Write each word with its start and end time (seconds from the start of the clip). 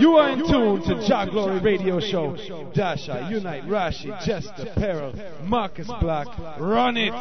You 0.00 0.16
are 0.16 0.30
in 0.30 0.46
tune 0.46 0.82
to 0.84 1.06
Jah 1.06 1.26
Glory 1.30 1.60
Radio 1.60 1.98
Show. 2.00 2.36
Dasha, 2.74 3.28
Unite, 3.30 3.64
Rashi, 3.64 4.12
Jester, 4.24 4.72
Peril, 4.76 5.14
Marcus 5.44 5.88
Black. 6.00 6.28
Run 6.58 6.96
it. 6.96 7.12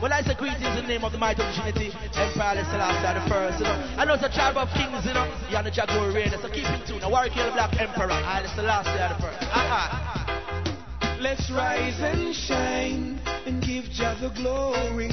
Well, 0.00 0.12
I 0.12 0.22
say 0.22 0.34
greetings 0.38 0.64
in 0.64 0.76
the 0.76 0.82
name 0.82 1.02
of 1.02 1.10
the 1.10 1.18
might 1.18 1.40
of 1.40 1.52
Trinity, 1.56 1.90
Emperor 2.14 2.62
Selassie 2.70 3.18
the 3.18 3.28
first, 3.28 3.58
you 3.58 3.64
know. 3.64 3.74
I 3.98 4.04
know 4.04 4.14
it's 4.14 4.22
a 4.22 4.30
tribe 4.30 4.56
of 4.56 4.68
kings, 4.70 5.04
you 5.04 5.12
know. 5.12 5.26
You're 5.50 5.64
the 5.64 5.72
Jah 5.72 5.86
Glory 5.88 6.14
Radio, 6.14 6.40
so 6.40 6.48
keep 6.48 6.64
in 6.70 6.86
tune. 6.86 7.00
Now, 7.00 7.10
Warwick 7.10 7.34
the 7.34 7.50
Black 7.52 7.74
Emperor, 7.80 8.12
I 8.12 8.46
Selassie 8.54 8.94
the 8.94 9.18
first. 9.20 9.42
Uh-uh. 9.42 11.18
Let's 11.20 11.50
rise 11.50 11.98
and 11.98 12.32
shine 12.32 13.18
and 13.44 13.60
give 13.60 13.90
Jah 13.90 14.16
the 14.20 14.30
glory. 14.30 15.10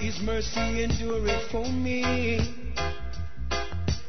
His 0.00 0.20
mercy 0.20 0.84
endureth 0.84 1.50
for 1.50 1.66
me. 1.66 2.40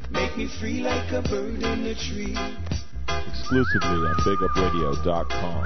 Make 0.09 0.37
me 0.37 0.47
free 0.59 0.81
like 0.81 1.11
a 1.11 1.21
bird 1.21 1.61
in 1.61 1.85
a 1.85 1.95
tree. 1.95 2.37
Exclusively 3.29 3.99
on 4.07 4.15
BigUpRadio.com. 4.25 5.65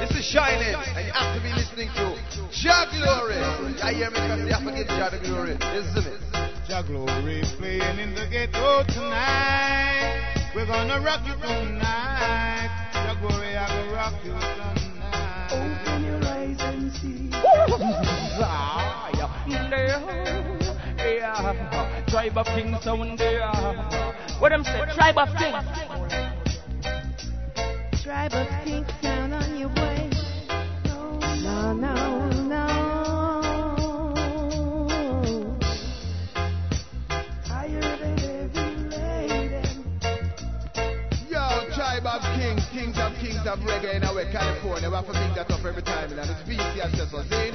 This 0.00 0.10
is 0.18 0.24
Shining, 0.24 0.74
and 0.74 1.06
you 1.06 1.12
have 1.12 1.36
to 1.36 1.42
be 1.42 1.52
listening 1.52 1.88
to 1.96 2.16
Jah 2.50 2.86
Glory. 2.90 3.36
I 3.82 3.92
hear 3.92 4.10
me 4.10 4.20
because 4.20 4.40
you 4.40 4.52
have 4.52 4.64
to 4.64 4.72
give 4.72 4.86
Jah 4.88 5.10
the 5.10 5.18
glory. 5.26 5.56
Listen 5.74 6.02
to 6.02 6.10
me. 6.10 6.16
Jah 6.66 6.82
Glory 6.86 7.42
playing 7.58 7.98
in 7.98 8.14
the 8.14 8.26
ghetto 8.30 8.84
tonight. 8.84 10.50
We're 10.54 10.66
gonna 10.66 11.00
rock 11.00 11.20
you 11.26 11.34
tonight. 11.34 12.90
Jah 12.92 13.16
Glory, 13.20 13.56
I 13.56 13.68
gonna 13.68 13.92
rock 13.92 14.14
you 14.24 14.32
tonight. 14.32 14.79
Yeah, 20.98 22.02
tribe 22.08 22.36
of 22.36 22.46
kings 22.46 22.84
down 22.84 23.16
there. 23.16 23.46
What 24.40 24.48
them 24.48 24.64
say? 24.64 24.80
Tribe 24.96 25.18
of 25.18 25.28
kings. 25.36 25.64
Tribe 28.02 28.32
of 28.32 28.48
kings 28.64 28.88
down 29.00 29.32
on 29.32 29.56
your 29.56 29.68
way. 29.68 30.10
No, 31.44 31.72
no, 31.72 32.29
of 43.50 43.58
reggae 43.66 43.96
in 43.96 44.04
our 44.04 44.24
California. 44.30 44.88
We 44.88 44.94
have 44.94 45.06
to 45.06 45.12
bring 45.12 45.34
that 45.34 45.50
up 45.50 45.64
every 45.64 45.82
time, 45.82 46.12
and 46.12 46.20
it's 46.20 46.40
BC 46.46 46.86
and 46.86 46.94
just 46.94 47.10
see? 47.10 47.50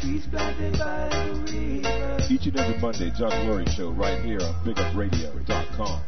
Trees 0.00 0.26
planted 0.30 0.78
by 0.78 1.10
the 1.10 1.34
river. 1.42 2.22
Each 2.30 2.46
and 2.46 2.56
every 2.56 2.78
Monday, 2.78 3.10
Jah 3.18 3.34
Glory 3.42 3.66
Show 3.74 3.90
right 3.90 4.22
here 4.22 4.38
on 4.38 4.54
BigUpRadio.com. 4.62 6.02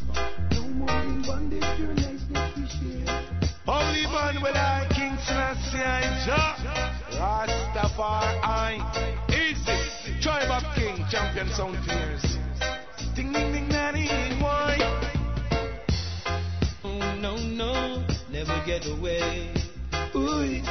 No 0.53 0.63
more 0.63 1.03
in 1.03 1.23
bondage, 1.27 1.79
your 1.81 1.91
niceness 1.95 2.55
we 2.55 2.71
share. 2.71 3.27
Holy 3.67 4.07
man, 4.07 4.39
well, 4.43 4.55
I 4.55 4.87
King 4.95 5.19
Selassie, 5.27 5.83
I 5.83 6.07
Jah. 6.23 6.55
Rastafari, 7.19 8.79
easy. 9.35 10.23
Tribe 10.23 10.51
of 10.55 10.63
King, 10.77 11.05
champion 11.11 11.51
sound 11.51 11.77
fears. 11.85 12.39
Ding, 13.17 13.33
ding, 13.33 13.53
ding, 13.53 13.69
nanny, 13.69 14.07
why? 14.41 14.90
Never 18.61 18.67
get 18.67 18.87
away. 18.99 19.53
Ooh, 20.15 20.63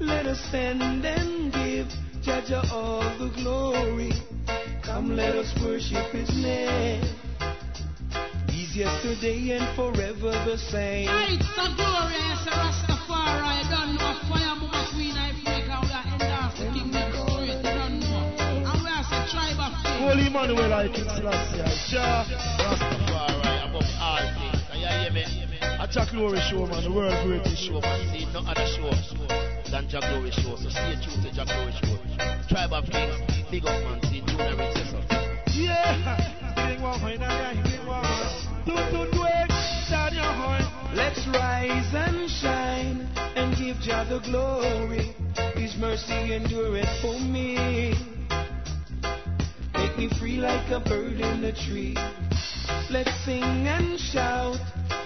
let 0.00 0.26
us 0.26 0.38
stand 0.48 0.82
and 0.82 1.52
give 1.52 1.86
Jaja 2.24 2.64
all 2.70 3.02
the 3.18 3.30
glory. 3.42 4.12
Come, 4.84 5.16
let 5.16 5.34
us 5.34 5.52
worship 5.62 6.12
His 6.12 6.28
name. 6.30 7.02
He's 8.48 8.76
yesterday 8.76 9.56
and 9.56 9.76
forever 9.76 10.32
the 10.46 10.56
same. 10.70 11.08
It's 11.10 11.44
a 11.58 11.68
glorious 11.76 12.42
Rastafari. 12.48 13.62
You 13.62 13.70
don't 13.70 13.94
know 13.96 14.14
fire 14.28 14.56
move 14.56 14.70
queen 14.94 15.14
I 15.16 15.32
make 15.44 15.68
out 15.70 15.84
that 15.88 16.06
end 16.06 16.22
of 16.22 16.56
the 16.58 16.66
kingdom 16.72 17.12
straight. 17.28 17.56
You 17.56 17.62
don't 17.62 18.00
know. 18.00 18.70
And 18.70 18.82
we 18.82 18.90
are 18.90 19.04
the 19.04 19.20
tribe 19.30 19.60
of 19.60 19.72
kings. 19.84 20.00
Holy 20.00 20.26
Emmanuel, 20.26 20.72
I 20.72 20.88
King 20.88 21.04
Selassie, 21.04 21.62
I 21.62 21.74
Jah. 21.90 22.24
Rastafari, 22.58 23.68
above 23.68 23.86
all 24.00 24.18
things. 24.34 24.62
Can 24.70 24.80
you 24.80 24.86
hear 24.86 25.12
me? 25.12 25.49
A 25.80 25.88
Jah 25.88 26.04
Glory 26.12 26.38
show, 26.50 26.66
man, 26.66 26.84
the 26.84 26.92
world 26.92 27.16
greatest 27.24 27.56
show, 27.56 27.80
man. 27.80 28.12
See 28.12 28.28
no 28.34 28.40
other 28.40 28.66
show 28.68 28.92
than 29.72 29.88
Jah 29.88 30.00
Glory 30.00 30.30
show. 30.30 30.54
So 30.60 30.68
stay 30.68 30.92
tuned 31.00 31.24
to 31.24 31.32
Jah 31.32 31.48
Glory 31.48 31.72
show. 31.80 31.96
Tribe 32.52 32.74
of 32.74 32.84
Kings, 32.84 33.16
big 33.50 33.64
up, 33.64 33.72
man. 33.88 33.98
See 34.12 34.20
Junior 34.20 34.60
Recessor. 34.60 35.00
Yeah! 35.56 36.20
Big 36.68 36.82
one, 36.84 37.00
big 37.00 37.20
one, 37.20 37.62
big 37.64 37.86
one. 37.88 38.04
Do, 38.68 38.76
do, 38.92 39.10
do 39.10 39.24
it. 39.24 39.48
Down 39.88 40.12
your 40.12 40.28
horn. 40.36 40.68
Let's 40.92 41.26
rise 41.28 41.88
and 41.96 42.28
shine 42.28 43.08
and 43.34 43.56
give 43.56 43.80
Jah 43.80 44.04
the 44.04 44.20
glory. 44.20 45.16
His 45.56 45.74
mercy 45.80 46.34
endureth 46.34 46.92
for 47.00 47.18
me. 47.18 48.19
Make 49.80 49.96
me 49.96 50.10
free 50.18 50.36
like 50.36 50.70
a 50.70 50.78
bird 50.78 51.20
in 51.20 51.42
a 51.42 51.52
tree. 51.52 51.96
Let's 52.90 53.24
sing 53.24 53.42
and 53.42 53.98
shout 53.98 54.58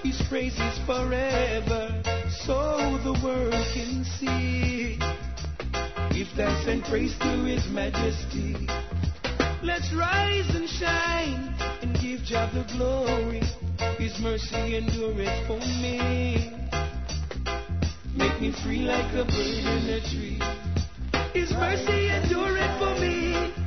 His 0.03 0.21
praises 0.29 0.79
forever, 0.85 2.03
so 2.45 2.99
the 3.05 3.17
world 3.23 3.55
can 3.73 4.03
see. 4.19 4.99
Give 6.13 6.27
thanks 6.35 6.67
and 6.67 6.83
praise 6.83 7.17
to 7.21 7.45
His 7.45 7.65
majesty. 7.71 8.67
Let's 9.63 9.95
rise 9.95 10.51
and 10.57 10.69
shine 10.69 11.55
and 11.81 11.95
give 12.01 12.25
Jah 12.25 12.51
the 12.53 12.67
glory. 12.77 13.43
His 13.97 14.19
mercy 14.19 14.77
endureth 14.77 15.47
for 15.47 15.61
me. 15.79 16.51
Make 18.17 18.41
me 18.41 18.53
free 18.65 18.81
like 18.81 19.15
a 19.15 19.25
bird 19.25 19.65
in 19.71 19.89
a 19.89 20.01
tree. 20.01 20.43
His 21.33 21.53
mercy 21.53 22.11
endureth 22.11 22.79
for 22.81 23.01
me. 23.01 23.64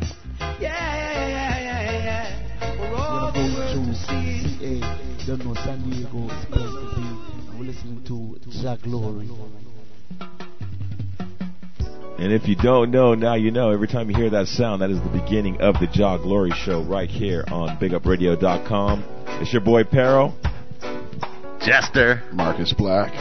Don't 5.28 5.44
know 5.44 5.54
San 5.56 5.84
Diego 5.84 6.34
is 6.34 6.42
supposed 6.44 6.74
to 6.74 6.96
be. 6.96 7.02
And 7.02 7.60
we're 7.60 7.66
listening 7.66 8.02
to 8.06 8.40
Jah 8.50 8.78
Glory. 8.82 9.30
And 12.18 12.32
if 12.32 12.48
you 12.48 12.56
don't 12.56 12.92
know, 12.92 13.14
now 13.14 13.36
you 13.36 13.52
know. 13.52 13.72
Every 13.72 13.90
time 13.90 14.10
you 14.10 14.16
hear 14.16 14.30
that 14.30 14.48
sound, 14.48 14.82
that 14.82 14.90
is 14.90 15.02
the 15.02 15.10
beginning 15.10 15.60
of 15.60 15.76
the 15.82 15.88
Jah 15.88 16.18
Glory 16.24 16.52
Show 16.52 16.82
right 16.82 17.10
here 17.10 17.44
on 17.52 17.78
BigUpRadio.com. 17.78 19.04
It's 19.42 19.52
your 19.52 19.62
boy 19.62 19.84
Peril. 19.84 20.34
Jester. 21.60 22.24
Marcus 22.32 22.74
Black. 22.74 23.14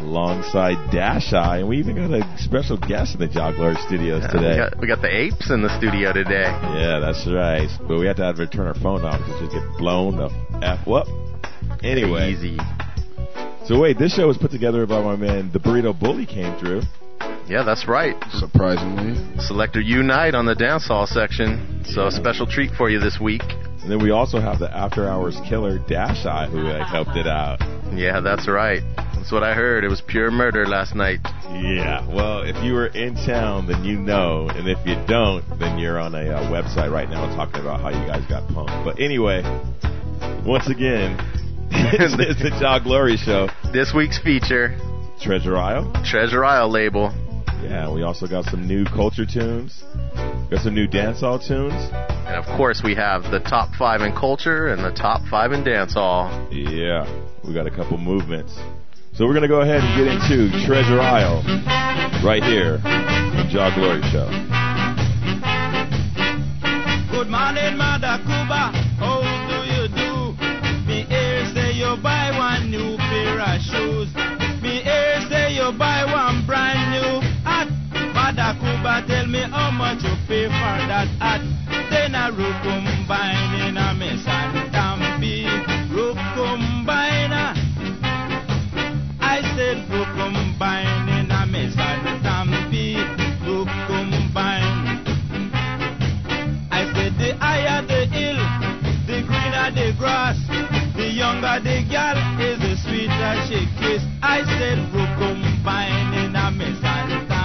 Alongside 0.00 0.90
Dash 0.90 1.32
Eye. 1.32 1.58
And 1.58 1.68
we 1.68 1.78
even 1.78 1.96
got 1.96 2.10
a 2.10 2.38
special 2.38 2.76
guest 2.76 3.14
in 3.14 3.20
the 3.20 3.28
Jah 3.28 3.52
Glory 3.54 3.76
studios 3.86 4.22
Yeah, 4.22 4.32
today. 4.32 4.50
We 4.50 4.56
got, 4.56 4.80
we 4.80 4.86
got 4.86 5.02
the 5.02 5.14
apes 5.14 5.50
in 5.50 5.62
the 5.62 5.76
studio 5.78 6.12
today. 6.12 6.50
Yeah, 6.76 7.00
that's 7.00 7.26
right. 7.26 7.68
But 7.86 7.98
we 7.98 8.06
had 8.06 8.16
to 8.16 8.24
have 8.24 8.36
to 8.36 8.46
turn 8.46 8.66
our 8.66 8.74
phone 8.74 9.04
off 9.04 9.18
because 9.20 9.42
it 9.42 9.50
get 9.52 9.78
blown 9.78 10.16
the 10.16 10.30
F 10.62 10.86
up. 10.88 11.06
Anyway. 11.82 12.32
Easy. 12.32 12.58
So 13.66 13.78
wait, 13.78 13.98
this 13.98 14.14
show 14.14 14.26
was 14.26 14.38
put 14.38 14.50
together 14.50 14.86
by 14.86 15.02
my 15.02 15.16
man, 15.16 15.50
the 15.52 15.60
Burrito 15.60 15.98
Bully 15.98 16.26
came 16.26 16.58
through. 16.58 16.82
Yeah, 17.46 17.62
that's 17.64 17.86
right. 17.86 18.16
Surprisingly. 18.32 19.14
Selector 19.40 19.80
Unite 19.80 20.34
on 20.34 20.46
the 20.46 20.54
dance 20.54 20.86
hall 20.86 21.06
section. 21.06 21.82
So 21.84 22.06
a 22.06 22.10
special 22.10 22.46
treat 22.46 22.70
for 22.72 22.88
you 22.90 23.00
this 23.00 23.18
week. 23.20 23.42
And 23.82 23.90
then 23.90 24.02
we 24.02 24.10
also 24.10 24.40
have 24.40 24.58
the 24.58 24.70
After 24.74 25.08
Hours 25.08 25.36
Killer 25.48 25.78
Dash 25.78 26.26
Eye 26.26 26.46
who 26.46 26.66
uh, 26.66 26.84
helped 26.84 27.16
it 27.16 27.26
out. 27.26 27.58
Yeah, 27.94 28.20
that's 28.20 28.46
right. 28.46 28.82
That's 29.20 29.32
what 29.32 29.42
I 29.42 29.52
heard. 29.52 29.84
It 29.84 29.88
was 29.88 30.00
pure 30.00 30.30
murder 30.30 30.66
last 30.66 30.94
night. 30.94 31.20
Yeah, 31.52 32.08
well, 32.08 32.40
if 32.40 32.56
you 32.64 32.72
were 32.72 32.86
in 32.86 33.14
town, 33.16 33.66
then 33.66 33.84
you 33.84 33.98
know, 33.98 34.48
and 34.48 34.66
if 34.66 34.78
you 34.86 34.96
don't, 35.06 35.44
then 35.58 35.78
you're 35.78 35.98
on 36.00 36.14
a 36.14 36.30
uh, 36.30 36.50
website 36.50 36.90
right 36.90 37.08
now 37.08 37.26
talking 37.36 37.60
about 37.60 37.80
how 37.80 37.90
you 37.90 38.06
guys 38.08 38.24
got 38.30 38.48
punked. 38.48 38.82
But 38.82 38.98
anyway, 38.98 39.42
once 40.46 40.70
again, 40.70 41.20
it's, 41.70 42.16
it's 42.18 42.42
the 42.42 42.48
Jah 42.58 42.80
Glory 42.82 43.18
Show. 43.18 43.48
This 43.74 43.92
week's 43.94 44.18
feature, 44.18 44.74
Treasure 45.20 45.58
Isle. 45.58 45.92
Treasure 46.02 46.42
Isle 46.42 46.70
label. 46.70 47.12
Yeah, 47.62 47.92
we 47.92 48.02
also 48.02 48.26
got 48.26 48.46
some 48.46 48.66
new 48.66 48.86
culture 48.86 49.26
tunes. 49.26 49.84
Got 50.50 50.62
some 50.62 50.74
new 50.74 50.88
dancehall 50.88 51.46
tunes. 51.46 51.74
And 52.26 52.36
of 52.36 52.46
course, 52.56 52.80
we 52.82 52.94
have 52.94 53.24
the 53.24 53.40
top 53.40 53.68
five 53.78 54.00
in 54.00 54.12
culture 54.16 54.68
and 54.68 54.82
the 54.82 54.98
top 54.98 55.20
five 55.30 55.52
in 55.52 55.62
dancehall. 55.62 56.48
Yeah, 56.50 57.04
we 57.46 57.52
got 57.52 57.66
a 57.66 57.70
couple 57.70 57.98
movements. 57.98 58.58
So 59.20 59.26
we're 59.26 59.36
going 59.36 59.42
to 59.42 59.52
go 59.52 59.60
ahead 59.60 59.84
and 59.84 59.92
get 60.00 60.08
into 60.08 60.48
Treasure 60.64 60.98
Isle 60.98 61.44
right 62.24 62.42
here 62.42 62.80
on 62.80 63.52
Jah 63.52 63.68
Glory 63.76 64.00
Show. 64.08 64.24
Good 67.12 67.28
morning, 67.28 67.76
Mother 67.76 68.16
Cuba. 68.24 68.72
How 68.96 69.20
do 69.20 69.58
you 69.68 69.92
do? 69.92 70.32
Me 70.88 71.04
here 71.04 71.44
say 71.52 71.76
you 71.76 72.00
buy 72.00 72.32
one 72.32 72.70
new 72.70 72.96
pair 72.96 73.44
of 73.44 73.60
shoes. 73.60 74.08
Me 74.64 74.80
here 74.80 75.20
say 75.28 75.52
you 75.52 75.68
buy 75.76 76.08
one 76.08 76.46
brand 76.46 76.80
new 76.88 77.20
hat. 77.44 77.68
Mother 78.16 78.56
Cuba 78.56 79.04
tell 79.06 79.26
me 79.26 79.44
how 79.52 79.70
much 79.70 80.00
you 80.00 80.16
pay 80.26 80.48
for 80.48 80.76
that 80.88 81.12
hat. 81.20 81.44
Then 81.90 82.14
I 82.14 82.30
will 82.30 82.56
combine 82.64 83.68
in 83.68 83.76
a 83.76 83.92
mess 83.92 84.24
and 84.24 84.70
I 96.72 96.92
said 96.94 97.18
the 97.18 97.36
higher 97.38 97.82
the 97.82 98.06
hill, 98.06 98.38
the 99.06 99.22
greener 99.26 99.70
the 99.74 99.92
grass, 99.98 100.38
the 100.96 101.08
younger 101.08 101.60
the 101.60 101.82
is 102.40 102.58
the 102.60 102.76
sweeter 102.76 103.34
she 103.48 103.66
kiss. 103.78 104.02
I 104.22 104.44
said 104.44 104.78
combine 105.18 106.14
in 106.14 106.36
a 106.36 106.50
mess 106.50 106.78
and 106.82 107.39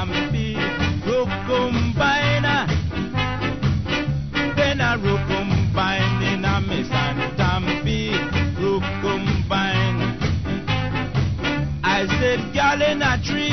tree, 13.25 13.51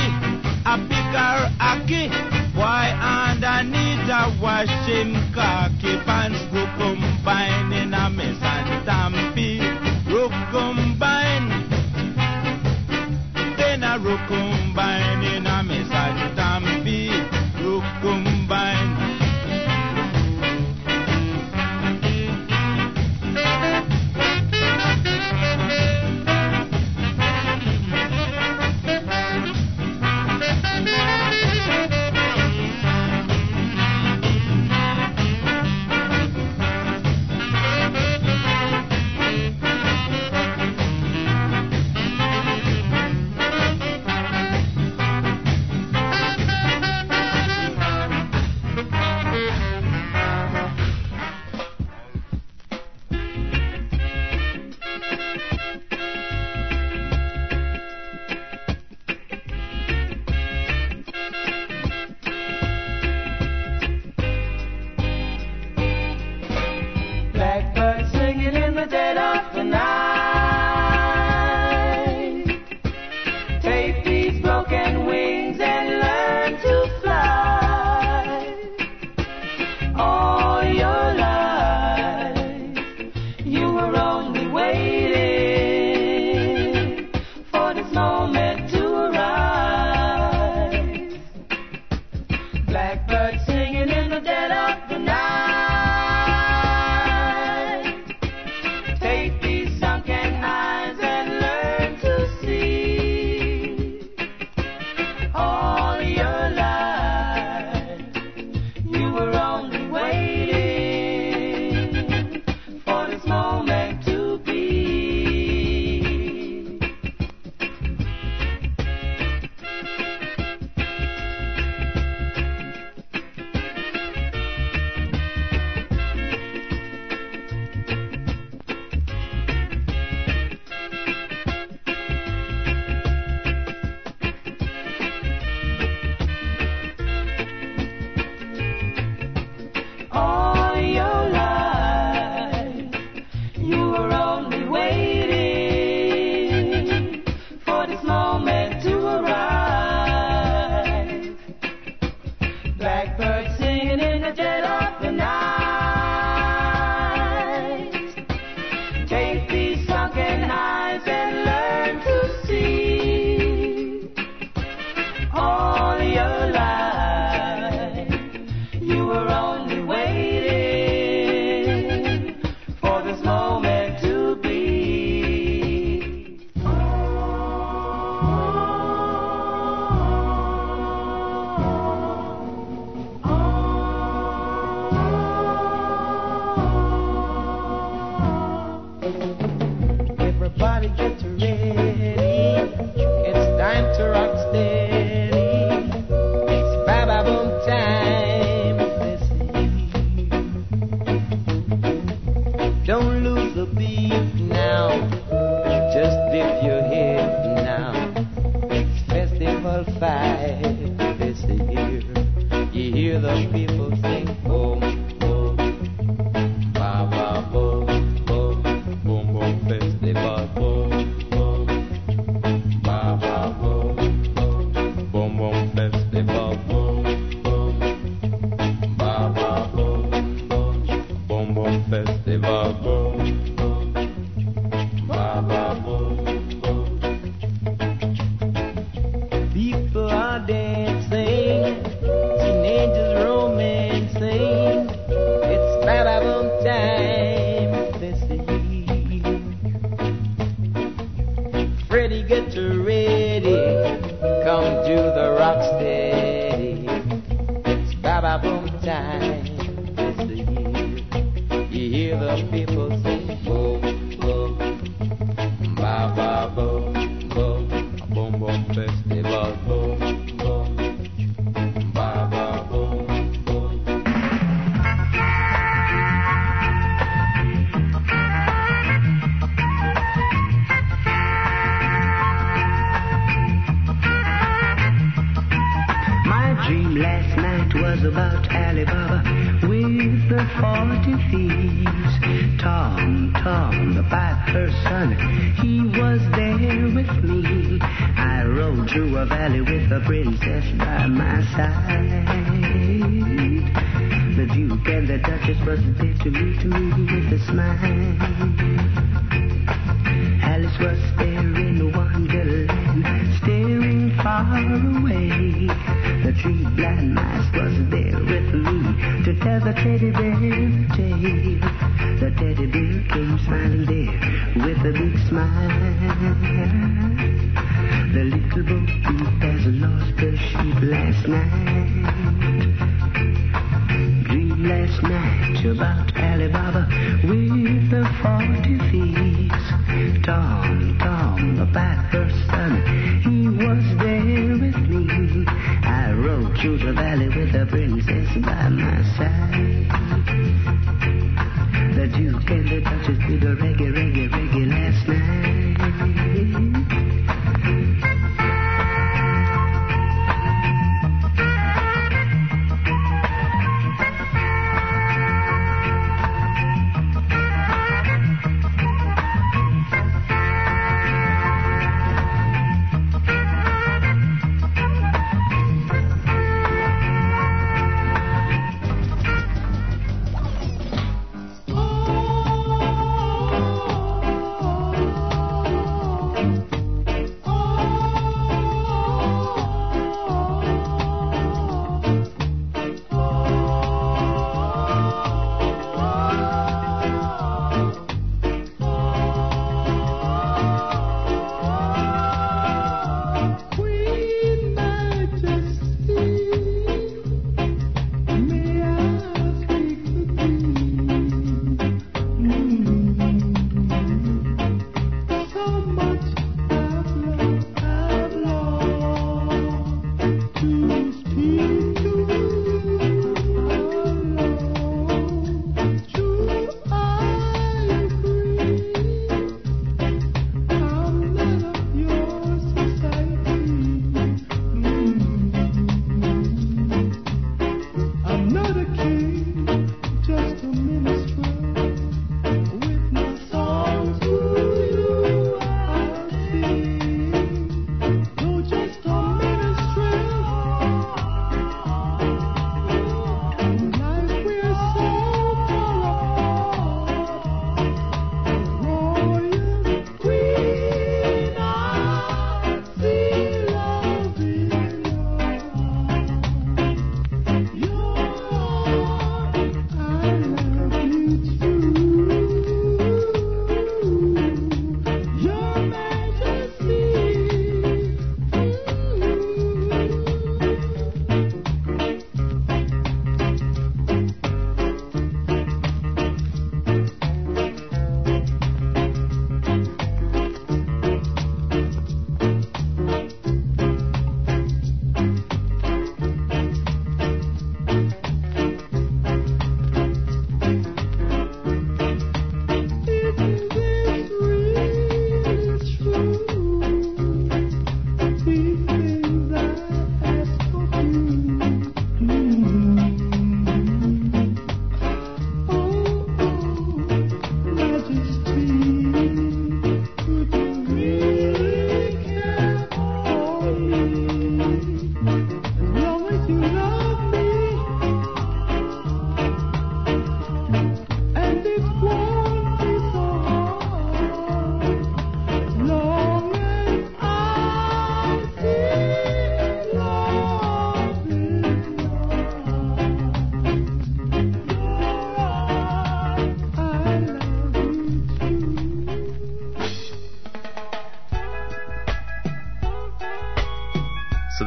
a 0.66 0.76
picker 0.88 1.36
aki. 1.60 2.08
Why 2.54 2.92
underneath 2.92 4.08
I 4.10 4.28
wash 4.40 4.68
him 4.86 5.14
khaki 5.34 5.96
pants 6.04 6.40
who 6.52 6.64
combine 6.76 7.72
a 7.92 8.10
mess 8.10 8.36
and 8.42 8.86
damn 8.86 9.31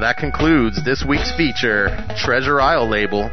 that 0.06 0.18
concludes 0.18 0.86
this 0.86 1.04
week's 1.04 1.36
feature, 1.36 1.90
Treasure 2.16 2.62
Isle 2.62 2.88
label. 2.88 3.28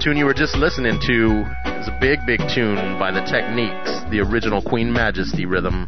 tune 0.00 0.16
you 0.16 0.24
were 0.24 0.32
just 0.32 0.56
listening 0.56 0.98
to 1.04 1.44
is 1.78 1.88
a 1.88 1.98
big, 2.00 2.20
big 2.24 2.40
tune 2.48 2.98
by 2.98 3.12
the 3.12 3.20
Techniques, 3.20 4.00
the 4.08 4.20
original 4.20 4.62
Queen 4.62 4.90
Majesty 4.90 5.44
rhythm. 5.44 5.84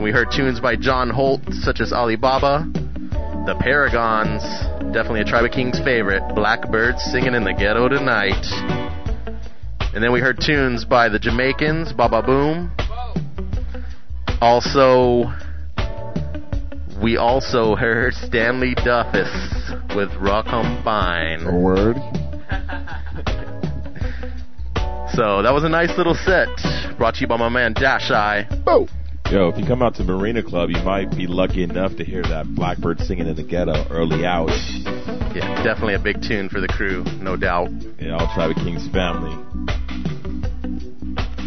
We 0.00 0.10
heard 0.10 0.28
tunes 0.34 0.58
by 0.58 0.76
John 0.76 1.10
Holt, 1.10 1.42
such 1.50 1.82
as 1.82 1.92
Alibaba, 1.92 2.66
the 3.44 3.60
Paragons, 3.60 4.40
definitely 4.94 5.20
a 5.20 5.24
Tribe 5.24 5.44
of 5.44 5.50
Kings 5.50 5.78
favorite, 5.80 6.22
Blackbirds 6.34 7.02
Singing 7.12 7.34
in 7.34 7.44
the 7.44 7.52
Ghetto 7.52 7.90
Tonight. 7.90 8.46
And 9.92 10.02
then 10.02 10.12
we 10.12 10.20
heard 10.20 10.40
tunes 10.40 10.86
by 10.86 11.10
the 11.10 11.18
Jamaicans, 11.18 11.92
Baba 11.92 12.22
Boom. 12.22 12.72
Also, 14.40 15.30
we 17.02 17.16
also 17.16 17.74
heard 17.74 18.14
Stanley 18.14 18.74
Duffus 18.76 19.94
with 19.96 20.10
Raw 20.20 20.42
Combine. 20.42 21.42
A 21.46 21.58
word. 21.58 21.96
So 25.14 25.42
that 25.42 25.52
was 25.52 25.64
a 25.64 25.68
nice 25.68 25.96
little 25.98 26.14
set 26.14 26.48
brought 26.96 27.14
to 27.14 27.20
you 27.20 27.26
by 27.26 27.36
my 27.36 27.48
man 27.48 27.72
Dash 27.72 28.10
Eye. 28.10 28.46
Oh. 28.66 28.86
Yo, 29.30 29.48
if 29.48 29.58
you 29.58 29.66
come 29.66 29.82
out 29.82 29.94
to 29.96 30.04
Marina 30.04 30.42
Club, 30.42 30.70
you 30.70 30.80
might 30.84 31.10
be 31.10 31.26
lucky 31.26 31.62
enough 31.62 31.96
to 31.96 32.04
hear 32.04 32.22
that 32.22 32.46
Blackbird 32.54 33.00
singing 33.00 33.26
in 33.26 33.34
the 33.34 33.42
ghetto 33.42 33.86
early 33.90 34.24
hours. 34.24 34.52
Yeah, 35.34 35.62
definitely 35.64 35.94
a 35.94 35.98
big 35.98 36.22
tune 36.22 36.48
for 36.48 36.60
the 36.60 36.68
crew, 36.68 37.02
no 37.20 37.36
doubt. 37.36 37.70
Yeah, 37.98 38.16
all 38.16 38.32
Tribe 38.34 38.50
of 38.50 38.56
Kings 38.56 38.86
family. 38.88 39.32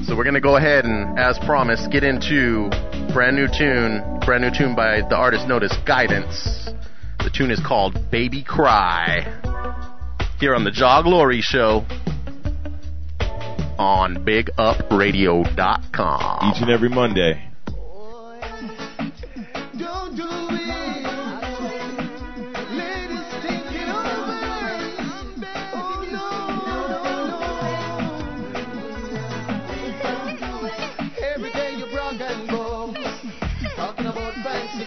So 0.05 0.15
we're 0.15 0.23
gonna 0.23 0.41
go 0.41 0.57
ahead 0.57 0.85
and, 0.85 1.17
as 1.17 1.39
promised, 1.39 1.91
get 1.91 2.03
into 2.03 2.69
brand 3.15 3.35
new 3.37 3.47
tune, 3.47 4.19
brand 4.25 4.43
new 4.43 4.51
tune 4.51 4.75
by 4.75 4.99
the 4.99 5.15
artist 5.15 5.47
known 5.47 5.63
as 5.63 5.71
Guidance. 5.85 6.67
The 7.19 7.29
tune 7.33 7.49
is 7.49 7.61
called 7.65 8.11
Baby 8.11 8.43
Cry. 8.43 9.21
Here 10.37 10.53
on 10.53 10.65
the 10.65 10.71
Jah 10.71 10.99
Glory 11.01 11.39
Show 11.39 11.85
on 13.79 14.25
BigUpRadio.com. 14.25 16.51
Each 16.51 16.61
and 16.61 16.69
every 16.69 16.89
Monday. 16.89 17.44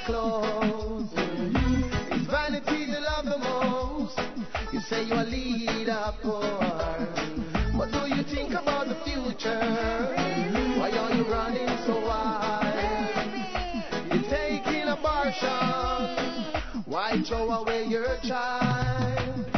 Clothes. 0.08 1.10
It's 1.14 2.26
vanity 2.30 2.86
they 2.86 2.98
love 2.98 3.26
the 3.26 3.36
most. 3.36 4.18
You 4.72 4.80
say 4.80 5.04
you're 5.04 5.20
a 5.20 5.24
leader, 5.24 6.14
poor. 6.22 6.40
But 7.76 7.92
do 7.92 8.08
you 8.14 8.22
think 8.22 8.52
about 8.52 8.88
the 8.88 8.96
future? 9.04 9.60
Why 10.78 10.90
are 10.90 11.12
you 11.14 11.24
running 11.24 11.68
so 11.84 12.00
wide? 12.06 13.20
You're 14.10 14.30
taking 14.30 14.88
abortion. 14.88 15.52
Why 16.86 17.22
throw 17.28 17.50
away 17.50 17.84
your 17.84 18.16
child? 18.22 19.57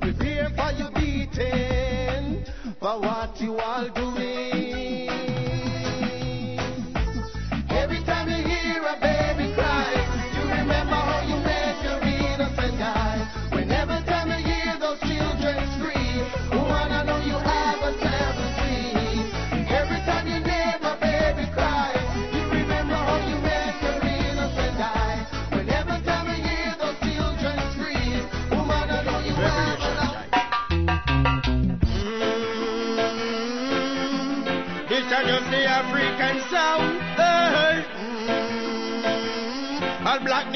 Prepare 0.00 0.48
for 0.56 0.72
your 0.72 0.90
beating 0.92 2.44
for 2.80 3.00
what 3.00 3.40
you 3.40 3.56
are 3.56 3.88
doing. 3.90 4.29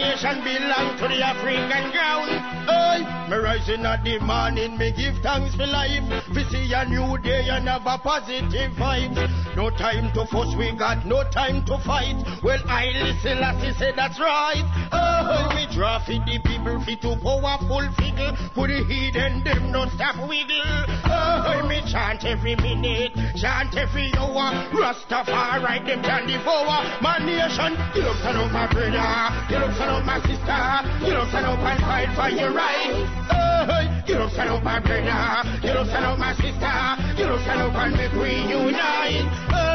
Nation 0.05 0.45
belong 0.45 0.97
to 1.01 1.09
the 1.09 1.21
African 1.25 1.85
ground. 1.93 2.31
Hey. 2.69 3.01
Me 3.31 3.37
rising 3.41 3.87
at 3.87 4.05
the 4.05 4.21
morning, 4.21 4.77
me 4.77 4.93
give 4.93 5.17
thanks 5.23 5.55
for 5.57 5.67
life. 5.67 6.05
We 6.35 6.45
see 6.53 6.73
a 6.75 6.85
new 6.85 7.17
day 7.19 7.49
and 7.49 7.67
have 7.69 7.87
a 7.87 7.97
positive 7.97 8.73
vibes. 8.77 9.17
No 9.57 9.71
time 9.71 10.13
to 10.13 10.27
fuss, 10.27 10.55
we 10.57 10.77
got 10.77 11.07
no 11.07 11.25
time 11.31 11.65
to 11.65 11.79
fight. 11.79 12.21
Well, 12.43 12.61
I 12.69 12.93
listen, 13.01 13.39
as 13.39 13.63
he 13.65 13.73
said 13.73 13.95
that's 13.97 14.21
right. 14.21 14.65
Oh, 14.93 15.04
we 15.65 15.75
draw 15.75 15.99
fit 16.05 16.25
the 16.27 16.39
people 16.41 16.81
fit 16.85 17.01
to 17.03 17.17
powerful 17.23 17.85
figure. 17.97 18.33
Put 18.55 18.69
the 18.69 18.85
heat 18.85 19.17
and 19.17 19.45
them 19.45 19.73
no 19.73 19.87
stop 19.95 20.17
wiggle. 20.29 20.85
Oh, 21.07 21.67
me 21.69 21.81
chant 21.91 22.25
every 22.25 22.57
minute, 22.57 23.13
chant 23.37 23.77
every 23.77 24.13
hour. 24.17 24.53
Rastafari, 24.73 25.87
them 25.87 26.03
can 26.03 26.27
devour 26.27 26.85
my 27.01 27.19
nation. 27.19 27.77
You 27.95 28.03
look 28.03 28.17
stand 28.19 28.39
up, 28.39 28.53
my 28.53 28.67
brother. 28.67 28.93
You 29.51 29.59
look 29.61 29.75
stand 29.77 29.91
up, 29.91 30.05
my 30.05 30.19
sister. 30.21 31.07
You 31.07 31.15
look 31.15 31.29
stand 31.29 31.47
up 31.47 31.59
and 31.59 31.81
fight 31.81 32.11
for 32.15 32.29
your 32.29 32.53
right. 32.53 32.93
Oh, 33.33 34.05
you 34.07 34.19
look 34.19 34.33
stand 34.33 34.51
up, 34.51 34.63
my 34.63 34.81
brother. 34.81 35.67
You 35.67 35.73
look 35.75 35.89
stand 35.89 36.05
up, 36.05 36.19
my 36.19 36.35
sister. 36.35 36.77
You 37.17 37.27
look 37.31 37.41
stand 37.43 37.61
up 37.63 37.75
and 37.75 37.97
make 37.97 38.13
we 38.13 38.37
unite. 38.53 39.25
Oh, 39.53 39.74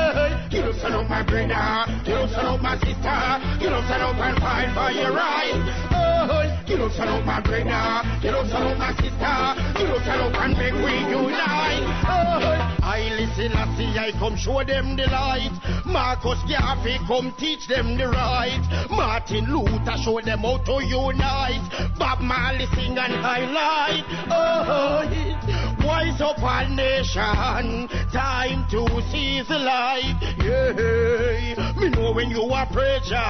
you 0.52 0.62
look 0.62 0.76
stand 0.76 0.95
up, 0.95 1.10
my 1.10 1.24
brother. 1.24 1.86
You 2.06 2.15
look 2.15 2.30
stand 2.30 2.48
up, 2.48 2.62
my 2.62 2.76
sister. 2.80 3.17
You 3.62 3.69
look 3.69 3.86
stand 3.86 4.04
up 4.04 4.15
and 4.17 4.38
fight 4.39 4.69
for 4.74 4.91
your 4.91 5.13
right. 5.13 6.65
You 6.67 6.78
look 6.78 6.91
stand 6.93 7.10
up, 7.10 7.26
my 7.26 7.41
brother. 7.41 8.26
You 8.26 8.32
look 8.32 8.48
stand 8.48 8.67
up, 8.67 8.78
my 8.78 8.91
sister. 8.98 9.36
You 9.80 9.88
look 9.91 10.02
stand 10.04 10.22
up 10.22 10.41
and 10.41 10.58
make 10.58 10.74
we 10.74 10.93
unite. 11.10 12.69
I 12.82 13.08
listen, 13.15 13.54
I 13.54 13.78
see, 13.78 13.98
I 13.98 14.12
come 14.17 14.36
show 14.36 14.63
them 14.63 14.95
the 14.95 15.06
light. 15.08 15.54
Marcus 15.86 16.39
Garvey 16.50 16.98
come 17.08 17.34
teach 17.38 17.67
them 17.67 17.98
the 17.98 18.10
right. 18.10 18.60
Martin 18.89 19.45
Luther 19.45 19.98
show 20.04 20.19
them 20.22 20.39
how 20.39 20.58
to 20.58 20.84
unite. 20.84 21.62
Bob 21.98 22.19
Marley 22.22 22.65
sing 22.74 22.98
and 22.98 23.13
highlight. 23.13 24.04
Oh, 24.32 25.68
wise 25.86 26.22
up 26.22 26.42
our 26.42 26.68
nation. 26.70 27.88
Time 28.12 28.65
to 28.72 28.86
seize 29.12 29.48
the 29.48 29.60
light. 29.60 30.18
Yeah, 30.44 31.76
me 31.80 31.89
know 31.89 32.12
when 32.13 32.30
you 32.30 32.44
are 32.44 32.68
preacher, 32.68 33.24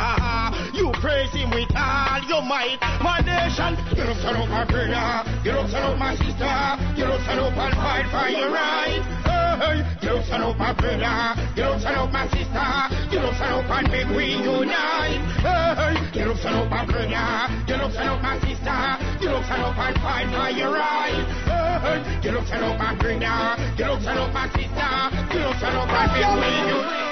you 0.74 0.92
praise 1.02 1.32
him 1.34 1.52
with 1.52 1.70
all 1.76 2.22
your 2.28 2.42
might. 2.42 2.78
My 3.02 3.20
nation, 3.22 3.78
you 3.96 4.04
look 4.04 4.18
stand 4.18 4.38
up, 4.38 4.50
my 4.50 4.66
brother. 4.66 5.30
You 5.46 5.54
look 5.54 5.70
stand 5.70 5.86
up, 5.86 5.98
my 5.98 6.16
sister. 6.16 6.50
You 6.98 7.06
look 7.06 7.22
stand 7.22 7.40
up 7.40 7.58
and 7.58 7.76
fight 7.76 8.08
for 8.10 8.30
your 8.30 8.50
right. 8.52 9.02
Hey, 9.60 9.84
you 10.02 10.14
look 10.14 10.26
stand 10.26 10.44
up, 10.44 10.58
my 10.58 10.74
brother. 10.74 11.36
You 11.56 11.64
look 11.70 11.80
stand 11.82 11.98
up, 11.98 12.12
my 12.12 12.26
sister. 12.30 12.70
You 13.14 13.20
look 13.20 13.36
stand 13.36 13.54
up 13.54 13.70
and 13.70 13.88
make 13.92 14.10
we 14.10 14.34
unite. 14.42 15.22
Hey, 15.46 16.20
you 16.20 16.26
look 16.26 16.38
stand 16.38 16.56
up, 16.56 16.70
my 16.70 16.86
brother. 16.86 17.10
You 17.68 17.76
look 17.78 17.92
stand 17.94 18.10
up, 18.10 18.22
my 18.22 18.36
sister. 18.42 18.80
You 19.22 19.30
look 19.30 19.46
stand 19.46 19.62
up 19.62 19.78
and 19.78 19.96
fight 20.02 20.28
for 20.34 20.50
your 20.58 20.74
right. 20.74 21.49
Stand 24.02 24.20
up, 24.20 24.34
my 24.34 24.48
sister. 24.50 24.70
You 25.34 25.40
look 25.46 25.58
stand 25.58 25.78
up 25.78 25.90
and 25.90 26.40
make 26.40 26.54
we 26.54 26.70
unite. 26.72 27.10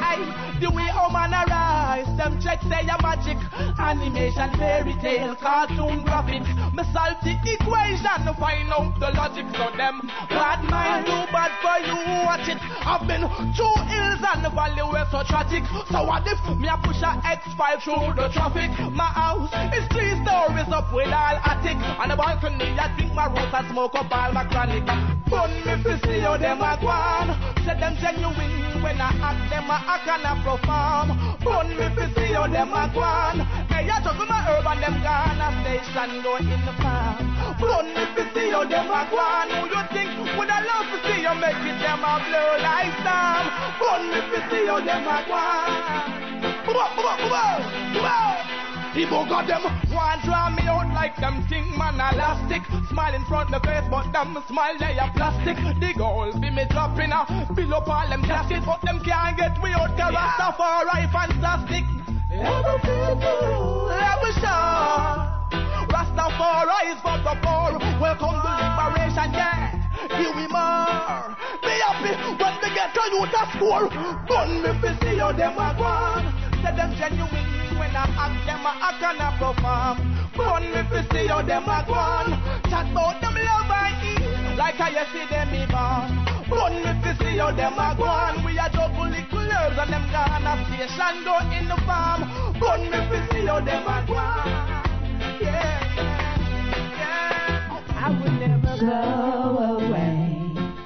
Aye, 0.00 0.58
the 0.60 0.70
way 0.70 0.82
how 0.82 1.08
man 1.08 1.57
arise, 1.98 2.16
them 2.16 2.40
check 2.40 2.60
say 2.62 2.86
a 2.86 3.02
magic, 3.02 3.38
animation, 3.78 4.50
fairy 4.58 4.94
tale, 5.00 5.34
cartoon 5.36 6.04
graphic. 6.04 6.42
Me 6.74 6.82
solve 6.92 7.18
the 7.22 7.36
equation 7.44 8.34
find 8.38 8.70
out 8.70 8.94
the 8.98 9.10
logic 9.12 9.46
of 9.58 9.76
them. 9.76 10.00
Bad 10.30 10.62
mind 10.70 11.06
do 11.06 11.18
bad 11.32 11.52
for 11.62 11.78
you, 11.82 11.98
watch 12.24 12.48
it. 12.48 12.58
I've 12.86 13.06
been 13.06 13.26
through 13.54 13.78
hills 13.90 14.22
and 14.22 14.44
the 14.44 14.50
valley 14.50 14.82
were 14.82 15.06
so 15.10 15.22
tragic. 15.26 15.64
So 15.90 16.04
what 16.04 16.26
if 16.26 16.38
me 16.58 16.68
a 16.68 16.78
push 16.78 17.02
a 17.02 17.18
X5 17.26 17.82
through 17.82 18.14
the 18.14 18.28
traffic? 18.32 18.70
My 18.94 19.10
house 19.10 19.50
is 19.74 19.86
three 19.90 20.14
stories 20.22 20.70
up 20.70 20.92
with 20.94 21.10
all 21.10 21.36
attic. 21.42 21.76
And 21.76 22.10
the 22.10 22.16
balcony, 22.16 22.78
I 22.78 22.94
drink 22.96 23.12
my 23.14 23.26
roots 23.26 23.52
and 23.52 23.66
smoke 23.70 23.94
up 23.94 24.10
all 24.10 24.32
my 24.32 24.44
chronic. 24.46 24.86
Fun 25.28 25.50
me 25.66 25.82
to 25.82 25.98
see 26.06 26.20
how 26.20 26.38
them 26.38 26.62
a 26.62 26.78
gone. 26.80 27.47
Say 27.68 27.76
them 27.80 27.96
genuine 28.00 28.80
when 28.80 28.96
I 28.96 29.12
act 29.20 29.52
them 29.52 29.68
a 29.68 29.76
act 29.76 30.08
perform. 30.40 31.12
Fun 31.44 31.68
me 31.76 31.84
to 31.84 32.04
see 32.16 32.32
how 32.32 32.48
them 32.48 32.72
a 32.72 32.88
gone. 32.96 33.44
Hey, 33.68 33.84
I 33.92 34.00
talk 34.00 34.16
my 34.24 34.40
herb 34.40 34.64
and 34.64 34.80
them 34.80 34.96
gone 35.04 35.36
a 35.36 35.52
station 35.60 36.24
go 36.24 36.40
in 36.40 36.64
the 36.64 36.72
farm. 36.80 37.28
Fun 37.60 37.92
me 37.92 38.08
to 38.16 38.24
see 38.32 38.48
how 38.56 38.64
them 38.64 38.88
a 38.88 39.04
gone. 39.12 39.52
Who 39.52 39.68
you 39.68 39.84
think 39.92 40.16
would 40.40 40.48
I 40.48 40.64
love 40.64 40.88
to 40.88 40.98
see 41.12 41.20
you 41.20 41.34
make 41.36 41.60
it 41.60 41.76
them 41.84 42.00
a 42.00 42.12
blow 42.24 42.56
like 42.56 42.88
storm? 43.04 43.44
Fun 43.76 44.02
me 44.16 44.20
to 44.32 44.38
see 44.48 44.64
how 44.64 44.80
them 44.80 45.04
a 45.04 45.18
gone. 45.28 46.64
Come 46.64 46.72
on, 46.72 46.88
come 46.96 47.04
on, 47.04 48.27
People 48.98 49.24
got 49.30 49.46
them 49.46 49.62
want 49.94 50.24
draw 50.24 50.50
me 50.50 50.66
out 50.66 50.90
like 50.92 51.14
them 51.22 51.46
thing 51.46 51.70
man 51.78 51.94
elastic. 51.94 52.66
Smile 52.90 53.14
in 53.14 53.24
front 53.26 53.48
the 53.48 53.60
face, 53.60 53.86
but 53.88 54.10
them 54.10 54.34
smile 54.48 54.76
they 54.76 54.98
are 54.98 55.12
plastic. 55.14 55.54
The 55.54 55.94
goal 55.96 56.32
be 56.34 56.50
me 56.50 56.66
dropping 56.68 57.12
a 57.14 57.22
fill 57.54 57.74
up 57.74 57.86
all 57.86 58.08
them 58.08 58.22
caskets, 58.26 58.66
but 58.66 58.82
them 58.82 58.98
can't 59.06 59.38
get 59.38 59.54
me 59.62 59.70
out. 59.70 59.94
Cause 59.94 60.10
yeah. 60.10 60.34
Rastafari 60.34 61.06
fantastic. 61.14 61.86
Every 62.42 62.78
people, 62.82 63.86
every 63.94 64.32
sure. 64.42 65.14
Rastafari 65.94 66.90
is 66.90 66.98
for 66.98 67.22
the 67.22 67.38
poor. 67.38 67.78
Welcome 68.02 68.34
to 68.34 68.50
liberation, 68.50 69.30
yeah. 69.30 69.78
Here 70.18 70.34
we 70.34 70.50
more. 70.50 71.38
Be 71.62 71.70
happy 71.86 72.18
when 72.34 72.54
they 72.66 72.74
get 72.74 72.90
to 72.98 73.02
you 73.14 73.22
to 73.30 73.42
score. 73.54 73.86
Gun 74.26 74.58
me 74.58 74.74
fi 74.82 74.90
see 74.98 75.18
how 75.22 75.30
them 75.30 75.54
a 75.54 75.70
gone. 75.78 76.34
Say 76.66 76.74
them 76.74 76.90
genuine 76.98 77.57
when 77.78 77.94
I 77.94 78.04
act 78.18 78.46
them 78.46 78.66
a 78.66 78.72
act 78.82 79.02
and 79.06 79.22
a 79.22 79.28
perform. 79.38 79.96
Gun 80.36 80.62
me 80.70 80.82
fi 80.90 81.00
see 81.10 81.26
how 81.28 81.42
them 81.42 81.64
a 81.64 81.84
gone. 81.86 82.34
Chat 82.68 82.90
about 82.90 83.20
them 83.20 83.34
love 83.34 83.70
I 83.70 83.94
eat 84.02 84.58
like 84.58 84.80
I 84.80 85.06
see 85.12 85.26
them 85.30 85.50
me 85.54 85.62
born. 85.70 86.10
Gun 86.50 86.74
me 86.82 86.92
fi 87.02 87.12
see 87.18 87.38
how 87.38 87.52
them 87.52 87.78
a 87.78 87.94
gone. 87.96 88.44
We 88.44 88.58
a 88.58 88.68
double 88.70 89.08
little 89.08 89.38
and 89.78 89.92
them 89.92 90.04
gone 90.10 90.46
a 90.46 90.54
station 90.66 91.26
in 91.54 91.68
the 91.68 91.78
farm. 91.86 92.22
Gun 92.60 92.82
me 92.90 92.98
fi 93.08 93.18
see 93.30 93.46
how 93.46 93.60
them 93.60 93.86
a 93.86 94.04
gone. 94.06 94.78
Yeah, 95.40 95.78
yeah. 96.98 97.82
I 97.94 98.10
would 98.10 98.34
never 98.42 98.74
go 98.80 99.86
away. 99.86 100.38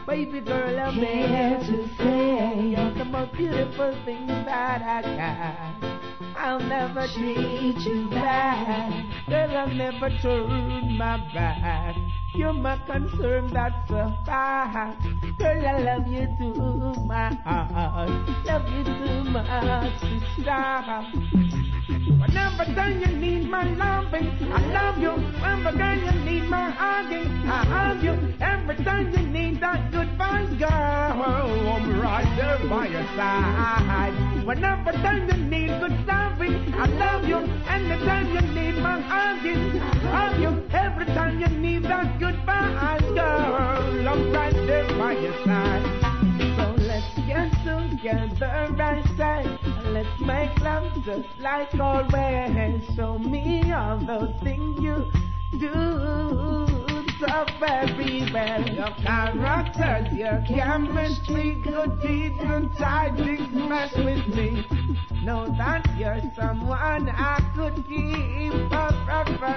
Baby 0.06 0.40
girl, 0.40 0.78
I'm 0.78 0.94
here 0.94 1.58
to 1.58 1.88
say 1.96 2.74
you're 2.76 2.94
the 2.94 3.04
most 3.04 3.32
beautiful 3.32 3.96
thing 4.04 4.26
that 4.26 4.82
I 4.82 5.80
got. 5.80 6.01
I'll 6.44 6.58
never 6.58 7.06
treat 7.06 7.78
you 7.86 8.10
bad. 8.10 9.06
Girl, 9.28 9.56
I'll 9.58 9.68
never 9.68 10.10
turn 10.20 10.98
my 10.98 11.18
back. 11.32 11.94
You're 12.34 12.54
my 12.54 12.78
concern, 12.86 13.52
that's 13.52 13.90
uh, 13.90 13.94
a 13.94 14.24
ah, 14.28 14.70
fact. 14.72 15.38
Girl, 15.38 15.66
I 15.66 15.78
love 15.82 16.08
you 16.08 16.26
to 16.38 17.00
my 17.02 17.28
heart. 17.44 18.08
Love 18.46 18.68
you 18.72 18.84
too 18.84 19.24
much 19.30 19.92
stop. 20.40 21.04
Whenever 22.22 22.64
time 22.74 23.00
you 23.00 23.16
need 23.18 23.50
my 23.50 23.64
loving, 23.74 24.28
I 24.50 24.66
love 24.72 24.98
you. 24.98 25.10
Whenever 25.10 25.76
girl 25.76 25.98
you 25.98 26.24
need 26.24 26.48
my 26.48 26.70
hugging, 26.70 27.28
I 27.46 27.64
hug 27.66 28.02
you. 28.02 28.34
Every 28.40 28.76
time 28.82 29.12
you 29.12 29.26
need 29.26 29.60
that 29.60 29.92
good 29.92 30.08
vibes, 30.16 30.58
girl, 30.58 30.70
I'm 30.70 32.00
right 32.00 32.36
there 32.36 32.66
by 32.66 32.86
your 32.86 33.04
side. 33.14 34.46
Whenever 34.46 34.92
time 34.92 35.28
you 35.28 35.36
need 35.36 35.68
good 35.80 36.06
loving, 36.06 36.72
I 36.74 36.86
love 36.86 37.28
you. 37.28 37.38
Anytime 37.68 38.34
you 38.34 38.40
need 38.40 38.78
my 38.78 39.00
hugging, 39.00 39.78
I 39.80 40.30
hug 40.30 40.40
you. 40.40 40.68
Every 40.72 41.06
time 41.06 41.40
you 41.40 41.48
need 41.48 41.82
that 41.84 42.18
good 42.22 42.46
vibes, 42.46 43.14
girl, 43.16 44.08
I'm 44.08 44.32
right 44.32 44.54
there 44.54 44.86
by 44.96 45.12
your 45.14 45.34
side. 45.44 45.82
So 46.56 46.82
let's 46.82 47.12
get 47.26 47.50
together 47.64 48.46
and 48.46 49.04
say, 49.16 49.58
let's 49.90 50.20
make 50.20 50.56
love 50.60 50.86
just 51.04 51.28
like 51.40 51.74
always. 51.74 52.94
Show 52.94 53.18
me 53.18 53.72
all 53.72 53.98
those 53.98 54.32
things 54.40 54.80
you 54.80 55.10
do 55.58 56.91
so 57.22 57.46
very 57.60 58.28
well. 58.32 58.68
Your 58.68 58.90
character, 59.04 60.08
your 60.12 60.42
chemistry, 60.48 61.54
good 61.62 62.00
deeds 62.02 62.38
and 62.40 62.68
tidings 62.76 63.48
mess 63.52 63.94
with 63.94 64.26
me. 64.34 64.66
Know 65.22 65.46
that 65.56 65.86
you're 65.96 66.20
someone 66.34 67.08
I 67.08 67.38
could 67.54 67.76
keep 67.86 68.52
forever. 68.70 69.52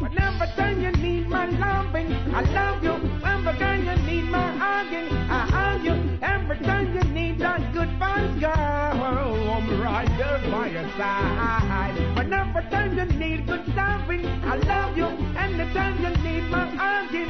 Whenever 0.00 0.46
time 0.54 0.82
you 0.82 0.92
need 0.92 1.28
my 1.28 1.46
loving, 1.46 2.12
I 2.34 2.42
love 2.52 2.84
you. 2.84 2.92
Whenever 2.92 3.58
time 3.58 3.86
you 3.86 3.96
need 4.06 4.24
my 4.24 4.52
hugging, 4.58 5.08
I 5.30 5.46
hug 5.46 5.84
you. 5.84 6.18
Every 6.20 6.58
time 6.58 6.94
you 6.94 7.04
need 7.10 7.38
that 7.40 7.72
good 7.72 7.98
girl, 7.98 8.52
I'm 8.52 9.80
right 9.80 10.08
there 10.18 10.50
by 10.50 10.68
your 10.68 10.88
side. 10.98 12.07
Whenever 12.28 12.60
time 12.68 12.98
you 12.98 13.06
need 13.18 13.46
good 13.46 13.66
loving, 13.74 14.26
I 14.26 14.56
love 14.56 14.98
you. 14.98 15.06
Anytime 15.34 15.96
you 16.04 16.10
need 16.22 16.44
my 16.50 16.66
hugging, 16.76 17.28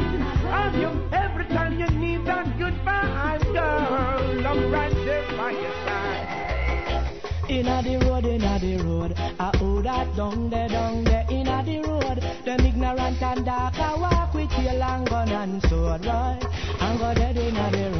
hug 0.51 0.75
you. 0.75 0.91
Every 1.13 1.45
time 1.45 1.79
you 1.79 1.87
need 1.87 2.25
that 2.27 2.59
good 2.59 2.75
vibes, 2.85 3.45
girl, 3.53 4.45
I'm 4.45 4.73
right 4.73 4.93
there 5.07 5.25
by 5.37 5.53
your 5.53 5.73
side. 5.87 6.29
Inna 7.49 7.81
the 7.81 8.05
road, 8.07 8.27
inna 8.27 8.59
the 8.59 8.77
road, 8.83 9.15
I 9.39 9.57
hold 9.57 9.85
that 9.85 10.17
down 10.17 10.51
there, 10.51 10.69
down 10.69 11.05
there, 11.05 11.27
inna 11.31 11.63
the 11.65 11.79
road. 11.89 12.19
Them 12.45 12.67
ignorant 12.67 13.23
and 13.23 13.45
dark, 13.45 13.79
I 13.79 13.95
walk 13.95 14.35
with 14.35 14.51
your 14.59 14.75
long 14.75 15.05
gun 15.05 15.29
and 15.29 15.63
sword, 15.69 16.07
right? 16.07 16.45
I'm 16.81 16.99
go 16.99 17.15
dead 17.15 17.37
inna 17.37 17.71
the 17.71 17.97
road, 17.97 17.98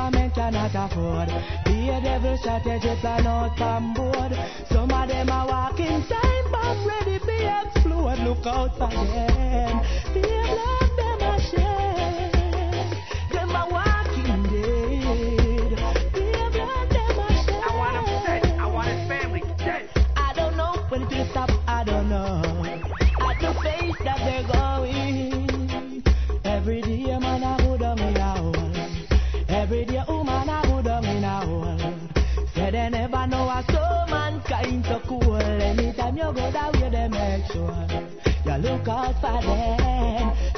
government 0.00 0.34
cannot 0.34 0.74
afford. 0.74 1.28
Be 1.66 1.90
a 1.90 2.00
devil 2.00 2.36
strategy 2.38 2.94
plan 3.00 3.26
out 3.26 3.60
on 3.60 3.94
board. 3.94 4.32
Some 4.70 4.90
of 4.90 5.08
them 5.08 5.28
are 5.28 5.46
walking 5.46 6.02
time 6.08 6.46
bomb 6.50 6.86
ready 6.88 7.18
be 7.18 7.38
explode. 7.44 8.18
Look 8.20 8.46
out 8.46 8.72
for 8.78 8.88
them. 8.88 9.74
Be 10.14 10.20
a 10.20 10.42
them 10.98 11.22
a. 11.22 11.36
Them 13.32 13.50
are 13.60 13.68
walking 13.70 14.42
dead. 14.52 15.70
Be 16.14 16.24
a 16.30 16.50
them 16.50 17.18
a. 17.18 17.30
I 17.66 17.70
want 17.80 17.96
him 17.96 18.08
dead. 18.26 18.58
I 18.58 18.66
want 18.66 18.88
his 18.88 19.08
family 19.08 19.42
dead. 19.58 19.88
I 20.16 20.32
don't 20.34 20.56
know 20.56 20.72
when 20.88 21.02
it 21.02 21.10
will 21.10 21.28
stop. 21.30 21.50
I 21.66 21.84
don't 21.84 22.08
know. 22.08 22.42
At 23.28 23.38
the 23.40 23.52
pace 23.62 23.96
that 24.04 24.18
they're 24.18 24.46
going. 24.48 24.59
Every 29.72 29.84
day, 29.84 30.02
woman, 30.08 30.48
I 30.48 30.64
go 30.66 30.82
down 30.82 31.04
in 31.04 31.22
a 31.22 31.46
hole. 31.46 31.78
Say 32.56 32.72
they 32.72 32.88
never 32.90 33.24
know 33.28 33.48
a 33.48 33.64
soul 33.70 34.04
mankind 34.10 34.84
so 34.84 34.98
cool. 35.06 35.36
Anytime 35.36 36.16
you 36.16 36.24
go 36.24 36.50
that 36.50 36.72
way, 36.72 36.90
they 36.90 37.06
make 37.06 37.46
sure 37.52 37.86
you 38.46 38.62
look 38.62 38.88
out 38.88 39.14
for 39.20 39.40
them. 39.40 40.49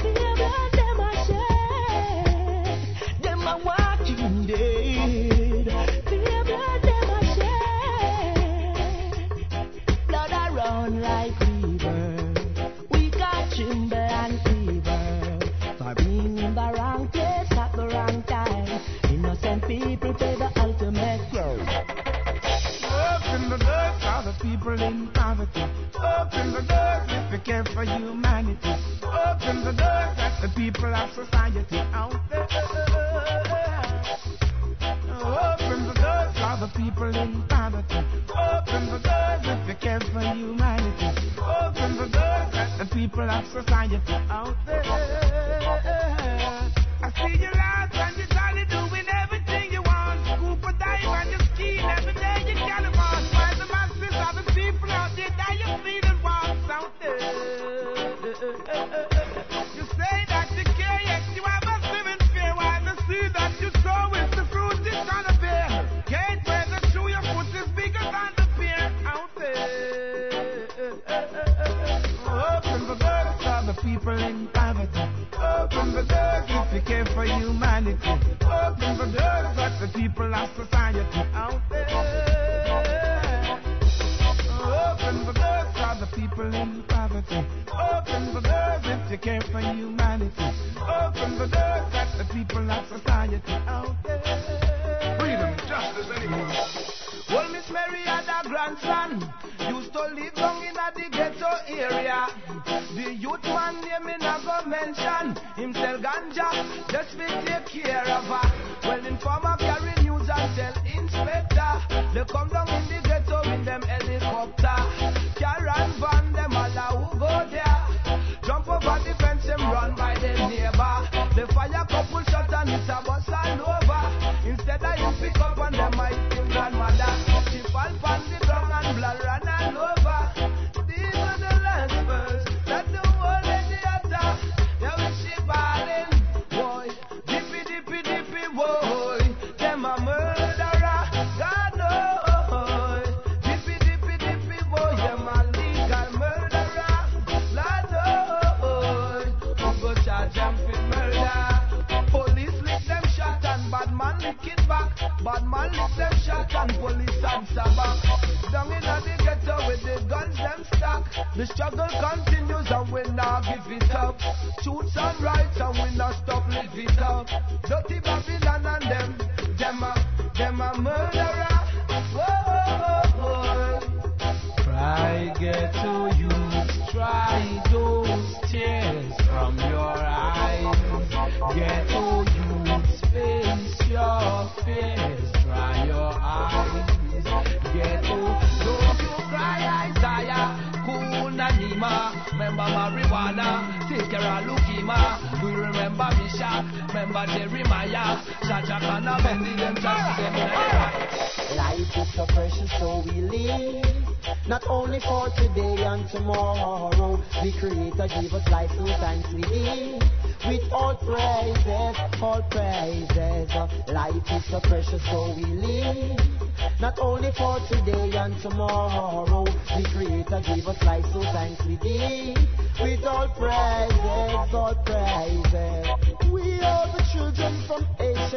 In 24.93 25.09
poverty. 25.09 25.65
Open 25.95 26.53
the 26.53 26.63
doors 26.73 27.09
if 27.09 27.33
you 27.33 27.39
care 27.39 27.65
for 27.65 27.85
humanity. 27.85 28.75
Open 29.03 29.65
the 29.65 29.73
doors 29.73 30.17
at 30.27 30.35
the 30.43 30.51
people 30.55 30.95
of 30.95 31.09
society 31.15 31.79
out 32.01 32.17
there. 32.31 32.47
Open 35.49 35.79
the 35.89 35.95
doors 36.05 36.33
for 36.43 36.55
the 36.63 36.71
people 36.77 37.11
in 37.23 37.43
poverty. 37.49 38.01
Open 38.51 38.83
the 38.93 39.01
doors 39.09 39.43
if 39.53 39.69
you 39.69 39.77
care 39.87 40.01
for 40.13 40.21
humanity. 40.21 41.09
Open 41.39 41.91
the 41.97 42.09
doors 42.19 42.53
at 42.63 42.71
the 42.79 42.87
people 42.95 43.29
of 43.31 43.45
society 43.47 43.99
out 44.29 44.57
there. 44.67 44.72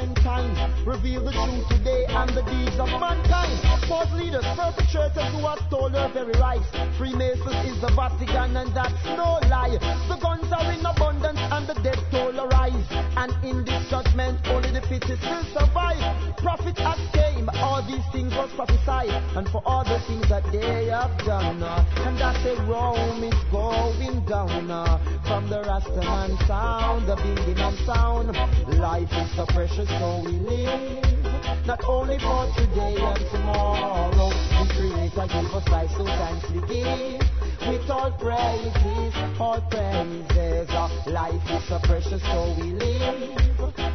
Ancient 0.06 0.18
times. 0.24 0.58
Reveal 0.86 1.26
the 1.26 1.32
truth 1.32 1.68
today 1.70 2.06
and 2.10 2.30
the 2.30 2.44
deeds 2.44 2.78
of 2.80 2.90
mankind. 3.00 3.58
False 3.88 4.12
leaders, 4.14 4.46
perpetrators 4.56 5.30
who 5.34 5.46
have 5.46 5.60
stole 5.68 5.96
our 5.96 6.10
very 6.14 6.34
rights. 6.40 6.66
Freemasons 6.98 7.66
is 7.66 7.82
the 7.82 7.92
Vatican 7.96 8.56
and 8.58 8.70
that's 8.76 9.06
no 9.06 9.40
lie. 9.50 9.78
The 10.10 10.18
guns 10.22 10.52
are 10.52 10.72
in 10.72 10.86
abundance 10.86 11.40
and 11.40 11.68
the 11.68 11.76
death 11.82 12.02
toll 12.12 12.38
arise. 12.40 12.86
And 13.18 13.32
in 13.46 13.66
this 13.66 13.90
judgment, 13.90 14.40
only 14.48 14.72
the 14.72 14.82
fittest 14.82 15.22
will 15.24 15.46
survive. 15.54 16.02
Prophet 16.38 16.78
has 16.78 17.00
came, 17.14 17.50
all 17.62 17.82
these 17.86 18.06
things 18.12 18.34
was 18.36 18.52
prophesied. 18.56 19.10
And 19.36 19.48
for 19.50 19.62
all 19.66 19.84
the 19.84 20.00
things 20.08 20.28
that 20.30 20.44
they 20.52 20.86
have 20.88 21.18
done, 21.26 21.64
uh, 21.64 21.86
and 22.06 22.18
that 22.20 22.38
the 22.44 22.62
Rome 22.70 23.24
is 23.24 23.38
going 23.52 24.26
down. 24.26 24.70
uh, 24.70 24.98
From 25.26 25.50
the 25.50 25.62
Rastaman 25.64 26.38
sound, 26.48 27.08
the 27.08 27.16
Bingham 27.16 27.76
sound. 27.86 28.36
Life 28.78 29.12
is 29.14 29.36
so 29.36 29.46
precious, 29.48 29.90
so 30.00 30.22
we 30.26 30.32
live. 30.40 31.66
Not 31.66 31.84
only 31.88 32.20
for 32.20 32.52
today 32.56 32.96
and 33.00 33.30
tomorrow. 33.32 34.12
The 34.12 34.74
Creator 34.74 35.28
gave 35.28 35.54
us 35.54 35.68
life, 35.70 35.92
so 35.98 36.06
thanks 36.06 36.50
we 36.52 36.62
give. 36.68 37.35
With 37.68 37.90
all 37.90 38.12
praises, 38.12 39.14
all 39.40 39.62
praises. 39.70 40.70
Life 41.08 41.50
is 41.50 41.68
so 41.68 41.80
precious, 41.84 42.22
so 42.22 42.56
we 42.60 42.74
live. 42.74 43.46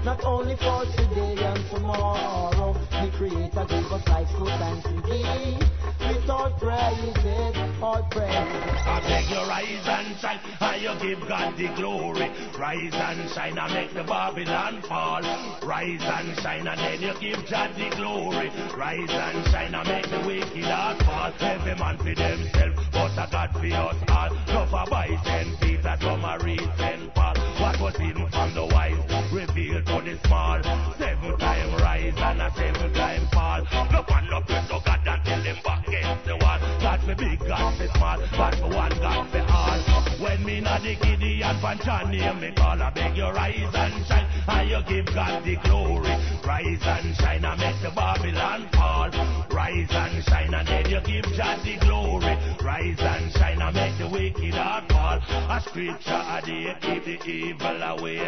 Not 0.04 0.24
only 0.24 0.56
for 0.56 0.84
today 0.96 1.36
and 1.38 1.70
tomorrow. 1.70 2.74
The 2.90 3.10
Creator 3.16 3.64
gave 3.68 3.92
us 3.92 4.08
life, 4.08 4.28
so 4.36 4.44
thanks 4.44 4.86
we 4.88 5.00
give. 5.08 5.70
With 6.00 6.28
all 6.28 6.50
praises, 6.58 7.56
all 7.82 8.02
praises. 8.10 8.80
I 8.84 9.00
beg 9.06 9.30
you 9.30 9.40
rise 9.48 9.86
and 9.86 10.18
shine, 10.18 10.40
and 10.60 10.82
you 10.82 10.92
give 11.00 11.28
God 11.28 11.56
the 11.56 11.68
glory. 11.76 12.28
Rise 12.58 12.92
and 12.92 13.30
shine 13.30 13.58
and 13.58 13.72
make 13.72 13.94
the 13.94 14.04
Babylon 14.04 14.82
fall. 14.82 15.22
Rise 15.62 16.00
and 16.02 16.36
shine 16.40 16.66
and 16.66 16.78
then 16.78 17.00
you 17.00 17.14
give 17.20 17.48
God 17.50 17.74
the 17.76 17.88
glory. 17.96 18.50
Rise 18.76 19.10
and 19.10 19.46
shine 19.48 19.74
and 19.74 19.88
make 19.88 20.08
the 20.10 20.20
wicked 20.26 20.64
heart 20.64 20.98
fall. 21.02 21.32
Every 21.40 21.74
man 21.76 21.96
for 21.98 22.14
themselves, 22.14 22.88
but 22.92 23.12
a 23.16 23.28
God 23.30 23.52
for 23.60 23.74
us 23.76 23.96
all. 24.08 24.30
No 24.46 24.66
for 24.66 24.90
by 24.90 25.08
ten 25.24 25.56
feet 25.58 25.82
that 25.82 26.00
come 26.00 26.24
a 26.24 26.38
ten 26.78 27.10
fall. 27.14 27.34
What 27.60 27.80
was 27.80 27.96
hidden 27.96 28.28
from 28.30 28.54
the 28.54 28.64
wise, 28.66 29.32
revealed 29.32 29.86
to 29.86 30.00
the 30.00 30.18
small. 30.26 30.62
Seven 30.98 31.38
time 31.38 31.76
rise 31.76 32.14
and 32.16 32.42
a 32.42 32.50
seven 32.54 32.92
time 32.94 33.26
fall. 33.32 33.66
No 33.92 34.02
one 34.02 34.30
no 34.30 34.40
pray 34.40 34.62
to 34.68 34.80
God 34.84 35.00
and 35.06 35.24
tell 35.24 35.42
him 35.42 35.56
back 35.64 35.88
against 35.88 36.24
the 36.24 36.36
wall. 36.36 36.58
God 36.80 37.00
for 37.00 37.14
big, 37.14 37.38
God 37.40 37.76
for 37.76 37.88
small, 37.98 38.18
but 38.36 38.54
for 38.56 38.68
one 38.68 38.90
God 39.00 39.28
for 39.30 39.46
all. 39.52 39.80
When 40.20 40.44
me 40.44 40.60
not 40.60 40.82
the 40.82 40.94
giddy 40.96 41.42
and 41.42 41.60
Pancha 41.60 42.08
name 42.10 42.40
me 42.40 42.52
call, 42.52 42.80
I 42.80 42.90
beg 42.90 43.16
you 43.16 43.24
rise 43.24 43.74
and 43.74 44.06
shine, 44.06 44.26
and 44.50 44.70
you 44.70 44.82
give 44.88 45.06
God 45.14 45.44
the 45.44 45.56
glory. 45.64 46.10
Rise 46.44 46.82
and 46.82 47.16
shine 47.16 47.44
and 47.44 47.60
make 47.60 47.80
the 47.82 47.90
Babylon 47.90 48.68
fall. 48.72 49.10
Rise 49.50 49.88
and 49.90 50.24
shine 50.24 50.54
and 50.54 50.66
then 50.66 50.90
you 50.90 51.00
give 51.00 51.24
God 51.36 51.64
the 51.64 51.76
glory. 51.86 52.36
Rise 52.62 53.00
and 53.00 53.32
shine 53.32 53.62
and 53.62 53.74
make 53.74 53.98
the 53.98 54.08
wicked 54.08 54.54
heart 54.54 54.90
fall. 54.90 55.18
A 55.50 55.60
scripture 55.60 56.22
a 56.36 56.42
day 56.44 56.76
keep 56.80 57.04
the 57.04 57.30
evil 57.30 57.82
away. 57.82 58.18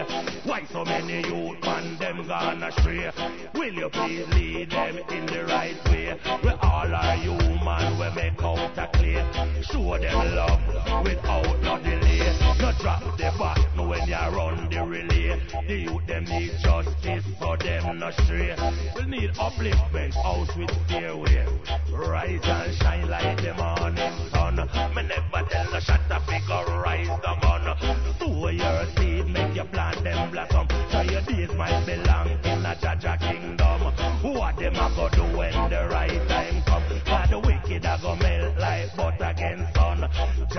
Why 0.44 0.64
so 0.72 0.84
many 0.84 1.26
youth 1.26 1.60
man 1.62 1.96
them 1.98 2.26
gone 2.26 2.62
astray? 2.62 3.10
Will 3.54 3.74
you 3.74 3.88
please 3.90 4.28
lead 4.28 4.70
them 4.70 4.98
in 5.10 5.26
the 5.26 5.44
right 5.44 5.84
way? 5.86 6.18
We 6.42 6.50
all 6.50 6.94
are 6.94 7.16
human, 7.16 7.98
we 7.98 8.10
make 8.14 8.42
out 8.42 8.78
a 8.78 8.86
clear. 8.96 9.26
Show 9.62 9.98
them 9.98 10.36
love 10.36 11.04
without 11.04 11.62
no 11.62 11.78
delay 11.78 12.01
play. 12.16 12.56
No 12.60 12.72
drop 12.80 13.16
the 13.16 13.32
back, 13.38 13.58
no 13.76 13.88
when 13.88 14.06
you 14.06 14.14
run 14.14 14.68
the 14.70 14.84
relay. 14.84 15.40
The 15.66 15.76
youth 15.76 16.06
them 16.06 16.24
need 16.24 16.52
justice, 16.62 17.24
for 17.38 17.56
them 17.56 17.98
not 17.98 18.14
stray. 18.24 18.56
We 18.96 19.06
need 19.06 19.30
upliftment, 19.34 20.14
house 20.14 20.54
with 20.56 20.70
stairway. 20.86 21.46
Rise 21.92 22.40
and 22.44 22.74
shine 22.76 23.08
like 23.08 23.36
the 23.38 23.54
morning 23.54 24.30
sun. 24.30 24.56
Me 24.94 25.02
never 25.02 25.48
tell 25.48 25.72
no 25.72 25.80
shot 25.80 26.00
a 26.10 26.20
figure, 26.20 26.80
rise 26.80 27.08
the 27.08 27.34
gun. 27.40 28.18
Sow 28.18 28.48
your 28.48 28.86
seed, 28.96 29.26
make 29.28 29.54
your 29.54 29.64
plant 29.66 30.02
them 30.04 30.30
blossom. 30.30 30.68
So 30.90 31.00
your 31.02 31.22
days 31.22 31.52
might 31.56 31.84
belong 31.86 32.28
in 32.44 32.66
a 32.66 32.76
Jaja 32.76 33.18
kingdom. 33.18 33.80
What 34.22 34.56
them 34.56 34.76
a 34.76 34.92
go 34.94 35.08
do 35.10 35.36
when 35.36 35.70
the 35.70 35.88
right 35.90 36.28
time 36.28 36.62
come? 36.66 36.82
For 37.04 37.26
the 37.28 37.38
wicked 37.38 37.84
a 37.84 37.98
go 38.00 38.16
melt 38.16 38.58
like 38.58 38.96
butter 38.96 39.24
again. 39.24 39.61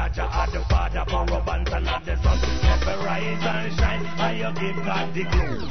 Jaja 0.09 0.27
are 0.35 0.51
the 0.51 0.59
father 0.69 1.05
for 1.07 1.25
Robans 1.27 1.71
and 1.73 1.85
not 1.85 2.03
the. 2.03 2.15
Never 2.15 3.05
rise 3.05 3.39
and 3.41 3.73
shine, 3.79 4.05
and 4.19 4.37
you 4.37 4.51
give 4.59 4.75
God 4.83 5.13
the 5.13 5.23
glory. 5.31 5.67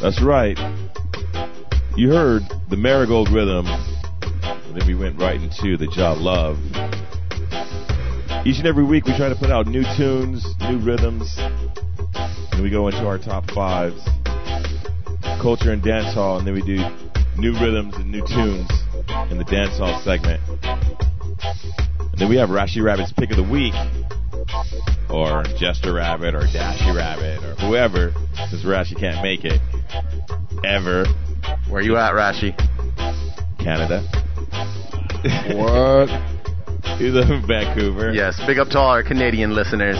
That's 0.00 0.22
right. 0.22 0.56
You 1.96 2.10
heard 2.10 2.42
the 2.70 2.76
marigold 2.76 3.28
rhythm, 3.30 3.66
and 3.66 4.74
then 4.74 4.86
we 4.86 4.94
went 4.94 5.20
right 5.20 5.38
into 5.38 5.76
the 5.76 5.88
job 5.88 6.16
love. 6.18 6.56
Each 8.46 8.56
and 8.56 8.66
every 8.66 8.84
week 8.84 9.04
we 9.04 9.14
try 9.18 9.28
to 9.28 9.36
put 9.36 9.50
out 9.50 9.66
new 9.66 9.84
tunes, 9.94 10.46
new 10.70 10.78
rhythms, 10.78 11.36
and 11.36 12.62
we 12.62 12.70
go 12.70 12.88
into 12.88 13.06
our 13.06 13.18
top 13.18 13.50
fives, 13.50 14.02
culture 15.42 15.72
and 15.72 15.82
dance 15.82 16.14
hall, 16.14 16.38
and 16.38 16.46
then 16.46 16.54
we 16.54 16.62
do 16.62 16.82
new 17.36 17.52
rhythms 17.60 17.94
and 17.96 18.10
new 18.10 18.26
tunes 18.26 18.83
in 19.30 19.38
the 19.38 19.44
dance 19.44 19.78
hall 19.78 20.00
segment. 20.04 20.40
And 20.62 22.18
then 22.20 22.28
we 22.28 22.36
have 22.36 22.48
Rashi 22.48 22.82
Rabbit's 22.82 23.12
pick 23.12 23.30
of 23.30 23.36
the 23.36 23.42
week, 23.42 23.74
or 25.10 25.42
Jester 25.58 25.94
Rabbit, 25.94 26.34
or 26.34 26.46
Dashy 26.46 26.94
Rabbit, 26.94 27.42
or 27.42 27.54
whoever, 27.66 28.12
since 28.50 28.64
Rashi 28.64 28.98
can't 28.98 29.22
make 29.22 29.44
it 29.44 29.60
ever. 30.64 31.06
Where 31.68 31.82
you 31.82 31.96
at, 31.96 32.12
Rashi? 32.12 32.54
Canada. 33.58 34.02
What? 35.56 36.08
He's 36.98 37.14
in 37.16 37.44
Vancouver. 37.46 38.12
Yes, 38.12 38.38
big 38.46 38.58
up 38.58 38.68
to 38.68 38.78
all 38.78 38.90
our 38.90 39.02
Canadian 39.02 39.54
listeners. 39.54 39.96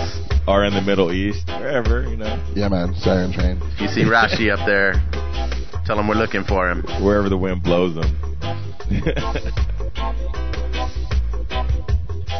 Or 0.47 0.65
in 0.65 0.75
the 0.75 0.83
Middle 0.83 1.11
East, 1.11 1.49
wherever, 1.49 2.03
you 2.09 2.17
know. 2.17 2.41
Yeah, 2.55 2.69
man. 2.69 2.95
Siren 2.95 3.33
Train. 3.33 3.59
If 3.63 3.81
you 3.81 3.89
see 3.89 4.03
Rashi 4.03 4.53
up 4.53 4.65
there, 4.67 4.93
tell 5.85 5.99
him 5.99 6.09
we're 6.09 6.15
looking 6.15 6.45
for 6.45 6.71
him. 6.71 6.83
Wherever 7.03 7.29
the 7.29 7.37
wind 7.37 7.63
blows 7.63 7.97
him. 7.97 8.17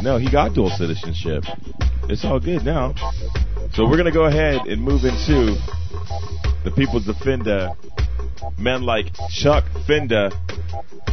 no, 0.01 0.17
he 0.17 0.29
got 0.31 0.53
dual 0.53 0.69
citizenship. 0.71 1.43
It's 2.09 2.23
all 2.25 2.39
good 2.39 2.63
now. 2.63 2.93
So 3.73 3.87
we're 3.87 3.97
gonna 3.97 4.11
go 4.11 4.25
ahead 4.25 4.67
and 4.67 4.81
move 4.81 5.03
into 5.05 5.57
the 6.63 6.71
People's 6.75 7.05
Defender. 7.05 7.71
Men 8.57 8.83
like 8.83 9.07
Chuck 9.29 9.65
Fenda. 9.87 10.31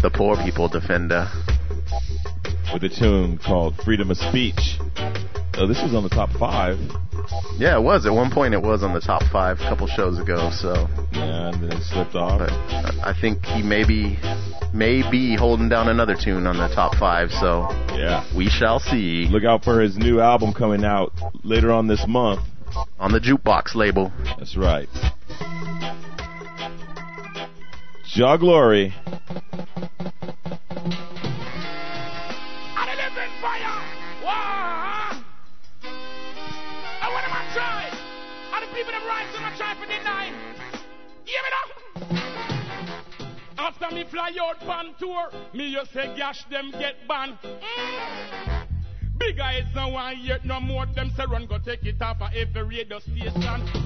The 0.02 0.10
poor 0.10 0.36
people 0.36 0.68
defender. 0.68 1.28
With 2.72 2.84
a 2.84 2.88
tune 2.88 3.38
called 3.38 3.76
Freedom 3.84 4.10
of 4.10 4.16
Speech. 4.16 4.78
Oh, 5.58 5.66
this 5.66 5.82
was 5.82 5.94
on 5.94 6.02
the 6.02 6.08
top 6.08 6.30
five. 6.38 6.78
Yeah, 7.58 7.76
it 7.76 7.82
was. 7.82 8.06
At 8.06 8.12
one 8.12 8.30
point, 8.30 8.54
it 8.54 8.62
was 8.62 8.82
on 8.82 8.94
the 8.94 9.00
top 9.00 9.22
five 9.30 9.60
a 9.60 9.62
couple 9.68 9.86
shows 9.86 10.18
ago. 10.18 10.50
So 10.52 10.88
Yeah, 11.12 11.50
and 11.50 11.62
then 11.62 11.72
it 11.72 11.82
slipped 11.82 12.14
off. 12.14 12.38
But 12.38 12.50
I 12.50 13.10
I 13.10 13.20
think 13.20 13.44
he 13.44 13.62
may 13.62 13.84
be, 13.84 14.18
may 14.72 15.08
be 15.10 15.36
holding 15.36 15.68
down 15.68 15.88
another 15.88 16.16
tune 16.16 16.46
on 16.46 16.56
the 16.56 16.74
top 16.74 16.96
five. 16.96 17.30
So 17.30 17.68
yeah, 17.94 18.24
we 18.34 18.48
shall 18.48 18.80
see. 18.80 19.26
Look 19.30 19.44
out 19.44 19.62
for 19.62 19.80
his 19.80 19.96
new 19.96 20.20
album 20.20 20.52
coming 20.52 20.84
out 20.84 21.12
later 21.44 21.70
on 21.70 21.86
this 21.86 22.04
month. 22.08 22.40
On 22.98 23.12
the 23.12 23.20
Jukebox 23.20 23.74
label. 23.74 24.10
That's 24.38 24.56
right. 24.56 24.88
Jah 28.06 28.36
Glory. 28.38 28.94
Hear 41.32 41.42
me 41.42 41.50
now. 41.56 41.66
After 43.58 43.94
me 43.94 44.04
fly 44.04 44.32
out 44.42 44.60
pan 44.60 44.94
tour, 44.98 45.30
me 45.54 45.68
you 45.68 45.80
say 45.94 46.14
gash 46.14 46.44
them 46.50 46.70
get 46.72 47.08
banned. 47.08 47.38
Mm. 47.42 48.66
Big 49.18 49.40
eyes 49.40 49.64
no 49.74 49.88
one 49.88 50.18
yet 50.20 50.44
no 50.44 50.60
more. 50.60 50.84
Them 50.94 51.10
say 51.16 51.24
run 51.26 51.46
go 51.46 51.58
take 51.58 51.86
it 51.86 52.02
off 52.02 52.20
of 52.20 52.28
every 52.34 52.62
radio 52.64 52.98
station. 52.98 53.32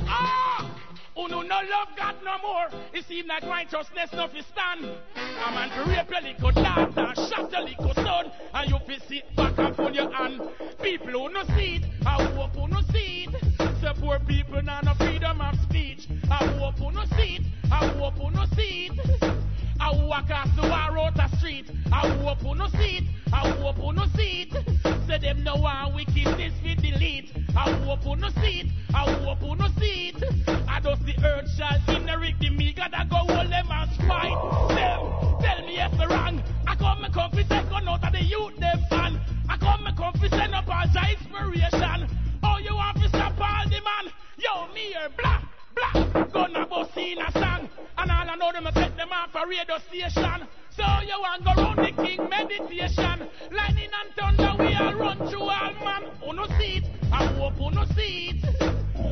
Ah! 0.09 0.69
Uno 1.17 1.43
no 1.43 1.61
love 1.71 1.89
God 1.97 2.17
no 2.25 2.37
more. 2.43 2.69
It 2.93 3.05
seem 3.07 3.29
like 3.29 3.45
righteousness 3.45 4.11
no 4.13 4.27
fi 4.27 4.41
stand. 4.41 4.85
A 5.15 5.53
man 5.53 5.71
to 5.71 5.85
rape 5.89 6.11
your 6.11 6.23
little 6.23 6.51
daughter, 6.51 7.15
shot 7.15 7.53
your 7.53 7.61
little 7.61 7.95
son, 7.95 8.33
and 8.55 8.71
you 8.71 8.79
fi 8.89 8.99
sit 9.07 9.37
back 9.37 9.57
and 9.59 9.77
put 9.77 9.95
your 9.95 10.11
hand. 10.11 10.41
People 10.83 11.13
who 11.13 11.29
no 11.33 11.45
see 11.57 11.77
it, 11.77 11.85
I 12.05 12.25
hope 12.25 12.57
who 12.57 12.67
no 12.67 12.81
see 12.93 13.29
it. 13.29 13.56
Say 13.87 13.93
poor 14.01 14.19
people 14.19 14.61
now 14.63 14.81
no 14.81 14.95
freedom 14.95 15.41
of 15.41 15.55
speech. 15.63 16.09
I 16.29 16.45
hope 16.59 16.77
who 16.77 16.91
no 16.91 17.05
see 17.17 17.37
it, 17.37 17.43
I 17.71 17.87
hope 17.87 18.15
who 18.15 18.33
no 18.33 18.45
see 18.57 18.91
it. 18.91 19.33
I 19.79 19.93
walk 20.05 20.25
across 20.25 20.49
the 20.57 20.63
war 20.63 20.99
out 20.99 21.15
the 21.15 21.37
street. 21.37 21.71
I 21.93 22.09
hope 22.09 22.39
who 22.39 22.57
no 22.57 22.67
see 22.67 22.99
it. 22.99 23.05
I 23.33 23.49
hope 23.49 23.77
who 23.77 23.93
no 23.93 24.07
see 24.17 24.51
it. 24.51 25.07
Say 25.07 25.19
them 25.19 25.45
no 25.45 25.55
one 25.55 25.95
wickedness 25.95 26.55
we 26.65 26.75
delete. 26.75 27.31
I 27.57 27.71
hope 27.85 28.03
who 28.03 28.17
no 28.17 28.29
see 28.31 28.63
it. 28.63 28.67
I 28.93 29.09
hope 29.23 29.39
who 29.39 29.55
no 29.55 29.69
see 29.79 30.13
it. 30.13 30.49
I 30.69 30.81
does 30.81 30.99
the 31.07 31.15
earth 31.25 31.49
shall 31.57 31.97
inherit 31.97 32.41
the 32.41 32.51
me. 32.51 32.73
Gotta 32.73 33.07
go 33.09 33.19
hold 33.19 33.53
them 33.53 33.69
and 33.71 33.91
spite 33.93 34.75
them. 34.75 35.01
Tell 35.41 35.65
me 35.65 35.79
if 35.79 35.97
they're 35.97 36.09
wrong. 36.09 36.43
I 36.67 36.75
come 36.75 37.03
me 37.03 37.09
come 37.15 37.31
fi 37.31 37.45
take 37.45 37.71
on 37.71 37.87
out 37.87 38.05
of 38.05 38.13
the 38.13 38.25
youth 38.25 38.57
them 38.57 38.81
fan. 38.91 39.21
I 39.49 39.57
come 39.59 39.85
me 39.85 39.93
come 39.97 40.13
fi 40.15 40.29
send 40.31 40.57
up 40.57 40.65
as 40.75 40.91
inspiration. 41.21 42.26
Oh 42.47 42.59
you 42.59 42.75
want 42.75 42.97
to 43.03 43.09
stop 43.09 43.35
all 43.41 43.65
the 43.65 43.81
man? 43.89 44.13
Yo 44.39 44.73
me 44.73 44.93
here 44.95 45.11
blah 45.19 45.41
blah. 45.75 46.25
Gonna 46.33 46.67
bust 46.67 46.97
in 46.97 47.19
a 47.19 47.33
song. 47.33 47.69
And 47.99 48.11
all 48.11 48.31
I 48.31 48.35
know 48.37 48.53
them 48.53 48.67
a 48.67 48.73
take 48.73 48.97
them 48.97 49.11
off 49.13 49.35
a 49.35 49.47
radio 49.47 49.79
station. 49.89 50.47
So 50.71 50.85
you 51.09 51.19
want 51.19 51.45
go 51.45 51.53
round 51.63 51.79
the 51.79 51.91
king 52.03 52.29
meditation. 52.29 53.29
Lightning 53.51 53.91
and 53.99 54.11
thunder, 54.17 54.53
we 54.63 54.75
all 54.75 54.95
run 54.95 55.19
through 55.29 55.49
all 55.59 55.73
man. 55.85 56.03
Uno 56.29 56.47
see 56.59 56.79
it, 56.79 56.85
I 57.13 57.25
hope 57.35 57.61
uno 57.61 57.85
see 57.97 58.31
it. 58.33 58.45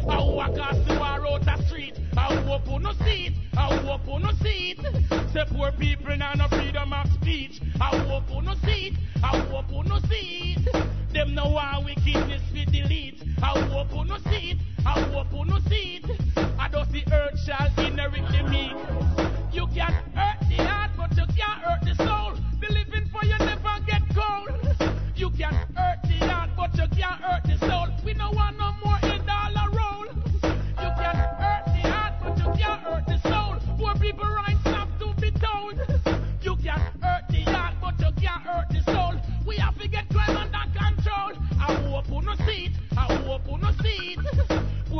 I 0.08 0.16
walk 0.18 0.50
across 0.50 0.76
the 0.86 0.94
war 0.98 1.26
out 1.26 1.44
the 1.44 1.66
street. 1.66 1.98
I 2.16 2.34
hope 2.44 2.68
uno 2.68 2.92
see 3.04 3.26
it, 3.28 3.34
I 3.56 3.76
hope 3.78 4.06
uno 4.06 4.30
see 4.42 4.76
it. 4.76 5.32
Say 5.32 5.44
poor 5.50 5.72
people 5.72 6.16
now 6.16 6.34
no 6.34 6.48
freedom 6.48 6.92
of 6.92 7.10
speech. 7.14 7.60
I 7.80 7.96
hope 7.96 8.30
uno 8.30 8.54
see 8.64 8.88
it, 8.88 8.94
I 9.22 9.38
hope 9.50 9.72
uno 9.72 9.98
see 10.08 10.56
it. 10.58 11.12
Them 11.14 11.34
no 11.34 11.48
want 11.48 11.86
wickedness 11.86 12.42
we 12.52 12.64
delete. 12.66 13.23
I 13.42 13.52
see 14.30 14.50
it, 14.52 14.58
I 14.86 15.00
uno 15.32 15.58
see 15.70 16.00
earth 17.12 17.38
shall 17.44 17.84
inherit 17.84 18.26
the 18.32 18.42
meek. 18.48 18.72
You 19.52 19.66
can 19.68 19.92
hurt 20.14 20.38
the 20.48 20.62
heart, 20.62 20.90
but 20.96 21.10
you 21.16 21.24
can't 21.36 21.60
hurt 21.62 21.80
the 21.84 21.94
soul. 22.04 22.13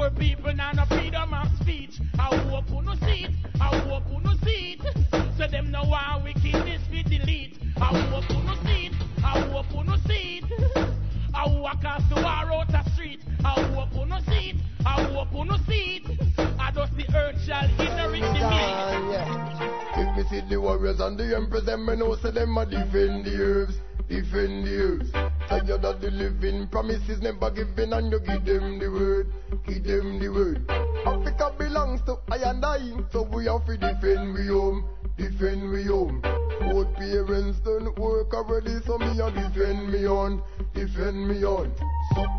Poor 0.05 0.11
people 0.11 0.53
now 0.53 0.71
no 0.73 0.85
freedom 0.85 1.33
of 1.33 1.49
speech. 1.63 1.99
I 2.19 2.37
hope 2.37 2.69
you 2.69 2.83
no 2.83 2.95
see 2.97 3.25
it. 3.25 3.31
I 3.59 3.75
hope 3.81 4.03
you 4.13 4.21
no 4.21 4.35
see 4.45 4.79
it. 4.79 5.35
So 5.39 5.47
them 5.47 5.71
know 5.71 5.83
how 5.83 6.23
wickedness 6.23 6.83
we 6.91 7.05
delete. 7.05 7.57
I 7.79 7.87
hope 7.87 8.29
you 8.29 8.43
no 8.43 8.55
see 8.67 8.89
it. 8.89 8.93
I 9.25 9.41
hope 9.41 9.73
you 9.73 9.83
no 9.83 9.97
see 10.07 10.43
it. 10.43 10.89
I 11.35 11.49
walk 11.49 11.77
across 11.77 12.03
the 12.11 12.17
war 12.17 12.53
out 12.53 12.69
the 12.69 12.85
street. 12.93 13.23
I 13.47 13.63
hope 13.63 13.95
you 13.95 14.05
no 14.05 14.21
see 14.29 14.51
it. 14.51 14.57
I 14.85 15.05
hope 15.05 15.33
you 15.33 15.45
no 15.47 15.57
see 15.67 16.03
it. 16.05 16.39
I 16.61 16.71
just 16.71 16.95
the 16.97 17.07
earth 17.17 17.43
shall 17.47 17.65
inherit 17.65 18.21
the 18.21 18.41
ah, 18.45 19.57
me. 19.97 20.03
If 20.03 20.17
me 20.19 20.25
see 20.29 20.47
the 20.51 20.61
warriors 20.61 21.01
and 21.01 21.17
the 21.17 21.35
emperors, 21.35 21.65
them 21.65 21.87
me 21.87 21.97
know 21.97 22.15
say 22.17 22.31
them 22.31 22.59
a 22.59 22.67
defend 22.67 23.25
the 23.25 23.37
herbs, 23.41 23.79
defend 24.15 24.65
the 24.67 24.75
herbs. 24.79 25.11
Tired 25.49 25.85
of 25.85 26.01
the 26.01 26.11
living 26.11 26.69
promises 26.69 27.21
never 27.21 27.51
given, 27.51 27.93
and 27.93 28.13
you 28.13 28.21
give 28.21 28.45
them 28.45 28.79
the 28.79 28.91
word, 28.91 29.27
give 29.67 29.83
them 29.85 30.19
the 30.21 30.29
word. 30.29 30.71
Africa 31.05 31.53
belongs 31.59 32.01
to 32.03 32.19
I 32.31 32.37
and 32.49 32.65
I, 32.65 32.79
so 33.11 33.23
we 33.23 33.47
have 33.47 33.67
to 33.67 33.77
defend 33.77 34.35
we 34.35 34.47
home, 34.47 34.85
defend 35.17 35.71
we 35.71 35.85
home. 35.85 36.23
Both 36.23 36.95
parents 36.95 37.59
don't 37.65 37.99
work 37.99 38.33
already, 38.33 38.79
so 38.87 38.99
me 38.99 39.19
a 39.19 39.31
defend 39.31 39.91
me 39.93 40.07
on, 40.07 40.43
defend 40.75 41.29
me 41.29 41.45
on. 41.45 41.75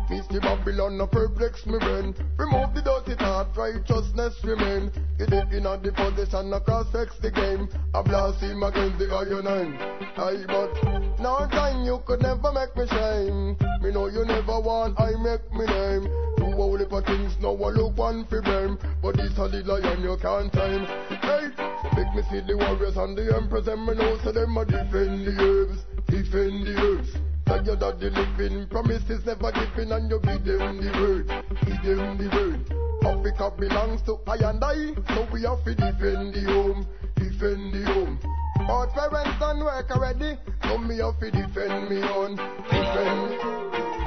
Mr. 0.08 0.40
Babylon, 0.40 0.96
no 0.96 1.06
perplex 1.06 1.66
me 1.66 1.78
brain. 1.78 2.14
Remove 2.38 2.74
the 2.74 2.82
dirty 2.82 3.16
thought, 3.18 3.56
righteousness 3.56 4.34
remain. 4.44 4.90
Get 5.18 5.32
it 5.32 5.52
in 5.52 5.66
a 5.66 5.76
the 5.78 5.92
position, 5.92 6.52
across 6.52 6.90
sex 6.92 7.16
the 7.20 7.30
game. 7.30 7.68
A 7.94 8.02
blaspheme 8.02 8.62
against 8.62 8.98
the 8.98 9.10
iron. 9.10 9.46
Aye, 9.46 10.44
but 10.46 11.20
no 11.20 11.46
time 11.50 11.84
you 11.84 12.00
could 12.06 12.22
never 12.22 12.52
make 12.52 12.74
me 12.76 12.86
shame. 12.86 13.56
Me 13.82 13.90
know 13.92 14.06
you 14.06 14.24
never 14.24 14.60
want, 14.60 14.98
I 15.00 15.10
make 15.18 15.44
me 15.52 15.66
name. 15.66 16.08
Two 16.38 16.52
whole 16.54 16.78
heap 16.78 16.90
things, 17.04 17.36
now 17.40 17.56
I 17.56 17.70
look 17.70 17.96
one 17.96 18.24
for 18.26 18.40
them. 18.40 18.78
But 19.02 19.16
this 19.16 19.34
the 19.34 19.62
lion 19.66 20.02
you 20.02 20.16
can't 20.22 20.52
time. 20.52 20.86
Hey, 21.20 21.50
make 21.96 22.14
me 22.14 22.22
see 22.30 22.40
the 22.46 22.56
warriors 22.56 22.96
and 22.96 23.16
the 23.18 23.34
emperors, 23.34 23.66
and 23.66 23.84
me 23.84 23.94
know 23.94 24.18
so 24.22 24.32
them 24.32 24.56
a 24.56 24.64
defend 24.64 25.26
the 25.26 25.34
herbs, 25.42 25.84
defend 26.06 26.66
the 26.66 26.74
herbs. 26.78 27.35
Tell 27.46 27.64
you 27.64 27.76
that 27.76 28.00
the 28.00 28.10
living 28.10 28.66
promises 28.68 29.24
never 29.24 29.52
given 29.52 29.92
and 29.92 30.10
you 30.10 30.18
give 30.18 30.44
them 30.44 30.82
the 30.82 30.90
word, 30.98 31.28
give 31.64 31.96
them 31.96 32.18
the 32.18 32.28
word. 32.34 32.76
Africa 33.06 33.52
belongs 33.56 34.02
to 34.02 34.18
I 34.26 34.34
and 34.50 34.62
I, 34.62 34.90
so 35.14 35.28
we 35.32 35.42
have 35.42 35.62
to 35.62 35.74
defend 35.74 36.34
the 36.34 36.42
home, 36.42 36.86
defend 37.14 37.72
the 37.72 37.86
home. 37.86 38.18
But 38.66 38.92
parents 38.94 39.38
done 39.38 39.60
work 39.60 39.88
already, 39.92 40.36
so 40.64 40.78
me 40.78 40.98
have 40.98 41.20
to 41.20 41.30
defend 41.30 41.88
me 41.88 42.02
own, 42.02 42.34
defend. 42.66 43.38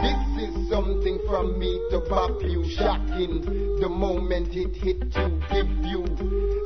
This 0.03 0.49
is 0.49 0.69
something 0.69 1.19
from 1.27 1.57
me 1.57 1.79
to 1.91 2.01
pop 2.09 2.41
you, 2.43 2.67
shocking. 2.75 3.79
The 3.79 3.87
moment 3.87 4.49
it 4.51 4.75
hit 4.75 5.15
you, 5.15 5.41
give 5.47 5.71
you 5.87 6.03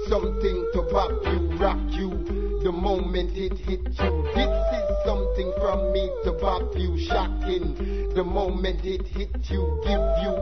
something 0.10 0.70
to 0.74 0.82
pop 0.90 1.12
you, 1.26 1.56
rock 1.58 1.80
you. 1.92 2.33
The 2.64 2.72
moment 2.72 3.32
it 3.36 3.58
hit 3.58 3.82
you, 3.84 4.24
this 4.34 4.48
is 4.48 5.06
something 5.06 5.52
from 5.60 5.92
me 5.92 6.10
to 6.24 6.32
pop 6.40 6.74
you, 6.78 6.98
shocking. 7.10 7.76
The 8.16 8.24
moment 8.24 8.86
it 8.86 9.06
hit 9.06 9.36
you, 9.52 9.82
give 9.84 10.00
you 10.24 10.34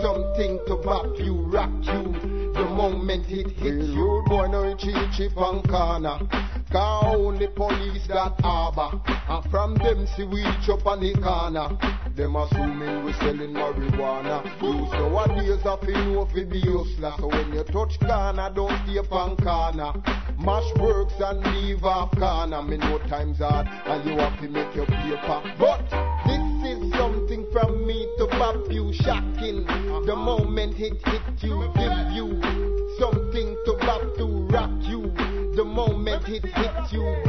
something 0.00 0.60
to 0.68 0.76
pop 0.76 1.18
you, 1.18 1.34
rock 1.50 1.72
you. 1.82 2.52
The 2.54 2.64
moment 2.64 3.26
it 3.28 3.50
hit 3.50 3.74
you, 3.74 4.22
boy 4.28 4.46
no 4.46 4.76
cheap 4.76 4.94
cheap 5.16 5.36
on 5.36 5.62
corner. 5.64 6.20
Cause 6.70 7.16
only 7.16 7.48
police 7.48 8.06
got 8.06 8.40
harbor. 8.40 9.00
And 9.28 9.50
from 9.50 9.74
them 9.78 10.06
see 10.16 10.22
we 10.22 10.44
chop 10.64 10.86
on 10.86 11.00
the 11.00 11.12
corner. 11.14 11.70
Them 12.14 12.36
assuming 12.36 13.04
we 13.04 13.12
selling 13.14 13.54
marijuana. 13.54 14.44
Use 14.62 14.92
nowadays 14.92 15.62
have 15.64 15.80
to 15.80 15.90
know 15.90 16.26
fi 16.26 16.44
be 16.44 16.60
hustler. 16.60 17.14
So 17.18 17.26
when 17.26 17.52
you 17.52 17.64
touch 17.64 17.98
corner, 17.98 18.48
don't 18.54 18.78
stay 18.84 18.98
upon 18.98 19.36
corner. 19.38 19.92
Mash 20.38 20.72
works 20.76 21.14
and 21.18 21.44
leave 21.56 21.82
off 21.82 22.16
i 22.22 22.46
Me 22.62 22.76
know 22.76 22.98
times 23.08 23.38
hard 23.38 23.66
and 23.66 24.08
you 24.08 24.16
have 24.18 24.40
to 24.40 24.48
make 24.48 24.72
your 24.72 24.86
paper. 24.86 25.42
But 25.58 25.82
this 26.26 26.76
is 26.78 26.92
something 26.92 27.44
from 27.52 27.84
me 27.84 28.06
to 28.18 28.26
pop 28.28 28.70
you, 28.70 28.92
shocking. 28.92 29.66
The 30.06 30.14
moment 30.14 30.78
it 30.78 31.04
hit 31.04 31.42
you, 31.42 31.72
give 31.74 32.12
you 32.12 32.40
something 33.00 33.56
to 33.64 33.76
pop 33.80 34.02
to 34.18 34.26
rock 34.52 34.70
you. 34.82 35.12
The 35.56 35.64
moment 35.64 36.28
it 36.28 36.44
hit 36.44 36.92
you, 36.92 37.27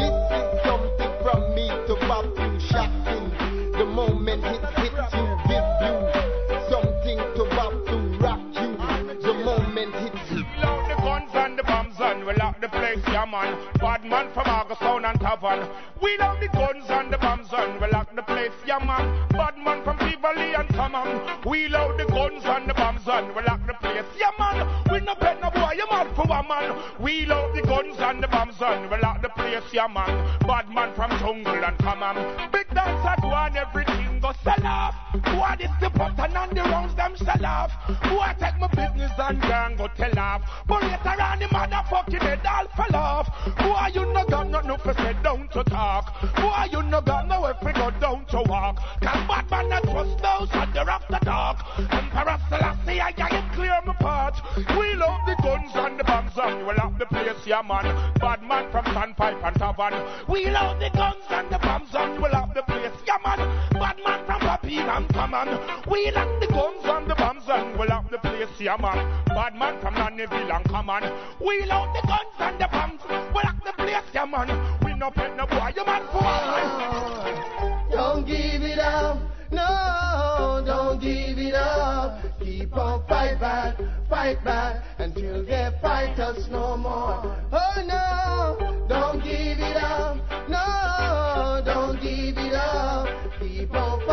man. 13.30 13.58
Bad 13.80 14.04
man 14.06 14.32
from 14.34 14.48
August 14.48 14.82
Town 14.82 15.06
and 15.06 15.20
Tavern. 15.20 15.68
We 16.02 16.18
load 16.18 16.40
the 16.42 16.48
guns 16.48 16.86
and 16.90 17.14
the 17.14 17.18
bombs 17.18 17.50
and 17.54 17.80
we 17.80 17.88
lock 17.88 18.14
the 18.16 18.24
place, 18.24 18.52
yeah 18.66 18.80
man. 18.80 19.28
Bad 19.30 19.58
man 19.58 19.84
from 19.84 19.98
Beverly 19.98 20.54
and 20.54 20.68
Tamam. 20.70 21.46
We 21.46 21.68
load 21.68 22.00
the 22.00 22.06
guns 22.06 22.44
and 22.46 22.70
the 22.70 22.74
bombs 22.74 23.08
and 23.08 23.36
we 23.36 23.42
lock 23.44 23.66
the 23.68 23.74
place, 23.74 24.06
yeah 24.18 24.32
man. 24.40 24.84
We 24.92 25.00
no 25.02 25.16
pet 25.16 25.40
no 25.42 25.52
boy, 25.52 25.74
you 25.76 25.88
mad 25.92 26.16
for 26.16 26.26
one 26.26 26.48
man. 26.48 26.76
We 27.00 27.26
load 27.26 27.56
the 27.56 27.62
guns 27.62 27.98
and 28.00 28.24
the 28.24 28.28
bombs 28.28 28.62
and 28.62 28.90
we 28.90 28.98
lock 28.98 29.22
the 29.22 29.30
place, 29.30 29.64
yeah 29.72 29.88
man. 29.88 30.40
Bad 30.48 30.70
man 30.70 30.94
from 30.96 31.12
Jungle 31.20 31.64
and 31.64 31.78
Tamam. 31.78 32.52
Big 32.52 32.68
dance 32.74 33.06
at 33.06 33.24
one, 33.24 33.54
go 33.54 34.09
sell 34.44 34.66
off. 34.66 34.96
Boy, 35.14 35.56
this 35.58 35.72
the 35.82 35.90
button 35.90 36.36
and 36.36 36.52
the 36.52 36.62
rounds 36.62 36.96
them 36.96 37.16
sell 37.18 37.46
off. 37.46 37.72
Boy, 38.04 38.34
take 38.40 38.58
my 38.60 38.68
business 38.68 39.12
and 39.18 39.42
gang 39.42 39.76
go 39.76 39.88
tell 39.96 40.20
off. 40.20 40.42
But 40.68 40.84
later 40.84 41.22
on 41.22 41.40
the 41.40 41.46
motherfucking 41.46 42.22
head 42.22 42.46
all 42.46 42.68
fell 42.76 42.96
off. 42.96 43.28
Boy, 43.58 43.92
you 43.94 44.14
no 44.14 44.26
got 44.26 44.50
nothing 44.50 44.78
for 44.78 44.94
say 44.94 45.16
down 45.24 45.48
to 45.50 45.64
talk. 45.64 46.22
Boy, 46.36 46.68
you 46.72 46.84
no 46.84 47.02
got 47.02 47.28
no 47.28 47.46
if 47.48 47.58
we 47.64 47.74
go 47.74 47.92
down 48.00 48.26
to 48.26 48.42
walk. 48.48 48.78
Cause 49.02 49.28
bad 49.28 49.50
man 49.52 49.70
not 49.70 49.84
trust 49.84 50.18
those 50.22 50.50
and 50.54 50.74
they're 50.74 50.90
after 50.90 51.20
dark. 51.24 51.58
Emperor 51.78 52.38
Selassie, 52.50 53.02
I 53.02 53.12
can 53.12 53.54
clear 53.54 53.80
my 53.86 53.94
part. 53.94 54.36
We 54.56 54.94
love 54.96 55.22
the 55.26 55.36
guns 55.44 55.72
and 55.74 56.00
the 56.00 56.04
bombs 56.04 56.34
and 56.36 56.68
we 56.68 56.74
lock 56.74 56.98
the 56.98 57.06
place, 57.06 57.46
yeah 57.46 57.62
man. 57.62 58.14
Bad 58.20 58.44
man 58.44 58.72
from 58.72 58.86
Sandpipe 58.86 59.44
and 59.44 59.56
Tavern. 59.56 59.94
We 60.28 60.50
love 60.50 60.80
the 60.80 60.90
guns 60.92 61.26
and 61.30 61.50
the 61.50 61.60
bombs 61.60 61.90
and 61.94 62.22
we 62.22 62.30
lock 62.30 62.54
the 62.54 62.64
place, 62.64 62.92
yeah 63.06 63.18
man. 63.26 63.69
Bad 63.80 63.98
man 64.06 64.26
from 64.26 64.42
Papi 64.42 64.78
and 64.78 65.08
Common. 65.14 65.48
We 65.90 66.12
lock 66.12 66.28
the 66.42 66.48
guns 66.48 66.84
and 66.84 67.10
the 67.10 67.16
bombs 67.16 67.44
and 67.48 67.80
we 67.80 67.88
lock 67.88 68.12
the 68.12 68.18
place, 68.18 68.50
yeah 68.60 68.76
man. 68.76 68.98
Bad 69.28 69.56
man 69.56 69.80
from 69.80 69.96
Nannyville 69.96 70.54
and 70.54 70.66
Common. 70.66 71.04
We 71.40 71.64
load 71.64 71.96
the 71.96 72.06
guns 72.06 72.36
and 72.40 72.60
the 72.60 72.68
bombs. 72.68 73.02
We 73.08 73.42
lock 73.42 73.64
the 73.64 73.72
place, 73.82 74.04
yeah 74.14 74.26
man. 74.26 74.50
We 74.84 74.96
no 74.96 75.10
pet 75.12 75.38
no 75.38 75.48
boy, 75.48 75.72
you 75.76 75.86
man 75.86 76.04
for 76.12 77.90
Don't 77.90 78.28
give 78.28 78.64
it 78.64 78.80
up, 78.80 79.18
no, 79.50 80.62
don't 80.66 81.00
give 81.00 81.38
it 81.38 81.54
up. 81.54 82.22
Keep 82.42 82.76
on 82.76 83.08
fight 83.08 83.40
back, 83.40 83.78
fight 84.10 84.44
back 84.44 84.84
until 84.98 85.46
they 85.46 85.70
fight 85.82 86.20
us 86.20 86.50
no 86.50 86.76
more. 86.76 87.34
Oh 87.54 87.84
no, 87.88 88.86
don't 88.90 89.24
give 89.24 89.58
it 89.58 89.78
up, 89.78 90.18
no, 90.50 91.62
don't 91.64 92.02
give 92.02 92.38
it 92.38 92.54
up. 92.54 93.29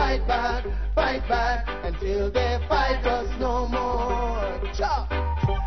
Fight 0.07 0.29
back, 0.29 0.65
fight 0.95 1.29
back 1.29 1.67
until 1.83 2.31
they 2.31 2.59
fight 2.69 3.05
us 3.05 3.29
no 3.41 3.67
more. 3.67 4.73
Cha. 4.73 5.05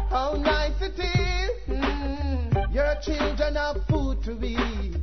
How 0.09 0.35
nice 0.41 0.81
it 0.81 0.97
is, 0.97 1.51
mm, 1.67 2.73
your 2.73 2.95
children 3.03 3.55
have 3.55 3.85
food 3.89 4.23
to 4.23 4.41
eat. 4.41 4.95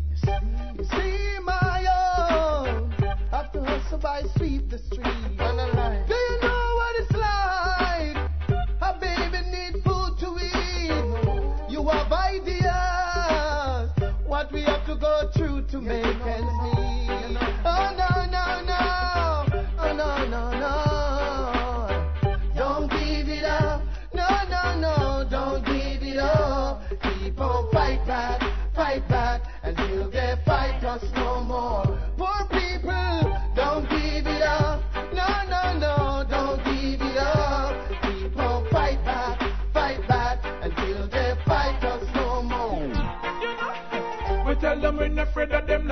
You 0.78 0.84
see 0.84 1.39
my 1.45 1.84
own 2.64 2.91
have 3.30 3.53
to 3.53 3.62
hustle 3.62 3.99
by 3.99 4.22
sweep 4.39 4.70
the 4.70 4.78
street. 4.78 5.26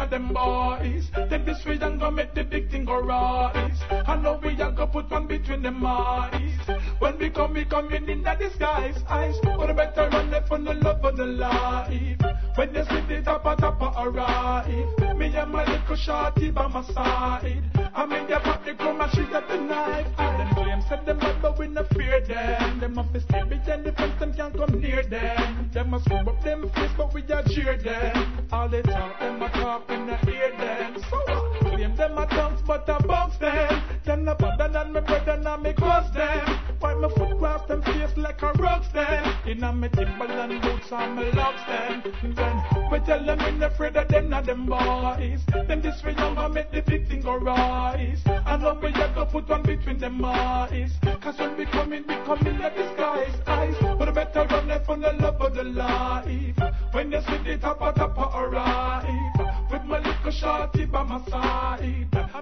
Of 0.05 0.11
them, 0.11 0.33
boys. 0.33 1.11
Take 1.31 1.47
this 1.47 1.65
way 1.65 1.79
and 1.81 1.99
go 1.99 2.11
make 2.11 2.35
the 2.35 2.45
big 2.45 2.71
thing 2.71 2.85
go 2.85 3.01
rise. 3.01 3.79
I 3.91 4.17
know 4.17 4.39
we 4.43 4.61
are 4.61 4.71
go 4.71 4.87
put 4.87 5.11
one 5.11 5.27
between 5.27 5.63
them 5.63 5.85
eyes. 5.85 6.59
When 6.99 7.19
we 7.19 7.31
come, 7.31 7.55
we 7.55 7.65
come 7.65 7.93
in 7.93 8.09
in 8.09 8.23
the 8.23 8.35
disguise. 8.35 9.03
Eyes, 9.09 9.37
but 9.43 9.75
better 9.75 10.09
run 10.13 10.31
left 10.31 10.49
for 10.49 10.59
the 10.59 10.75
love 10.75 11.05
of 11.05 11.17
the 11.17 11.25
life. 11.25 12.19
When 12.57 12.73
they 12.73 12.85
see 12.85 13.01
the 13.09 13.23
tapa 13.25 13.57
tapa 13.59 13.93
arrive, 13.99 15.17
me 15.17 15.35
and 15.35 15.51
my 15.51 15.65
little 15.65 15.97
shorty 15.97 16.51
by 16.51 16.69
my 16.69 16.83
side. 16.85 17.65
I 17.95 18.07
mean, 18.07 18.27
they 18.27 18.35
pop 18.35 18.65
the 18.65 18.73
chroma, 18.73 19.11
she 19.15 19.23
got 19.31 19.49
the 19.49 19.57
knife. 19.57 20.07
And 20.19 20.41
them 20.41 20.55
claim 20.55 20.83
said 20.89 21.07
them 21.07 21.19
bad, 21.19 21.41
but 21.43 21.59
we 21.59 21.69
no 21.69 21.85
fear 21.95 22.21
them. 22.21 22.81
Them 22.81 22.95
have 22.97 23.13
to 23.13 23.21
stay 23.21 23.43
behind 23.43 23.85
the 23.85 23.93
fence, 23.93 24.19
them 24.21 24.35
can't 24.35 24.57
come 24.57 24.81
near 24.81 25.03
them. 25.03 25.71
Them 25.73 25.91
must 25.91 26.05
screw 26.05 26.19
up 26.19 26.43
them 26.43 26.71
face, 26.75 26.91
but 26.97 27.13
we 27.15 27.23
a 27.23 27.43
cheer 27.49 27.77
them. 27.77 28.47
All 28.53 28.69
the 28.69 28.83
talk, 28.83 29.19
them 29.19 29.43
a 29.43 29.49
talk, 29.51 29.89
we 29.99 30.07
no 30.07 30.17
hear 30.17 30.51
them. 30.57 30.97
So 31.11 31.17
what? 31.17 31.61
Claim 31.61 31.97
them 31.97 32.19
a 32.19 32.27
tongues, 32.27 32.61
but 32.67 32.89
I 32.89 32.99
bounce 32.99 33.37
them. 33.39 33.83
Them 34.05 34.25
no 34.25 34.35
better 34.35 34.69
than 34.69 34.93
me 34.93 35.01
brother, 35.01 35.37
now 35.37 35.57
me 35.57 35.73
cross 35.73 36.13
them. 36.15 36.59
Why 36.81 36.95
my 36.95 37.09
foot 37.09 37.39
cross 37.39 37.67
them 37.69 37.83
face 37.83 38.17
like 38.17 38.43
a 38.43 38.53
rocks 38.53 38.89
them. 38.93 39.37
Inna 39.47 39.73
me 39.73 39.89
Timberland 39.89 40.61
boots 40.63 40.93
and 40.93 41.17
me 41.17 41.31
locks 41.33 41.63
them. 41.67 42.03
Then 42.35 42.63
we 42.91 42.99
tell 43.01 43.25
them 43.25 43.39
we 43.39 43.59
no 43.59 43.67
afraid 43.67 43.97
of 43.97 44.09
them, 44.09 44.31
not 44.31 44.47
them 44.47 44.67
boys. 44.67 45.41
Them 45.69 45.81
this 45.81 46.03
way 46.05 46.15
young 46.15 46.37
and 46.37 46.55
make 46.55 46.71
the 46.71 46.83
big 46.83 47.09
thing 47.09 47.23
go 47.23 47.37
rise. 47.37 48.23
I 48.27 48.57
know 48.57 48.79
we 48.83 48.93
have 48.93 49.15
to 49.15 49.27
put 49.27 49.49
one 49.49 49.63
between 49.63 49.99
them 49.99 50.25
eyes. 50.25 50.93
Cause 51.21 51.39
when 51.39 51.57
we 51.57 51.67
come 51.67 51.93
in, 51.93 52.05
we 52.07 52.15
come 52.27 52.47
in 52.47 52.61
a 52.61 52.71
disguise. 52.71 53.35
Eyes, 53.47 53.75
but 53.81 54.15
better 54.15 54.47
run 54.51 54.69
left 54.69 54.87
from 54.87 55.01
the 55.01 55.13
love 55.13 55.41
of 55.41 55.55
the 55.55 55.65
life. 55.65 56.59
When 56.93 57.11
you 57.11 57.21
see 57.23 57.39
the 57.45 57.59
tapa 57.59 57.93
tapa 57.97 58.31
arrive. 58.37 59.34
Have 59.75 59.87
my 59.87 59.99
little 59.99 60.31
shorty 60.31 60.85
by 60.85 61.03
my 61.03 61.21
side. 61.29 61.81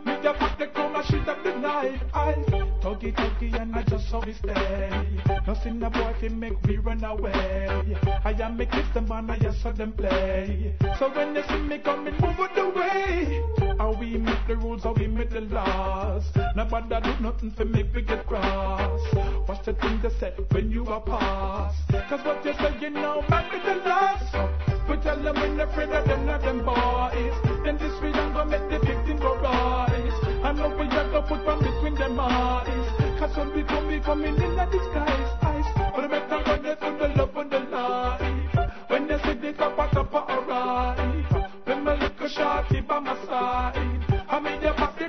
Mean, 0.05 0.23
the 0.23 0.35
fact 0.35 0.59
they 0.59 0.67
come 0.67 0.95
and 0.95 1.05
shit 1.07 1.27
up 1.27 1.43
the 1.43 1.55
night. 1.57 2.03
I 2.13 2.35
tuggy 2.83 3.15
tuggy 3.15 3.59
and 3.59 3.75
I 3.75 3.83
just 3.85 4.11
saw 4.11 4.23
we 4.23 4.35
stay. 4.35 4.91
Nothing 5.47 5.83
a 5.83 5.89
boy 5.89 6.15
can 6.21 6.39
make 6.39 6.63
me 6.67 6.77
run 6.77 7.03
away. 7.03 7.97
I 8.23 8.33
am 8.33 8.59
make 8.59 8.71
kiss 8.71 8.87
them 8.93 9.11
and 9.11 9.33
I 9.33 9.39
just 9.39 9.63
saw 9.63 9.73
them 9.73 9.93
play. 9.93 10.75
So 10.99 11.09
when 11.09 11.33
they 11.33 11.43
see 11.45 11.61
me 11.61 11.79
coming, 11.79 12.13
move 12.21 12.39
out 12.39 12.55
the 12.55 12.69
way. 12.69 13.43
How 13.79 13.97
we 13.99 14.19
make 14.19 14.47
the 14.47 14.57
rules, 14.57 14.83
how 14.83 14.93
we 14.93 15.07
make 15.07 15.31
the 15.31 15.41
laws. 15.41 16.25
Nobody 16.55 17.01
do 17.01 17.19
nothing 17.23 17.51
for 17.53 17.65
make 17.65 17.95
we 17.95 18.03
get 18.03 18.27
cross. 18.27 19.01
Watch 19.49 19.65
the 19.65 19.73
thing 19.73 20.01
they 20.03 20.11
say 20.21 20.35
when 20.51 20.71
you 20.71 20.87
are 20.87 21.01
past. 21.01 21.79
Cause 22.11 22.21
what 22.27 22.45
you 22.45 22.53
say, 22.53 22.77
you 22.79 22.91
know, 22.91 23.25
might 23.31 23.51
be 23.51 23.59
the 23.61 23.77
last. 23.89 24.62
We 24.89 24.97
tell 24.99 25.23
them 25.23 25.35
when 25.37 25.57
they're 25.57 25.67
afraid 25.67 25.91
of 25.91 26.07
them, 26.07 26.27
not 26.27 26.43
them 26.43 26.65
boys. 26.65 27.35
Then 27.65 27.79
this 27.79 27.95
we 28.03 28.13
don't 28.13 28.33
go 28.33 28.45
make 28.45 28.69
the 28.69 28.79
victim 28.85 29.19
go 29.19 29.37
rise. 29.41 30.19
I 30.45 30.53
know 30.53 30.75
we 30.77 30.87
have 30.87 31.13
to 31.13 31.23
put 31.23 31.45
one 31.45 31.59
between 31.61 31.95
them 31.95 32.19
eyes. 32.19 33.19
Cause 33.19 33.37
we 33.55 33.63
come, 33.63 33.87
we 33.87 34.01
coming 34.01 34.35
in 34.35 34.57
the 34.57 34.67
disguise. 34.67 35.31
Eyes. 35.43 35.65
But 35.95 36.11
better 36.11 36.43
run 36.45 36.67
it 36.67 36.79
from 36.81 36.99
the 36.99 37.09
love 37.09 37.37
and 37.37 37.51
the 37.51 37.61
life. 37.61 38.71
When 38.89 39.07
they 39.07 39.19
see 39.23 39.35
the 39.35 39.53
top, 39.53 39.77
top, 39.93 40.15
alright. 40.15 41.53
When 41.65 41.85
my 41.85 41.95
little 41.95 42.29
shorty 42.29 42.81
by 42.81 42.99
my 42.99 43.15
side. 43.27 44.03
I 44.29 44.41
mean, 44.41 44.61
they 44.61 44.73
pass 44.73 44.99
the. 44.99 45.05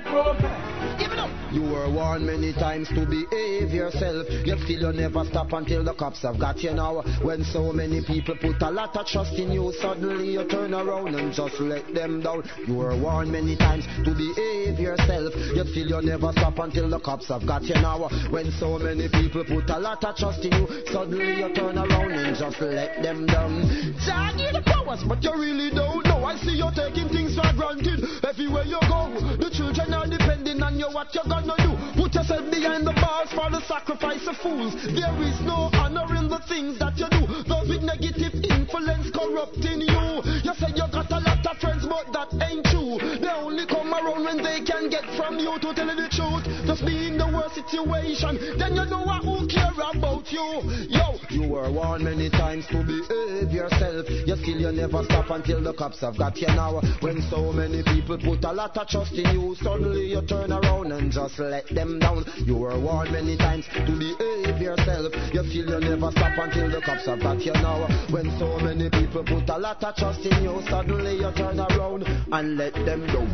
Give 0.98 1.12
it 1.12 1.18
up. 1.18 1.43
You 1.54 1.62
were 1.62 1.88
warned 1.88 2.26
many 2.26 2.52
times 2.52 2.88
to 2.88 3.06
behave 3.06 3.70
yourself. 3.70 4.26
Yet 4.44 4.58
still 4.66 4.90
you 4.90 4.92
never 4.92 5.24
stop 5.24 5.52
until 5.52 5.84
the 5.84 5.94
cops 5.94 6.22
have 6.22 6.40
got 6.40 6.58
you 6.58 6.74
now. 6.74 7.02
When 7.22 7.44
so 7.44 7.72
many 7.72 8.02
people 8.04 8.34
put 8.34 8.60
a 8.60 8.70
lot 8.70 8.96
of 8.96 9.06
trust 9.06 9.38
in 9.38 9.52
you, 9.52 9.72
suddenly 9.80 10.32
you 10.32 10.48
turn 10.48 10.74
around 10.74 11.14
and 11.14 11.32
just 11.32 11.60
let 11.60 11.94
them 11.94 12.22
down. 12.22 12.42
You 12.66 12.74
were 12.74 12.98
warned 12.98 13.30
many 13.30 13.54
times 13.54 13.86
to 14.02 14.10
behave 14.10 14.80
yourself. 14.80 15.32
Yet 15.54 15.68
still 15.68 15.86
you 15.86 16.02
never 16.02 16.32
stop 16.32 16.58
until 16.58 16.90
the 16.90 16.98
cops 16.98 17.28
have 17.28 17.46
got 17.46 17.62
you 17.62 17.76
now. 17.76 18.08
When 18.30 18.50
so 18.58 18.76
many 18.76 19.08
people 19.08 19.44
put 19.44 19.70
a 19.70 19.78
lot 19.78 20.02
of 20.02 20.16
trust 20.16 20.44
in 20.44 20.58
you, 20.58 20.66
suddenly 20.90 21.38
you 21.38 21.54
turn 21.54 21.78
around 21.78 22.12
and 22.18 22.36
just 22.36 22.60
let 22.60 23.00
them 23.00 23.26
down. 23.26 23.62
Jah 24.02 24.34
the 24.34 24.62
powers, 24.66 25.02
but 25.06 25.22
you 25.22 25.32
really 25.34 25.70
don't 25.70 26.04
know. 26.04 26.24
I 26.24 26.36
see 26.38 26.58
you 26.58 26.70
taking 26.74 27.08
things 27.10 27.34
for 27.34 27.46
granted 27.54 28.02
everywhere 28.26 28.64
you 28.64 28.78
go. 28.90 29.14
The 29.38 29.50
children 29.50 29.94
are 29.94 30.06
depending 30.06 30.62
on 30.62 30.78
you. 30.78 30.86
What 30.90 31.14
you 31.44 31.50
gonna 31.52 31.68
do? 31.68 31.72
Put 32.00 32.14
yourself 32.14 32.50
behind 32.50 32.86
the 32.86 32.96
bars 32.96 33.30
for 33.32 33.50
the 33.52 33.60
sacrifice 33.68 34.24
of 34.26 34.36
fools. 34.40 34.74
There 34.74 35.16
is 35.20 35.38
no 35.44 35.68
honor 35.76 36.08
in 36.16 36.28
the 36.28 36.40
things 36.48 36.78
that 36.80 36.96
you 36.96 37.08
do. 37.12 37.22
Those 37.44 37.68
with 37.68 37.84
negative 37.84 38.32
influence 38.40 39.12
corrupting 39.12 39.84
you. 39.84 40.04
You 40.40 40.52
say 40.56 40.72
you 40.72 40.86
got 40.88 41.10
a 41.12 41.20
lot 41.20 41.44
of 41.44 41.56
friends, 41.60 41.84
but 41.84 42.08
that 42.16 42.32
ain't 42.40 42.64
true. 42.72 42.96
They 43.20 43.28
only 43.28 43.66
come 43.68 43.92
around 43.92 44.24
when 44.24 44.40
they 44.40 44.64
can 44.64 44.88
get 44.88 45.04
from 45.16 45.38
you. 45.38 45.52
To 45.54 45.70
tell 45.76 45.86
you 45.86 45.96
the 45.96 46.08
truth, 46.10 46.44
just 46.66 46.84
be 46.84 47.12
in 47.12 47.20
the 47.20 47.28
worst 47.28 47.54
situation. 47.54 48.58
Then 48.58 48.74
you 48.74 48.84
know 48.88 49.04
who 49.24 49.46
care 49.46 49.72
about 49.72 50.28
you. 50.32 50.64
Yo, 50.88 51.16
you 51.30 51.48
were 51.48 51.70
warned 51.70 52.04
many 52.04 52.28
times 52.30 52.66
to 52.68 52.84
behave 52.84 53.52
yourself. 53.52 54.08
You 54.08 54.36
still 54.36 54.60
you 54.60 54.72
never 54.72 55.04
stop 55.04 55.30
until 55.30 55.62
the 55.62 55.72
cops 55.72 56.00
have 56.00 56.18
got 56.18 56.36
you 56.36 56.48
now. 56.48 56.80
When 57.00 57.22
so 57.30 57.52
many 57.52 57.82
people 57.82 58.18
put 58.18 58.44
a 58.44 58.52
lot 58.52 58.76
of 58.76 58.88
trust 58.88 59.12
in 59.12 59.28
you, 59.32 59.54
suddenly 59.60 60.12
you 60.12 60.22
turn 60.22 60.52
around 60.52 60.92
and 60.92 61.10
just 61.10 61.33
let 61.38 61.68
them 61.68 61.98
down. 61.98 62.24
You 62.44 62.56
were 62.56 62.78
warned 62.78 63.12
many 63.12 63.36
times 63.36 63.66
to 63.74 63.92
behave 63.92 64.60
yourself. 64.60 65.12
You 65.32 65.44
still 65.50 65.80
you 65.80 65.80
never 65.80 66.10
stop 66.10 66.38
until 66.38 66.70
the 66.70 66.80
cops 66.80 67.06
have 67.06 67.20
got 67.20 67.40
you 67.40 67.52
now. 67.54 67.86
When 68.10 68.30
so 68.38 68.58
many 68.58 68.90
people 68.90 69.24
put 69.24 69.48
a 69.48 69.58
lot 69.58 69.82
of 69.82 69.96
trust 69.96 70.20
in 70.20 70.42
you, 70.42 70.62
suddenly 70.68 71.16
you 71.16 71.32
turn 71.36 71.60
around 71.60 72.04
and 72.32 72.56
let 72.56 72.74
them 72.74 73.06
go. 73.06 73.26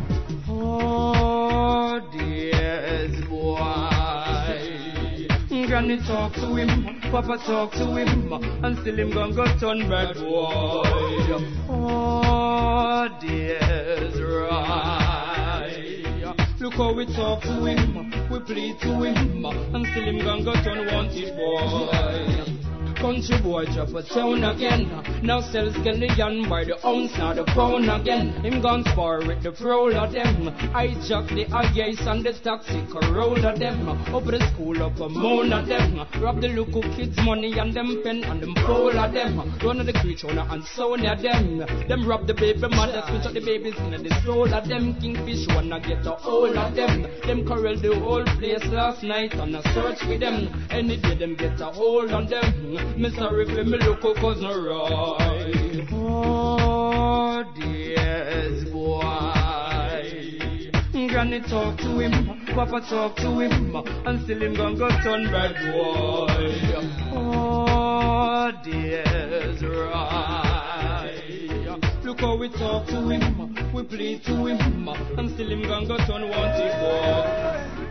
Oh, 0.49 1.99
dears 2.11 3.25
boy. 3.27 3.57
Granny 5.67 5.97
talk 6.05 6.33
to 6.33 6.55
him, 6.55 6.99
Papa 7.11 7.37
talk 7.45 7.71
to 7.73 7.85
him, 7.95 8.33
and 8.63 8.77
still 8.79 8.99
him 8.99 9.11
gon' 9.11 9.33
go 9.35 9.45
turn 9.57 9.89
bad 9.89 10.15
boy. 10.15 10.83
Oh, 11.69 13.07
dears 13.21 14.19
right. 14.21 15.40
Look 16.61 16.75
how 16.75 16.93
we 16.93 17.07
talk 17.07 17.41
to 17.41 17.65
him, 17.65 18.29
we 18.29 18.39
plead 18.41 18.79
to 18.81 19.01
him, 19.01 19.43
and 19.73 19.83
still 19.87 20.03
him 20.03 20.19
gon' 20.19 20.43
go 20.43 20.53
turn 20.61 20.85
wanted 20.93 21.35
boy. 21.35 22.80
Country 23.01 23.41
boy 23.41 23.65
drop 23.65 23.89
a 23.95 24.03
town 24.03 24.43
again. 24.43 24.85
Now 25.23 25.41
sell 25.41 25.73
skeleton 25.73 26.47
by 26.47 26.65
the 26.65 26.77
ounce, 26.85 27.17
now 27.17 27.33
the 27.33 27.43
pound 27.45 27.89
again. 27.89 28.29
Him 28.45 28.61
gone 28.61 28.83
spar 28.93 29.25
with 29.25 29.41
the 29.41 29.51
prowl 29.51 29.97
of 29.97 30.11
them. 30.13 30.49
I 30.75 30.93
jack 31.09 31.25
the 31.33 31.49
ice 31.49 31.97
and 32.05 32.23
the 32.23 32.33
taxi 32.33 32.77
roll 33.11 33.43
of 33.43 33.57
them. 33.57 33.89
Up 33.89 34.23
the 34.25 34.39
school 34.53 34.83
up 34.83 34.99
a 34.99 35.09
moan 35.09 35.51
of 35.51 35.65
them. 35.65 35.97
Rob 36.21 36.41
the 36.41 36.49
local 36.49 36.83
kids 36.95 37.17
money 37.25 37.57
and 37.57 37.73
them 37.73 38.01
pen 38.03 38.23
and 38.23 38.39
them 38.39 38.53
pole 38.53 38.95
of 38.95 39.11
them. 39.13 39.57
Run 39.63 39.79
of 39.79 39.87
the 39.87 39.93
creature 39.93 40.29
and 40.29 40.49
of 40.51 41.21
them. 41.23 41.57
Them 41.89 42.07
rob 42.07 42.27
the 42.27 42.35
baby 42.35 42.67
mother, 42.69 43.01
switch 43.09 43.25
up 43.25 43.33
the 43.33 43.41
babies 43.41 43.73
in 43.79 44.03
the 44.03 44.13
soul 44.23 44.53
of 44.53 44.67
them. 44.67 44.93
Kingfish 45.01 45.47
wanna 45.55 45.79
get 45.79 46.05
a 46.05 46.11
hold 46.11 46.55
of 46.55 46.75
them. 46.75 47.07
Them 47.25 47.47
corral 47.47 47.81
the 47.81 47.97
whole 47.97 48.25
place 48.37 48.63
last 48.65 49.01
night 49.01 49.33
and 49.33 49.57
I 49.57 49.61
search 49.73 49.99
for 50.05 50.19
them. 50.19 50.67
Any 50.69 50.97
day 51.01 51.17
them 51.17 51.35
get 51.35 51.59
a 51.61 51.65
hold 51.65 52.11
on 52.11 52.27
them. 52.27 52.90
Me 52.97 53.09
sorry 53.15 53.45
for 53.45 53.63
me 53.63 53.77
look 53.77 54.01
cause 54.01 54.41
no 54.41 54.49
right. 54.49 55.87
Oh, 55.91 57.43
dears 57.55 58.65
boy. 58.69 59.01
Granny 61.11 61.41
talk 61.41 61.77
to 61.79 61.99
him, 61.99 62.45
Papa 62.55 62.81
talk 62.89 63.15
to 63.17 63.39
him, 63.39 63.75
and 64.05 64.21
still 64.23 64.41
him 64.41 64.55
gon' 64.55 64.77
go 64.77 64.87
turn 65.03 65.25
bad 65.25 65.55
boy. 65.73 66.53
Oh, 67.13 68.51
dears 68.63 69.61
right. 69.63 71.21
Look 72.03 72.19
how 72.21 72.37
we 72.37 72.49
talk 72.49 72.87
to 72.87 73.09
him, 73.09 73.73
we 73.73 73.83
plead 73.83 74.23
to 74.23 74.45
him, 74.45 74.87
and 75.17 75.29
still 75.31 75.51
him 75.51 75.63
gon' 75.63 75.87
go 75.87 75.97
turn 75.97 76.29
wanted 76.29 76.71
boy. 76.79 77.90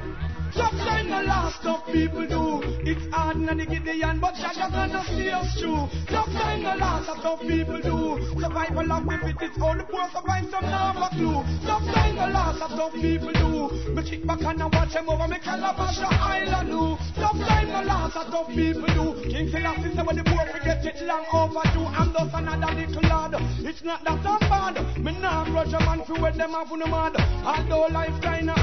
Sometimes 0.53 1.09
the 1.09 1.23
last 1.23 1.65
of 1.65 1.87
people 1.93 2.27
do. 2.27 2.61
It's 2.83 3.15
hard 3.15 3.37
and 3.37 3.61
the 3.61 3.67
Gideon, 3.67 4.19
but 4.21 4.35
Jaja 4.35 4.71
gonna 4.71 5.05
see 5.05 5.31
us 5.31 5.61
true. 5.61 5.89
Sometimes 6.11 6.63
the 6.65 6.75
last 6.75 7.09
of 7.09 7.41
people 7.41 7.81
do. 7.81 8.19
Survival 8.41 8.93
of 8.93 9.05
the 9.07 9.19
fittest, 9.23 9.61
all 9.61 9.77
the 9.77 9.85
poor 9.85 10.07
survive, 10.11 10.51
some 10.51 10.65
now 10.65 10.93
have 10.93 11.03
a 11.03 11.09
clue. 11.15 11.45
Sometimes 11.65 12.17
the 12.19 12.27
last 12.35 12.63
of 12.63 12.93
people 12.95 13.33
do. 13.33 13.93
Me 13.95 14.03
kick 14.03 14.27
back 14.27 14.43
and 14.43 14.63
I 14.63 14.67
watch 14.67 14.93
them 14.93 15.09
over 15.09 15.29
me 15.29 15.39
calabash 15.39 15.99
island 16.01 16.69
do. 16.69 16.97
Sometimes 17.15 17.71
the 17.71 17.83
last 17.87 18.17
of 18.17 18.49
people 18.49 18.91
do. 18.91 19.31
King 19.31 19.51
Selassie 19.51 19.95
say 19.95 20.03
when 20.03 20.17
the 20.17 20.25
poor 20.25 20.47
forget 20.51 20.85
it 20.85 20.99
long 21.07 21.25
overdue. 21.33 21.87
I'm 21.87 22.13
just 22.13 22.35
another 22.35 22.75
little 22.75 23.03
lad. 23.03 23.35
It's 23.63 23.83
not 23.85 24.03
that 24.05 24.27
I'm 24.27 24.41
bad. 24.51 24.99
Me 24.99 25.13
nah 25.21 25.45
grudge 25.45 25.73
a 25.75 25.81
man 25.81 26.03
for 26.05 26.19
when 26.19 26.37
them 26.37 26.51
have 26.51 26.71
no 26.71 26.87
mad. 26.87 27.15
Although 27.47 27.87
life 27.95 28.21
kinda 28.21 28.60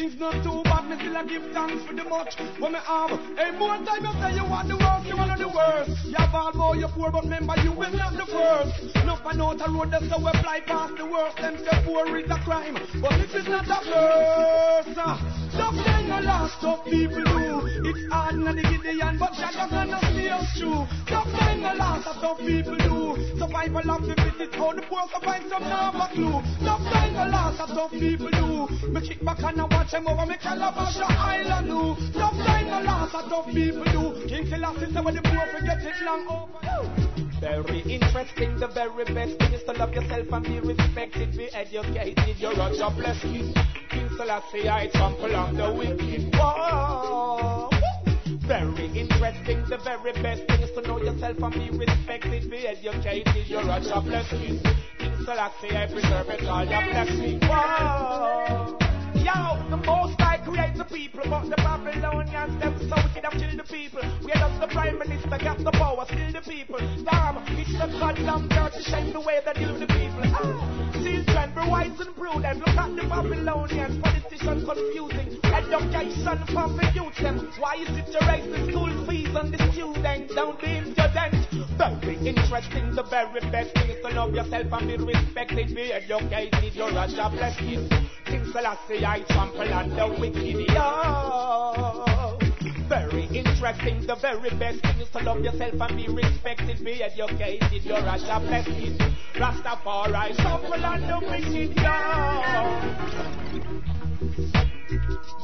things 0.00 0.18
not 0.18 0.32
too 0.42 0.62
bad. 0.64 0.88
Me 0.88 0.96
still 0.96 1.16
I 1.16 1.24
give 1.24 1.44
thanks 1.52 1.84
for 1.84 1.94
the 1.94 2.04
much 2.04 2.34
when 2.58 2.72
me 2.72 2.78
have. 2.78 3.10
Hey, 3.36 3.50
more 3.58 3.76
time 3.84 4.04
you 4.04 4.12
say 4.20 4.34
you 4.34 4.44
want 4.48 4.68
the 4.68 4.76
worst, 4.76 5.06
you 5.06 5.16
want 5.16 5.38
the 5.38 5.48
worst. 5.48 6.06
You 6.06 6.16
have 6.16 6.34
all 6.34 6.52
more, 6.54 6.76
you 6.76 6.88
poor, 6.88 7.10
but 7.10 7.24
remember 7.24 7.54
you 7.62 7.72
will 7.72 7.92
not 7.92 8.16
the 8.16 8.24
first. 8.24 8.96
Enough 8.96 9.20
I 9.26 9.32
know 9.36 9.54
the 9.54 9.68
road, 9.68 9.90
that's 9.90 10.08
how 10.08 10.18
we 10.18 10.32
fly 10.40 10.60
past 10.64 10.96
the 10.96 11.04
worst. 11.04 11.36
Them 11.36 11.56
say 11.58 11.82
poor 11.84 12.16
is 12.16 12.30
a 12.30 12.38
crime, 12.38 12.74
but 13.02 13.12
this 13.20 13.34
is 13.34 13.48
not 13.48 13.68
a 13.68 13.78
first. 13.84 15.29
Stop 15.60 15.74
saying 15.74 16.08
the 16.08 16.20
last 16.22 16.64
of 16.64 16.84
people 16.86 17.22
do. 17.22 17.60
It's 17.84 18.10
hard 18.10 18.34
and 18.34 18.58
the 18.58 18.62
Gideon, 18.62 19.18
but 19.18 19.32
Jaja 19.34 19.68
gonna 19.68 20.00
see 20.16 20.28
us 20.30 20.48
through. 20.56 20.86
Stop 21.06 21.28
saying 21.38 21.60
the 21.60 21.74
last 21.74 22.06
of 22.06 22.38
people 22.38 22.76
do. 22.76 23.38
Survival 23.38 23.90
of 23.90 24.06
the 24.06 24.14
fittest, 24.16 24.54
how 24.54 24.72
the 24.72 24.80
poor 24.88 25.02
survive, 25.12 25.42
some 25.50 25.62
now 25.64 25.92
have 25.92 26.00
a 26.00 26.14
clue. 26.14 26.40
Stop 26.62 26.80
saying 26.90 27.12
the 27.12 27.26
last 27.26 27.60
of 27.60 27.90
people 27.90 28.30
do. 28.30 28.88
Me 28.88 29.00
kick 29.06 29.22
back 29.22 29.42
and 29.42 29.60
I 29.60 29.64
watch 29.64 29.90
them 29.90 30.08
over 30.08 30.24
me 30.24 30.36
calabash 30.38 30.96
island 30.96 31.66
do. 31.66 31.96
Sometimes 32.18 32.70
the 32.70 32.80
last 32.80 33.14
of 33.14 33.28
tough 33.28 33.46
people 33.52 33.84
do. 33.84 34.28
King 34.28 34.46
Selassie 34.48 34.92
say 34.94 35.00
when 35.02 35.14
the 35.14 35.20
poor 35.20 35.46
forget 35.52 35.84
it 35.84 36.04
long 36.06 36.26
over. 36.26 37.29
Very 37.40 37.80
interesting, 37.88 38.58
the 38.60 38.68
very 38.68 39.04
best 39.14 39.38
thing 39.38 39.54
is 39.54 39.62
to 39.62 39.72
love 39.72 39.94
yourself 39.94 40.30
and 40.30 40.44
be 40.44 40.60
respected, 40.60 41.32
be 41.32 41.48
educated. 41.54 42.36
You're 42.38 42.52
a 42.52 42.76
jobless 42.76 43.22
king. 43.22 43.54
King 43.88 44.08
Selassie, 44.16 44.68
I 44.68 44.88
trample 44.92 45.34
on 45.34 45.56
the 45.56 45.72
wicked. 45.72 46.34
Whoa. 46.34 47.70
Very 48.46 48.86
interesting, 48.88 49.64
the 49.70 49.78
very 49.82 50.12
best 50.20 50.42
thing 50.48 50.60
is 50.60 50.70
to 50.72 50.82
know 50.82 51.00
yourself 51.00 51.38
and 51.38 51.54
be 51.54 51.78
respected, 51.78 52.50
be 52.50 52.66
educated. 52.68 53.46
You're 53.46 53.62
a 53.62 53.80
jobless 53.80 54.28
king. 54.28 54.60
King 54.98 55.16
Selassie, 55.24 55.74
I 55.74 55.86
preserve 55.90 56.28
it 56.28 56.46
all. 56.46 56.66
Your 56.66 56.82
blessing. 56.82 57.40
Whoa. 57.40 58.99
Yo, 59.20 59.60
the 59.68 59.76
most 59.84 60.16
I 60.18 60.40
create 60.40 60.76
the 60.76 60.84
people, 60.84 61.20
but 61.28 61.44
the 61.44 61.56
Babylonians, 61.56 62.56
them 62.58 62.72
so 62.88 62.96
it 63.12 63.24
have 63.24 63.36
killed 63.36 63.60
the 63.60 63.68
people. 63.68 64.00
We 64.24 64.32
are 64.32 64.48
the 64.58 64.66
prime 64.72 64.98
minister, 64.98 65.36
got 65.36 65.58
the 65.58 65.70
power, 65.72 66.04
still 66.08 66.32
the 66.32 66.40
people. 66.40 66.80
Damn, 67.04 67.36
it's 67.60 67.72
the 67.76 67.86
goddamn 68.00 68.48
dirty 68.48 68.82
shame 68.88 69.12
the 69.12 69.20
way 69.20 69.40
they 69.44 69.52
deal 69.60 69.76
with 69.76 69.84
the 69.84 69.92
people. 69.92 70.24
Ah, 70.32 70.56
children, 71.04 71.48
be 71.52 71.62
wise 71.68 72.00
and 72.00 72.16
prudent. 72.16 72.58
Look 72.64 72.80
at 72.80 72.90
the 72.96 73.04
Babylonians, 73.12 73.96
politicians 74.00 74.64
confusing. 74.64 75.28
Education 75.44 76.38
for 76.48 76.68
the 76.72 76.86
youth, 76.96 77.16
them. 77.20 77.36
Why 77.60 77.76
is 77.76 77.92
it 77.92 78.08
to 78.16 78.20
raise 78.24 78.48
the 78.48 78.72
school 78.72 78.92
fees 79.04 79.36
on 79.36 79.52
the 79.52 79.60
students? 79.72 80.34
Don't 80.34 80.56
be 80.56 80.80
impudent. 80.80 81.36
Very 81.76 82.16
interesting, 82.24 82.94
the 82.96 83.04
very 83.04 83.40
best 83.52 83.76
thing 83.76 83.90
is 83.90 84.00
to 84.00 84.08
love 84.16 84.32
yourself 84.32 84.72
and 84.72 84.88
be 84.88 84.96
respected, 84.96 85.74
be 85.74 85.92
educated. 85.92 86.72
You're 86.72 86.88
a 86.88 87.08
job 87.08 87.32
bless 87.32 87.60
you. 87.60 87.84
King 88.30 88.46
Selassie, 88.52 89.04
I 89.04 89.20
trample 89.28 89.74
on 89.74 89.90
the 89.90 90.06
wicked. 90.20 90.70
Yo. 90.72 92.36
Very 92.88 93.24
interesting, 93.36 94.06
the 94.06 94.14
very 94.14 94.50
best 94.50 94.80
thing 94.82 95.00
is 95.00 95.10
to 95.10 95.18
love 95.24 95.40
yourself 95.40 95.74
and 95.80 95.96
be 95.96 96.06
respected, 96.06 96.84
be 96.84 97.02
educated. 97.02 97.82
You're 97.82 97.98
a 97.98 98.18
job 98.20 98.42
bless. 98.42 98.68
Rastafari, 99.34 100.36
trample 100.36 100.84
on 100.84 101.00
the 101.08 101.18
wicked. 101.28 101.76
Yo. 101.76 101.90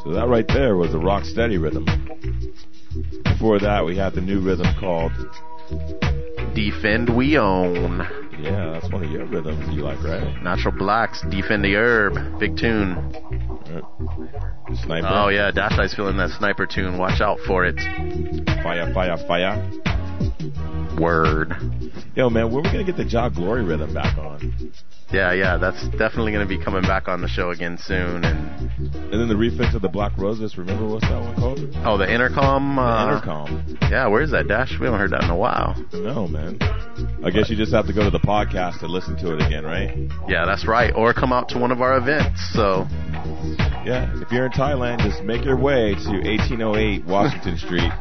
So 0.04 0.12
that 0.12 0.28
right 0.28 0.46
there 0.46 0.76
was 0.76 0.94
a 0.94 0.98
rock 0.98 1.24
steady 1.24 1.58
rhythm. 1.58 1.86
Before 3.24 3.58
that, 3.58 3.84
we 3.84 3.96
had 3.96 4.14
the 4.14 4.20
new 4.20 4.38
rhythm 4.38 4.66
called 4.78 5.10
Defend 6.54 7.08
We 7.08 7.36
Own. 7.36 8.25
Yeah, 8.38 8.72
that's 8.72 8.92
one 8.92 9.02
of 9.02 9.10
your 9.10 9.24
rhythms 9.24 9.74
you 9.74 9.82
like, 9.82 10.02
right? 10.02 10.42
Natural 10.42 10.76
Blacks, 10.76 11.22
Defend 11.30 11.64
the 11.64 11.74
Herb. 11.74 12.38
Big 12.38 12.56
tune. 12.56 12.94
Sniper. 14.84 15.08
Oh, 15.10 15.28
yeah, 15.28 15.50
Dash 15.50 15.78
Eye's 15.78 15.94
feeling 15.94 16.16
that 16.18 16.30
sniper 16.30 16.66
tune. 16.66 16.98
Watch 16.98 17.20
out 17.20 17.38
for 17.46 17.64
it. 17.64 17.76
Fire, 18.62 18.92
fire, 18.92 19.16
fire. 19.26 19.70
Word. 21.00 21.54
Yo, 22.14 22.30
man, 22.30 22.50
where 22.50 22.60
are 22.60 22.62
we 22.62 22.72
going 22.72 22.84
to 22.84 22.92
get 22.92 22.96
the 22.96 23.04
Jah 23.04 23.30
Glory 23.34 23.64
rhythm 23.64 23.92
back 23.92 24.16
on? 24.18 24.72
Yeah, 25.12 25.32
yeah, 25.32 25.56
that's 25.56 25.86
definitely 25.90 26.32
going 26.32 26.46
to 26.46 26.48
be 26.48 26.62
coming 26.62 26.82
back 26.82 27.06
on 27.06 27.20
the 27.22 27.28
show 27.28 27.50
again 27.50 27.78
soon. 27.78 28.24
And 28.24 28.50
And 28.92 29.12
then 29.12 29.28
the 29.28 29.34
refix 29.34 29.74
of 29.74 29.82
the 29.82 29.88
Black 29.88 30.16
Roses, 30.18 30.58
remember 30.58 30.84
what's 30.86 31.06
that 31.08 31.20
one 31.20 31.34
called? 31.36 31.60
oh, 31.86 31.96
the 31.96 32.12
intercom. 32.12 32.76
Uh, 32.78 33.06
the 33.06 33.12
Intercom. 33.12 33.78
Yeah, 33.82 34.08
where's 34.08 34.32
that 34.32 34.48
Dash? 34.48 34.72
We 34.80 34.86
haven't 34.86 34.98
heard 34.98 35.12
that 35.12 35.22
in 35.22 35.30
a 35.30 35.36
while. 35.36 35.76
No, 35.92 36.26
man. 36.26 36.58
I 37.24 37.30
guess 37.30 37.48
you 37.48 37.56
just 37.56 37.72
have 37.72 37.86
to 37.86 37.92
go 37.92 38.02
to 38.02 38.10
the 38.10 38.18
podcast 38.18 38.80
to 38.80 38.86
listen 38.88 39.16
to 39.18 39.32
it 39.34 39.46
again, 39.46 39.64
right? 39.64 39.96
Yeah, 40.28 40.44
that's 40.44 40.66
right. 40.66 40.92
Or 40.94 41.14
come 41.14 41.32
out 41.32 41.48
to 41.50 41.58
one 41.58 41.70
of 41.70 41.80
our 41.80 41.96
events. 41.98 42.40
So 42.52 42.86
Yeah, 43.86 44.10
if 44.20 44.32
you're 44.32 44.46
in 44.46 44.52
Thailand, 44.52 45.00
just 45.08 45.22
make 45.22 45.44
your 45.44 45.56
way 45.56 45.94
to 45.94 46.10
1808 46.26 47.04
Washington 47.06 47.56
Street. 47.58 47.92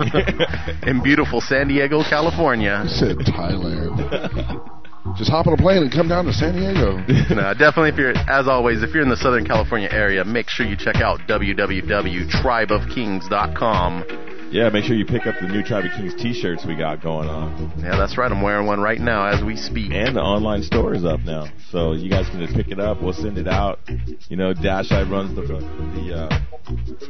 in 0.88 1.04
beautiful 1.04 1.40
San 1.40 1.68
Diego, 1.68 2.02
California. 2.04 2.82
You 2.84 2.90
said 2.90 3.18
Thailand. 3.18 4.72
Just 5.18 5.30
hop 5.30 5.46
on 5.48 5.54
a 5.54 5.58
plane 5.58 5.82
and 5.84 5.92
come 5.92 6.08
down 6.08 6.26
to 6.26 6.34
San 6.34 6.56
Diego. 6.56 6.98
no, 7.34 7.54
definitely. 7.54 7.90
If 7.90 7.98
you're, 7.98 8.14
as 8.30 8.48
always, 8.48 8.82
if 8.84 8.92
you're 8.94 9.04
in 9.04 9.10
the 9.10 9.16
Southern 9.16 9.46
California 9.46 9.88
area, 9.92 10.26
make 10.26 10.50
sure 10.50 10.66
you 10.66 10.76
check 10.76 10.96
out 10.98 11.20
www.tribeofkings.com. 11.22 14.04
yeah, 14.52 14.70
make 14.70 14.84
sure 14.84 14.96
you 14.96 15.06
pick 15.06 15.26
up 15.28 15.36
the 15.40 15.48
new 15.48 15.62
Tribe 15.64 15.86
of 15.86 15.92
Kings 15.92 16.14
t-shirts 16.16 16.66
we 16.66 16.76
got 16.76 17.02
going 17.02 17.30
on. 17.30 17.72
Yeah, 17.80 17.96
that's 17.98 18.18
right. 18.18 18.30
I'm 18.32 18.42
wearing 18.42 18.66
one 18.68 18.82
right 18.82 19.00
now 19.00 19.28
as 19.28 19.42
we 19.44 19.56
speak. 19.56 19.92
And 19.94 20.16
the 20.18 20.22
online 20.22 20.64
store 20.64 20.94
is 20.96 21.06
up 21.06 21.22
now, 21.22 21.46
so 21.70 21.94
you 21.94 22.10
guys 22.10 22.28
can 22.30 22.40
just 22.42 22.54
pick 22.56 22.68
it 22.70 22.80
up. 22.80 23.00
We'll 23.02 23.14
send 23.14 23.38
it 23.38 23.48
out. 23.48 23.80
You 24.28 24.36
know, 24.38 24.54
Dash 24.54 24.92
Eye 24.92 25.04
runs 25.04 25.36
the 25.36 25.42
the 25.44 26.14
uh, 26.16 26.30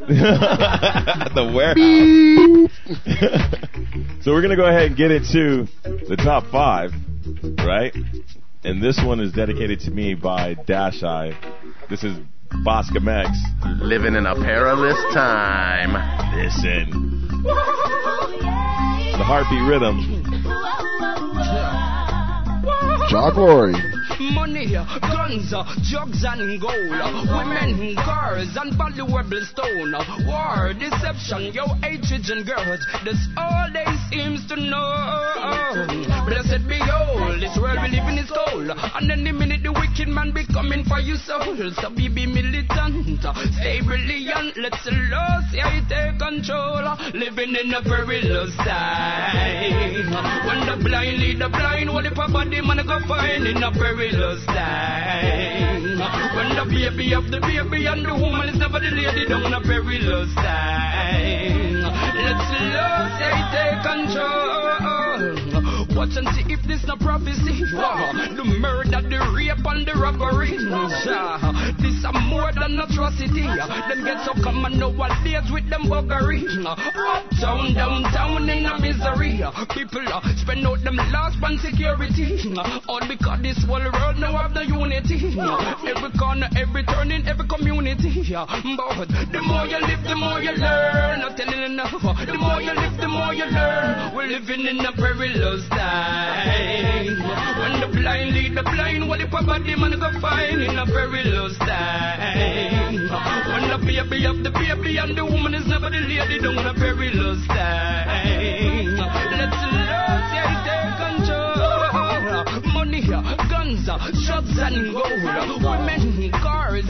the 1.33 1.45
warehouse. 1.55 2.71
so 4.23 4.33
we're 4.33 4.41
gonna 4.41 4.55
go 4.57 4.65
ahead 4.67 4.87
and 4.87 4.97
get 4.97 5.11
into 5.11 5.65
the 5.83 6.17
top 6.17 6.45
five, 6.51 6.91
right? 7.65 7.93
And 8.63 8.81
this 8.81 8.99
one 9.03 9.19
is 9.19 9.31
dedicated 9.31 9.79
to 9.81 9.91
me 9.91 10.15
by 10.15 10.55
Dash 10.65 11.03
Eye. 11.03 11.37
This 11.89 12.03
is 12.03 12.17
Bascom 12.63 13.07
X. 13.07 13.29
Living 13.79 14.15
in 14.15 14.25
a 14.25 14.35
perilous 14.35 14.97
time. 15.13 15.93
Listen. 16.35 17.21
The 19.15 19.23
heartbeat 19.23 19.61
rhythm. 19.61 20.25
Jah 23.09 23.31
Glory. 23.33 23.73
Money, 24.19 24.73
guns, 24.73 25.51
drugs 25.89 26.23
and 26.23 26.61
gold, 26.61 26.89
women, 27.29 27.95
girls 27.95 28.55
and 28.55 28.73
valuable 28.77 29.41
stone, 29.45 29.93
war, 30.25 30.73
deception, 30.73 31.51
yo 31.53 31.65
hatred 31.83 32.23
and 32.29 32.45
grudge. 32.45 32.79
That's 33.03 33.27
all 33.37 33.67
they 33.73 33.85
seems 34.09 34.47
to 34.47 34.55
know. 34.55 34.89
Blessed 36.25 36.67
be 36.67 36.79
all, 36.81 37.37
this 37.39 37.57
world 37.59 37.77
we 37.83 37.89
live 37.93 38.07
in 38.07 38.17
is 38.17 38.31
cold, 38.31 38.71
and 38.71 39.11
any 39.11 39.31
minute 39.31 39.61
the 39.63 39.73
wicked 39.73 40.07
man 40.07 40.31
be 40.31 40.47
coming 40.47 40.83
for 40.85 40.99
your 40.99 41.17
soul. 41.17 41.57
So 41.75 41.89
be 41.89 42.07
be 42.07 42.25
militant, 42.25 43.19
stay 43.59 43.81
brilliant. 43.83 44.57
Let's 44.57 44.85
lose, 44.85 45.49
yeah, 45.51 45.81
take 45.89 46.17
control. 46.17 46.95
Living 47.13 47.55
in 47.59 47.73
a 47.73 47.81
perilous 47.83 48.55
time. 48.57 50.07
When 50.47 50.59
the 50.65 50.75
blind 50.81 51.17
lead 51.19 51.39
the 51.39 51.49
blind, 51.49 51.93
what 51.93 52.05
if 52.05 52.17
a 52.17 52.31
body 52.31 52.61
man 52.61 52.79
go 52.87 52.94
find 53.07 53.47
in 53.47 53.63
a 53.63 53.71
perilous 53.71 54.45
time? 54.45 55.99
When 56.35 56.55
the 56.55 56.65
baby 56.69 57.13
of 57.13 57.29
the 57.31 57.39
baby 57.41 57.85
and 57.85 58.05
the 58.05 58.13
woman 58.13 58.49
is 58.49 58.57
never 58.57 58.79
the 58.79 58.91
lady 58.91 59.27
down 59.27 59.53
a 59.53 59.61
perilous 59.61 60.33
time. 60.35 61.81
Let's 61.81 62.49
lose, 62.51 63.19
yeah, 63.19 63.51
take 63.53 63.81
control. 63.83 65.44
Watch 66.05 66.21
and 66.21 66.29
see 66.37 66.53
if 66.53 66.61
this 66.69 66.85
no 66.85 66.95
prophecy. 67.01 67.65
Wow. 67.73 68.13
The 68.13 68.45
murder, 68.45 69.01
the 69.01 69.17
rape, 69.33 69.65
and 69.65 69.89
the 69.89 69.97
robbery. 69.97 70.53
Yeah. 70.53 71.73
This 71.81 71.97
a 72.05 72.13
more 72.29 72.53
than 72.53 72.77
atrocity. 72.77 73.41
Them 73.41 74.05
get 74.05 74.21
so 74.21 74.37
common 74.37 74.77
nowadays 74.77 75.49
with 75.49 75.65
them 75.65 75.89
buggery. 75.89 76.45
Uptown, 76.61 77.73
downtown 77.73 78.45
in 78.45 78.69
a 78.69 78.77
misery. 78.77 79.41
People 79.73 80.05
uh, 80.05 80.21
spend 80.37 80.61
out 80.69 80.77
them 80.85 81.01
last 81.09 81.41
on 81.41 81.57
security. 81.57 82.53
All 82.85 83.01
because 83.09 83.41
this 83.41 83.57
whole 83.65 83.81
world 83.81 84.21
now 84.21 84.37
have 84.37 84.53
the 84.53 84.61
unity. 84.61 85.33
Every 85.89 86.13
corner, 86.21 86.53
every 86.53 86.85
turn 86.85 87.09
in 87.09 87.25
every 87.25 87.49
community. 87.49 88.29
But 88.29 89.09
the 89.33 89.41
more 89.41 89.65
you 89.65 89.81
live, 89.81 90.05
the 90.05 90.13
more 90.13 90.37
you 90.37 90.53
learn. 90.53 91.25
Not 91.25 91.33
telling 91.33 91.65
enough. 91.65 91.97
The 91.97 92.37
more 92.37 92.61
you 92.61 92.77
live, 92.77 92.93
the 93.01 93.09
more 93.09 93.33
you 93.33 93.49
learn. 93.49 94.13
We're 94.13 94.29
living 94.29 94.69
in 94.69 94.85
a 94.85 94.93
perilous 94.93 95.65
time. 95.69 95.94
When 95.95 97.79
the 97.81 97.87
blind 97.87 98.33
lead 98.35 98.55
the 98.55 98.63
blind, 98.63 99.07
what 99.07 99.21
if 99.21 99.33
a 99.33 99.43
body 99.43 99.75
man 99.75 99.99
go 99.99 100.11
find 100.19 100.61
in 100.61 100.77
a 100.77 100.85
perilous 100.85 101.57
time? 101.57 102.95
When 103.51 103.69
the 103.69 103.77
baby 103.85 104.25
of 104.25 104.43
the 104.43 104.51
baby 104.51 104.97
and 104.97 105.17
the 105.17 105.25
woman 105.25 105.53
is 105.53 105.67
never 105.67 105.89
the 105.89 105.97
lady, 105.97 106.39
down 106.41 106.65
a 106.65 106.73
perilous 106.73 107.47
time. 107.47 108.95
Let's 109.35 109.59
lose, 109.71 110.31
yeah, 110.35 110.63
take 110.67 110.95
control. 110.99 112.73
Money, 112.73 113.01
guns, 113.07 113.85
shots 114.25 114.57
and 114.59 114.93
gold, 114.93 115.23
women, 115.63 116.31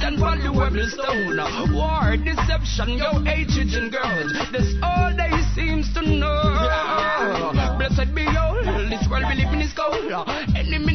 and 0.02 0.20
valuable 0.20 0.88
stone. 0.90 1.38
War, 1.74 2.18
deception, 2.18 2.98
yo, 2.98 3.20
hatred 3.24 3.74
and 3.74 3.92
grudge. 3.92 4.34
That's 4.52 4.74
all 4.82 5.12
they 5.16 5.32
seems 5.54 5.94
to 5.94 6.02
know. 6.02 6.42
Blessed 7.78 8.14
be 8.16 8.26
all, 8.26 8.56
this 8.90 9.08
world 9.10 9.26
we 9.30 9.44
live 9.44 9.54
in 9.54 9.62
is 9.62 9.74
cold. 9.74 10.12
Any 10.56 10.78
minute 10.80 10.95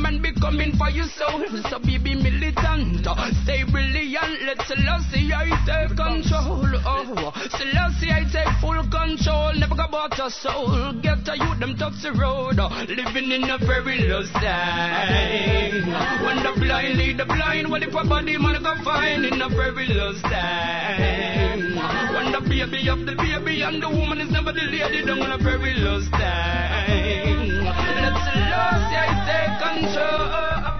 man 0.00 0.22
be 0.22 0.32
coming 0.32 0.72
for 0.76 0.90
your 0.90 1.06
soul. 1.06 1.44
So 1.70 1.78
be 1.78 1.98
militant, 1.98 3.06
stay 3.44 3.64
brilliant. 3.64 4.42
Let 4.46 4.60
Selassie 4.66 5.32
I 5.32 5.50
take 5.66 5.96
control. 5.96 6.66
Oh, 6.84 7.32
Selassie 7.50 8.10
I 8.10 8.24
take 8.30 8.52
full 8.60 8.82
control. 8.90 9.52
Never 9.54 9.74
go 9.74 9.84
about 9.84 10.16
your 10.18 10.30
soul. 10.30 10.92
Get 11.02 11.24
to 11.26 11.36
you 11.36 11.54
them 11.58 11.76
touch 11.76 12.02
the 12.02 12.12
road. 12.12 12.56
Living 12.88 13.30
in 13.32 13.44
a 13.44 13.58
perilous 13.58 14.30
time. 14.32 15.86
When 16.24 16.42
the 16.42 16.52
blind 16.60 16.98
lead 16.98 17.18
the 17.18 17.26
blind, 17.26 17.70
what 17.70 17.82
if 17.82 17.94
a 17.94 18.04
body 18.04 18.38
man 18.38 18.62
go 18.62 18.74
find 18.84 19.24
in 19.24 19.40
a 19.40 19.48
perilous 19.48 20.20
time? 20.22 21.76
When 22.14 22.32
the 22.32 22.40
baby 22.48 22.88
of 22.88 23.04
the 23.06 23.14
baby 23.14 23.62
and 23.62 23.82
the 23.82 23.88
woman 23.88 24.20
is 24.20 24.30
never 24.30 24.52
the 24.52 24.62
lady, 24.62 25.04
down 25.04 25.20
on 25.22 25.32
a 25.32 25.38
perilous 25.38 26.08
time. 26.10 27.64
Let's. 27.64 28.85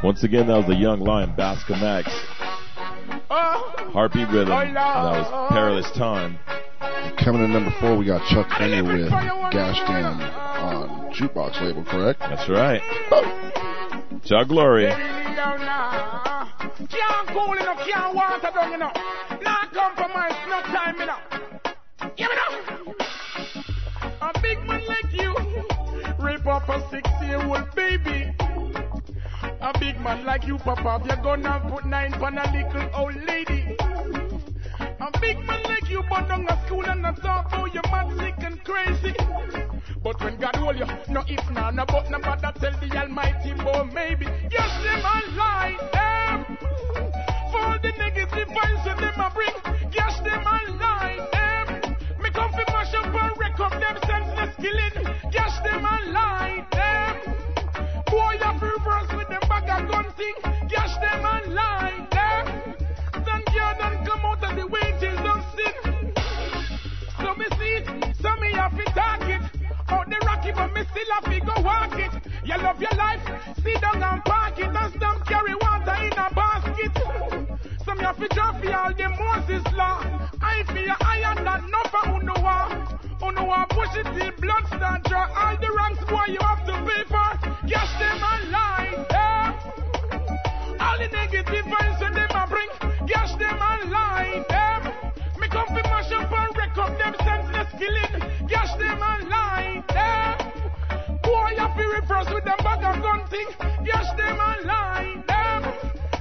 Once 0.03 0.23
again, 0.23 0.47
that 0.47 0.57
was 0.57 0.67
the 0.67 0.75
young 0.75 1.01
lion 1.01 1.35
Bascom 1.37 1.83
X. 1.83 2.09
Harpy 3.29 4.25
Rhythm, 4.25 4.53
and 4.53 4.77
that 4.77 5.31
was 5.31 5.51
Perilous 5.53 5.91
Time. 5.93 6.39
Coming 7.19 7.45
in 7.45 7.53
number 7.53 7.75
four, 7.81 7.97
we 7.97 8.05
got 8.07 8.27
Chuck 8.29 8.49
Fenda 8.59 8.85
with 8.85 9.09
Gash 9.51 9.79
Down 9.89 10.21
on 10.21 11.13
Jukebox 11.13 11.61
label, 11.61 11.85
correct? 11.85 12.21
That's 12.21 12.49
right. 12.49 12.81
Oh. 13.11 14.21
Chuck 14.25 14.49
Glory. 14.49 14.87
Can't 16.89 17.29
cool 17.29 17.53
enough, 17.55 17.79
can't 17.87 18.15
water 18.15 18.51
down 18.55 18.75
enough. 18.75 18.97
Not 19.43 19.73
compromise, 19.73 20.35
no 20.49 20.61
time 20.63 21.01
enough. 21.01 21.23
Give 22.17 22.29
it 22.31 22.39
up. 22.39 22.53
A 24.23 24.41
big 24.41 24.59
man 24.67 24.86
year 26.47 27.43
old 27.43 27.75
baby. 27.75 28.33
A 29.61 29.73
big 29.81 30.01
man 30.01 30.25
like 30.25 30.47
you, 30.47 30.59
Papa, 30.59 31.03
you're 31.05 31.17
gonna 31.17 31.61
put 31.69 31.85
nine 31.85 32.15
on 32.15 32.39
a 32.39 32.45
little 32.53 32.89
old 32.95 33.17
lady. 33.27 33.77
A 34.79 35.21
big 35.21 35.39
man 35.45 35.63
like 35.65 35.91
you, 35.91 36.05
but 36.09 36.29
down 36.29 36.47
a 36.49 36.67
school 36.67 36.85
and 36.85 37.03
not 37.03 37.21
talk 37.21 37.51
how 37.51 37.67
you 37.67 37.81
mad, 37.91 38.17
sick 38.19 38.35
and 38.39 38.63
crazy. 38.63 39.15
But 40.05 40.23
when 40.23 40.37
God 40.37 40.55
hold 40.57 40.79
you, 40.79 40.87
no 41.09 41.25
if, 41.27 41.51
no, 41.51 41.71
no, 41.71 41.85
but 41.85 42.11
no 42.11 42.19
matter, 42.19 42.53
tell 42.61 42.79
the 42.79 42.97
Almighty, 42.97 43.53
boy, 43.55 43.91
maybe. 43.93 44.27
Yes, 44.49 44.71
them 44.85 45.01
a 45.01 45.37
lie, 45.37 45.77
them. 45.93 46.59
For 47.51 47.61
all 47.61 47.79
the 47.83 47.93
negative 47.99 48.49
vibes 48.49 48.85
that 48.85 48.99
them 48.99 49.21
a 49.21 49.31
bring, 49.35 49.91
yes, 49.93 50.21
them 50.21 50.47
a 50.47 50.59
lie, 50.79 51.29
them. 51.33 51.97
Me 52.23 52.31
come 52.31 52.53
fi 52.53 52.65
mash 52.73 52.95
up 52.95 53.07
and 53.07 53.37
wreck 53.37 53.59
up 53.59 53.73
them 53.73 54.06
killing, 54.57 55.17
yes, 55.33 55.61
them 55.65 55.85
a 55.85 56.11
lie, 56.11 56.67
them. 56.73 57.17
Boy, 58.07 58.37
fi 58.39 58.53
reverse 58.61 59.13
with 59.17 59.29
them 59.29 59.41
bag 59.49 59.69
of 59.69 59.91
gun 59.91 60.07
thing, 60.17 60.35
yes, 60.71 60.97
them 60.97 61.25
a 61.25 61.51
lie, 61.51 62.07
them. 62.11 62.45
Thank 63.25 63.49
you, 63.53 63.67
don't 63.79 64.07
come 64.07 64.21
out 64.25 64.45
of 64.45 64.57
the 64.57 64.67
wages 64.67 65.19
of 65.33 65.41
sin. 65.55 65.75
So 67.21 67.35
me 67.35 67.47
see 67.59 67.73
it, 67.79 68.17
so 68.21 68.31
me 68.41 68.53
have 68.53 68.77
to 68.77 68.85
talk 68.93 69.23
it. 69.23 69.43
Out 69.89 70.09
the 70.09 70.19
rocky, 70.27 70.53
but 70.53 70.73
me 70.73 70.83
still 70.91 71.11
have 71.15 71.25
to 71.25 71.41
go 71.41 71.63
walk 71.63 71.99
it. 71.99 72.13
You 72.45 72.57
love 72.59 72.81
your 72.81 72.97
life, 72.97 73.23
sit 73.63 73.81
down 73.81 74.03
and 74.03 74.25
park 74.25 74.59
it, 74.59 74.67
and 74.67 74.95
stop 74.95 75.27
carry 75.27 75.55
water 75.55 75.97
in 76.05 76.13
a 76.13 76.29
basket. 76.35 76.93
So 77.85 77.95
me 77.95 78.03
have 78.03 78.19
to 78.19 78.29
drop 78.29 78.61
for 78.63 78.75
all 78.75 78.93
the 78.93 79.09
Moses 79.09 79.65
law. 79.75 80.03
I 80.43 80.63
feel 80.73 80.95
iron 81.01 81.45
that 81.45 81.63
no 81.69 81.83
for 81.91 82.09
uno 82.17 82.35
war. 83.27 83.33
Uno 83.33 83.47
war 83.47 83.66
push 83.70 83.97
it 83.97 84.05
till 84.05 84.33
blood 84.41 84.66
start 84.66 85.03
draw. 85.05 85.27
All 85.35 85.57
the 85.57 85.70
ranks 85.72 86.05
boy 86.05 86.27
you 86.29 86.39
have 86.41 86.64
to 86.66 86.72
pay 86.85 87.05
for. 87.09 87.66
Yes, 87.66 87.89
them 87.99 88.22
a 88.22 88.51
lie. 88.51 89.07
Yeah. 89.11 90.81
All 90.81 90.99
the 90.99 91.09
negative 91.09 91.64
vibes 91.64 91.99
that 92.01 92.14
them 92.14 92.31
a 92.31 92.47
bring. 92.47 92.68
Yes, 93.09 93.35
them 93.39 93.57
a 93.57 93.89
lie. 93.89 94.45
Them. 94.49 94.83
Me 95.41 95.49
come 95.49 95.68
fi 95.68 95.83
mash 95.83 96.12
up 96.12 96.33
and 96.33 96.57
wreck 96.57 96.79
up 96.79 96.99
them 96.99 97.14
senseless 97.24 97.72
killing. 97.79 98.49
Yes, 98.49 98.70
them 98.79 99.03
a 99.03 99.29
lie. 99.29 99.85
Them. 99.89 101.18
Boy, 101.22 101.51
you 101.57 101.68
fi 101.77 101.85
reverse 102.01 102.33
with 102.33 102.45
them 102.45 102.59
bag 102.59 102.85
of 102.85 103.03
gun 103.03 103.27
thing. 103.29 103.49
Yes, 103.85 104.07
them 104.16 104.39
a 104.39 104.66
lie. 104.66 105.22
Them. 105.27 105.62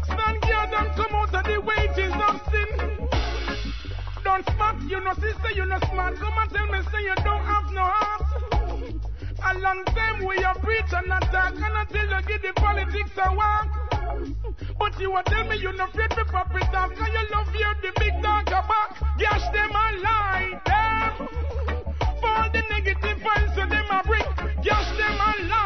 Stand 0.06 0.46
here, 0.46 0.68
don't 0.72 0.96
come 0.96 1.16
out 1.16 1.36
of 1.36 1.44
the 1.44 1.56
sin. 1.95 1.95
Don't 4.36 4.56
smart, 4.58 4.82
you 4.82 5.00
know, 5.00 5.14
sister, 5.14 5.52
you 5.56 5.66
know 5.66 5.80
smart. 5.90 6.16
Come 6.18 6.34
and 6.38 6.52
tell 6.52 6.68
me, 6.68 6.80
say 6.92 7.04
you 7.04 7.16
don't 7.24 7.46
have 7.46 7.72
no 7.72 7.84
heart. 7.88 8.22
A 9.48 9.60
long 9.60 9.86
time 9.86 10.26
we 10.26 10.44
are 10.44 10.56
preach 10.56 10.92
and 10.92 11.08
attack, 11.08 11.54
and 11.56 11.64
until 11.64 12.04
you 12.04 12.22
give 12.28 12.42
the 12.42 12.52
politics 12.60 13.12
a 13.16 13.34
walk. 13.34 13.72
But 14.78 15.00
you 15.00 15.12
will 15.12 15.24
tell 15.24 15.48
me 15.48 15.56
you 15.56 15.72
no 15.72 15.86
afraid 15.86 16.10
to 16.12 16.26
pop 16.26 16.54
it 16.54 16.76
off, 16.76 16.92
you 16.98 17.30
love 17.32 17.48
hear 17.54 17.76
the 17.82 17.92
big 17.98 18.22
dog 18.22 18.48
a 18.48 18.60
back. 18.68 19.18
Gash 19.18 19.48
them 19.54 19.72
a 19.72 19.86
lie, 20.04 20.62
them. 20.66 21.28
For 22.20 22.28
all 22.28 22.52
the 22.52 22.62
negative 22.70 23.18
vibes 23.24 23.56
that 23.56 23.70
them 23.70 23.88
a 23.90 24.04
bring, 24.04 24.64
gash 24.64 24.98
them 24.98 25.16
a 25.16 25.32
lie, 25.48 25.65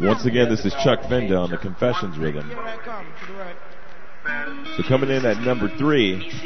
Once 0.00 0.24
again, 0.24 0.48
this 0.48 0.64
is 0.64 0.72
Chuck 0.82 1.00
Fenda 1.08 1.36
on 1.36 1.50
the 1.50 1.58
Confessions 1.58 2.18
Rhythm. 2.18 2.48
Here 2.48 2.58
I 2.58 2.76
come, 2.78 3.06
to 3.06 3.32
the 3.32 3.38
right. 3.38 3.54
So 4.76 4.82
coming 4.88 5.10
in 5.10 5.24
at 5.26 5.40
number 5.40 5.68
three, 5.76 6.30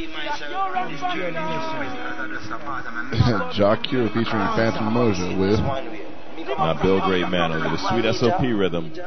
Jah 3.54 3.76
Cure 3.82 4.08
featuring 4.08 4.48
Phantom 4.56 4.92
Moja 4.92 5.38
with 5.38 5.60
uh, 6.58 6.74
Bill 6.82 7.00
Great 7.00 7.28
Man 7.28 7.52
over 7.52 7.68
the 7.68 7.78
sweet 7.88 8.12
SOP 8.14 8.42
rhythm. 8.42 8.92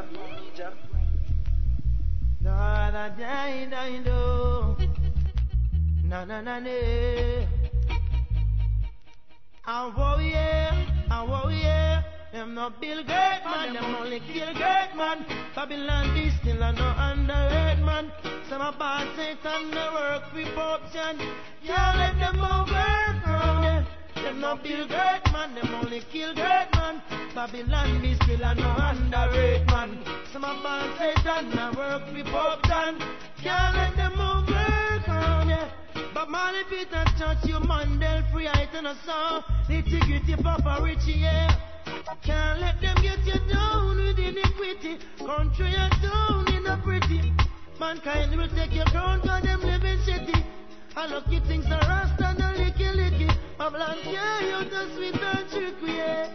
Them 12.32 12.56
no 12.56 12.70
Bill 12.80 13.04
Great 13.04 13.42
man, 13.44 13.74
them 13.74 13.94
only 13.96 14.22
kill 14.22 14.54
great 14.54 14.92
man. 14.96 15.26
Babylon 15.54 16.14
be 16.14 16.32
still 16.40 16.64
a 16.64 16.72
no 16.72 16.96
underrated 16.98 17.84
man. 17.84 18.10
Some 18.48 18.62
a 18.62 18.72
bad 18.72 19.08
Satan 19.18 19.72
no 19.72 19.92
work 19.92 20.24
for 20.32 20.56
corruption. 20.56 21.20
Can't 21.68 21.98
let 21.98 22.16
them 22.20 22.40
overcome. 22.40 23.86
Them 24.16 24.40
no 24.40 24.56
Bill 24.64 24.88
Great 24.88 25.24
man, 25.34 25.56
them 25.56 25.76
only 25.76 26.02
kill 26.10 26.34
great 26.34 26.70
man. 26.74 27.02
Babylon 27.36 28.02
be 28.02 28.16
still 28.24 28.44
a 28.44 28.56
no 28.56 28.76
underrated 28.80 29.68
man. 29.68 30.00
Some 30.32 30.46
a 30.46 30.56
bad 30.64 30.88
Satan 30.98 31.50
no 31.54 31.74
work 31.76 32.08
for 32.08 32.32
corruption. 32.32 32.96
Can't 33.44 33.76
let 33.76 33.98
them 33.98 34.16
overcome. 34.16 35.70
But 36.14 36.30
Marley 36.30 36.64
Peter 36.70 37.04
touch 37.20 37.44
you 37.44 37.60
Mandel 37.60 38.24
free 38.32 38.46
height 38.46 38.70
and 38.74 38.88
a 38.88 38.96
song. 39.06 39.44
Nitty 39.68 40.00
gritty 40.08 40.42
Papa 40.42 40.82
Richie 40.82 41.20
yeah. 41.20 41.71
Can't 42.24 42.62
let 42.62 42.80
them 42.82 42.96
get 43.02 43.20
you 43.26 43.40
down 43.52 43.98
with 43.98 44.20
iniquity. 44.20 44.98
Country 45.18 45.70
you 45.70 45.90
down 46.02 46.48
in 46.54 46.66
a 46.66 46.78
pretty. 46.84 47.34
Mankind 47.80 48.36
will 48.38 48.48
take 48.50 48.74
your 48.74 48.86
crown 48.86 49.22
cause 49.22 49.44
them 49.44 49.62
live 49.62 49.84
in 49.84 50.00
city. 50.04 50.46
I 50.96 51.08
lucky 51.08 51.40
things 51.48 51.66
are 51.66 51.80
rasta 51.80 52.28
and 52.28 52.40
a 52.40 52.54
licky 52.60 52.90
licky. 52.96 53.36
Babylon 53.58 53.98
yeah, 54.06 54.40
you 54.42 54.70
the 54.70 54.96
sweet 54.96 55.16
and 55.22 55.50
trickery, 55.50 55.98
yeah. 55.98 56.30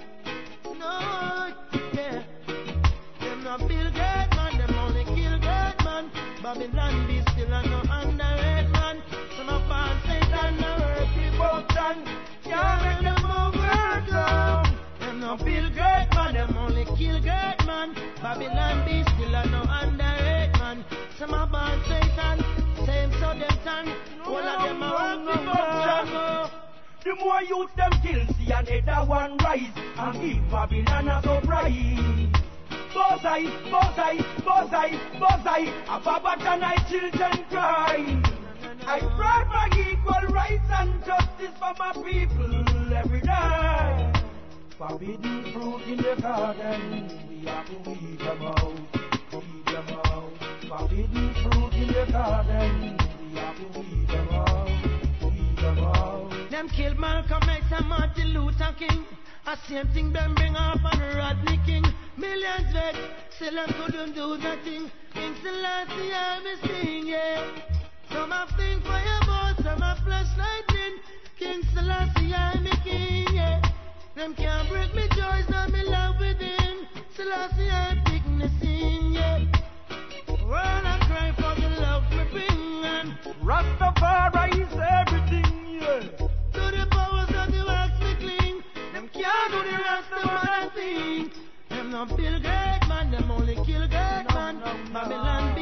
No, 0.79 1.53
yeah. 1.93 2.23
Them 3.21 3.45
not 3.45 3.61
Bill 3.61 3.91
Great 3.91 4.29
man, 4.37 4.59
them 4.59 4.75
only 4.79 5.05
kill 5.05 5.39
great 5.39 5.85
man. 5.85 6.11
Babylon 6.43 7.06
No 15.39 15.45
Bill 15.45 15.71
Great 15.71 16.09
man, 16.15 16.35
them 16.35 16.57
only 16.57 16.85
kill 16.97 17.21
great 17.21 17.67
man. 17.67 17.95
Babylon 18.23 18.87
be 18.87 19.03
still 19.03 19.35
a 19.35 19.47
no 19.47 19.63
underrated 19.69 20.59
man. 20.59 20.85
Some 21.19 21.35
of 21.35 21.53
us 21.53 21.87
Satan, 21.89 22.45
same 22.87 23.13
so 23.13 23.35
them 23.35 23.59
tongue. 23.65 23.93
All 24.25 24.39
of 24.39 24.63
them 24.63 24.83
are 24.83 25.25
work 25.25 25.39
people 25.39 25.55
done. 25.55 26.51
The 27.05 27.15
more 27.17 27.43
youth 27.43 27.75
them 27.77 27.93
kill, 28.03 28.27
see 28.39 28.51
another 28.51 29.07
one 29.07 29.37
rise 29.39 29.73
and 29.99 30.21
give 30.23 30.51
Babylon 30.51 31.09
a 31.09 31.23
surprise. 31.23 32.29
Bozai, 32.95 33.45
Bozai, 33.71 34.17
Bozai, 34.41 34.91
Bozai, 35.21 35.69
a 35.87 36.01
Babatan 36.01 36.63
I 36.63 36.77
children 36.89 37.45
cry. 37.51 38.23
I 38.87 39.01
pray 39.17 39.41
for 39.53 39.91
equal 39.91 40.35
rights 40.35 40.71
and 40.79 41.05
justice 41.05 41.57
for 41.59 41.75
my 41.79 41.93
people 41.93 42.95
every 42.95 43.21
day. 43.21 44.16
Forbidden 44.79 45.53
fruit 45.55 45.81
in 45.87 45.97
the 45.97 46.21
garden, 46.21 47.09
we 47.31 47.47
have 47.47 47.65
to 47.65 47.91
weed 47.91 48.19
them 48.19 48.43
out, 48.43 48.75
weed 49.33 49.65
them 49.65 49.89
out. 50.05 50.33
Forbidden 50.69 51.35
fruit 51.35 51.73
in 51.73 51.87
the 51.89 52.13
garden, 52.13 52.99
we 53.23 53.39
have 53.39 53.57
to 53.57 53.81
weed 53.81 54.07
them 54.07 54.29
out, 54.29 54.69
weed 55.23 55.57
them 55.57 55.79
out. 55.79 56.51
Them 56.51 56.69
killed 56.69 56.99
Malcolm 56.99 57.49
X 57.49 57.65
and 57.71 57.89
Martin 57.89 58.35
Luther 58.35 58.75
King. 58.79 59.07
A 59.47 59.57
same 59.67 59.89
thing 59.95 60.13
them 60.13 60.35
bring 60.35 60.55
up 60.55 60.85
on 60.85 61.01
Rodney 61.17 61.59
King. 61.65 61.85
Millions 62.19 62.71
vex, 62.75 62.99
still 63.31 63.55
them 63.55 63.73
couldn't 63.81 64.13
do 64.13 64.37
nothing. 64.37 64.91
King 65.15 65.35
Selassie 65.43 66.13
I 66.13 66.41
me 66.45 66.69
sing, 66.69 67.07
yeah. 67.07 67.47
Some 68.13 68.31
have 68.31 68.53
your 68.59 69.21
boss, 69.25 69.57
some 69.57 69.81
have 69.81 69.99
flash 70.05 70.37
lightning. 70.37 71.01
King 71.39 71.63
Selassie 71.73 72.35
I 72.35 72.61
me 72.61 72.71
king. 72.85 73.36
Them 74.17 74.35
can't 74.35 74.67
break 74.71 74.95
me 74.95 75.07
joys, 75.15 75.45
nor 75.51 75.69
me 75.69 75.83
love 75.83 76.19
within. 76.19 76.89
Selassie 77.15 77.69
I 77.69 77.93
see 77.93 78.13
pick 78.13 78.27
me 78.27 78.49
sing, 78.63 79.13
yeah. 79.13 79.45
World 80.43 80.87
I 80.87 80.99
cry 81.07 81.35
for 81.37 81.61
the 81.61 81.69
love 81.83 82.11
me 82.11 82.25
bring 82.33 82.85
and 82.85 83.19
Rastafari 83.45 84.55
is 84.55 84.73
everything, 84.73 85.69
yeah. 85.69 86.01
to 86.17 86.63
the 86.77 86.87
powers 86.91 87.29
of 87.29 87.53
the 87.53 87.63
wax 87.67 87.93
me 88.01 88.15
cling. 88.15 88.63
Them 88.95 89.11
can't 89.13 89.53
do 89.53 89.59
the 89.71 89.77
rest 89.85 90.11
of 90.17 90.25
my 90.25 90.71
thing. 90.75 91.31
Them 91.69 91.91
no 91.91 92.07
build 92.07 92.43
great 92.43 92.81
man, 92.89 93.11
them 93.11 93.31
only 93.31 93.57
kill 93.67 93.87
great 93.87 94.27
man. 94.33 94.63
Babylon 94.95 95.56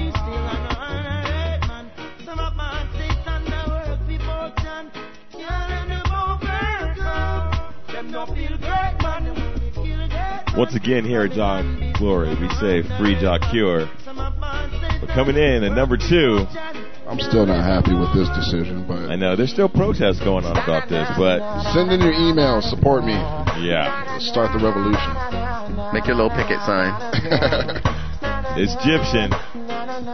Once 10.56 10.74
again, 10.76 11.04
here 11.04 11.22
at 11.22 11.32
Jah 11.32 11.62
Glory. 11.98 12.30
We 12.40 12.48
say 12.62 12.82
free 12.96 13.18
Jah 13.18 13.38
Cure. 13.50 13.90
But 14.06 15.10
coming 15.10 15.36
in 15.36 15.64
at 15.64 15.72
number 15.72 15.96
two. 15.96 16.46
I'm 17.06 17.18
still 17.18 17.44
not 17.44 17.62
happy 17.62 17.92
with 17.92 18.14
this 18.14 18.28
decision, 18.38 18.86
but 18.86 19.10
I 19.10 19.16
know 19.16 19.36
there's 19.36 19.50
still 19.50 19.68
protests 19.68 20.20
going 20.20 20.46
on 20.46 20.56
about 20.56 20.88
this, 20.88 21.06
but 21.18 21.42
send 21.74 21.90
in 21.90 22.00
your 22.00 22.14
emails, 22.14 22.62
support 22.70 23.04
me. 23.04 23.12
Yeah. 23.60 24.06
Let's 24.14 24.28
start 24.28 24.56
the 24.56 24.62
revolution. 24.64 25.10
Make 25.92 26.06
your 26.06 26.16
little 26.16 26.30
picket 26.30 26.62
sign. 26.62 26.94
it's 28.56 28.74
Egyptian 28.78 29.34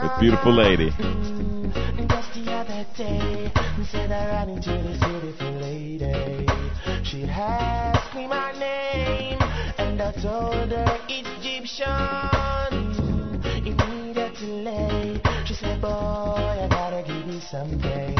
with 0.02 0.12
beautiful 0.20 0.52
lady. 0.56 0.90
Just 2.08 2.32
the 2.32 2.50
other 2.50 2.86
day, 2.96 3.52
said 3.90 4.10
I 4.10 4.26
ran 4.26 4.48
into 4.48 4.70
the 4.70 4.94
city 4.98 5.50
lady. 5.60 6.46
She 7.04 7.24
asked 7.24 8.14
me 8.14 8.26
my 8.26 8.52
name, 8.52 9.39
and 10.00 10.16
I 10.16 10.22
told 10.22 10.70
her 10.70 10.98
Egyptian, 11.08 11.86
it's 12.72 12.98
Egyptian. 12.98 13.66
Immediately, 13.66 15.20
she 15.46 15.54
said, 15.54 15.80
Boy, 15.80 15.88
I 15.88 16.68
gotta 16.70 17.02
give 17.06 17.26
you 17.26 17.40
something 17.40 18.16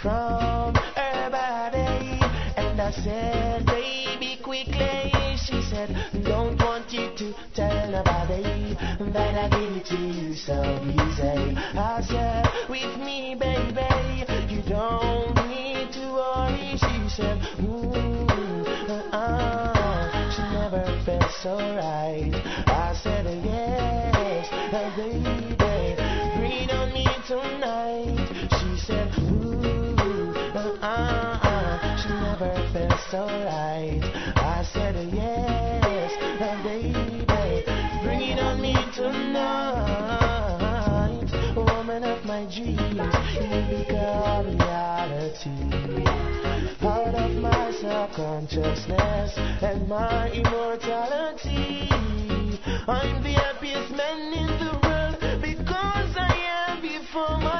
from 0.00 0.74
her 0.74 1.30
body. 1.30 2.20
And 2.56 2.80
I 2.80 2.90
said, 2.90 3.66
Baby, 3.66 4.38
quickly. 4.42 5.12
She 5.44 5.60
said, 5.62 5.90
Don't 6.24 6.58
want 6.58 6.92
you 6.92 7.10
to 7.16 7.34
tell 7.54 7.90
nobody 7.90 8.74
that 9.12 9.34
I 9.34 9.48
give 9.48 9.76
it 9.76 9.86
to 9.86 9.96
you 9.96 10.34
so 10.34 10.62
easy. 10.84 11.56
I 11.76 12.00
said, 12.08 12.46
With 12.70 12.96
me, 12.98 13.34
baby, 13.38 14.24
you 14.48 14.62
don't 14.62 15.34
need 15.48 15.92
to 15.92 16.12
worry. 16.12 16.78
She 16.78 17.08
said, 17.16 17.38
Ooh, 17.60 17.92
uh-uh. 18.88 19.61
So 21.42 21.58
right. 21.58 22.30
I 22.68 22.94
said, 23.02 23.26
Yes, 23.44 24.48
baby, 24.70 25.18
breathe 26.38 26.70
on 26.70 26.92
me 26.92 27.04
tonight. 27.26 28.28
She 28.60 28.76
said, 28.86 29.10
Ooh, 29.18 29.96
uh-uh. 30.54 31.96
She 31.98 32.10
never 32.10 32.54
felt 32.72 33.00
so 33.10 33.26
right. 33.26 34.00
I 34.36 34.62
said, 34.72 34.94
Yes, 35.12 36.14
baby, 36.38 36.94
it 38.06 38.38
on 38.38 38.60
me 38.62 38.76
tonight. 38.94 39.96
Woman 41.56 42.04
of 42.04 42.24
my 42.24 42.44
dreams, 42.44 43.16
you 43.34 43.66
become 43.82 44.46
reality. 44.46 46.51
Of 47.22 47.36
my 47.36 47.70
subconsciousness 47.70 49.38
and 49.62 49.88
my 49.88 50.28
immortality. 50.32 51.88
I'm 52.88 53.22
the 53.22 53.30
happiest 53.30 53.92
man 53.92 54.32
in 54.32 54.48
the 54.58 54.72
world 54.82 55.40
because 55.40 56.16
I 56.16 56.34
am 56.66 56.82
before 56.82 57.38
my 57.38 57.51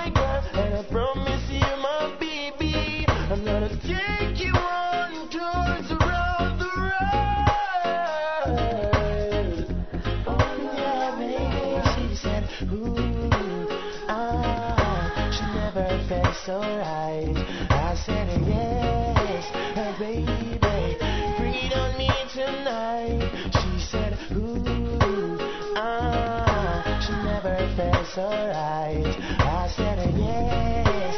felt 28.15 28.31
so. 28.31 28.53
I 28.53 29.69
said, 29.75 29.99
yes, 30.17 31.15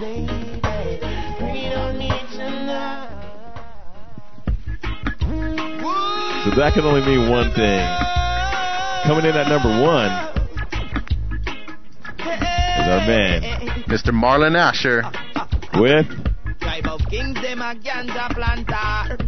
baby, 0.00 0.26
bring 1.38 1.56
it 1.56 1.76
on 1.76 1.98
me 1.98 2.10
tonight. 2.32 3.08
So 6.44 6.50
that 6.56 6.72
can 6.74 6.84
only 6.84 7.00
mean 7.06 7.30
one 7.30 7.52
thing. 7.52 7.88
Coming 9.04 9.26
in 9.26 9.36
at 9.36 9.48
number 9.48 9.68
one 9.82 10.10
is 12.18 12.88
our 12.88 13.06
man, 13.06 13.42
Mr. 13.88 14.12
Marlon 14.12 14.56
Asher. 14.56 15.02
with 15.80 16.06
Tribe 16.60 16.86
of 16.86 17.00
kings, 17.10 17.34
them 17.42 17.60
a 17.60 17.74
ganja 17.74 18.28
planter. 18.34 19.18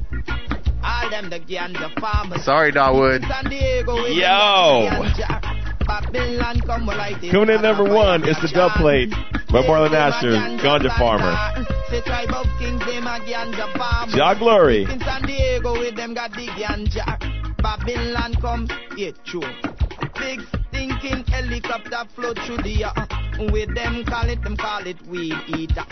All 0.83 1.11
them 1.11 1.31
the 1.31 1.41
ganja 1.41 1.99
farmers. 2.01 2.45
Sorry, 2.45 2.73
Dawood. 2.73 3.27
San 3.27 3.51
Diego 3.51 3.95
with 4.03 4.17
Yo. 4.17 5.56
Them 5.87 6.03
ganja. 6.05 6.13
Babylon 6.13 6.61
come 6.63 6.87
light 6.87 7.23
it. 7.23 7.31
coming 7.31 7.51
in 7.51 7.63
number 7.63 7.85
one 7.85 8.29
is 8.29 8.37
the 8.43 8.49
dub 8.49 8.73
plate 8.73 9.11
by 9.51 9.63
Marlon 9.63 9.93
Asher, 9.93 10.33
Ganja 10.63 10.97
Farmer. 10.99 11.35
Say 11.91 12.01
tribe 12.03 12.31
of 12.31 12.47
kings, 12.59 12.81
them 12.81 13.07
a 13.07 13.21
ganja 13.21 13.73
farmers. 13.77 14.15
Jah 14.15 14.35
Glory. 14.39 14.85
In 14.85 15.01
San 15.01 15.23
Diego 15.23 15.73
with 15.73 15.97
them 15.97 16.15
got 16.15 16.33
the 16.33 16.47
ganja. 16.49 17.19
Babylon 17.63 18.35
come, 18.41 18.69
yeah, 18.97 19.11
true. 19.25 19.43
Big 20.19 20.41
stinking 20.77 21.25
helicopter 21.27 22.05
flow 22.15 22.35
through 22.35 22.59
the 22.59 22.85
air. 22.85 23.51
With 23.51 23.75
them 23.75 24.05
call 24.05 24.29
it, 24.29 24.43
them 24.43 24.57
call 24.57 24.87
it 24.87 25.01
weed 25.07 25.37
eater. 25.49 25.85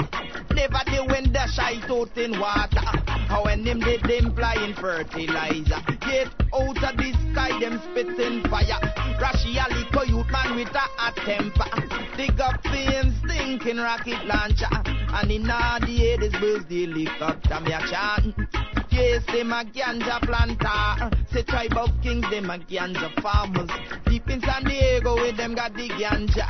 Never 0.51 0.80
they 0.87 1.01
when 1.01 1.32
they 1.32 1.47
shy 1.53 1.80
out 1.89 2.16
in 2.16 2.39
water. 2.39 2.85
How 3.28 3.45
when 3.45 3.64
them 3.64 3.80
did 3.80 4.03
them 4.03 4.35
flying 4.35 4.74
fertilizer. 4.74 5.80
Get 6.01 6.28
out 6.53 6.85
of 6.85 6.97
the 6.97 7.12
sky, 7.32 7.59
them 7.61 7.80
spitting 7.91 8.43
fire. 8.49 8.80
Russia 9.20 9.66
liquor 9.70 10.07
youth 10.07 10.30
man 10.30 10.57
with 10.57 10.74
a 10.74 10.87
hot 10.97 11.16
temper. 11.16 12.16
Dig 12.16 12.41
up 12.41 12.62
the 12.62 13.12
stinking 13.24 13.78
rocket 13.78 14.24
launcher. 14.26 14.68
And 15.14 15.30
in 15.30 15.51
all 15.51 15.80
the 15.80 16.11
air, 16.11 16.18
this 16.18 16.32
birds 16.32 16.66
the 16.66 16.87
helicopter 16.87 17.61
me 17.61 17.72
a 17.72 17.80
chant. 17.89 18.84
Yes, 18.95 19.27
them 19.27 19.53
a 19.53 19.65
ganja 19.65 20.21
planter. 20.23 21.11
Say 21.33 21.43
tribe 21.43 21.77
of 21.77 21.91
kings, 22.01 22.31
them 22.31 22.49
a 22.49 22.59
ganja 22.59 23.11
farmers. 23.21 23.69
Deep 24.07 24.31
in 24.31 24.41
San 24.41 24.63
Diego, 24.63 25.17
with 25.17 25.37
them 25.37 25.57
got 25.57 25.75
the 25.75 25.89
ganja. 25.89 26.47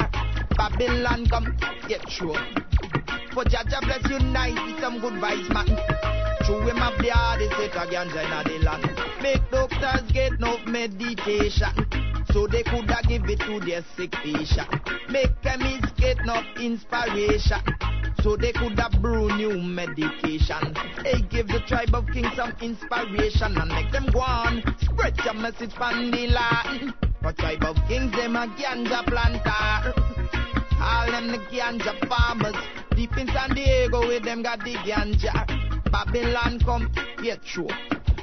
Babylon 0.55 1.27
come, 1.31 1.57
get 1.89 2.07
sure. 2.11 2.37
For 3.33 3.45
Jaja 3.45 3.81
bless 3.81 4.11
unite 4.11 4.55
with 4.67 4.79
some 4.79 5.01
good 5.01 5.15
vibes, 5.15 5.49
man. 5.55 6.24
True 6.43 6.61
him 6.61 6.79
up 6.79 6.99
the 6.99 7.11
hardest 7.11 7.53
set 7.53 7.75
a 7.77 7.87
ganja 7.87 8.25
in 8.25 8.61
the 8.61 8.65
land. 8.65 8.85
Make 9.23 9.51
doctors 9.51 10.11
get 10.13 10.41
no 10.41 10.59
medication. 10.67 11.73
So 12.33 12.47
they 12.47 12.63
coulda 12.65 12.99
give 13.07 13.25
it 13.25 13.39
to 13.41 13.61
their 13.61 13.85
sick 13.97 14.11
patient. 14.11 14.69
Make 15.09 15.41
chemists 15.43 15.93
get 15.97 16.19
no 16.25 16.43
inspiration. 16.61 17.63
So 18.23 18.37
they 18.37 18.53
coulda 18.53 18.91
brew 19.01 19.29
new 19.37 19.61
medication. 19.61 20.75
Hey, 21.05 21.23
give 21.31 21.47
the 21.47 21.61
tribe 21.69 21.95
of 21.95 22.07
kings 22.13 22.35
some 22.35 22.53
inspiration 22.61 23.57
and 23.57 23.69
make 23.69 23.93
them 23.93 24.07
go 24.13 24.21
on. 24.21 24.63
Spread 24.81 25.17
your 25.25 25.35
message 25.35 25.73
from 25.75 26.11
the 26.11 26.27
land. 26.29 26.95
For 27.23 27.33
tribe 27.33 27.63
of 27.65 27.77
kings, 27.87 28.13
them 28.13 28.37
a 28.37 28.47
ganja 28.59 29.05
planter. 29.07 29.95
All 30.81 31.07
them 31.11 31.29
the 31.29 31.39
ganja 31.53 32.09
farmers. 32.09 32.57
Deep 32.97 33.17
in 33.17 33.29
San 33.29 33.55
Diego, 33.55 34.07
with 34.07 34.25
them 34.25 34.43
got 34.43 34.59
the 34.61 34.75
ganja. 34.75 35.64
Babylon 35.95 36.59
come, 36.65 36.91
true. 37.47 37.69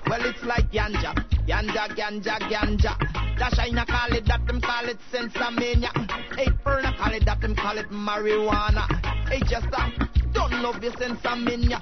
Well, 0.06 0.26
it's 0.26 0.44
like 0.44 0.70
ganja, 0.74 1.16
ganja, 1.48 1.88
ganja, 1.96 2.38
ganja. 2.52 2.98
That 3.40 3.54
China 3.54 3.86
call 3.86 4.12
it 4.12 4.26
that, 4.26 4.46
them 4.46 4.60
call 4.60 4.90
it 4.90 4.98
sensamania. 5.10 5.90
Hey, 6.36 6.48
Perna 6.66 6.98
call 6.98 7.14
it 7.14 7.24
that, 7.24 7.40
them 7.40 7.56
call 7.56 7.78
it 7.78 7.90
marijuana. 7.90 8.84
Hey, 9.30 9.40
just 9.48 9.68
uh, 9.72 9.90
don't 10.34 10.52
know 10.62 10.74
this 10.82 10.94
sensamania. 10.96 11.80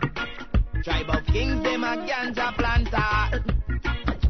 Tribe 0.83 1.09
of 1.09 1.25
kings, 1.25 1.63
them 1.63 1.83
a 1.83 1.97
ganja 2.05 2.55
planter. 2.55 3.58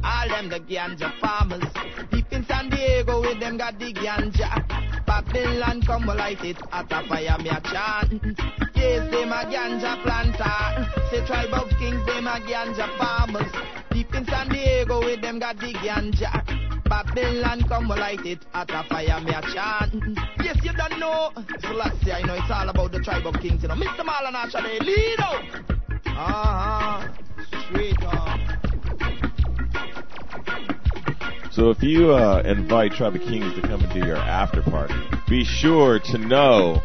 All 0.04 0.30
them 0.30 0.50
the 0.50 0.60
ganja 0.60 1.12
farmers. 1.20 1.64
Deep 2.12 2.32
in 2.32 2.46
San 2.46 2.70
Diego, 2.70 3.22
with 3.22 3.40
them 3.40 3.58
got 3.58 3.78
the 3.80 3.94
ganja. 3.94 4.50
Babylon 5.06 5.82
come 5.86 6.06
light 6.06 6.44
it 6.44 6.58
at 6.72 6.92
a 6.92 7.08
fire, 7.08 7.38
me 7.40 7.50
a 7.50 7.60
chant. 7.62 8.22
Yes, 8.76 9.12
them 9.12 9.32
a 9.32 9.44
ganja 9.46 10.02
planter. 10.04 11.10
Say 11.12 11.26
tribe 11.26 11.54
of 11.54 11.70
kings, 11.80 12.06
them 12.06 12.28
a 12.28 12.40
ganja 12.40 12.88
farmers. 12.98 13.52
Deep 13.92 14.14
in 14.14 14.26
San 14.26 14.50
Diego, 14.50 15.00
with 15.00 15.22
them 15.22 15.40
got 15.40 15.58
the 15.58 15.74
ganja. 15.74 16.70
Babylon 16.90 17.62
come 17.68 17.88
light 17.88 18.26
it 18.26 18.40
at 18.54 18.70
a 18.72 18.84
fire, 18.90 19.20
me 19.22 19.32
a 19.32 19.42
chant. 19.54 20.18
Yes, 20.44 20.58
you 20.64 20.74
don't 20.74 21.00
know. 21.00 21.32
So 21.62 21.72
last 21.74 22.04
year, 22.06 22.16
I 22.16 22.22
know 22.24 22.36
it's 22.36 22.50
all 22.50 22.70
about 22.70 22.92
the 22.92 23.00
tribe 23.00 23.28
of 23.28 23.36
kings, 23.42 23.62
you 23.62 23.68
know. 23.68 23.76
Mr. 23.76 24.06
Marlon 24.06 24.52
they 24.64 24.80
lead 24.80 25.20
out. 25.20 25.44
Ah, 26.08 27.14
straight 27.68 28.04
on. 28.04 28.69
So 31.52 31.72
if 31.72 31.82
you 31.82 32.12
uh, 32.14 32.42
invite 32.46 32.92
Tribe 32.94 33.16
of 33.16 33.22
Kings 33.22 33.54
to 33.56 33.62
come 33.62 33.82
and 33.82 33.92
do 33.94 34.06
your 34.08 34.18
after 34.18 34.62
party, 34.62 34.94
be 35.28 35.44
sure 35.44 36.00
to 36.00 36.18
know 36.18 36.82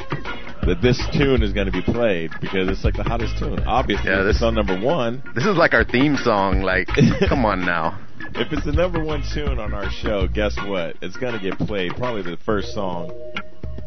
that 0.67 0.81
this 0.81 0.99
tune 1.13 1.43
is 1.43 1.53
going 1.53 1.67
to 1.67 1.73
be 1.73 1.83
played 1.83 2.31
because 2.41 2.69
it's 2.69 2.83
like 2.83 2.95
the 2.95 3.03
hottest 3.03 3.39
tune. 3.39 3.61
Obviously, 3.67 4.11
Yeah, 4.11 4.23
this- 4.23 4.43
on 4.43 4.55
number 4.55 4.79
one. 4.81 5.23
This 5.35 5.45
is 5.45 5.57
like 5.57 5.75
our 5.75 5.85
theme 5.85 6.17
song. 6.17 6.63
Like, 6.63 6.89
come 7.29 7.45
on 7.45 7.61
now. 7.65 7.99
if 8.35 8.53
it's 8.53 8.65
the 8.65 8.73
number 8.73 9.05
one 9.05 9.23
tune 9.35 9.59
on 9.59 9.75
our 9.75 9.91
show, 9.91 10.27
guess 10.27 10.57
what? 10.67 10.97
It's 11.03 11.17
gonna 11.17 11.39
get 11.41 11.59
played 11.59 11.93
probably 11.97 12.23
the 12.23 12.39
first 12.39 12.73
song, 12.73 13.13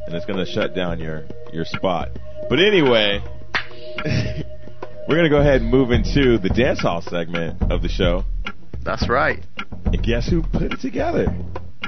and 0.06 0.16
it's 0.16 0.26
gonna 0.28 0.46
shut 0.46 0.76
down 0.76 1.00
your 1.00 1.24
your 1.52 1.66
spot. 1.66 2.12
But 2.50 2.60
anyway, 2.60 3.20
we're 5.10 5.16
gonna 5.16 5.30
go 5.30 5.40
ahead 5.40 5.62
and 5.62 5.72
move 5.72 5.92
into 5.92 6.38
the 6.38 6.50
dance 6.50 6.82
hall 6.82 7.02
segment 7.02 7.62
of 7.72 7.82
the 7.82 7.90
show. 7.90 8.24
That's 8.88 9.10
right. 9.10 9.44
And 9.86 10.02
guess 10.02 10.30
who 10.30 10.42
put 10.42 10.62
it 10.72 10.80
together? 10.80 11.28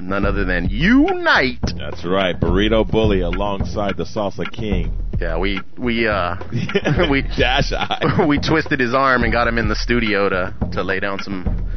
None 0.02 0.26
other 0.26 0.43
than 0.43 0.68
Unite. 0.70 1.60
That's 1.78 2.06
right, 2.06 2.38
Burrito 2.39 2.86
Bully 2.89 3.22
alongside 3.22 3.95
the 3.95 4.04
Salsa 4.04 4.50
King. 4.52 4.93
Yeah, 5.20 5.38
we 5.38 5.62
we 5.78 6.08
uh 6.08 6.36
we 7.10 7.22
dash 7.22 7.72
eye. 7.72 8.26
we 8.28 8.38
twisted 8.39 8.80
his 8.82 8.93
arm 8.93 9.24
and 9.24 9.32
got 9.32 9.47
him 9.47 9.58
in 9.58 9.70
the 9.70 9.76
studio 9.76 10.28
to 10.30 10.54
to 10.74 10.84
lay 10.84 11.00
down 11.00 11.20
some 11.20 11.68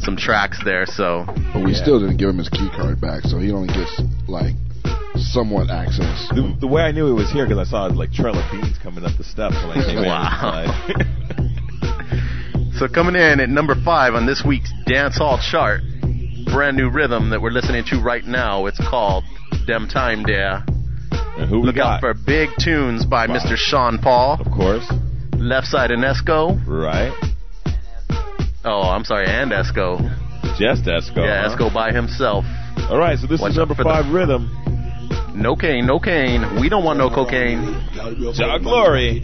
some 0.00 0.16
tracks 0.16 0.58
there. 0.64 0.86
So, 0.86 1.24
But 1.52 1.64
we 1.64 1.72
yeah. 1.72 1.82
still 1.82 2.00
didn't 2.00 2.16
give 2.16 2.30
him 2.30 2.38
his 2.38 2.48
key 2.48 2.68
card 2.74 2.98
back, 3.00 3.22
so 3.24 3.38
he 3.38 3.52
only 3.52 3.68
gets 3.72 4.00
like 4.26 4.54
somewhat 5.16 5.70
access. 5.70 6.28
The, 6.30 6.56
the 6.60 6.66
way 6.66 6.82
I 6.82 6.92
knew 6.92 7.06
he 7.06 7.12
was 7.12 7.30
here 7.30 7.46
because 7.46 7.66
I 7.66 7.70
saw 7.70 7.84
like 7.86 8.12
trail 8.12 8.36
of 8.38 8.50
beans 8.50 8.76
coming 8.82 9.04
up 9.04 9.16
the 9.18 9.24
steps 9.24 9.54
when 9.56 9.78
I 9.78 9.84
came 9.86 9.96
Wow. 10.04 10.84
in. 10.88 11.21
So 12.82 12.88
coming 12.88 13.14
in 13.14 13.38
at 13.38 13.48
number 13.48 13.76
five 13.84 14.14
on 14.14 14.26
this 14.26 14.42
week's 14.44 14.72
dance 14.86 15.16
hall 15.16 15.38
chart, 15.38 15.82
brand 16.46 16.76
new 16.76 16.90
rhythm 16.90 17.30
that 17.30 17.40
we're 17.40 17.52
listening 17.52 17.84
to 17.90 18.00
right 18.00 18.24
now. 18.24 18.66
It's 18.66 18.80
called 18.88 19.22
"Dem 19.68 19.86
Time 19.86 20.24
There." 20.26 20.64
And 21.38 21.48
who 21.48 21.60
we 21.60 21.66
Look 21.66 21.76
got? 21.76 21.94
out 21.94 22.00
for 22.00 22.12
big 22.12 22.48
tunes 22.58 23.04
by 23.06 23.28
Wow. 23.28 23.36
Mr. 23.36 23.54
Sean 23.56 23.98
Paul. 23.98 24.36
Of 24.44 24.50
course. 24.50 24.92
Left 25.36 25.68
side 25.68 25.92
and 25.92 26.02
Esco. 26.02 26.60
Right. 26.66 27.12
Oh, 28.64 28.82
I'm 28.82 29.04
sorry, 29.04 29.26
and 29.28 29.52
Esco. 29.52 30.00
Just 30.58 30.82
Esco. 30.86 31.18
Yeah, 31.18 31.48
huh? 31.48 31.56
Esco 31.56 31.72
by 31.72 31.92
himself. 31.92 32.44
All 32.90 32.98
right, 32.98 33.16
so 33.16 33.28
this 33.28 33.40
Watch 33.40 33.52
is 33.52 33.58
number 33.58 33.76
for 33.76 33.84
the- 33.84 33.90
five 33.90 34.12
rhythm. 34.12 34.50
No 35.34 35.56
cane, 35.56 35.86
no 35.86 35.98
cane. 35.98 36.60
We 36.60 36.68
don't 36.68 36.84
want 36.84 36.98
no 36.98 37.08
cocaine. 37.08 37.64
Jah 38.34 38.58
Glory 38.58 39.20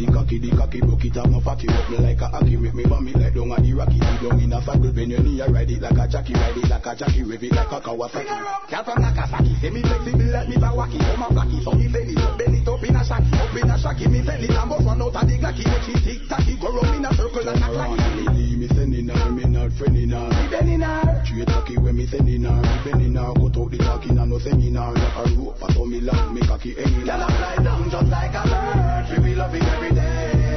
friendin' 19.79 20.11
her, 20.11 20.51
ribbon 20.51 20.81
her. 20.81 21.23
a 21.41 21.47
cocky 21.47 21.79
when 21.79 21.97
me 21.97 22.07
send 22.07 22.29
in 22.29 22.45
her, 22.45 22.83
ribbon 22.85 23.15
her. 23.15 23.33
Cut 23.35 23.57
out 23.57 23.71
the 23.71 23.79
talking 23.79 24.19
and 24.19 24.31
no 24.31 24.39
sendin' 24.39 24.75
her. 24.75 24.93
Like 24.93 25.27
a 25.27 25.35
rope, 25.37 25.63
I 25.63 25.73
saw 25.73 25.85
me 25.85 26.01
long, 26.01 26.35
me 26.35 26.41
cocky 26.43 26.75
hangin'. 26.75 27.05
Girl, 27.05 27.23
I'm 27.23 27.65
down 27.65 27.91
just 27.91 28.09
like 28.09 28.35
a 28.35 28.43
bird. 28.43 29.19
We 29.19 29.31
be 29.31 29.35
loving 29.37 29.63
every 29.63 29.93
day. 29.93 30.48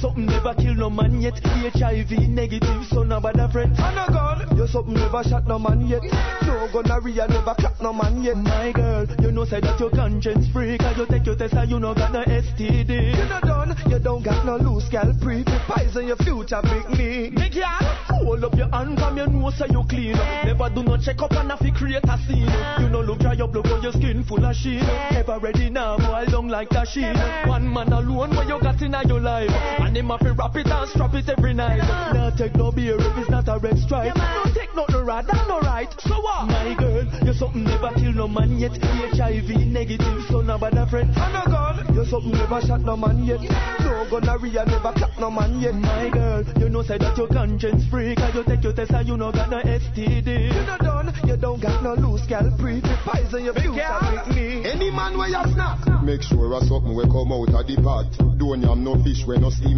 Something 0.00 0.26
never 0.26 0.54
kill 0.54 0.74
no 0.74 0.90
man 0.90 1.20
yet. 1.20 1.38
HIV 1.42 2.10
negative, 2.28 2.84
so 2.90 3.02
no 3.02 3.20
bother 3.20 3.48
friend. 3.52 3.74
And 3.78 4.14
gun, 4.14 4.56
you're 4.56 4.68
something 4.68 4.94
never 4.94 5.22
shot 5.24 5.46
no 5.46 5.58
man 5.58 5.86
yet. 5.86 6.02
No 6.46 6.68
gonorrhea 6.72 7.26
never 7.28 7.54
clap 7.54 7.80
no 7.80 7.92
man 7.92 8.22
yet. 8.22 8.36
My 8.36 8.72
girl, 8.72 9.06
you 9.20 9.32
know 9.32 9.44
say 9.44 9.60
that 9.60 9.78
your 9.80 9.90
conscience 9.90 10.46
free, 10.52 10.78
cause 10.78 10.96
you 10.96 11.06
take 11.06 11.26
your 11.26 11.36
test 11.36 11.54
and 11.54 11.70
you 11.70 11.78
no 11.78 11.94
got 11.94 12.12
no 12.12 12.22
STD. 12.24 13.16
You 13.16 13.24
no 13.28 13.40
done, 13.40 13.74
you 13.90 13.98
don't 13.98 14.22
got 14.22 14.44
no 14.46 14.56
loose 14.56 14.86
scalp 14.86 15.20
pre. 15.20 15.44
Poison 15.66 16.06
your 16.06 16.16
future, 16.16 16.60
big 16.62 16.98
me. 16.98 17.30
Make 17.30 17.54
ya 17.54 17.98
hold 18.28 18.44
up 18.44 18.54
your 18.54 18.68
hand 18.70 18.98
from 18.98 19.16
your 19.16 19.28
nose 19.28 19.56
so 19.58 19.66
you 19.66 19.84
clean. 19.88 20.16
Never 20.44 20.68
do 20.70 20.82
no 20.82 20.96
check 20.96 21.20
up 21.22 21.32
and 21.32 21.50
have 21.50 21.60
to 21.60 21.70
create 21.72 22.04
a 22.04 22.18
scene. 22.26 22.48
You 22.80 22.88
no 22.88 23.00
look 23.00 23.18
dry 23.18 23.36
up, 23.36 23.54
look 23.54 23.66
on 23.66 23.82
your 23.82 23.92
skin 23.92 24.24
full 24.24 24.44
of 24.44 24.54
sheen. 24.54 24.82
Ever 25.10 25.38
ready 25.38 25.70
now, 25.70 25.96
boil 25.98 26.26
down 26.26 26.48
like 26.48 26.70
a 26.72 26.84
sheen. 26.86 27.16
One 27.46 27.72
man 27.72 27.92
alone, 27.92 28.34
what 28.36 28.46
you 28.48 28.60
got 28.60 28.80
in 28.82 28.94
your 29.08 29.20
life. 29.20 29.50
And 29.88 29.96
him 29.96 30.10
have 30.10 30.20
to 30.20 30.34
wrap 30.34 30.54
it 30.54 30.66
and 30.66 30.90
strap 30.90 31.14
it 31.14 31.30
every 31.30 31.54
night. 31.54 31.78
Now 32.12 32.28
take 32.36 32.54
no 32.54 32.70
beer 32.70 32.96
if 33.00 33.16
it's 33.16 33.30
not 33.30 33.48
a 33.48 33.58
red 33.58 33.78
stripe. 33.78 34.14
Don't 34.14 34.54
take 34.54 34.76
no 34.76 34.84
no 34.90 35.02
rad, 35.02 35.26
that's 35.26 35.48
no 35.48 35.60
right. 35.60 35.88
So 36.00 36.20
what? 36.20 36.46
My 36.46 36.76
girl, 36.78 37.04
you're 37.24 37.32
something 37.32 37.64
never 37.64 37.90
kill 37.94 38.12
no 38.12 38.28
man 38.28 38.58
yet. 38.58 38.76
HIV 38.76 39.48
negative, 39.66 40.24
so 40.28 40.42
no 40.42 40.58
bother 40.58 40.84
friend. 40.90 41.08
And 41.16 41.36
a 41.36 41.44
gun, 41.48 41.94
you're 41.94 42.04
something 42.04 42.32
never 42.32 42.60
shot 42.60 42.82
no 42.82 42.98
man 42.98 43.24
yet. 43.24 43.40
No 43.80 44.06
gonorrhea 44.10 44.66
never 44.66 44.92
clap 44.92 45.18
no 45.18 45.30
man 45.30 45.58
yet. 45.58 45.74
My 45.74 46.10
girl, 46.10 46.44
you 46.60 46.68
know 46.68 46.82
say 46.82 46.98
that 46.98 47.16
your 47.16 47.28
conscience 47.28 47.84
free, 47.88 48.14
cause 48.14 48.34
you 48.34 48.44
take 48.44 48.62
your 48.62 48.74
test 48.74 48.90
and 48.90 49.08
you 49.08 49.16
no 49.16 49.32
got 49.32 49.48
no 49.48 49.58
STD. 49.62 50.52
You 50.52 50.66
no 50.68 50.76
done, 50.76 51.14
you 51.24 51.36
don't 51.38 51.62
got 51.62 51.82
no 51.82 51.94
loose 51.94 52.24
scalp 52.24 52.58
pre. 52.58 52.82
Poison 53.08 53.44
your 53.44 53.54
future 53.54 53.98
with 54.12 54.36
me. 54.36 54.68
Any 54.68 54.90
man 54.90 55.16
where 55.16 55.28
you 55.28 55.52
snack, 55.54 55.80
make 56.04 56.20
sure 56.20 56.52
a 56.52 56.60
something 56.60 56.94
will 56.94 57.08
come 57.08 57.32
out 57.32 57.56
of 57.56 57.66
the 57.66 57.76
pot. 57.82 58.12
Don't 58.38 58.62
yam 58.62 58.84
no 58.84 58.94
fish 59.02 59.24
when 59.26 59.40
no 59.40 59.50
steam 59.50 59.77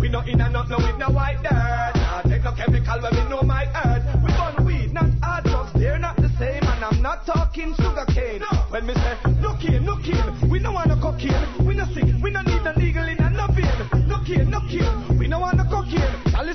We 0.00 0.08
no 0.08 0.20
in 0.20 0.40
and 0.40 0.52
not 0.52 0.68
no 0.68 0.76
with 0.76 0.98
no 0.98 1.08
white 1.08 1.42
dirt. 1.42 1.92
Nah, 1.94 2.22
take 2.22 2.44
no 2.44 2.52
chemical 2.52 3.00
when 3.00 3.14
we 3.14 3.30
know 3.30 3.42
my 3.42 3.64
earth. 3.84 4.04
We 4.22 4.30
burn 4.32 4.64
weed, 4.66 4.92
not 4.92 5.10
hard 5.22 5.44
drugs. 5.44 5.72
They're 5.74 5.98
not 5.98 6.16
the 6.16 6.28
same, 6.38 6.62
and 6.62 6.84
I'm 6.84 7.00
not 7.00 7.24
talking 7.26 7.74
sugar 7.74 8.04
cane. 8.08 8.40
No. 8.40 8.58
When 8.68 8.86
me 8.86 8.94
say 8.94 9.16
no 9.40 9.56
cane, 9.56 9.84
no 9.84 9.96
cane, 9.96 10.50
we 10.50 10.58
no 10.58 10.72
want 10.72 10.88
no 10.88 10.96
cocaine. 10.96 11.66
We 11.66 11.74
no 11.74 11.86
sick, 11.86 12.04
we 12.22 12.30
no 12.30 12.42
need 12.42 12.62
no 12.64 12.72
legal 12.76 13.08
in 13.08 13.18
and 13.18 13.36
no 13.36 13.46
vein. 13.48 14.08
No 14.08 14.22
cane, 14.24 14.50
no 14.50 14.60
cane, 14.68 15.09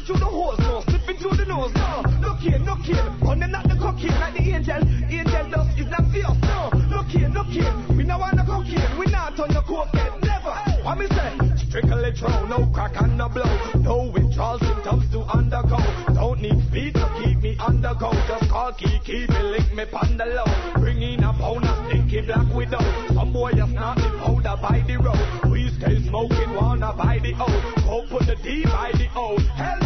through 0.05 0.17
the 0.17 0.25
hose, 0.25 0.59
no 0.59 0.81
slipping 0.87 1.17
through 1.17 1.35
the 1.35 1.45
nose. 1.45 1.73
No, 1.73 2.01
no 2.21 2.37
cane, 2.37 2.63
no 2.63 2.75
cane, 2.85 3.09
on 3.25 3.39
them 3.39 3.51
not 3.51 3.67
the 3.67 3.75
cocaine 3.75 4.13
like 4.21 4.33
the 4.35 4.53
angel. 4.53 4.81
Angel 5.09 5.49
dust 5.49 5.79
is 5.79 5.89
not 5.89 6.05
us. 6.05 6.37
No, 6.45 6.69
no 6.93 7.03
cane, 7.09 7.33
no 7.33 7.43
cane, 7.49 7.97
we 7.97 8.03
no 8.03 8.17
want 8.19 8.37
no 8.37 8.45
cocaine. 8.45 8.99
We 8.99 9.07
not 9.07 9.39
on 9.39 9.49
the 9.49 9.61
cocaine, 9.65 10.13
never. 10.21 10.53
What 10.85 10.99
me 10.99 11.07
say? 11.09 11.33
Strictly 11.57 12.13
true, 12.13 12.47
no 12.47 12.69
crack 12.71 13.01
and 13.01 13.17
no 13.17 13.29
blow. 13.29 13.49
No 13.81 14.11
withdrawal 14.13 14.59
symptoms 14.59 15.09
to 15.11 15.21
undergo. 15.25 15.81
Don't 16.13 16.39
need 16.39 16.61
speed 16.69 16.93
to 16.93 17.09
keep 17.23 17.41
me 17.41 17.57
undergo. 17.59 18.13
Just 18.27 18.49
call 18.49 18.73
Kiki, 18.73 19.25
me 19.25 19.41
lick 19.57 19.73
me 19.73 19.85
pon 19.89 20.17
the 20.17 20.25
low. 20.25 20.45
Bring 20.75 21.01
in 21.01 21.23
a 21.23 21.33
pound 21.33 21.65
stinky 21.89 22.21
black 22.21 22.53
widow. 22.53 22.85
Some 23.13 23.33
boy 23.33 23.53
just 23.53 23.73
not 23.73 23.97
the 23.97 24.09
powder 24.21 24.55
by 24.61 24.83
the 24.85 24.97
road. 25.01 25.51
We 25.51 25.69
stay 25.81 25.97
smoking 26.07 26.53
wanna 26.53 26.93
by 26.93 27.17
the 27.19 27.33
O. 27.41 27.49
Go 27.81 28.05
put 28.07 28.27
the 28.27 28.35
D 28.35 28.63
by 28.65 28.91
the 28.93 29.09
O. 29.15 29.37
Hell 29.57 29.84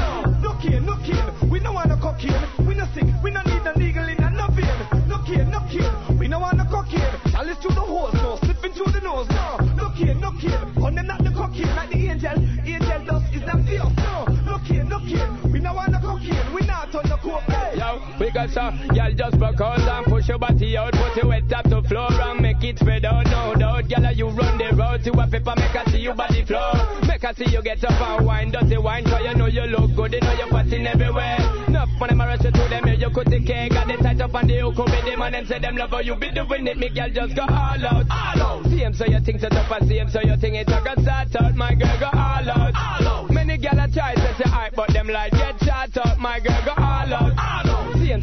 cocaine. 2.19 2.67
We 2.67 2.75
no 2.75 2.85
sick, 2.93 3.05
we 3.23 3.31
no 3.31 3.41
need 3.43 3.63
no 3.63 3.71
legal 3.75 4.07
in 4.07 4.23
and 4.23 4.35
no 4.35 4.47
vein. 4.51 5.07
No 5.07 5.19
cane, 5.23 5.49
no 5.49 5.59
cane. 5.69 6.17
We 6.17 6.27
no 6.27 6.39
want 6.39 6.57
no 6.57 6.65
cocaine. 6.65 7.31
Chalice 7.31 7.57
through 7.59 7.75
the 7.75 7.81
hose, 7.81 8.13
no 8.13 8.37
slipping 8.43 8.73
through 8.73 8.91
the 8.91 9.01
nose. 9.01 9.27
No, 9.29 9.57
no 9.75 9.89
cane, 9.95 10.19
no 10.19 10.31
cane. 10.39 10.83
On 10.83 10.95
them 10.95 11.07
not 11.07 11.23
the 11.23 11.31
cocaine 11.31 11.75
like 11.75 11.89
the 11.89 12.09
angel. 12.09 12.37
Angel 12.65 13.05
dust 13.05 13.33
is 13.33 13.43
not 13.43 13.59
us. 13.59 13.93
No, 13.97 14.25
no 14.45 14.59
cane, 14.67 14.89
no 14.89 14.99
cane. 14.99 15.51
We 15.51 15.59
no 15.59 15.73
want 15.73 15.91
no 15.91 15.99
cocaine. 15.99 16.53
We 16.53 16.61
not 16.65 16.93
on 16.93 17.07
the 17.07 17.17
cocaine. 17.17 17.79
Yo, 17.79 18.01
we 18.19 18.31
got 18.31 18.49
some, 18.49 18.77
y'all 18.93 19.13
just 19.13 19.41
out 19.41 19.79
and 19.79 20.05
push 20.05 20.27
your 20.27 20.39
body 20.39 20.77
out, 20.77 20.93
put 20.93 21.15
your 21.15 21.27
wet 21.27 21.51
up 21.53 21.63
to 21.65 21.81
floor 21.83 22.11
and 22.11 22.41
make 22.41 22.63
it 22.63 22.79
spread 22.79 23.05
out, 23.05 23.25
no 23.27 23.55
doubt. 23.55 23.89
Y'all, 23.89 24.11
you 24.11 24.27
run 24.29 24.57
the 24.57 24.75
road 24.75 25.03
to 25.03 25.11
a 25.11 25.27
paper, 25.27 25.53
make 25.55 25.75
I 25.75 25.85
see 25.91 25.99
your 25.99 26.15
body 26.15 26.43
flow. 26.45 26.71
Make 27.07 27.23
I 27.23 27.33
see 27.33 27.49
you 27.49 27.61
get 27.61 27.83
up 27.83 28.01
and 28.01 28.25
wine, 28.25 28.51
dirty 28.51 28.77
wine, 28.77 29.05
cause 29.05 29.21
you 29.23 29.35
know 29.35 29.47
you 29.47 29.63
look 29.63 29.95
good, 29.95 30.13
you 30.13 30.21
know 30.21 30.33
you're 30.33 30.49
everywhere. 30.87 31.68
Enough 31.99 32.07
money, 32.07 32.17
my 32.17 32.27
rush 32.27 32.39
to 32.39 32.51
them, 32.51 32.87
you 32.87 33.09
could 33.09 33.27
take 33.27 33.45
care, 33.45 33.67
got 33.67 33.85
the 33.87 33.97
tight 33.97 34.21
up 34.21 34.33
on 34.33 34.47
the 34.47 34.57
hook 34.59 34.77
with 34.77 35.03
them 35.03 35.21
and 35.21 35.35
them 35.35 35.45
say 35.45 35.59
them 35.59 35.75
love 35.75 35.89
how 35.89 35.99
you 35.99 36.15
be 36.15 36.31
doing 36.31 36.65
it. 36.65 36.77
Me 36.77 36.87
girl 36.87 37.09
just 37.09 37.35
go 37.35 37.41
all 37.41 37.49
out. 37.49 38.05
All 38.09 38.41
out. 38.41 38.63
See 38.67 38.77
him 38.77 38.93
so 38.93 39.05
you 39.05 39.19
think 39.19 39.41
so 39.41 39.47
up, 39.47 39.69
and 39.69 39.89
see 39.89 39.97
him 39.97 40.09
so 40.09 40.21
you 40.21 40.37
think 40.37 40.55
it's 40.55 40.71
a 40.71 40.81
good 40.81 41.03
start 41.03 41.35
out. 41.35 41.55
My 41.55 41.75
girl 41.75 41.99
go 41.99 42.05
all 42.05 42.49
out. 42.49 42.73
All 42.73 43.07
out. 43.07 43.29
Many 43.31 43.57
gal 43.57 43.77
a 43.77 43.87
try 43.91 44.15
to 44.15 44.35
say 44.37 44.49
hype 44.49 44.75
but 44.75 44.93
them 44.93 45.09
like 45.09 45.33
get 45.33 45.61
shot 45.61 45.97
out. 45.97 46.17
My 46.19 46.39
girl 46.39 46.61
go 46.63 46.71
all 46.77 46.83
out. 46.83 46.98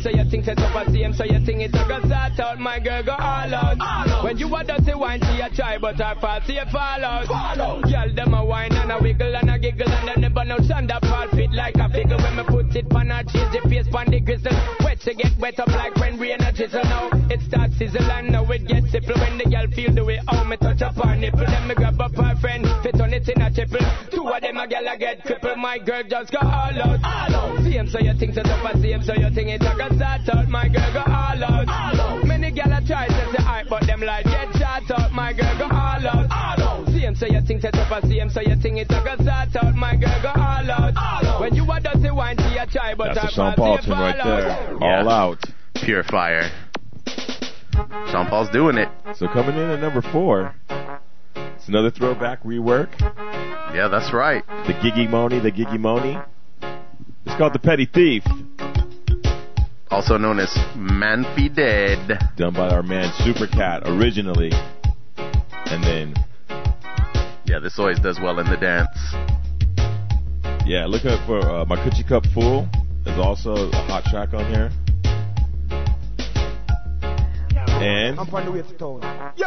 So 0.06 0.12
you 0.14 0.30
think 0.30 0.44
tough 0.44 0.76
and 0.76 0.94
see 0.94 1.02
him 1.02 1.12
so 1.12 1.24
you 1.24 1.40
think 1.44 1.60
it's 1.62 1.74
a 1.74 1.84
good 1.88 2.04
start 2.06 2.38
out. 2.38 2.60
My 2.60 2.78
girl 2.78 3.02
go 3.02 3.12
all 3.18 3.54
out. 3.54 3.80
All 3.80 4.08
out. 4.08 4.24
When 4.24 4.38
you 4.38 4.46
a 4.54 4.62
dirty 4.62 4.94
wine 4.94 5.20
she 5.20 5.40
a 5.40 5.50
try 5.50 5.78
but 5.78 5.96
her 5.96 6.14
fall 6.20 6.40
see 6.46 6.54
you 6.54 6.66
fall 6.70 7.02
out. 7.02 7.26
Fall 7.26 7.60
out. 7.60 7.82
Girl 7.82 8.14
them 8.14 8.34
a 8.34 8.44
wine 8.44 8.72
and 8.72 8.92
a 8.92 8.98
wiggle 9.02 9.34
and 9.34 9.50
a 9.50 9.58
giggle 9.58 9.90
and 9.90 10.08
them 10.08 10.20
never 10.20 10.44
no 10.44 10.58
thunder 10.58 10.98
fall 11.02 11.26
fit 11.34 11.50
like 11.50 11.74
a 11.74 11.88
figure 11.90 12.16
when 12.18 12.36
me 12.36 12.44
put 12.46 12.76
it 12.76 12.86
on 12.94 13.10
her 13.10 13.24
cheese 13.24 13.50
the 13.50 13.68
face 13.68 13.88
on 13.92 14.06
the 14.06 14.20
crystal. 14.20 14.54
Wet 14.84 15.00
to 15.00 15.14
get 15.14 15.32
wet 15.40 15.58
up 15.58 15.68
like 15.68 15.96
when 15.96 16.18
rain 16.20 16.40
a 16.40 16.52
drizzle 16.52 16.84
now. 16.84 17.10
It 17.28 17.40
starts 17.42 17.76
sizzle 17.78 18.10
and 18.10 18.30
now 18.30 18.44
it 18.50 18.66
gets 18.68 18.92
simple 18.92 19.18
when 19.18 19.38
the 19.38 19.50
girl 19.50 19.66
feel 19.74 19.92
the 19.92 20.04
way 20.04 20.20
how 20.28 20.44
me 20.44 20.56
touch 20.56 20.82
up 20.82 20.94
her 21.02 21.16
nipple. 21.16 21.46
Then 21.46 21.66
me 21.66 21.74
grab 21.74 22.00
up 22.00 22.14
her 22.14 22.36
friend, 22.40 22.65
it 23.16 23.28
in 23.28 23.40
a 23.40 23.48
triple. 23.52 23.80
Two 24.12 24.28
of 24.28 24.40
them 24.40 24.56
a 24.58 24.68
girl 24.68 24.86
a 24.86 24.96
get 24.98 25.24
crippled. 25.24 25.58
My 25.58 25.78
girl 25.78 26.02
just 26.04 26.30
go 26.32 26.38
all 26.38 26.76
out. 26.76 27.00
All 27.02 27.34
out. 27.34 27.64
See 27.64 27.72
him 27.72 27.88
so 27.88 27.98
you 27.98 28.12
think 28.18 28.34
so 28.34 28.42
tough 28.42 28.64
and 28.72 28.82
see 28.82 28.92
him 28.92 29.02
so 29.02 29.14
you 29.14 29.30
think 29.32 29.48
it 29.48 29.62
a 29.62 29.72
go 29.76 29.88
start 29.96 30.28
out. 30.28 30.48
My 30.48 30.68
girl 30.68 30.92
go 30.92 31.00
all 31.06 31.40
out. 31.44 31.68
All 31.68 32.00
out. 32.00 32.24
Many 32.26 32.50
girl 32.52 32.72
a 32.72 32.80
try 32.84 33.08
to 33.08 33.24
say 33.32 33.42
hype 33.42 33.68
but 33.68 33.86
them 33.86 34.00
like 34.00 34.24
get 34.26 34.52
shot 34.60 34.84
out. 34.92 35.12
My 35.12 35.32
girl 35.32 35.56
go 35.58 35.64
all 35.64 36.04
out. 36.06 36.28
All 36.30 36.60
out. 36.62 36.86
See 36.88 37.00
him 37.00 37.16
so 37.16 37.26
you 37.26 37.40
think 37.46 37.62
so 37.62 37.70
tough 37.70 37.90
and 37.90 38.04
see 38.10 38.18
him 38.18 38.30
so 38.30 38.40
you 38.40 38.56
think 38.60 38.78
it 38.78 38.90
a 38.90 39.00
go 39.02 39.16
start 39.24 39.56
out. 39.56 39.74
My 39.74 39.96
girl 39.96 40.20
go 40.22 40.28
all 40.36 40.70
out. 40.70 40.94
All 40.96 41.26
out. 41.26 41.40
When 41.40 41.54
you 41.54 41.64
a 41.70 41.80
dirty 41.80 42.10
wine 42.10 42.36
she 42.36 42.56
a 42.58 42.66
try 42.66 42.94
but 42.94 43.14
That's 43.14 43.20
her 43.20 43.28
a 43.28 43.32
Sean 43.32 43.54
fall 43.56 43.76
Paulson 43.76 43.92
right 43.92 44.16
fall 44.20 44.36
there. 44.36 44.50
out. 44.50 44.82
All 44.82 45.08
out. 45.08 45.44
Pure 45.74 46.04
fire. 46.04 46.50
Sean 48.10 48.26
Paul's 48.28 48.50
doing 48.50 48.76
it. 48.78 48.88
So 49.16 49.26
coming 49.28 49.56
in 49.56 49.70
at 49.70 49.80
number 49.80 50.02
four, 50.12 50.54
it's 51.66 51.70
another 51.74 51.90
throwback 51.90 52.44
rework. 52.44 52.92
Yeah, 53.74 53.88
that's 53.90 54.12
right. 54.14 54.46
The 54.68 54.72
Giggy 54.74 55.10
Moni, 55.10 55.40
the 55.40 55.50
Giggy 55.50 55.80
Moni. 55.80 56.16
It's 57.24 57.36
called 57.36 57.54
The 57.54 57.58
Petty 57.58 57.86
Thief. 57.92 58.22
Also 59.90 60.16
known 60.16 60.38
as 60.38 60.56
Man 60.76 61.24
Be 61.34 61.48
Dead. 61.48 62.20
Done 62.36 62.54
by 62.54 62.68
our 62.68 62.84
man 62.84 63.10
Supercat 63.14 63.82
originally. 63.84 64.52
And 65.16 65.82
then, 65.82 66.14
Yeah, 67.46 67.58
this 67.58 67.76
always 67.80 67.98
does 67.98 68.20
well 68.22 68.38
in 68.38 68.46
the 68.46 68.56
dance. 68.56 68.96
yeah, 70.68 70.86
look 70.86 71.04
up 71.04 71.26
for 71.26 71.40
uh, 71.40 71.64
My 71.64 71.74
Coochie 71.78 72.06
Cup 72.06 72.26
Full. 72.32 72.68
There's 73.02 73.18
also 73.18 73.54
a 73.70 73.76
hot 73.88 74.04
track 74.04 74.34
on 74.34 74.46
here. 74.54 74.70
And 77.76 78.18
I'm 78.18 78.28
on 78.32 78.44
the 78.44 78.52
way 78.52 78.62
to 78.62 78.72
town. 78.80 79.00
Yo, 79.36 79.46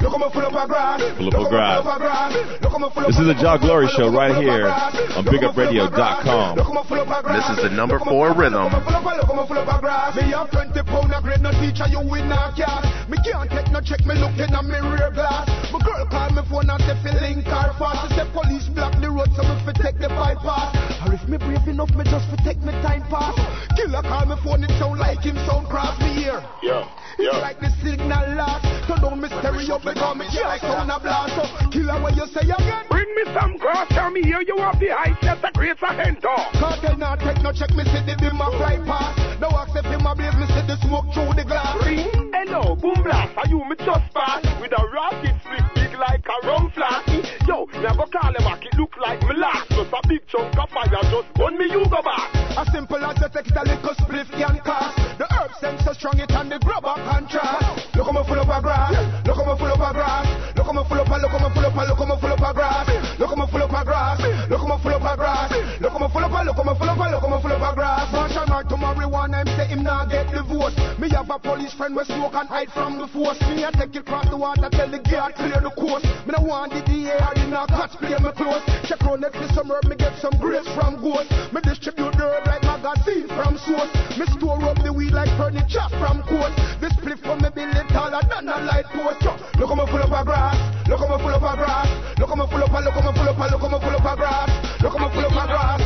look 0.00 0.12
how 0.12 0.18
me 0.18 0.28
full 0.32 0.46
up 0.48 0.56
a 0.56 0.66
grass. 0.66 1.00
Full 1.18 1.28
up 1.28 1.34
a 1.34 1.38
Look 1.40 1.50
grass. 1.50 1.82
full 1.82 1.92
up 1.92 1.98
grass. 2.00 2.32
Look 2.62 2.72
how 2.72 2.78
me 2.78 2.88
full 2.94 3.02
up 3.04 3.08
This 3.12 3.18
is 3.20 3.26
the 3.28 3.36
Jah 3.36 3.58
Glory 3.60 3.88
Show 3.92 4.08
right 4.08 4.32
look 4.32 4.40
how 4.40 4.40
me 4.40 4.48
here 4.48 4.64
full 4.64 4.72
up 4.72 4.88
a 4.88 4.96
grass. 4.96 5.16
on 5.16 5.24
Look 5.24 5.42
how 5.42 5.52
me 5.52 5.52
full 5.52 5.84
up 5.84 5.92
a 5.92 5.92
BigUpRadio.com. 5.92 6.24
grass. 6.24 6.56
Look 6.56 6.66
how 6.66 6.72
me 6.72 6.82
full 6.88 7.00
up 7.04 7.12
a 7.12 7.18
grass. 7.22 7.36
This 7.36 7.48
is 7.52 7.62
the 7.68 7.72
number 7.76 7.96
Look 8.00 8.04
how 8.08 8.10
four 8.16 8.26
full 8.26 8.32
up- 8.32 8.40
rhythm. 8.40 8.64
Look 8.64 8.72
me 8.72 8.80
full 8.80 8.96
up 8.96 9.04
a- 9.04 9.16
look 9.20 9.28
how 9.28 9.36
me 9.36 9.44
full 9.46 9.58
up 9.60 9.68
a 9.68 9.78
grass. 9.80 10.10
Me 10.16 10.22
have 10.32 10.48
20 10.50 10.82
pound 10.88 11.12
of 11.12 11.20
grade, 11.22 11.42
no 11.44 11.50
teacher, 11.60 11.86
you 11.92 12.00
win 12.00 12.32
a 12.32 12.40
car. 12.56 12.80
Me 13.12 13.16
can't 13.20 13.50
take 13.52 13.68
no 13.70 13.80
check, 13.84 14.00
me 14.08 14.14
looking 14.16 14.50
at 14.56 14.64
me 14.64 14.78
rear 14.80 15.10
glass. 15.12 15.44
My 15.68 15.78
girl 15.84 16.06
call 16.08 16.30
me 16.32 16.42
phone 16.48 16.70
and 16.72 16.80
say 16.88 16.96
fi 17.04 17.12
link 17.20 17.44
her 17.44 17.70
fast. 17.76 18.08
She 18.08 18.16
say 18.16 18.26
police 18.32 18.66
block 18.72 18.96
the 19.04 19.10
road, 19.12 19.28
so 19.36 19.42
me 19.44 19.54
fi 19.68 19.72
take 19.76 19.98
the 20.00 20.08
bypass. 20.08 20.72
Or 21.16 21.22
if 21.22 21.28
me 21.28 21.38
brave 21.38 21.66
enough, 21.68 21.90
me 21.96 22.04
just 22.04 22.28
fi 22.28 22.36
take 22.44 22.60
me 22.60 22.72
time 22.84 23.00
pass. 23.08 23.32
Killer 23.76 24.02
call 24.02 24.26
me 24.26 24.36
phone, 24.44 24.64
it 24.64 24.72
sound 24.76 25.00
like 25.00 25.20
him 25.20 25.36
sound 25.48 25.68
cross 25.68 25.98
me 26.00 26.12
here. 26.12 26.44
yeah. 26.62 26.84
It's 27.16 27.40
like 27.40 27.60
the 27.60 27.72
signal 27.80 28.36
lost. 28.36 28.64
Turn 28.84 29.00
down 29.00 29.20
me 29.20 29.28
stereo, 29.28 29.80
because 29.80 30.16
me 30.16 30.26
hear 30.28 30.44
sound 30.60 30.92
a 30.92 31.00
blast. 31.00 31.32
So, 31.32 31.44
killer, 31.72 31.96
what 32.02 32.16
you 32.16 32.26
say 32.28 32.44
again? 32.44 32.84
Bring 32.90 33.08
me 33.16 33.24
some 33.32 33.56
grass, 33.56 33.88
tell 33.90 34.10
me 34.10 34.22
here 34.22 34.42
you 34.44 34.56
have 34.58 34.78
the 34.78 34.92
height, 34.92 35.16
set 35.22 35.40
the 35.40 35.50
grace 35.56 35.80
a 35.80 35.92
hand 35.94 36.24
off. 36.26 36.52
Cartel 36.60 36.96
not 36.98 37.20
take 37.20 37.40
no 37.40 37.52
check, 37.52 37.72
me 37.72 37.84
see 37.88 38.02
the 38.04 38.14
beam 38.20 38.36
a 38.36 38.48
fly 38.60 38.76
past. 38.84 39.40
No 39.40 39.48
accept 39.56 39.88
him 39.88 40.04
a 40.04 40.12
blaze, 40.12 40.36
me 40.36 40.44
see 40.52 40.64
the 40.68 40.76
smoke 40.84 41.08
through 41.16 41.32
the 41.32 41.44
glass. 41.48 41.80
Ring, 41.80 42.12
hello, 42.34 42.76
boom 42.76 43.00
blast, 43.00 43.32
are 43.40 43.48
you 43.48 43.64
me 43.64 43.76
just 43.80 44.04
pass 44.12 44.44
with 44.60 44.72
a 44.76 44.82
rocket 44.92 45.32
split 45.40 45.64
big 45.74 45.85
like 45.98 46.24
a 46.26 46.46
rum 46.46 46.70
flask. 46.74 47.08
Yo, 47.46 47.66
go 47.66 48.06
call 48.12 48.34
him 48.34 48.44
back, 48.44 48.64
it 48.64 48.74
look 48.76 48.96
like 49.00 49.20
me 49.22 49.36
last. 49.36 49.68
Plus 49.70 49.88
a 49.88 50.08
big 50.08 50.20
chunk 50.26 50.56
of 50.58 50.68
fire 50.70 50.88
just 51.10 51.32
burn 51.34 51.56
me, 51.58 51.66
you 51.66 51.84
go 51.88 52.02
back. 52.02 52.30
As 52.56 52.68
simple 52.72 53.02
as 53.04 53.16
take 53.16 53.46
it 53.48 53.56
a 53.56 53.62
little 53.64 53.94
spliff 53.94 54.30
can 54.32 54.58
cost. 54.64 54.96
The 55.18 55.26
herb 55.32 55.52
sense 55.60 55.84
so 55.84 55.92
strong 55.92 56.18
it 56.20 56.30
and 56.32 56.50
the 56.50 56.58
grubber 56.58 56.96
contrast. 57.04 57.94
Look 57.94 58.06
how 58.06 58.12
me 58.12 58.22
full 58.28 58.40
up 58.40 58.48
a 58.48 58.60
grass. 58.62 58.92
Look 59.26 59.36
how 59.36 59.44
me 59.44 59.58
full 59.58 59.72
up 59.72 59.80
a 59.80 59.92
grass. 59.92 60.56
Look 60.56 60.66
how 60.66 60.72
me 60.72 60.82
full 60.88 61.00
up 61.00 61.08
a 61.08 61.16
look 61.20 61.30
how 61.30 61.48
me 61.48 61.54
full 61.54 61.66
up 61.66 61.76
a 61.76 61.82
look 61.84 61.98
how 61.98 62.06
me 62.06 62.16
full 62.20 62.32
up 62.32 62.40
a 62.40 62.54
grass. 62.54 62.95
Look 63.18 63.32
how 63.32 63.36
me 63.36 63.48
full 63.48 63.62
up 63.64 63.72
a 63.72 63.80
grass. 63.80 64.20
Look 64.50 64.60
how 64.60 64.68
me 64.68 64.76
full 64.82 64.92
up 64.92 65.08
a 65.08 65.16
grass. 65.16 65.48
Look 65.80 65.92
how 65.92 66.04
me 66.04 66.08
full 66.12 66.24
up 66.24 66.36
a 66.36 66.44
look 66.44 66.56
how 66.56 66.68
me 66.68 66.74
full 66.76 66.90
up 66.90 67.00
a 67.00 67.06
look 67.08 67.22
how 67.24 67.32
me 67.32 67.40
full 67.40 67.52
up 67.52 67.64
a 67.64 67.74
grass. 67.74 68.12
Marshall 68.12 68.46
Mark 68.46 68.68
to 68.68 68.76
marijuana 68.76 69.40
him 69.40 69.48
say 69.56 69.66
him 69.72 69.82
not 69.82 70.12
get 70.12 70.28
the 70.28 70.44
vote. 70.44 70.76
Me 71.00 71.08
have 71.16 71.30
a 71.32 71.38
police 71.40 71.72
friend 71.72 71.96
where 71.96 72.04
smoke 72.04 72.36
and 72.36 72.48
hide 72.48 72.68
from 72.76 73.00
the 73.00 73.08
force. 73.08 73.40
Me 73.56 73.64
a 73.64 73.72
take 73.72 73.96
it 73.96 74.04
cross 74.04 74.28
the 74.28 74.36
water 74.36 74.68
tell 74.68 74.90
the 74.90 75.00
guard 75.00 75.32
clear 75.34 75.56
the 75.64 75.72
coast. 75.80 76.04
Me 76.28 76.36
no 76.36 76.44
want 76.44 76.76
the 76.76 76.84
DA 76.84 77.16
or 77.16 77.32
the 77.32 77.48
narcotics 77.48 77.96
play 77.96 78.20
me 78.20 78.32
close. 78.36 78.60
Check 78.84 79.00
on 79.08 79.24
next 79.24 79.40
to 79.40 79.48
some 79.56 79.72
herb 79.72 79.88
me 79.88 79.96
get 79.96 80.12
some 80.20 80.36
grapes 80.36 80.68
from 80.76 81.00
goat. 81.00 81.24
Me 81.56 81.64
distribute 81.64 82.12
the 82.20 82.28
herb 82.28 82.44
like 82.44 82.68
magazine 82.68 83.32
from 83.32 83.56
source. 83.64 83.88
Me 84.20 84.28
store 84.36 84.60
up 84.60 84.76
the 84.84 84.92
weed 84.92 85.16
like 85.16 85.32
furniture 85.40 85.88
from 85.96 86.20
court. 86.28 86.52
This 86.84 86.92
spliff 87.00 87.24
from 87.24 87.40
build 87.40 87.80
it 87.80 87.88
taller 87.88 88.20
than 88.28 88.44
a 88.44 88.60
light 88.60 88.84
post. 88.92 89.24
Look 89.56 89.72
how 89.72 89.76
me 89.80 89.88
full 89.88 90.04
up 90.04 90.12
a 90.12 90.20
grass. 90.20 90.75
Look 90.88 91.00
how 91.00 91.16
me 91.16 91.22
full 91.22 91.34
up 91.34 91.42
a 91.42 91.56
grass. 91.56 92.18
Look 92.18 92.28
how 92.28 92.36
me 92.36 92.46
full 92.46 92.62
up 92.62 92.70
a 92.70 92.78
look 92.78 92.94
how 92.94 93.10
me 93.10 93.18
full 93.18 93.28
up 93.28 93.38
a 93.38 93.46
look 93.50 93.60
how 93.60 93.68
me 93.68 93.78
full 93.80 93.96
up 93.96 94.06
a 94.06 94.16
grass. 94.16 94.82
Look 94.82 94.92
how 94.96 95.08
me 95.08 95.14
full 95.14 95.26
up 95.26 95.32
a 95.32 95.46
grass. 95.46 95.85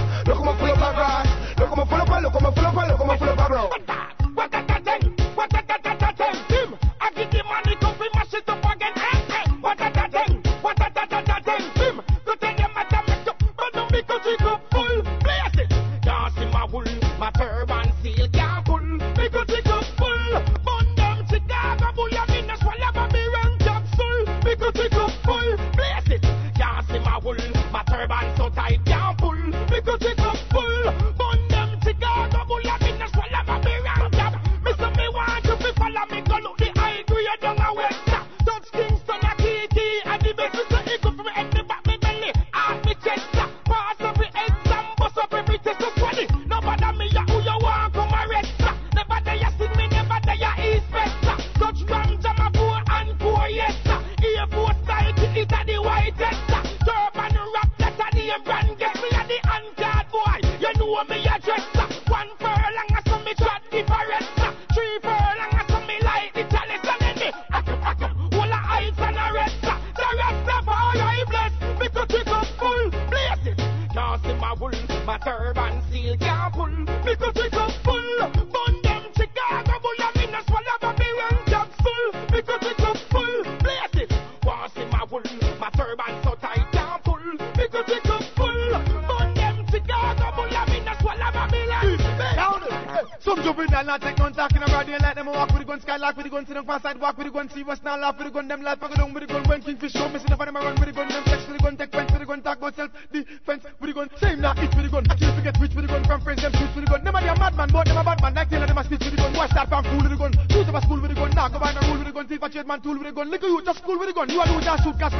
The 98.30 98.34
gun, 98.34 98.48
them 98.48 98.62
life, 98.62 98.78
pack 98.78 98.94
down 98.94 99.12
with 99.12 99.26
the 99.26 99.32
gun, 99.32 99.42
when 99.48 99.62
kingfish 99.62 99.92
show, 99.92 100.08
missing 100.08 100.30
the 100.30 100.36
fun, 100.36 100.46
them 100.46 100.56
a 100.56 100.60
run 100.60 100.78
with 100.78 100.86
the 100.86 100.92
gun, 100.92 101.08
them 101.08 101.22
flex 101.24 101.46
with 101.46 101.56
the 101.58 101.62
gun, 101.62 101.76
take 101.76 101.90
fence 101.90 102.10
with 102.10 102.20
the 102.20 102.26
gun, 102.26 102.42
talk 102.42 102.58
about 102.58 102.76
self, 102.76 102.90
defense 103.12 103.64
with 103.80 103.90
the 103.90 103.94
gun, 103.94 104.08
same 104.16 104.40
not 104.40 104.58
it 104.58 104.70
with 104.70 104.86
the 104.86 104.90
gun, 104.90 105.04
I 105.10 105.14
can't 105.18 105.34
forget 105.34 105.54
which 105.58 105.74
with 105.74 105.84
the 105.86 105.90
gun, 105.90 106.04
from 106.06 106.20
friends, 106.22 106.42
them 106.42 106.52
shoot 106.54 106.70
with 106.74 106.84
the 106.86 106.90
gun, 106.90 107.04
them 107.04 107.14
a 107.14 107.20
they 107.20 107.28
a 107.28 107.34
madman, 107.34 107.68
but 107.72 107.86
them 107.86 107.98
a 107.98 108.04
bad 108.04 108.22
man, 108.22 108.34
like 108.34 108.50
Taylor, 108.50 108.66
them 108.66 108.78
a 108.78 108.84
speech 108.84 109.02
with 109.02 109.10
the 109.10 109.16
gun, 109.18 109.32
boy 109.34 109.46
start 109.50 109.68
from 109.68 109.84
cool 109.84 110.02
with 110.02 110.10
the 110.10 110.16
gun. 110.16 110.32
Shoot 110.50 110.68
up 110.68 110.74
a 110.74 110.80
school 110.84 111.00
with 111.00 111.10
the 111.10 111.16
gun. 111.16 111.30
Now 111.30 111.48
go 111.48 111.58
find 111.58 111.76
a 111.76 111.80
rule 111.88 111.98
with 111.98 112.06
the 112.06 112.12
gun. 112.12 112.26
Thief 112.28 112.42
a 112.42 112.48
trade 112.50 112.66
man 112.66 112.80
tool 112.80 112.98
with 112.98 113.08
the 113.08 113.12
gun. 113.12 113.30
Lick 113.30 113.42
you 113.42 113.62
just 113.64 113.78
school 113.78 113.98
with 113.98 114.08
the 114.08 114.14
gun. 114.14 114.28
You 114.28 114.40
a 114.40 114.46
do 114.46 114.60
just 114.60 114.84
shoot 114.84 114.98
gas 114.98 115.14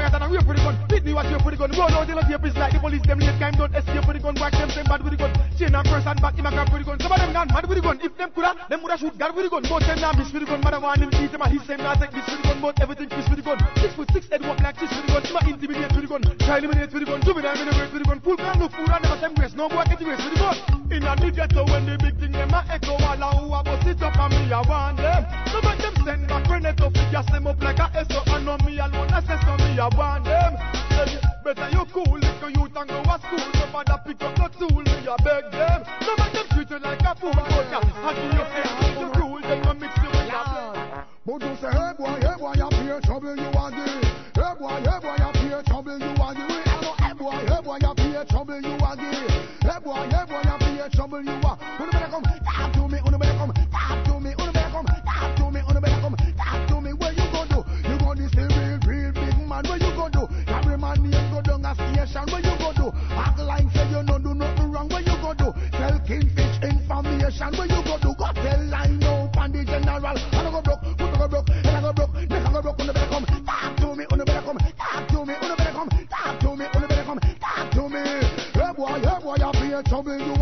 them 8.81 8.89
woulda 8.89 8.99
shoot 8.99 9.19
God 9.19 9.37
with 9.37 9.45
the 9.45 9.51
gun. 9.51 9.63
Both 9.69 9.87
them 9.87 10.01
now 10.01 10.13
miss 10.13 10.33
with 10.33 10.43
the 10.43 10.49
gun. 10.49 10.61
Mother 10.61 10.81
want 10.81 11.01
him 11.01 11.11
eat 11.21 11.31
him 11.31 11.43
and 11.43 11.61
say 11.67 11.77
now 11.77 11.95
take 11.95 12.13
this 12.13 12.25
with 12.25 12.41
the 12.41 12.49
gun. 12.49 12.61
But 12.61 12.81
everything 12.81 13.09
fish 13.09 13.29
with 13.29 13.37
the 13.37 13.45
gun. 13.45 13.59
Six 13.77 13.93
foot 13.95 14.09
six 14.13 14.29
head 14.29 14.43
walk 14.43 14.61
like 14.61 14.77
fish 14.81 14.91
with 14.91 15.07
the 15.07 15.13
gun. 15.13 15.23
Him 15.45 15.55
intimidate 15.55 15.93
with 15.93 16.05
the 16.05 16.11
gun. 16.11 16.23
Try 16.41 16.59
eliminate 16.59 16.93
with 16.93 17.03
the 17.05 17.09
gun. 17.09 17.21
Juvenile 17.21 17.57
minimate 17.61 17.93
with 17.93 18.03
the 18.03 18.09
gun. 18.09 18.21
Full 18.21 18.37
can 18.37 18.57
look 18.61 18.73
fool 18.73 18.89
and 18.89 19.03
never 19.05 19.19
same 19.21 19.35
grace. 19.37 19.55
No 19.55 19.69
boy 19.69 19.85
get 19.85 19.99
the 20.01 20.05
grace 20.09 20.23
with 20.25 20.35
the 20.35 20.41
gun. 20.41 20.57
In 20.91 21.05
a 21.05 21.13
the 21.15 21.29
ghetto 21.31 21.63
when 21.69 21.85
the 21.87 21.95
big 22.01 22.17
thing 22.19 22.33
them 22.33 22.51
a 22.51 22.61
echo 22.73 22.97
all 22.97 23.21
a 23.21 23.29
who 23.37 23.53
a 23.53 23.61
bust 23.63 23.87
it 23.87 24.03
up 24.03 24.17
and 24.17 24.33
me 24.33 24.51
a 24.51 24.61
want 24.65 24.97
them. 24.97 25.23
So 25.53 25.59
make 25.61 25.79
them 25.79 25.95
send 26.03 26.25
back 26.27 26.45
grenade 26.49 26.79
to 26.81 26.89
figure 26.91 27.25
them 27.31 27.47
up 27.47 27.61
like 27.63 27.79
a 27.79 27.87
SO 28.09 28.21
and 28.27 28.45
no 28.49 28.57
me 28.65 28.81
alone 28.81 29.13
assess 29.13 29.41
so 29.45 29.55
me 29.61 29.77
a 29.77 29.87
want 29.93 30.25
them. 30.25 30.57
Better 31.45 31.69
you 31.73 31.85
cool, 31.93 32.19
little 32.19 32.51
youth 32.51 32.77
and 32.77 32.89
go 32.89 33.01
a 33.01 33.17
school. 33.23 33.45
No 33.55 33.65
bother 33.73 34.01
pick 34.05 34.21
up 34.23 34.37
no 34.37 34.47
tool, 34.57 34.83
me 34.83 35.07
a 35.07 35.17
beg 35.23 35.53
them. 35.53 35.80
Fear 51.23 51.35
you 51.35 51.47
are. 51.47 51.59
Uno 51.81 51.91
better 51.93 52.09
come, 52.09 52.23
talk 52.23 52.73
to 52.73 52.89
me, 52.89 52.99
uno 53.07 53.19
better 53.19 53.37
come, 53.39 53.53
talk 53.71 54.05
to 54.05 54.21
me, 54.21 54.35
uno 54.39 54.53
better 54.53 54.71
come, 54.71 54.87
talk 54.87 55.37
to 55.37 55.51
me, 55.51 55.61
uno 55.69 55.81
better 55.81 56.01
come, 56.01 56.17
talk 56.37 56.69
to 56.69 56.81
me. 56.81 56.93
Where 56.93 57.13
you 57.13 57.27
go 57.33 57.45
do? 57.49 57.59
You 57.89 57.99
go 57.99 58.15
this 58.15 58.35
real, 58.35 58.79
real 58.87 59.13
big 59.13 59.37
man. 59.49 59.65
Where 59.65 59.79
you 59.79 59.93
go 59.95 60.09
do? 60.09 60.27
Carry 60.47 60.77
my 60.79 60.95
name 60.95 61.31
go 61.31 61.41
down 61.43 61.65
a 61.65 61.75
station. 61.75 62.25
Where 62.29 62.41
you 62.41 62.57
go 62.59 62.73
do? 62.73 62.93
Act 63.13 63.39
like 63.39 63.71
say 63.73 63.89
you 63.91 64.03
no 64.03 64.19
do 64.19 64.35
nothing 64.35 64.73
wrong. 64.73 64.89
Where 64.89 65.01
you 65.01 65.17
go 65.21 65.35
do? 65.35 65.53
Tell 65.73 65.99
Kingfish 66.01 66.59
information. 66.63 67.53
Where 67.57 67.69
you 67.69 67.83
go 67.85 67.99
do? 68.01 68.15
Go 68.17 68.29
tell 68.33 68.65
line 68.67 68.99
no 68.99 69.31
pan 69.33 69.53
the 69.53 69.65
general. 69.65 70.07
I 70.07 70.51
go 70.51 70.63
broke, 70.63 70.83
put 70.97 71.19
go 71.19 71.29
broke, 71.29 71.51
and 71.51 71.69
I 71.69 71.81
go 71.81 71.93
broke, 71.93 72.15
neck 72.15 72.47
I 72.47 72.53
go 72.53 72.63
broke. 72.63 72.81
Uno 72.81 72.93
better 72.93 73.09
come, 73.09 73.27
talk 73.45 73.77
to 73.77 73.97
me, 73.97 74.05
uno 74.11 74.25
better 74.25 74.43
come, 74.43 74.59
talk 74.59 75.09
to 75.09 75.27
me, 75.27 75.35
uno 75.43 75.57
better 75.57 75.73
come, 75.73 75.89
talk 76.09 76.41
to 76.41 76.57
me, 76.57 76.65
uno 76.75 76.87
better 76.89 77.05
come, 77.05 77.21
talk 77.41 77.71
to 77.73 77.89
me. 77.89 78.01
Hey 78.61 78.73
boy, 78.77 79.01
hey 79.01 79.19
boy, 79.23 79.37
you 79.39 79.53
fear 79.61 79.83
trouble 79.83 80.19
you 80.19 80.40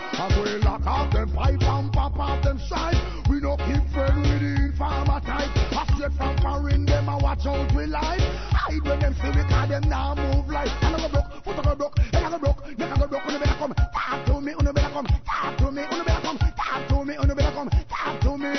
you. 0.00 0.18
I 0.18 0.28
go 0.34 0.42
lock 0.64 0.86
off 0.86 1.12
them 1.12 1.32
pipe 1.32 1.62
and 1.62 1.92
pop 1.92 2.18
off 2.18 2.42
them 2.42 2.58
side. 2.68 2.96
We 3.28 3.40
no 3.40 3.56
keep 3.56 3.82
friend 3.92 4.22
with 4.22 4.40
the 4.40 4.70
informer 4.70 5.20
type. 5.20 5.50
I 5.72 5.84
straight 5.94 6.12
from 6.12 6.36
foreign 6.38 6.84
them 6.86 7.08
and 7.08 7.22
watch 7.22 7.46
out 7.46 7.72
we 7.74 7.86
life. 7.86 8.20
Hide 8.52 8.82
when 8.84 9.00
them 9.00 9.14
see 9.14 9.30
we 9.30 9.44
call 9.48 9.68
them 9.68 9.88
now 9.88 10.14
move 10.14 10.48
like. 10.48 10.70
And 10.82 10.96
I 10.96 10.98
go 10.98 11.08
broke, 11.08 11.44
foot 11.44 11.58
I 11.58 11.62
go 11.62 11.74
broke, 11.74 11.98
head 11.98 12.24
I 12.24 12.30
go 12.30 12.38
broke, 12.38 12.78
neck 12.78 12.92
I 12.92 12.98
go 12.98 13.06
broke. 13.06 13.26
Uno 13.26 13.38
better 13.38 13.56
come, 13.58 13.74
talk 13.74 14.26
to 14.26 14.40
me, 14.40 14.52
uno 14.60 14.72
better 14.72 14.90
come, 14.90 15.06
talk 15.06 15.56
to 15.58 15.70
me, 15.70 15.82
uno 15.90 16.04
better 16.04 16.20
come, 16.22 16.38
talk 16.38 16.88
to 16.88 17.04
me, 17.04 17.14
uno 17.16 17.34
better 17.34 17.52
come, 17.52 17.70
talk 17.88 18.20
to 18.20 18.38
me. 18.38 18.54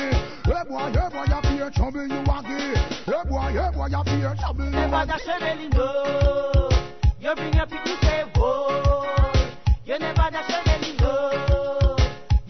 Hey 0.45 0.63
boy, 0.67 0.91
hey 0.91 1.09
boy, 1.09 1.25
you 1.27 1.41
fear 1.41 1.69
trouble 1.71 2.07
you 2.07 2.23
are 2.29 2.43
gay. 2.43 2.73
Hey 3.05 3.23
boy, 3.29 3.51
hey 3.51 3.69
boy, 3.73 3.87
you 3.87 4.03
fear 4.05 4.35
trouble 4.39 4.65
you 4.65 4.71
Never 4.71 4.95
are 4.95 5.05
gay. 5.05 5.13
You 7.19 7.35
bring 7.35 7.53
your 7.53 7.65
people 7.65 7.97
say, 8.01 8.25
boy. 8.33 8.83
You 9.85 9.99
never 9.99 10.29
Shirley, 10.47 10.77
no. 10.77 10.82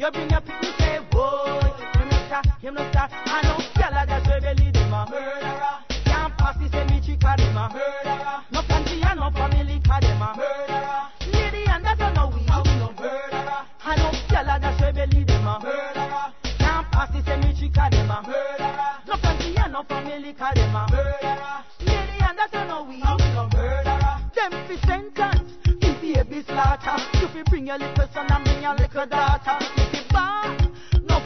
You 0.04 0.12
bring 0.12 0.30
your 0.30 0.42
people 0.42 0.74
say, 0.80 1.00
boy. 1.12 1.64
You 1.96 2.04
no 2.04 2.18
stop, 2.28 2.46
you 2.62 2.72
no 2.72 2.92
stop. 2.92 3.10
I 3.14 3.40
know, 3.44 3.56
I 3.56 4.06
got 4.06 4.26
Shirley, 4.28 4.70
them 4.70 4.92
a 4.92 5.08
murderer. 5.08 5.80
Can't 6.04 6.38
pass 6.38 6.58
this, 6.60 6.76
me 6.92 7.00
chick, 7.00 7.22
them 7.22 7.56
a 7.56 7.72
murderer. 7.72 8.44
No 8.52 8.64
country 8.68 9.00
and 9.00 9.20
no 9.22 9.32
family, 9.32 9.80
cause 9.80 10.02
them 10.04 10.22
a 10.22 10.36
murderer. 10.36 11.08
Lady, 11.32 11.64
and 11.72 11.86
that's 11.86 12.02
no 12.02 12.28
we, 12.36 12.44
we 12.44 12.76
no 12.84 12.92
murderer. 13.00 13.64
I 13.80 13.96
know, 13.96 14.12
I 14.12 14.60
got 14.60 14.78
Shirley, 14.78 15.24
them 15.24 15.48
a 15.48 15.60
murderer. 15.64 16.34
Can't 16.60 16.92
pass 16.92 17.10
this, 17.16 17.28
me 17.40 17.56
chick, 17.56 17.72
them 17.72 18.12
a 18.12 18.20
murderer. 18.28 19.00
No 19.08 19.16
country 19.24 19.56
and 19.56 19.72
no 19.72 19.84
family, 19.84 20.34
cause 20.34 20.56
them 20.56 20.76
a 20.76 20.86
murderer. 20.92 21.64
Lady, 21.80 22.20
and 22.20 22.38
that's 22.38 22.52
no 22.52 22.84
we, 22.84 22.98
we 22.98 23.00
no 23.00 23.48
murderer. 23.56 24.20
Them 24.36 24.52
fi 24.68 24.76
sentence, 24.86 25.48
fi 25.64 26.24
baby 26.24 26.44
slaughter. 26.44 27.00
You 27.22 27.28
fi 27.30 27.44
bring 27.44 27.68
your 27.68 27.78
little 27.78 28.08
son 28.14 28.28
and 28.30 28.44
bring 28.44 28.64
your 28.64 28.76
little 28.76 29.06
daughter. 29.08 29.83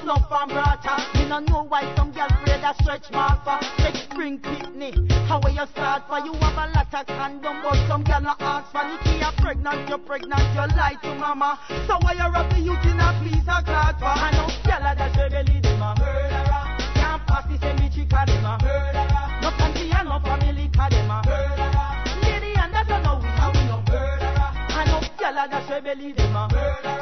You 0.07 0.13
nuff 0.13 0.31
and 0.31 0.51
brata. 0.51 0.95
Me 1.15 1.27
no 1.27 1.39
know 1.39 1.63
why 1.67 1.83
some 1.97 2.13
girl 2.13 2.27
afraid 2.29 2.63
of 2.63 2.77
stretch 2.77 3.11
mark 3.11 3.43
for 3.43 3.59
sex 3.75 4.07
spring 4.07 4.39
pitney. 4.39 4.95
How 5.27 5.41
where 5.41 5.51
you 5.51 5.67
start 5.67 6.07
for? 6.07 6.19
You 6.23 6.31
have 6.31 6.55
a 6.55 6.71
lot 6.71 6.93
of 6.93 7.07
condom, 7.07 7.59
but 7.61 7.75
some 7.89 8.05
girl 8.05 8.21
no 8.21 8.33
ask 8.39 8.71
for. 8.71 8.87
Nikki, 8.87 9.19
you're 9.19 9.35
pregnant, 9.35 9.89
you're 9.89 9.97
pregnant, 9.97 10.47
you 10.55 10.63
lie 10.79 10.95
to 11.03 11.13
mama. 11.15 11.59
So 11.87 11.99
why 11.99 12.13
you 12.13 12.23
rub 12.23 12.49
the 12.49 12.57
youth 12.57 12.85
in 12.85 13.01
a 13.01 13.19
please 13.19 13.43
a 13.51 13.59
clot 13.67 13.99
for? 13.99 14.07
I 14.07 14.31
know 14.31 14.47
girl 14.63 14.87
a 14.87 14.95
dash 14.95 15.17
your 15.17 15.29
belly, 15.29 15.59
them 15.59 15.81
a 15.81 15.91
murderer. 15.99 16.63
Can't 16.95 17.27
pass 17.27 17.43
this 17.51 17.59
me 17.75 17.89
chica, 17.91 18.23
them 18.23 18.45
a 18.47 18.55
murderer. 18.63 19.27
No 19.43 19.51
country 19.59 19.91
and 19.91 20.07
no 20.07 20.19
family, 20.23 20.71
cause 20.71 20.89
them 20.89 21.11
a 21.11 21.19
murderer. 21.27 21.83
Lady, 22.23 22.55
and 22.55 22.71
that's 22.71 22.87
no 23.03 23.19
we, 23.19 23.27
how 23.27 23.51
no 23.51 23.83
murderer. 23.83 24.51
I 24.71 24.87
know 24.87 25.03
girl 25.19 25.35
a 25.35 25.51
dash 25.51 25.67
your 25.67 25.81
belly, 25.81 26.13
them 26.13 26.31
a 26.33 26.47
murderer. 26.47 26.97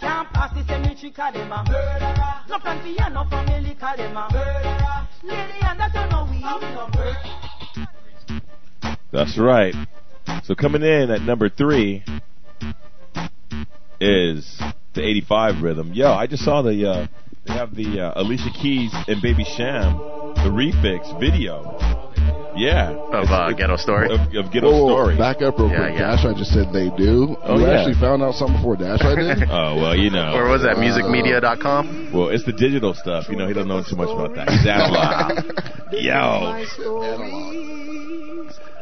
Can't 0.00 0.28
pass 0.32 0.54
this 0.54 0.66
me 0.80 0.94
chica, 0.94 1.30
them 1.32 1.52
a 1.52 1.62
murderer. 1.64 2.40
No 2.48 2.58
country 2.58 2.96
and 2.98 3.14
no 3.14 3.24
family, 3.24 3.76
cause 3.78 3.96
them 3.98 4.16
a 4.16 4.28
murderer. 4.32 5.08
Lady, 5.22 5.60
and 5.62 5.78
that's 5.78 5.94
no 5.94 6.26
we, 6.30 6.40
how 6.40 6.58
we 6.58 6.66
no. 6.74 6.88
That's 9.12 9.36
right. 9.38 9.74
So 10.44 10.54
coming 10.54 10.82
in 10.82 11.10
at 11.10 11.22
number 11.22 11.50
three 11.50 12.02
is 14.00 14.60
the 14.94 15.02
85 15.02 15.62
rhythm. 15.62 15.92
Yo, 15.92 16.10
I 16.10 16.26
just 16.26 16.44
saw 16.44 16.62
the, 16.62 16.88
uh, 16.88 17.06
they 17.46 17.52
have 17.52 17.74
the 17.74 18.00
uh, 18.00 18.12
Alicia 18.22 18.50
Keys 18.50 18.92
and 19.06 19.20
Baby 19.20 19.44
Cham, 19.44 19.98
the 20.36 20.50
refix 20.50 21.18
video. 21.20 22.09
Yeah. 22.60 22.92
Of 22.92 23.24
uh, 23.32 23.52
Ghetto 23.56 23.76
Story. 23.76 24.12
Of, 24.12 24.20
of 24.36 24.52
Ghetto 24.52 24.68
Whoa, 24.70 24.92
Story. 24.92 25.16
Back 25.16 25.40
up 25.40 25.56
real 25.58 25.70
Yeah, 25.72 25.88
quick. 25.88 25.94
yeah. 25.96 26.12
Dash, 26.14 26.24
I 26.28 26.36
just 26.36 26.52
said 26.52 26.68
they 26.76 26.92
do. 26.92 27.34
Oh, 27.42 27.56
you 27.56 27.64
yeah. 27.64 27.80
actually 27.80 27.96
found 27.98 28.22
out 28.22 28.34
something 28.34 28.56
before 28.60 28.76
Dash 28.76 29.00
I 29.00 29.14
did? 29.16 29.48
Oh, 29.50 29.80
well, 29.80 29.96
you 29.96 30.10
know. 30.10 30.36
Or 30.36 30.44
was 30.52 30.60
that 30.68 30.76
musicmedia.com? 30.76 32.12
Well, 32.12 32.28
it's 32.28 32.44
the 32.44 32.52
digital 32.52 32.92
stuff. 32.92 33.28
You 33.30 33.36
know, 33.36 33.48
he 33.48 33.54
doesn't 33.54 33.68
know 33.68 33.82
too 33.82 33.96
much 33.96 34.10
about 34.12 34.34
that. 34.36 34.52
He's 34.52 34.66
analog. 34.68 35.40
Yo. 35.96 36.60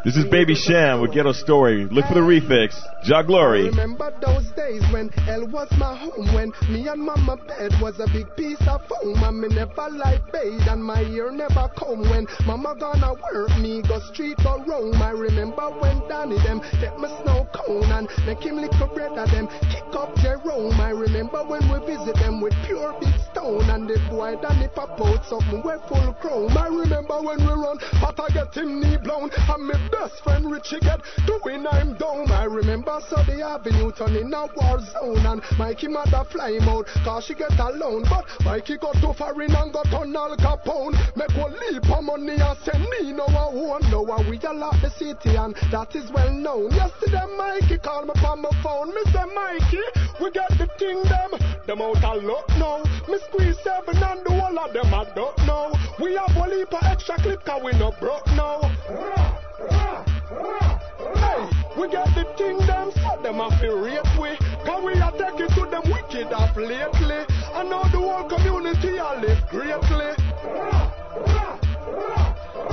This 0.04 0.16
is 0.16 0.26
Baby 0.26 0.54
Cham 0.54 1.00
with 1.00 1.12
Ghetto 1.12 1.32
Story. 1.32 1.88
Look 1.90 2.06
for 2.06 2.14
the 2.14 2.20
refix. 2.20 2.78
Jah 3.02 3.24
Glory. 3.26 3.66
Remember 3.66 4.14
those 4.22 4.46
days 4.52 4.82
when 4.92 5.08
hell 5.26 5.44
was 5.48 5.68
my 5.76 5.96
home, 5.96 6.32
when 6.34 6.52
me 6.70 6.86
and 6.86 7.02
mama 7.02 7.36
bed 7.36 7.72
was 7.82 7.98
a 7.98 8.06
big 8.06 8.26
piece 8.36 8.62
of 8.68 8.80
foam, 8.86 9.40
me 9.40 9.48
never 9.48 9.88
like 9.90 10.22
and 10.68 10.84
my 10.84 11.02
ear 11.02 11.30
never 11.32 11.68
comb. 11.76 12.02
When 12.10 12.26
mama 12.46 12.76
gonna 12.78 13.14
work, 13.14 13.50
me 13.58 13.82
go 13.82 14.00
street 14.12 14.36
go 14.42 14.62
roam. 14.64 15.00
I 15.00 15.10
remember 15.10 15.70
when 15.80 15.98
Danny 16.08 16.36
them 16.44 16.60
me 17.00 17.08
snow 17.22 17.48
cone 17.54 17.90
and 17.90 18.08
make 18.26 18.44
him 18.44 18.60
bread 18.94 19.16
them 19.16 19.48
kick 19.72 19.88
up 19.94 20.14
Jerome. 20.16 20.80
I 20.80 20.90
remember 20.90 21.42
when 21.44 21.64
we 21.70 21.78
visit 21.86 22.14
them 22.16 22.40
with 22.40 22.54
pure 22.66 22.94
big 23.00 23.14
stone 23.30 23.68
and 23.70 23.88
the 23.88 23.98
boy 24.10 24.36
Danny 24.40 24.68
pop 24.68 25.00
out 25.00 25.24
something 25.24 25.62
we 25.64 25.72
full 25.88 26.12
chrome. 26.20 26.56
I 26.56 26.68
remember 26.68 27.20
when 27.22 27.40
we 27.40 27.52
run, 27.52 27.78
but 28.00 28.20
I 28.20 28.28
get 28.28 28.54
him 28.54 28.80
knee 28.80 28.98
blown, 29.02 29.30
and 29.32 29.66
my 29.66 29.87
best 29.90 30.22
friend 30.22 30.50
Richie 30.50 30.80
get 30.80 31.00
doing 31.26 31.66
I'm 31.66 31.94
down. 31.96 32.30
I 32.30 32.44
remember 32.44 32.98
Sunday 33.08 33.42
Avenue 33.42 33.92
turning 33.92 34.32
a 34.32 34.46
war 34.56 34.80
zone 34.80 35.26
and 35.26 35.42
Mikey 35.58 35.88
mother 35.88 36.24
fly 36.30 36.52
him 36.52 36.68
out 36.68 36.86
cause 37.04 37.24
she 37.26 37.34
get 37.34 37.58
alone. 37.58 38.04
But 38.08 38.26
Mikey 38.44 38.78
got 38.78 38.94
too 39.00 39.12
foreign 39.12 39.54
and 39.54 39.72
got 39.72 39.92
on 39.92 40.16
Al 40.16 40.36
Capone. 40.36 40.94
Make 41.16 41.36
one 41.36 41.52
leap 41.52 41.90
of 41.90 42.04
money 42.04 42.36
and 42.40 42.58
send 42.64 42.82
me 42.82 43.12
no 43.12 43.26
one 43.26 43.48
how 44.18 44.28
we 44.28 44.38
all 44.40 44.56
lock 44.56 44.80
the 44.80 44.90
city 44.90 45.36
and 45.36 45.54
that 45.70 45.94
is 45.94 46.10
well 46.10 46.32
known. 46.32 46.70
Yesterday 46.72 47.24
Mikey 47.36 47.78
called 47.78 48.08
me 48.08 48.14
from 48.20 48.42
my 48.42 48.50
phone. 48.62 48.92
Mr. 48.92 49.26
Mikey, 49.34 49.84
we 50.20 50.30
get 50.30 50.48
the 50.58 50.66
thing 50.78 51.02
them. 51.04 51.30
Them 51.66 51.82
out 51.82 52.02
of 52.02 52.24
luck 52.24 52.48
now. 52.58 52.82
Me 53.08 53.18
squeeze 53.28 53.58
seven 53.62 54.02
and 54.02 54.24
the 54.24 54.30
whole 54.30 54.58
of 54.58 54.72
them 54.72 54.92
I 54.92 55.04
don't 55.14 55.38
know. 55.46 55.72
We 56.00 56.14
have 56.16 56.34
one 56.36 56.50
leap 56.50 56.72
of 56.72 56.82
extra 56.82 57.16
clip 57.18 57.44
cause 57.44 57.62
we 57.62 57.72
no 57.72 57.92
broke 58.00 58.26
now. 58.28 58.60
We 59.58 59.66
got 61.88 62.14
the 62.14 62.24
them, 62.66 62.92
so 62.92 63.22
them 63.22 63.36
have 63.36 63.60
to 63.60 63.74
rate 63.74 64.18
we. 64.20 64.36
Cause 64.64 64.84
we 64.84 65.00
are 65.00 65.12
taking 65.12 65.48
to 65.48 65.66
them 65.66 65.82
wicked 65.90 66.32
up 66.32 66.54
lately. 66.56 67.24
And 67.54 67.70
now 67.70 67.82
the 67.84 67.98
whole 67.98 68.28
community 68.28 68.98
are 68.98 69.20
live 69.20 69.48
greatly. 69.48 70.97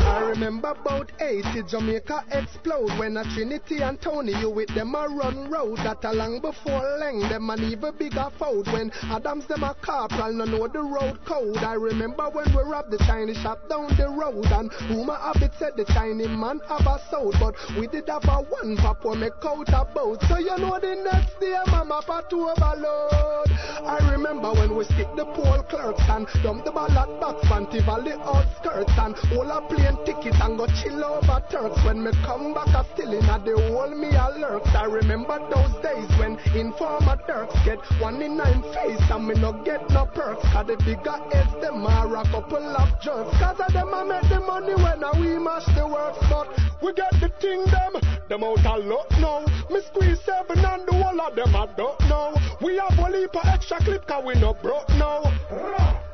I 0.06 0.20
remember 0.20 0.70
about 0.70 1.12
80 1.20 1.64
Jamaica 1.64 2.26
explode 2.32 2.92
when 3.00 3.18
a 3.18 3.24
Trinity 3.34 3.82
and 3.82 4.00
Tony 4.00 4.34
you 4.40 4.52
with 4.52 4.70
them 4.76 4.94
a 4.94 5.08
run 5.08 5.50
road 5.50 5.78
that 5.80 6.04
a 6.04 6.14
long 6.14 6.40
before 6.40 6.82
Leng 7.02 7.28
them 7.28 7.50
an 7.50 7.64
even 7.64 7.96
bigger 7.98 8.30
fold 8.38 8.72
when 8.72 8.92
Adams 9.10 9.48
them 9.48 9.64
a 9.64 9.74
corporal 9.82 10.32
no 10.32 10.46
know 10.46 10.68
the 10.68 10.82
road 10.82 11.18
code. 11.26 11.58
I 11.58 11.74
remember 11.74 12.30
when 12.30 12.46
we 12.56 12.62
robbed 12.62 12.92
the 12.92 13.00
Chinese 13.00 13.38
shop 13.38 13.68
down 13.68 13.96
the 13.98 14.08
road 14.10 14.46
and 14.46 14.72
of 14.72 15.42
it 15.42 15.52
said 15.58 15.74
the 15.76 15.86
Chinese 15.86 16.30
man 16.30 16.62
have 16.70 16.86
a 16.86 17.02
sold 17.10 17.36
but 17.40 17.56
we 17.80 17.88
did 17.88 18.08
have 18.08 18.26
a 18.26 18.44
one 18.44 18.78
pop 18.78 19.04
when 19.04 19.22
make 19.22 19.34
out 19.44 19.70
a 19.70 19.86
boat. 19.94 20.22
So 20.30 20.38
you 20.38 20.56
know 20.58 20.80
the 20.80 20.96
next 20.96 21.40
day 21.40 21.58
mama 21.68 22.02
pat 22.06 22.32
overload. 22.32 23.50
I 23.86 24.00
remember 24.12 24.54
when 24.54 24.76
we 24.76 24.84
stick 24.86 25.08
the 25.16 25.26
poll 25.26 25.64
clerks 25.64 26.02
and 26.10 26.28
dump 26.44 26.64
the 26.64 26.72
ballot 26.72 27.20
box 27.20 27.48
Fanti 27.48 27.82
Valley 27.82 28.14
outskirts 28.14 28.94
and 28.98 29.16
all 29.34 29.50
a 29.50 29.62
plane 29.68 29.95
ticket 30.04 30.36
and 30.42 30.58
go 30.58 30.68
chill 30.68 31.04
over 31.04 31.42
Turks. 31.50 31.80
When 31.86 32.04
me 32.04 32.12
come 32.26 32.54
back 32.54 32.70
I 32.70 32.84
still 32.94 33.14
in 33.14 33.26
a 33.26 33.40
the 33.40 33.56
whole 33.70 33.94
me 33.96 34.10
a 34.16 34.30
lurks. 34.38 34.70
I 34.76 34.86
remember 34.86 35.40
those 35.54 35.74
days 35.82 36.10
when 36.20 36.38
informer 36.56 37.18
Turks 37.28 37.56
get 37.64 37.80
one 38.02 38.22
in 38.22 38.38
nine 38.38 38.62
face 38.74 39.02
and 39.10 39.28
me 39.28 39.36
no 39.36 39.54
get 39.64 39.90
no 39.90 40.06
perks. 40.06 40.44
Cause 40.52 40.68
the 40.68 40.78
bigger 40.84 41.18
heads 41.32 41.54
them 41.62 41.86
are 41.86 42.16
a 42.18 42.24
couple 42.30 42.58
of 42.58 42.90
jerks. 43.02 43.38
Cause 43.40 43.60
of 43.60 43.74
them 43.74 43.94
I 43.94 44.04
make 44.04 44.30
the 44.30 44.40
money 44.40 44.76
when 44.76 45.04
I 45.04 45.12
we 45.20 45.38
mash 45.40 45.66
the 45.76 45.88
works. 45.88 46.20
But 46.30 46.50
we 46.82 46.94
get 46.94 47.12
the 47.22 47.30
thing 47.40 47.66
them, 47.66 48.02
them 48.28 48.44
out 48.44 48.66
a 48.66 48.78
lot 48.78 49.12
now. 49.20 49.46
Me 49.70 49.82
squeeze 49.88 50.20
seven 50.26 50.60
and 50.60 50.88
the 50.88 50.94
whole 50.94 51.22
of 51.22 51.36
them 51.36 51.56
I 51.56 51.68
don't 51.78 52.00
know. 52.10 52.36
We 52.62 52.78
have 52.78 52.98
a 52.98 53.10
leap 53.10 53.36
extra 53.46 53.80
clip 53.80 54.08
cause 54.08 54.24
we 54.26 54.36
no 54.36 54.54
broke 54.54 54.90
now. 54.90 56.05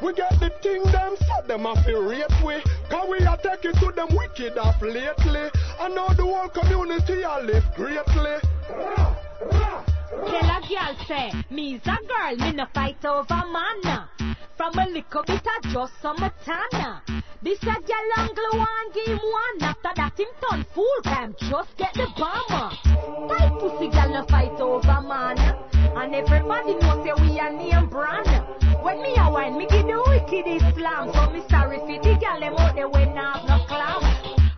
We 0.00 0.12
get 0.12 0.30
the 0.38 0.50
thing 0.62 0.82
them, 0.84 1.16
so 1.18 1.46
them 1.46 1.66
a 1.66 1.74
feel 1.82 2.02
rate 2.04 2.24
we. 2.44 2.62
Cause 2.88 3.08
we 3.08 3.18
a 3.18 3.36
take 3.42 3.64
it 3.64 3.74
to 3.80 3.92
them 3.92 4.08
wicked 4.12 4.56
off 4.56 4.80
lately. 4.80 5.50
And 5.80 5.94
now 5.94 6.08
the 6.08 6.22
whole 6.22 6.48
community 6.48 7.22
a 7.22 7.40
live 7.42 7.64
greatly. 7.74 8.38
Tell 10.08 10.50
a 10.50 10.60
girl 10.68 10.96
say, 11.06 11.32
me's 11.50 11.80
a 11.84 11.98
girl, 12.06 12.36
me 12.36 12.52
no 12.52 12.66
fight 12.72 13.04
over 13.04 13.42
man. 13.52 14.08
From 14.56 14.78
a 14.78 14.86
little 14.86 15.22
bit 15.26 15.46
of 15.46 15.72
just 15.72 15.92
some 16.00 16.16
tana. 16.44 17.02
This 17.42 17.60
a 17.62 17.66
girl 17.66 18.10
angle 18.16 18.58
one 18.58 18.92
game 18.92 19.18
one. 19.18 19.62
After 19.62 19.90
that 19.96 20.18
him 20.18 20.26
turn 20.48 20.64
fool 20.74 21.00
cam, 21.04 21.34
just 21.38 21.76
get 21.76 21.94
the 21.94 22.06
bomber. 22.16 22.70
Tight 23.28 23.58
pussy 23.60 23.88
girl 23.88 24.08
no 24.10 24.24
fight 24.26 24.60
over 24.60 25.00
man. 25.02 25.67
And 25.98 26.14
everybody 26.14 26.74
know 26.78 27.02
say 27.02 27.10
we 27.20 27.40
a 27.40 27.50
name 27.50 27.88
brand. 27.90 28.30
When 28.84 29.02
me 29.02 29.16
a 29.18 29.28
wine, 29.32 29.58
me 29.58 29.66
give 29.66 29.82
the 29.84 29.98
wicked 30.06 30.46
Islam. 30.46 31.10
So 31.12 31.28
me 31.32 31.42
sorry 31.50 31.78
for 31.78 31.98
the 31.98 32.14
girl 32.22 32.38
them 32.38 32.54
out 32.54 32.76
there 32.76 32.88
when 32.88 33.16
have 33.16 33.42
no 33.42 33.58
clam. 33.66 34.06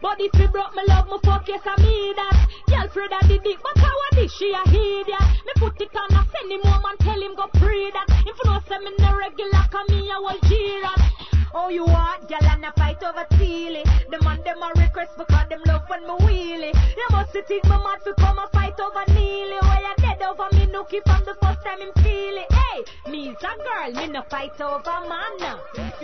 But 0.03 0.21
if 0.21 0.39
you 0.39 0.49
broke 0.49 0.77
me 0.77 0.83
love, 0.87 1.07
me 1.09 1.17
fuck 1.25 1.49
yes 1.49 1.65
I 1.65 1.81
me 1.81 2.13
that. 2.17 2.47
Girl 2.69 2.89
Fred 2.93 3.13
a 3.17 3.27
did 3.27 3.41
it, 3.41 3.57
but 3.57 3.81
how 3.81 3.89
a 3.89 4.17
this 4.17 4.31
she 4.37 4.53
a 4.53 4.61
ya? 4.69 5.21
Me 5.49 5.53
put 5.57 5.81
it 5.81 5.97
on 5.97 6.13
a 6.13 6.29
send 6.29 6.53
him 6.53 6.61
home 6.61 6.85
and 6.85 6.99
tell 7.01 7.17
him 7.17 7.35
go 7.35 7.49
pray 7.55 7.89
that. 7.89 8.05
If 8.29 8.37
you 8.37 8.45
know 8.45 8.61
say 8.69 8.77
me 8.85 8.93
no 8.99 9.17
regular, 9.17 9.65
come 9.73 9.89
me 9.89 10.11
a 10.11 10.21
whole. 10.21 11.40
Oh, 11.53 11.69
you 11.69 11.85
want 11.85 12.29
girl 12.29 12.39
and 12.43 12.65
a 12.65 12.73
fight 12.73 13.03
over 13.03 13.25
Teely. 13.37 13.83
The 14.11 14.23
man 14.23 14.41
them 14.45 14.63
a 14.63 14.71
request 14.81 15.13
because 15.19 15.49
them 15.49 15.61
love 15.67 15.83
when 15.89 16.03
me 16.07 16.15
wheelie. 16.25 16.75
You 16.97 17.07
must 17.11 17.33
think 17.33 17.65
me 17.65 17.71
mad 17.71 17.99
to 18.05 18.15
come 18.15 18.39
a 18.39 18.49
fight 18.53 18.79
over 18.79 19.05
Neely. 19.13 19.59
Why 19.61 19.81
you 19.83 19.95
dead 20.03 20.23
over 20.23 20.47
me 20.53 20.67
nookie 20.67 21.03
from 21.05 21.25
the 21.25 21.35
first 21.43 21.63
time 21.65 21.81
him 21.81 21.93
feel 22.03 22.37
it. 22.39 22.53
Hey, 22.53 23.11
me's 23.11 23.35
a 23.43 23.53
girl, 23.59 23.93
me 23.95 24.07
no 24.13 24.23
fight 24.31 24.61
over 24.61 25.01
man. 25.09 25.59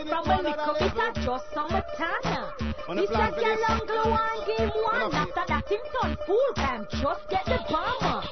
From 0.09 0.31
a 0.31 0.43
little 0.43 0.75
bit 0.79 0.99
of 0.99 1.15
just 1.25 1.47
some 1.55 1.69
tana. 1.71 2.53
On 2.89 2.97
the 2.97 3.03
This 3.03 3.11
a 3.11 3.15
plan 3.15 3.33
for 3.33 3.41
girl 3.41 3.57
this. 3.57 3.71
uncle 3.71 4.11
one 4.11 4.41
game 4.47 4.71
one. 4.83 5.15
After 5.15 5.45
that 5.47 5.69
him 5.71 5.81
turn 6.03 6.17
fool 6.27 6.53
time. 6.57 6.87
Just 6.91 7.29
get 7.31 7.45
the 7.47 7.59
bomber. 7.71 8.23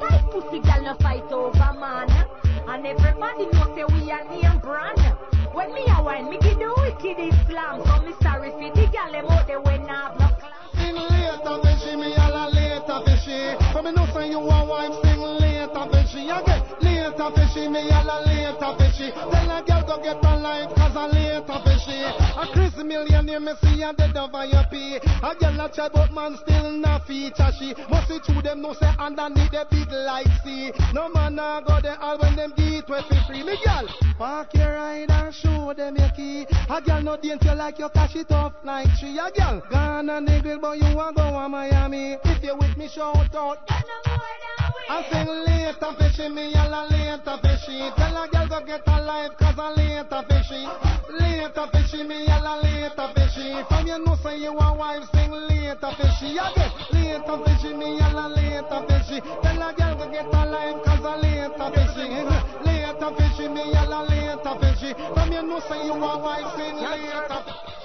Tight 0.00 0.24
pussy 0.30 0.60
girl 0.60 0.82
no 0.82 0.94
fight 0.98 1.30
over 1.30 1.72
man. 1.78 2.10
And 2.68 2.86
everybody 2.86 3.46
know 3.46 3.74
say 3.74 3.84
we 3.84 4.10
a 4.10 4.24
name 4.24 4.58
brand. 4.60 5.05
When 5.56 5.72
me 5.72 5.86
a 5.88 6.02
wine, 6.02 6.28
me 6.28 6.36
give 6.42 6.58
the 6.58 6.68
wicked 6.76 7.16
Islam. 7.16 7.80
So 7.86 8.04
me 8.04 8.12
sorry 8.20 8.50
for 8.50 8.76
the 8.76 8.86
gal 8.92 9.10
them 9.10 9.24
out 9.24 9.46
there 9.46 9.58
when 9.58 9.88
I 9.88 10.12
no 10.20 10.28
Sing 10.76 10.94
later, 10.94 11.56
fishy, 11.64 11.96
me 11.96 12.14
all 12.14 12.52
later, 12.52 13.00
fishy. 13.06 13.56
For 13.72 13.82
me 13.82 13.92
know 13.92 14.04
say 14.12 14.28
you 14.28 14.38
a 14.38 14.64
wife, 14.66 14.92
sing 15.02 15.22
later, 15.40 15.88
fishy. 15.90 16.05
Again, 16.14 16.62
later, 16.82 17.30
fishy, 17.34 17.66
me 17.66 17.90
all 17.90 18.06
a 18.06 18.22
later, 18.26 18.72
fishy. 18.78 19.10
Tell 19.10 19.50
a 19.50 19.62
girl 19.66 19.82
go 19.86 20.02
get 20.02 20.22
a 20.22 20.36
life, 20.38 20.70
cause 20.76 20.94
a 20.94 21.06
later, 21.10 21.58
fishy. 21.66 21.98
A 21.98 22.46
Chris 22.52 22.76
millionaire, 22.76 23.40
me 23.40 23.52
see 23.60 23.82
a 23.82 23.92
dead 23.92 24.16
over 24.16 24.44
your 24.46 24.62
pay. 24.70 25.00
A 25.02 25.34
girl 25.34 25.60
a 25.60 25.68
chat, 25.74 25.90
but 25.92 26.12
man 26.12 26.36
still 26.42 26.70
not 26.70 27.06
feature 27.06 27.50
she. 27.58 27.74
Must 27.90 28.08
see 28.08 28.18
through 28.20 28.42
them, 28.42 28.62
no 28.62 28.72
say 28.74 28.92
underneath 28.98 29.50
the 29.50 29.66
big 29.68 29.90
light, 29.90 30.30
see. 30.44 30.70
No 30.94 31.08
man 31.08 31.38
a 31.40 31.60
go 31.66 31.80
there 31.82 32.00
all 32.00 32.18
when 32.18 32.36
them 32.36 32.52
get 32.56 32.88
wet 32.88 33.04
for 33.08 33.18
free. 33.26 33.42
Me 33.42 33.58
girl, 33.64 33.88
park 34.16 34.54
your 34.54 34.74
ride 34.74 35.10
and 35.10 35.34
show 35.34 35.74
them 35.74 35.96
your 35.96 36.10
key. 36.10 36.46
A 36.70 36.80
girl 36.80 37.02
no 37.02 37.16
dance 37.16 37.42
you 37.44 37.54
like 37.54 37.80
you 37.80 37.88
cash 37.92 38.14
it 38.14 38.30
off 38.30 38.52
like 38.62 38.88
tree. 39.00 39.18
A 39.18 39.30
girl 39.32 39.60
gone 39.70 40.08
and 40.08 40.26
niggle, 40.26 40.60
but 40.60 40.78
you 40.78 40.86
a 40.86 41.12
go 41.12 41.22
a 41.22 41.48
Miami. 41.48 42.16
If 42.24 42.44
you 42.44 42.56
with 42.56 42.76
me, 42.76 42.88
shout 42.88 43.34
out. 43.34 43.58
I 44.88 45.02
sing 45.10 45.26
later 45.26 45.95
fishy, 45.98 46.28
me 46.28 46.54
all 46.54 46.72
a 46.72 46.82
later 46.90 47.36
fishy. 47.42 47.78
Tell 47.96 48.16
a 48.16 48.28
girl 48.28 48.48
go 48.48 48.60
get 48.64 48.82
a 48.86 49.02
life, 49.02 49.32
cause 49.38 49.58
a 49.58 49.70
later 49.76 50.22
fishy. 50.28 50.62
Later 51.18 51.66
fishy, 51.72 52.02
me 52.04 52.26
all 52.28 52.46
a 52.46 52.54
later 52.62 53.08
fishy. 53.14 53.64
From 53.68 53.86
you 53.86 53.98
know 54.04 54.16
say 54.22 54.38
you 54.38 54.52
a 54.56 54.74
wife, 54.74 55.04
sing 55.14 55.30
later 55.30 55.90
fishy. 55.98 56.36
Again, 56.36 56.72
later 56.92 57.38
fishy, 57.44 57.74
me 57.74 58.00
all 58.00 58.18
a 58.18 58.26
later 58.28 58.80
fishy. 58.88 59.20
Tell 59.42 59.62
a 59.62 59.72
girl 59.74 59.94
go 59.96 60.10
get 60.10 60.26
a 60.26 60.42
life, 60.46 60.84
cause 60.84 61.04
a 61.04 61.16
later 61.16 61.70
fishy. 61.74 62.75
Fishy, 63.16 63.48
me 63.48 63.62
all 63.74 63.92
a 63.92 64.00
later 64.08 64.54
fishy. 64.60 64.94
From 65.14 65.32
you 65.32 65.42
know 65.42 65.60
say 65.68 65.84
you 65.86 65.94
a 65.94 66.18
wife, 66.18 66.56
sing 66.56 66.76
later. 66.76 67.40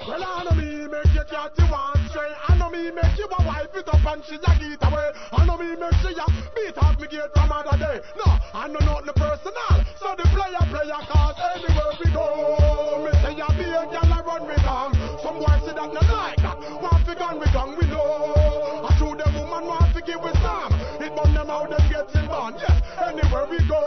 Well, 0.08 0.24
I 0.24 0.44
know 0.44 0.56
me 0.56 0.88
make 0.88 1.14
you 1.14 1.22
you 1.22 1.66
want 1.70 1.98
straight. 2.10 2.34
I 2.48 2.56
know 2.58 2.70
me 2.70 2.90
make 2.90 3.18
you 3.18 3.26
a 3.26 3.44
wipe 3.44 3.74
it 3.74 3.88
up 3.88 4.06
and 4.06 4.24
she 4.24 4.36
a 4.36 4.52
get 4.58 4.82
away. 4.82 5.08
I 5.32 5.46
know 5.46 5.56
me 5.56 5.76
make 5.76 5.94
she 6.02 6.14
a 6.16 6.26
beat 6.54 6.78
off 6.78 6.98
me 6.98 7.06
gate 7.08 7.30
from 7.34 7.52
other 7.52 7.76
day. 7.78 8.00
No, 8.16 8.28
I 8.54 8.68
know 8.68 8.80
nothing 8.80 9.14
personal. 9.14 9.84
So 10.00 10.14
the 10.16 10.24
player 10.34 10.64
player 10.70 11.02
cause 11.06 11.38
anywhere 11.54 11.92
we 12.02 12.10
go. 12.12 13.04
Me 13.04 13.11
say 13.32 13.38
ya 13.38 13.48
be 13.56 13.64
a 13.64 13.86
gal 13.90 14.12
I 14.12 14.20
run 14.20 14.48
me 14.48 14.56
down. 14.56 14.92
Some 15.22 15.38
boys 15.38 15.62
say 15.64 15.74
that 15.74 15.92
not 15.92 16.08
like 16.08 16.36
that. 16.36 16.58
Want 16.82 17.06
fi 17.06 17.14
gun 17.14 17.40
we 17.40 17.46
gun 17.52 17.76
we 17.78 17.86
know. 17.86 18.84
I 18.88 18.96
true 18.98 19.16
the 19.16 19.28
woman 19.38 19.66
want 19.66 19.94
to 19.94 20.02
give 20.02 20.20
with 20.20 20.36
some. 20.42 20.72
It 21.00 21.14
burn 21.16 21.34
them 21.34 21.50
out 21.50 21.70
them 21.70 21.84
getting 21.88 22.28
born. 22.28 22.54
Yes, 22.58 22.82
anywhere 23.00 23.46
we 23.50 23.58
go. 23.68 23.80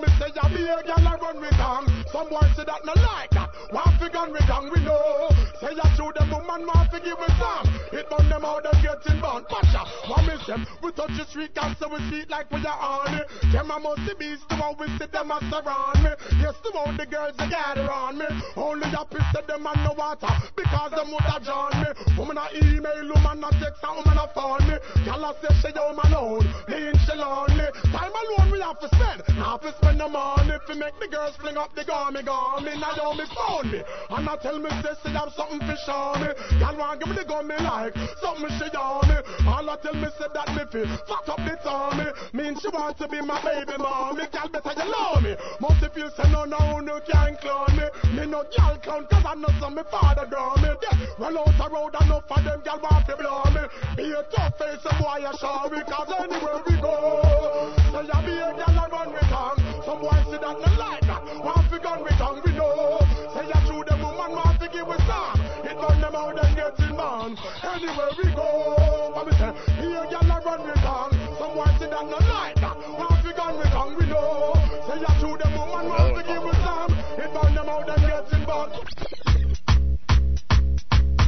Me 0.00 0.08
say 0.18 0.32
ya 0.34 0.48
be 0.48 0.62
a 0.64 0.82
gal 0.82 1.06
I 1.06 1.16
run 1.20 1.40
me 1.40 1.50
down. 1.50 1.86
Some 2.12 2.28
boys 2.28 2.52
say 2.56 2.64
that 2.64 2.84
not 2.84 2.96
like 2.96 3.30
that. 3.30 3.51
Want 3.70 4.00
fi 4.00 4.08
gun 4.08 4.32
we 4.32 4.40
gun 4.46 4.70
we 4.72 4.80
know. 4.82 5.28
Say 5.60 5.76
ya 5.76 5.86
true 5.94 6.12
the 6.16 6.26
woman 6.26 6.66
want 6.66 6.90
to 6.90 6.98
give 6.98 7.18
with 7.18 7.36
some. 7.38 7.68
It 7.92 8.08
burn 8.10 8.28
them 8.28 8.44
out 8.44 8.64
them 8.64 8.74
getting 8.82 9.20
born. 9.20 9.44
Watcha, 9.46 9.86
what 10.08 10.26
me 10.26 10.34
say? 10.42 10.58
We 10.82 10.90
touch 10.92 11.14
the 11.14 11.24
street 11.28 11.54
gas 11.54 11.78
so 11.78 11.88
we 11.88 11.98
see 12.10 12.26
it 12.26 12.30
like 12.30 12.50
we 12.50 12.58
are 12.66 12.80
on 12.80 13.14
it. 13.14 13.26
Them 13.52 13.70
a 13.70 13.78
must 13.78 14.02
be 14.02 14.14
beast 14.18 14.48
the 14.48 14.56
one 14.56 14.74
we 14.80 14.88
see 14.98 15.06
them 15.06 15.30
a 15.30 15.38
surround 15.46 16.02
me. 16.02 16.10
Yes, 16.42 16.56
the 16.64 16.72
one 16.72 16.96
the 16.96 17.06
girls 17.06 17.36
they 17.38 17.48
gather 17.48 17.86
on 17.86 18.18
me. 18.18 18.26
Only 18.56 18.88
a 18.90 19.04
piss 19.04 19.28
to 19.36 19.44
them 19.46 19.66
and 19.66 19.84
no 19.84 19.92
water 19.94 20.32
because 20.56 20.90
them 20.92 21.12
would 21.12 21.28
have 21.30 21.44
joined 21.46 21.78
me. 21.78 21.90
Woman 22.18 22.42
a 22.42 22.46
email, 22.58 23.06
woman 23.14 23.44
a 23.44 23.50
text, 23.62 23.84
and 23.86 23.96
woman 24.02 24.18
a 24.18 24.26
phone 24.34 24.66
me. 24.66 24.76
Y'all 25.06 25.22
a 25.22 25.30
say 25.38 25.54
she 25.62 25.70
home 25.76 26.00
alone, 26.00 26.48
lean 26.66 26.96
she 27.06 27.14
lonely. 27.14 27.68
Time 27.92 28.14
alone 28.16 28.50
we 28.50 28.58
have 28.60 28.80
to 28.80 28.88
spend, 28.88 29.22
have 29.38 29.60
to 29.62 29.70
spend 29.78 30.00
the 30.00 30.08
money 30.08 30.56
to 30.66 30.74
make 30.74 30.96
the 30.98 31.08
girls 31.08 31.36
fling 31.36 31.56
up 31.56 31.74
the 31.76 31.84
gummy 31.84 32.22
gummy. 32.22 32.72
Now 32.80 32.96
you 32.96 33.18
me 33.18 33.24
phone 33.30 33.51
me, 33.60 33.82
and 34.10 34.28
I 34.28 34.36
tell 34.36 34.58
me 34.58 34.70
say 34.82 34.94
she 35.02 35.10
have 35.12 35.32
something 35.36 35.60
to 35.60 35.76
show 35.84 36.14
me. 36.16 36.28
Y'all 36.58 36.76
want 36.76 37.00
give 37.00 37.08
me 37.08 37.16
the 37.16 37.24
gummy 37.24 37.56
like 37.60 37.94
something 38.20 38.50
she 38.58 38.68
on 38.76 39.08
me. 39.08 39.16
All 39.46 39.68
I 39.68 39.76
tell 39.76 39.94
me 39.94 40.08
say 40.18 40.26
that 40.32 40.48
me 40.56 40.64
feel 40.72 40.88
fuck 41.06 41.28
up 41.28 41.38
the 41.44 41.56
tummy. 41.62 42.08
Mean 42.32 42.58
she 42.58 42.68
want 42.68 42.98
to 42.98 43.08
be 43.08 43.20
my 43.20 43.40
baby 43.42 43.76
mommy. 43.78 44.24
Y'all 44.32 44.48
better 44.48 44.72
you 44.72 44.90
love 44.90 45.22
me. 45.22 45.36
Must 45.60 45.84
feel 45.92 46.10
say 46.10 46.30
no 46.30 46.44
no 46.44 46.80
no 46.80 47.00
can't 47.00 47.38
clone 47.40 47.76
me. 47.76 47.86
Me 48.16 48.26
no 48.26 48.44
y'all 48.56 48.78
clown 48.78 49.06
cause 49.10 49.24
I 49.26 49.34
know 49.34 49.52
some 49.60 49.74
me 49.74 49.82
father 49.90 50.26
draw 50.30 50.56
me. 50.56 50.70
Yeah, 50.82 51.06
roll 51.18 51.38
out 51.38 51.52
the 51.58 51.66
road 51.68 51.94
enough 52.00 52.24
for 52.28 52.40
them 52.42 52.62
y'all 52.64 52.80
want 52.80 53.06
to 53.06 53.16
blow 53.16 53.44
me. 53.52 53.62
Be 53.96 54.12
a 54.12 54.22
tough 54.34 54.58
face 54.58 54.84
and 54.84 54.98
boy 54.98 55.18
you 55.20 55.32
show 55.38 55.68
me 55.68 55.80
cause 55.84 56.12
anywhere 56.18 56.62
we 56.66 56.74
go. 56.80 57.72
Say 57.92 58.06
ya 58.08 58.18
be 58.24 58.32
a 58.32 58.50
girl 58.56 58.78
and 58.80 58.92
run 58.92 59.12
with 59.12 59.28
tongue. 59.28 59.60
Some 59.84 60.00
boys 60.00 60.24
see 60.30 60.40
that 60.40 60.56
not 60.58 60.78
like 60.78 61.04
that. 61.06 61.22
Want 61.44 61.70
to 61.70 61.78
gun 61.78 62.02
with 62.02 62.16
tongue 62.16 62.40
we 62.44 62.52
know. 62.52 62.98
Say 63.34 63.41
ya 63.48 63.58
true 63.66 63.84
them 63.84 64.00
woman 64.02 64.32
want 64.32 64.60
to 64.60 64.68
give 64.68 64.86
with 64.86 65.00
some. 65.06 65.40
It 65.64 65.76
burn 65.80 66.00
them 66.00 66.14
out 66.14 66.38
and 66.44 66.56
get 66.56 66.78
in 66.78 66.96
man. 66.96 67.36
Anywhere 67.62 68.10
we 68.18 68.24
go. 68.34 69.12
What 69.14 69.26
me 69.26 69.32
say? 69.38 69.52
Be 69.80 69.86
a 69.94 70.04
girl 70.06 70.32
and 70.32 70.44
run 70.44 70.62
with 70.66 70.80
tongue. 70.82 71.12
Some 71.38 71.54
boys 71.54 71.74
see 71.78 71.86
that 71.86 72.06
not 72.06 72.22
like 72.22 72.56
that. 72.60 72.76
Want 72.98 73.22
to 73.24 73.32
gun 73.32 73.58
with 73.58 73.70
tongue 73.72 73.96
we 73.98 74.06
know. 74.06 74.54
Say 74.86 75.00
ya 75.00 75.12
true 75.20 75.36
them 75.38 75.52
woman 75.54 75.88
want 75.88 76.16
to 76.16 76.22
give 76.26 76.42
with 76.42 76.60
some. 76.62 76.92
It 77.18 77.30
burn 77.32 77.54
them 77.54 77.68
out 77.68 77.88
and 77.88 78.02
get 78.02 78.32
in 78.32 78.42
man. 78.46 78.68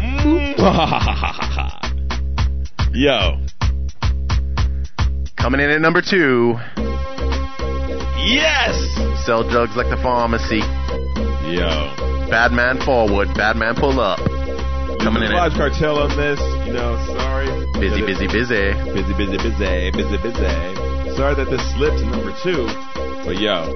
Mm. 0.00 0.54
Yo. 2.94 3.40
Coming 5.36 5.60
in 5.60 5.70
at 5.70 5.80
number 5.80 6.00
two. 6.00 6.54
Yes! 8.24 8.74
Sell 9.26 9.42
drugs 9.48 9.76
like 9.76 9.90
the 9.90 9.98
pharmacy. 10.02 10.62
Yo. 11.52 12.03
Bad 12.34 12.50
man 12.50 12.82
forward, 12.82 13.28
bad 13.38 13.54
man 13.54 13.76
pull 13.76 14.00
up. 14.00 14.18
Coming 14.98 15.22
in 15.22 15.30
at 15.30 15.54
Vybz 15.54 15.54
Kartel 15.54 16.02
on 16.02 16.10
this. 16.18 16.42
You 16.66 16.74
know, 16.74 16.98
sorry. 17.14 17.46
busy, 17.78 18.02
busy, 18.02 18.26
busy. 18.26 18.74
Busy, 18.90 19.14
busy, 19.14 19.38
busy, 19.38 19.94
busy, 19.94 20.18
busy. 20.18 21.14
Sorry 21.14 21.38
that 21.38 21.46
this 21.46 21.62
slipped 21.78 22.02
to 22.02 22.06
number 22.10 22.34
two. 22.42 22.66
But 23.22 23.38
yo, 23.38 23.70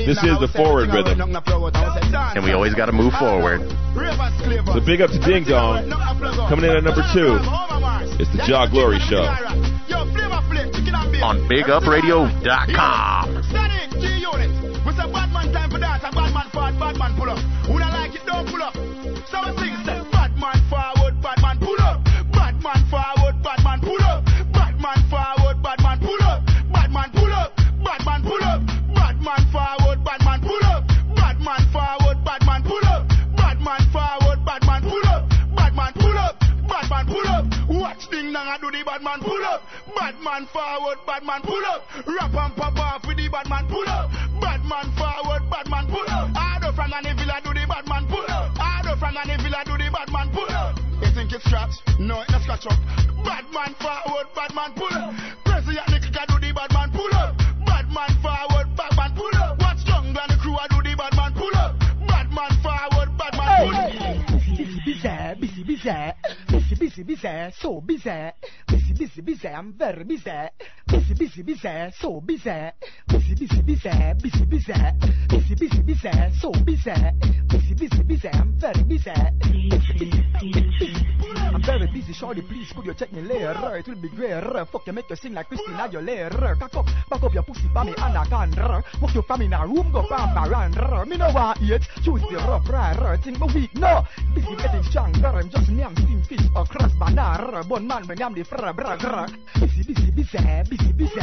this 0.00 0.16
is 0.16 0.40
the 0.40 0.48
forward 0.48 0.96
rhythm. 0.96 1.20
And 1.20 2.40
we 2.42 2.56
always 2.56 2.72
got 2.72 2.86
to 2.86 2.96
move 2.96 3.12
forward. 3.20 3.60
So 4.72 4.80
big 4.80 5.04
up 5.04 5.12
to 5.12 5.20
Ding 5.20 5.44
Dong. 5.44 5.92
Coming 6.48 6.64
in 6.64 6.80
at 6.80 6.84
number 6.88 7.04
two. 7.12 7.36
It's 8.16 8.32
the 8.32 8.40
Jah 8.48 8.64
Glory 8.64 8.96
Show. 9.12 9.28
On 11.20 11.36
BigUpRadio.com. 11.52 13.23
man 41.34 41.42
pull 41.42 41.64
up. 41.66 41.82
Rap 42.06 42.34
and 42.34 42.56
pop 42.56 42.78
off 42.78 43.06
with 43.06 43.16
the 43.16 43.28
bad 43.28 43.48
man 43.48 43.66
pull 43.66 43.88
up. 43.88 44.10
Bad 44.40 44.62
man 44.64 44.86
forward, 44.94 45.42
bad 45.50 45.66
man 45.68 45.86
pull 45.90 46.06
up. 46.06 46.30
Harder 46.30 46.72
from 46.72 46.92
any 46.94 47.10
villa 47.18 47.40
do 47.42 47.50
the 47.50 47.66
bad 47.66 47.86
man 47.88 48.06
pull 48.06 48.24
up. 48.28 48.54
Harder 48.54 48.96
from 48.98 49.16
any 49.18 49.36
villa 49.42 49.62
do 49.66 49.74
the 49.74 49.90
bad 49.90 50.10
man 50.12 50.30
pull 50.30 50.46
up. 50.54 50.78
You 51.02 51.10
think 51.10 51.32
it's 51.32 51.44
scratch? 51.44 51.74
No, 51.98 52.22
it's 52.22 52.30
not 52.30 52.42
scratch 52.42 52.66
up. 52.70 52.78
Bad 53.26 53.50
man 53.50 53.74
forward, 53.82 54.30
bad 54.34 54.54
man 54.54 54.70
pull 54.78 54.94
up. 54.94 55.14
President 55.44 55.88
Nick 55.90 56.06
do 56.06 56.36
the 56.38 56.50
bad 56.54 56.70
man 56.70 56.90
pull 56.94 57.14
up. 57.18 57.34
Bad 57.66 57.90
man 57.90 58.12
forward, 58.22 58.68
bad 58.78 58.94
man 58.94 59.10
pull 59.18 59.34
up. 59.34 59.58
Watch 59.58 59.82
Jungle 59.82 60.14
and 60.14 60.30
the 60.30 60.38
crew 60.38 60.54
a 60.54 60.64
do 60.70 60.78
the 60.86 60.94
bad 60.94 61.14
man 61.18 61.32
pull 61.34 61.56
up. 61.58 61.74
Bad 62.06 62.30
man 62.30 62.52
forward, 62.62 63.10
bad 63.18 63.34
man 63.34 63.50
pull 63.58 63.74
up. 63.74 64.34
busy, 64.54 65.40
busy, 65.40 65.62
busy, 65.66 66.12
busy, 66.46 66.74
busy, 66.76 67.02
busy, 67.02 67.50
so 67.58 67.80
busy, 67.80 68.30
busy, 68.68 68.94
busy, 68.94 69.20
busy, 69.20 69.48
I'm 69.48 69.72
very 69.72 70.04
busy, 70.04 70.30
busy, 71.44 71.90
so 72.00 72.20
busy, 72.20 72.70
Busy, 73.08 73.34
busy, 73.34 73.62
bizarre, 73.62 74.14
busy, 74.14 74.44
bizarre. 74.46 74.92
Busy, 75.28 75.54
busy, 75.54 75.82
bizarre, 75.82 76.30
so 76.40 76.50
busy. 76.50 76.90
Shorty, 82.24 82.40
please 82.42 82.72
could 82.72 82.86
you 82.86 82.94
check 82.94 83.12
me 83.12 83.20
later, 83.20 83.76
it 83.76 83.86
will 83.86 83.94
be 83.96 84.08
great, 84.08 84.42
fuck 84.72 84.86
you, 84.86 84.92
make 84.92 85.10
you 85.10 85.16
sing 85.16 85.34
like 85.34 85.46
Christina 85.48 85.88
Aguilera, 85.88 86.58
cock 86.58 86.74
up, 86.76 86.86
back 87.10 87.22
up 87.22 87.34
your 87.34 87.42
pussy 87.42 87.68
for 87.72 87.84
me, 87.84 87.92
anaconda, 87.98 88.82
walk 89.00 89.14
your 89.14 89.22
family 89.24 89.44
in 89.44 89.52
a 89.52 89.66
room, 89.66 89.92
go 89.92 90.06
bam, 90.08 90.32
bam, 90.32 91.08
me 91.08 91.16
no 91.18 91.30
want 91.34 91.60
eat, 91.60 91.82
choose 92.02 92.22
the 92.30 92.36
rough, 92.48 92.68
right, 92.70 93.20
think 93.22 93.38
my 93.38 93.46
weak, 93.52 93.74
no, 93.74 94.06
busy 94.34 94.56
getting 94.56 94.82
stronger, 94.84 95.26
I'm 95.26 95.50
just 95.50 95.68
nyam 95.68 95.94
steam 95.96 96.22
fish 96.22 96.46
or 96.56 96.64
cross 96.64 96.92
banana, 96.98 97.62
bone 97.64 97.86
man 97.86 98.06
when 98.06 98.22
I'm 98.22 98.32
the 98.32 98.44
fra 98.44 98.72
bra 98.72 98.96
gra. 98.96 99.28
Busy, 99.60 99.82
busy, 99.82 100.10
busy, 100.10 100.38
busy, 100.70 100.92
busy, 100.92 101.20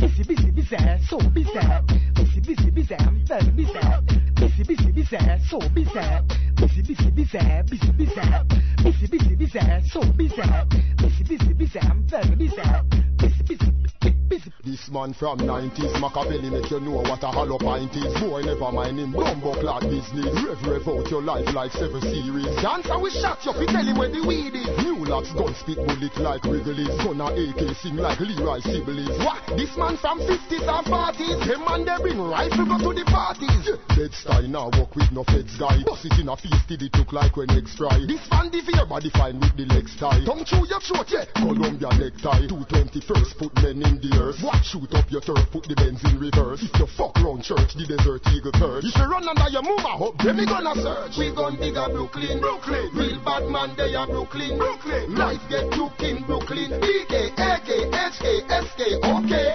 busy, 0.00 0.24
busy, 0.24 0.50
busy, 0.50 0.76
so 1.08 1.18
busy, 1.32 1.58
busy, 2.14 2.40
busy, 2.40 2.70
busy, 2.70 2.94
I'm 2.96 3.24
very 3.26 3.50
busy, 3.50 3.80
busy, 4.34 4.62
busy, 4.64 4.92
busy, 5.10 5.44
so 5.48 5.58
busy. 5.74 5.90
Busy, 6.56 6.82
busy, 6.82 7.10
busy, 7.10 7.38
busy, 7.68 7.92
busy. 7.92 8.20
Busy, 8.82 9.06
busy, 9.06 9.34
busy, 9.36 9.60
so 9.90 10.00
busy. 10.12 10.42
Busy, 10.96 11.24
busy, 11.24 11.52
busy, 11.52 11.78
I'm 11.80 12.06
very 12.08 12.34
busy. 12.36 12.62
Busy, 13.16 13.42
busy, 13.42 13.70
busy. 14.28 14.52
This 14.64 14.88
man 14.90 15.12
from 15.14 15.38
90s, 15.38 15.92
Macabelli 16.00 16.50
make 16.50 16.70
you 16.70 16.80
know 16.80 17.02
what 17.04 17.22
a 17.22 17.28
hollow 17.28 17.58
pint 17.58 17.94
is. 17.94 18.12
Boy, 18.20 18.42
never 18.42 18.72
mind 18.72 18.98
him, 18.98 19.12
bumbo 19.12 19.54
clad 19.60 19.82
business. 19.82 20.32
Rev, 20.40 20.58
rev 20.66 20.88
out 20.88 21.10
your 21.10 21.22
life 21.22 21.46
like 21.54 21.72
seven 21.72 22.00
series. 22.00 22.48
Dancer, 22.62 22.98
we 22.98 23.10
shot 23.10 23.44
you, 23.44 23.52
feet, 23.52 23.68
tell 23.68 23.84
him 23.84 23.98
where 23.98 24.08
the 24.08 24.24
weed 24.24 24.56
is. 24.56 24.72
New 24.84 25.04
locks, 25.04 25.32
gun 25.32 25.54
spit 25.60 25.76
bullet 25.76 26.16
like 26.16 26.42
Wrigley's. 26.44 26.88
Gonna 27.04 27.28
AK 27.28 27.76
sing 27.76 27.96
like 27.96 28.20
Leroy 28.20 28.60
Sibbles. 28.60 29.12
What? 29.20 29.44
This 29.56 29.76
man 29.76 29.96
from 30.00 30.18
50s 30.20 30.64
and 30.64 30.86
40s. 30.88 31.40
Him 31.44 31.62
and 31.68 31.84
they 31.86 31.96
bring 32.00 32.20
rifle 32.20 32.64
go 32.64 32.78
to 32.80 32.90
the 32.96 33.04
parties. 33.04 33.68
Dead 33.96 34.12
style 34.12 34.48
now 34.48 34.70
walk 34.74 34.93
with 34.94 35.10
no 35.10 35.24
feds 35.24 35.56
guy. 35.58 35.82
Bust 35.82 36.06
it 36.06 36.18
in 36.20 36.28
a 36.28 36.36
feast, 36.36 36.68
did 36.68 36.82
it 36.82 36.94
look 36.94 37.12
like 37.12 37.36
when 37.36 37.50
eggs 37.50 37.74
fry. 37.74 37.98
This 38.06 38.22
fan 38.30 38.50
the 38.50 38.62
fear 38.62 38.86
body 38.86 39.10
fine 39.10 39.40
with 39.40 39.56
the 39.56 39.66
legs 39.66 39.96
tie. 39.98 40.22
Tongue 40.24 40.44
chew 40.46 40.62
your 40.70 40.80
throat, 40.80 41.10
yeah. 41.10 41.26
Columbia 41.34 41.90
necktie. 41.98 42.46
221st 42.46 43.32
put 43.38 43.52
men 43.62 43.82
in 43.82 43.98
the 43.98 44.12
earth. 44.22 44.38
Watch 44.42 44.70
shoot 44.70 44.92
up 44.94 45.10
your 45.10 45.20
turf, 45.20 45.42
put 45.50 45.64
the 45.66 45.74
Benz 45.74 46.02
in 46.04 46.18
reverse. 46.18 46.62
If 46.62 46.74
you 46.78 46.86
fuck 46.94 47.16
round 47.18 47.42
church, 47.42 47.74
the 47.74 47.86
desert 47.86 48.22
eagle 48.30 48.54
perch. 48.54 48.86
If 48.86 48.94
you 48.94 49.06
run 49.06 49.26
under 49.26 49.50
your 49.50 49.62
move, 49.62 49.82
I 49.82 49.96
hope 49.98 50.18
them 50.22 50.36
me 50.36 50.46
gonna 50.46 50.74
search. 50.78 51.18
We 51.18 51.34
gon' 51.34 51.56
dig 51.56 51.76
a 51.76 51.88
Brooklyn, 51.90 52.40
Brooklyn. 52.40 52.90
Real 52.94 53.18
bad 53.24 53.48
man, 53.50 53.74
they 53.76 53.94
are 53.94 54.06
Brooklyn, 54.06 54.58
Brooklyn. 54.58 55.14
Life 55.14 55.42
get 55.48 55.70
took 55.72 55.98
in 56.00 56.22
Brooklyn. 56.26 56.70
BK, 56.78 57.34
AK, 57.34 57.70
HK, 57.90 58.24
SK, 58.46 58.80
okay. 59.02 59.48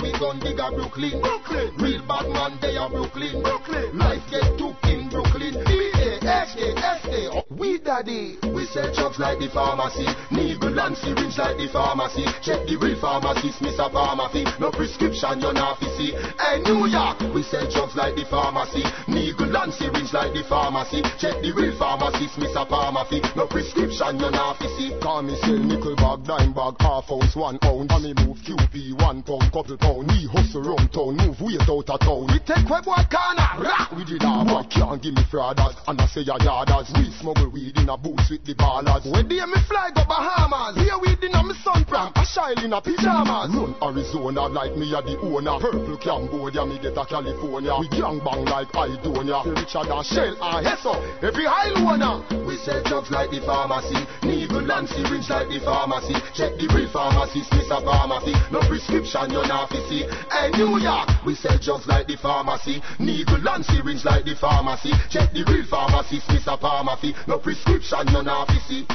We 0.00 0.12
gon' 0.18 0.38
dig 0.40 0.58
a 0.58 0.70
Brooklyn, 0.70 1.20
Brooklyn. 1.20 1.72
Real 1.78 2.02
bad 2.06 2.28
man, 2.28 2.58
they 2.60 2.76
are 2.76 2.90
Brooklyn, 2.90 3.42
Brooklyn. 3.42 3.98
Life 3.98 4.22
get 4.30 4.58
took 4.58 4.83
in 4.88 5.08
Brooklyn. 5.08 5.93
BK, 6.24 6.56
HK, 6.56 6.80
SK, 7.04 7.36
oh, 7.36 7.44
we 7.52 7.76
daddy. 7.78 8.38
We 8.56 8.64
sell 8.72 8.88
drugs 8.96 9.18
like 9.18 9.38
the 9.44 9.52
pharmacy. 9.52 10.08
Needle 10.32 10.80
and 10.80 10.96
syringe 10.96 11.36
like 11.36 11.60
the 11.60 11.68
pharmacy. 11.68 12.24
Check 12.40 12.64
the 12.64 12.80
real 12.80 12.96
pharmacist, 12.96 13.60
Mr. 13.60 13.92
Pharmacy. 13.92 14.48
No 14.56 14.72
prescription, 14.72 15.44
you're 15.44 15.52
not 15.52 15.76
see. 16.00 16.16
Hey, 16.40 16.64
New 16.64 16.88
York, 16.88 17.20
we 17.36 17.44
sell 17.44 17.68
drugs 17.68 17.92
like 17.92 18.16
the 18.16 18.24
pharmacy. 18.24 18.80
Needle 19.04 19.52
and 19.52 19.68
syringe 19.68 20.16
like 20.16 20.32
the 20.32 20.40
pharmacy. 20.48 21.04
Check 21.20 21.44
the 21.44 21.52
real 21.52 21.76
pharmacist, 21.76 22.40
Mr. 22.40 22.64
Pharmacy. 22.64 23.20
No 23.36 23.44
prescription, 23.44 24.16
you're 24.16 24.32
not 24.32 24.56
see. 24.80 24.96
Call 25.04 25.20
me 25.20 25.36
sell 25.44 25.60
nickel 25.60 25.96
bag, 26.00 26.24
dime 26.24 26.56
bag, 26.56 26.80
half 26.80 27.04
ounce, 27.12 27.36
one 27.36 27.60
ounce. 27.68 27.92
And 27.92 28.00
me 28.00 28.12
move 28.24 28.40
QP, 28.40 28.96
one 28.96 29.20
pound, 29.20 29.52
couple 29.52 29.76
pound. 29.76 30.08
We 30.08 30.24
hustle 30.24 30.64
round 30.72 30.88
town, 30.88 31.20
move 31.20 31.36
weight 31.44 31.68
out 31.68 31.84
of 31.84 32.00
town. 32.00 32.32
We 32.32 32.40
take 32.48 32.64
web 32.64 32.88
boy 32.88 33.04
corner, 33.12 33.60
rock 33.60 33.92
with 33.92 34.08
it 34.08 34.24
now. 34.24 34.40
Boy 34.48 34.64
can't 34.72 35.04
give 35.04 35.12
me 35.12 35.24
frauders, 35.28 35.76
and 35.84 36.00
I 36.00 36.13
say 36.14 36.22
a 36.22 36.38
yarders. 36.38 36.86
We 36.94 37.10
smuggle 37.18 37.50
weed 37.50 37.76
in 37.76 37.90
a 37.90 37.98
boots 37.98 38.30
with 38.30 38.46
the 38.46 38.54
ballers. 38.54 39.02
When 39.10 39.26
day 39.26 39.42
me 39.42 39.58
fly 39.66 39.90
go 39.90 40.06
Bahamas, 40.06 40.78
here 40.78 40.94
weed 41.02 41.18
in 41.26 41.34
a 41.34 41.42
me 41.42 41.58
sun 41.66 41.82
pram, 41.84 42.14
a 42.14 42.22
shine 42.22 42.62
in 42.62 42.72
a 42.72 42.78
pajamas. 42.78 43.50
Run 43.50 43.74
Arizona 43.82 44.46
like 44.46 44.78
me 44.78 44.94
a 44.94 45.02
the 45.02 45.18
owner. 45.26 45.58
Purple 45.58 45.98
Cambodia, 45.98 46.62
me 46.62 46.78
get 46.78 46.94
a 46.94 47.02
California. 47.02 47.74
We 47.82 47.90
gang 47.90 48.22
bang 48.22 48.46
like 48.46 48.70
Idonia. 48.70 49.42
Richard 49.42 49.90
and 49.90 50.06
Shell 50.06 50.38
and 50.38 50.62
Hesso, 50.62 50.94
every 51.18 51.50
high 51.50 51.74
loner. 51.74 52.22
We 52.46 52.54
sell 52.62 52.78
drugs 52.86 53.10
like 53.10 53.34
the 53.34 53.42
pharmacy. 53.42 53.98
Needle 54.22 54.70
and 54.70 54.86
syringe 54.86 55.26
like 55.26 55.50
the 55.50 55.58
pharmacy. 55.66 56.14
Check 56.38 56.54
the 56.62 56.70
real 56.70 56.86
pharmacist, 56.94 57.50
Mr. 57.50 57.82
Pharmacy. 57.82 58.38
No 58.54 58.62
prescription, 58.70 59.34
you're 59.34 59.50
not 59.50 59.74
see. 59.90 60.06
Hey, 60.30 60.54
New 60.54 60.78
York, 60.78 61.10
we 61.26 61.34
sell 61.34 61.58
drugs 61.58 61.90
like 61.90 62.06
the 62.06 62.14
pharmacy. 62.22 62.78
Needle 63.02 63.42
and 63.42 63.66
syringe 63.66 64.06
like 64.06 64.22
the 64.22 64.38
pharmacy. 64.38 64.94
Check 65.10 65.34
the 65.34 65.42
real 65.50 65.66
pharmacist, 66.04 66.46
Mr. 66.46 66.60
Pharmacy. 66.60 67.14
No 67.26 67.38
prescription, 67.38 67.98
you're 68.08 68.46
see. 68.68 68.86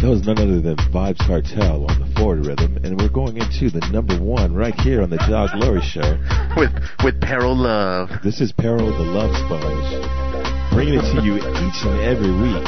That 0.00 0.08
was 0.08 0.26
none 0.26 0.38
other 0.38 0.60
than 0.60 0.76
Vybz 0.90 1.18
Kartel 1.18 1.88
on 1.88 2.00
the 2.00 2.12
Forward 2.16 2.44
Rhythm, 2.44 2.76
and 2.82 3.00
we're 3.00 3.08
going 3.08 3.36
into 3.36 3.70
the 3.70 3.86
number 3.92 4.18
one 4.18 4.52
right 4.52 4.74
here 4.80 5.02
on 5.02 5.10
the 5.10 5.16
Jah 5.16 5.46
Glory 5.54 5.80
Show 5.80 6.18
with 6.56 6.72
with 7.04 7.20
Peril 7.20 7.54
Love. 7.56 8.10
This 8.24 8.40
is 8.40 8.50
Peril 8.50 8.90
the 8.90 9.06
Love 9.06 9.30
Sponge, 9.46 10.74
bringing 10.74 10.98
it 10.98 11.06
to 11.14 11.22
you 11.22 11.36
each 11.38 11.80
and 11.86 12.00
every 12.02 12.34
week. 12.34 12.66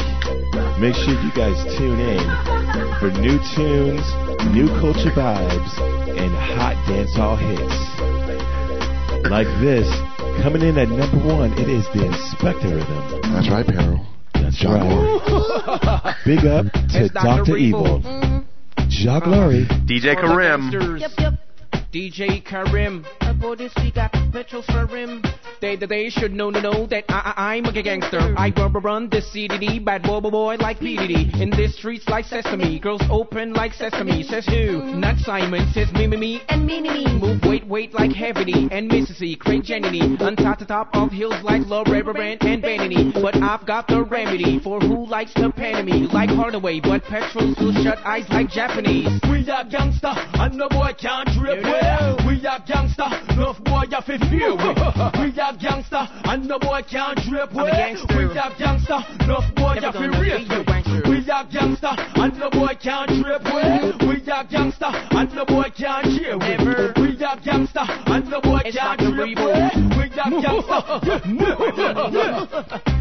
Make 0.79 0.95
sure 0.95 1.19
you 1.19 1.33
guys 1.35 1.59
tune 1.75 1.99
in 1.99 2.23
for 3.03 3.11
new 3.19 3.43
tunes, 3.59 4.07
new 4.55 4.69
culture 4.79 5.11
vibes, 5.11 5.75
and 6.15 6.31
hot 6.55 6.79
dancehall 6.87 7.35
hits 7.35 7.75
like 9.29 9.49
this. 9.61 10.14
Coming 10.43 10.63
in 10.63 10.79
at 10.79 10.89
number 10.89 11.27
one, 11.27 11.53
it 11.55 11.69
is 11.69 11.87
the 11.95 12.07
Inspector 12.07 12.69
Rhythm. 12.69 13.21
That's 13.33 13.51
right, 13.51 13.67
Peril. 13.67 14.07
That's 14.35 14.65
right. 14.65 16.17
Big 16.27 16.45
up 16.45 16.73
to 16.93 17.09
Dr. 17.09 17.45
Dr. 17.45 17.57
Evil. 17.57 18.01
Mm-hmm. 18.01 18.25
Evil. 18.25 18.45
Jah 18.89 19.21
Glory. 19.25 19.67
DJ 19.87 20.15
For 20.15 20.29
the 20.29 20.35
Karim. 20.35 21.39
Gangsters. 21.75 21.85
DJ 21.95 22.45
Karim. 22.45 23.05
police, 23.41 23.73
we 23.77 23.93
got 23.93 24.13
petrols 24.33 24.67
for 24.67 24.87
rim. 24.87 25.23
They, 25.61 25.77
they, 25.77 25.87
they 25.87 26.11
should 26.11 26.33
know, 26.33 26.51
know, 26.51 26.61
know 26.61 26.87
that 26.87 27.05
I, 27.09 27.33
I, 27.37 27.55
I'm 27.57 27.65
a 27.67 27.83
gangster. 27.83 28.35
I 28.37 28.53
run, 28.57 28.73
run 28.73 29.09
this 29.09 29.25
CDD, 29.35 29.85
bad 29.85 30.03
boy, 30.03 30.21
boy, 30.21 30.31
boy, 30.31 30.57
like 30.57 30.79
PDD. 30.79 31.41
In 31.41 31.51
this 31.51 31.77
streets 31.77 32.09
like 32.09 32.25
sesame, 32.27 32.79
girls 32.79 33.03
open 33.11 33.53
like 33.53 33.73
sesame. 33.73 34.23
Says 34.23 34.47
who? 34.47 34.83
Not 34.97 35.19
Simon, 35.19 35.71
says 35.73 35.93
me, 35.93 36.07
me, 36.07 36.17
me, 36.17 36.43
and 36.49 36.67
me, 36.67 36.81
me, 36.81 37.05
me. 37.05 37.19
Move 37.19 37.43
weight, 37.45 37.67
weight 37.67 37.95
like 37.95 38.13
heavy 38.13 38.69
and 38.71 38.89
Mississippi, 38.89 39.37
Craig 39.37 39.63
Jenny. 39.65 40.01
On 40.21 40.37
top 40.37 40.59
to 40.59 40.67
top 40.67 40.91
of 40.95 41.11
hills 41.11 41.43
like 41.43 41.63
Loretta 41.67 42.13
Brand 42.13 42.43
and 42.43 42.63
Vanity. 42.63 43.13
But 43.13 43.37
I've 43.37 43.67
got 43.67 43.87
the 43.89 44.03
remedy 44.03 44.59
for 44.59 44.81
who 44.81 45.07
likes 45.07 45.33
to 45.35 45.51
pan 45.53 45.85
me 45.87 46.09
like 46.13 46.31
Hardaway. 46.31 46.81
But 46.81 47.05
petrol 47.05 47.55
will 47.59 47.73
shut 47.83 47.99
eyes 48.05 48.29
like 48.31 48.51
Japanese. 48.51 49.21
We 49.31 49.49
are 49.51 49.65
gangster, 49.65 50.13
and 50.13 50.55
no 50.55 50.69
boy 50.69 50.93
can't 50.99 51.29
trip 51.29 51.64
We 51.65 52.47
are 52.47 52.61
gangster, 52.67 53.09
no 53.37 53.55
boy 53.65 53.85
you 53.91 54.01
fi 54.03 54.19
fear. 54.29 54.53
We 54.53 55.41
are 55.41 55.57
gangster, 55.57 56.07
and 56.25 56.47
no 56.47 56.59
boy 56.59 56.83
can't 56.83 57.19
a 57.19 57.47
with. 57.47 57.73
gangster. 57.73 58.17
We 58.17 58.25
are 58.39 58.55
gangster, 58.59 58.99
no 59.27 59.41
boy 59.57 59.75
you 59.81 59.93
fi 59.93 60.07
rape 60.21 60.49
be 60.49 60.55
a 60.55 60.59
with. 60.59 60.67
gangster. 60.67 61.03
We 61.09 61.31
are 61.31 61.45
gangster, 61.51 61.89
and 61.89 62.39
no 62.39 62.51
boy 62.51 62.75
can't 62.83 63.09
trip 63.09 63.45
with. 63.45 64.03
We 64.03 64.31
are 64.31 64.45
gangster, 64.45 64.91
and 64.91 65.35
no 65.35 65.45
boy 65.47 65.71
can't 65.75 66.05
cheer 66.05 66.37
with. 66.37 66.97
We 66.99 67.25
are 67.25 67.41
gangster, 67.41 67.81
and 67.89 68.29
no 68.29 68.41
boy 68.43 68.61
can't 68.71 69.01
a 69.01 69.07
with. 69.07 69.37
We 69.97 70.11
are 70.21 70.31
gangster. 70.45 70.85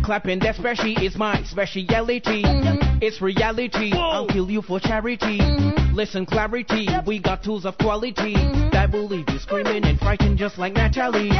Clapping 0.06 0.40
that 0.40 0.56
special 0.56 0.95
is 1.03 1.18
my 1.18 1.44
speciality. 1.44 2.44
Mm-hmm. 2.44 2.99
It's 3.02 3.22
reality. 3.22 3.91
I'll 3.94 4.27
kill 4.27 4.49
you 4.49 4.61
for 4.61 4.80
charity. 4.80 5.40
Mm-hmm. 5.40 5.94
Listen, 5.94 6.26
clarity. 6.26 6.88
We 7.06 7.19
got 7.19 7.44
tools 7.44 7.65
of 7.65 7.77
quality 7.77 8.35
that 8.71 8.91
will 8.91 9.07
leave 9.07 9.30
you 9.30 9.39
screaming 9.39 9.84
and 9.85 9.99
frightened 9.99 10.38
just 10.38 10.57
like 10.57 10.73
Natalie. 10.73 11.31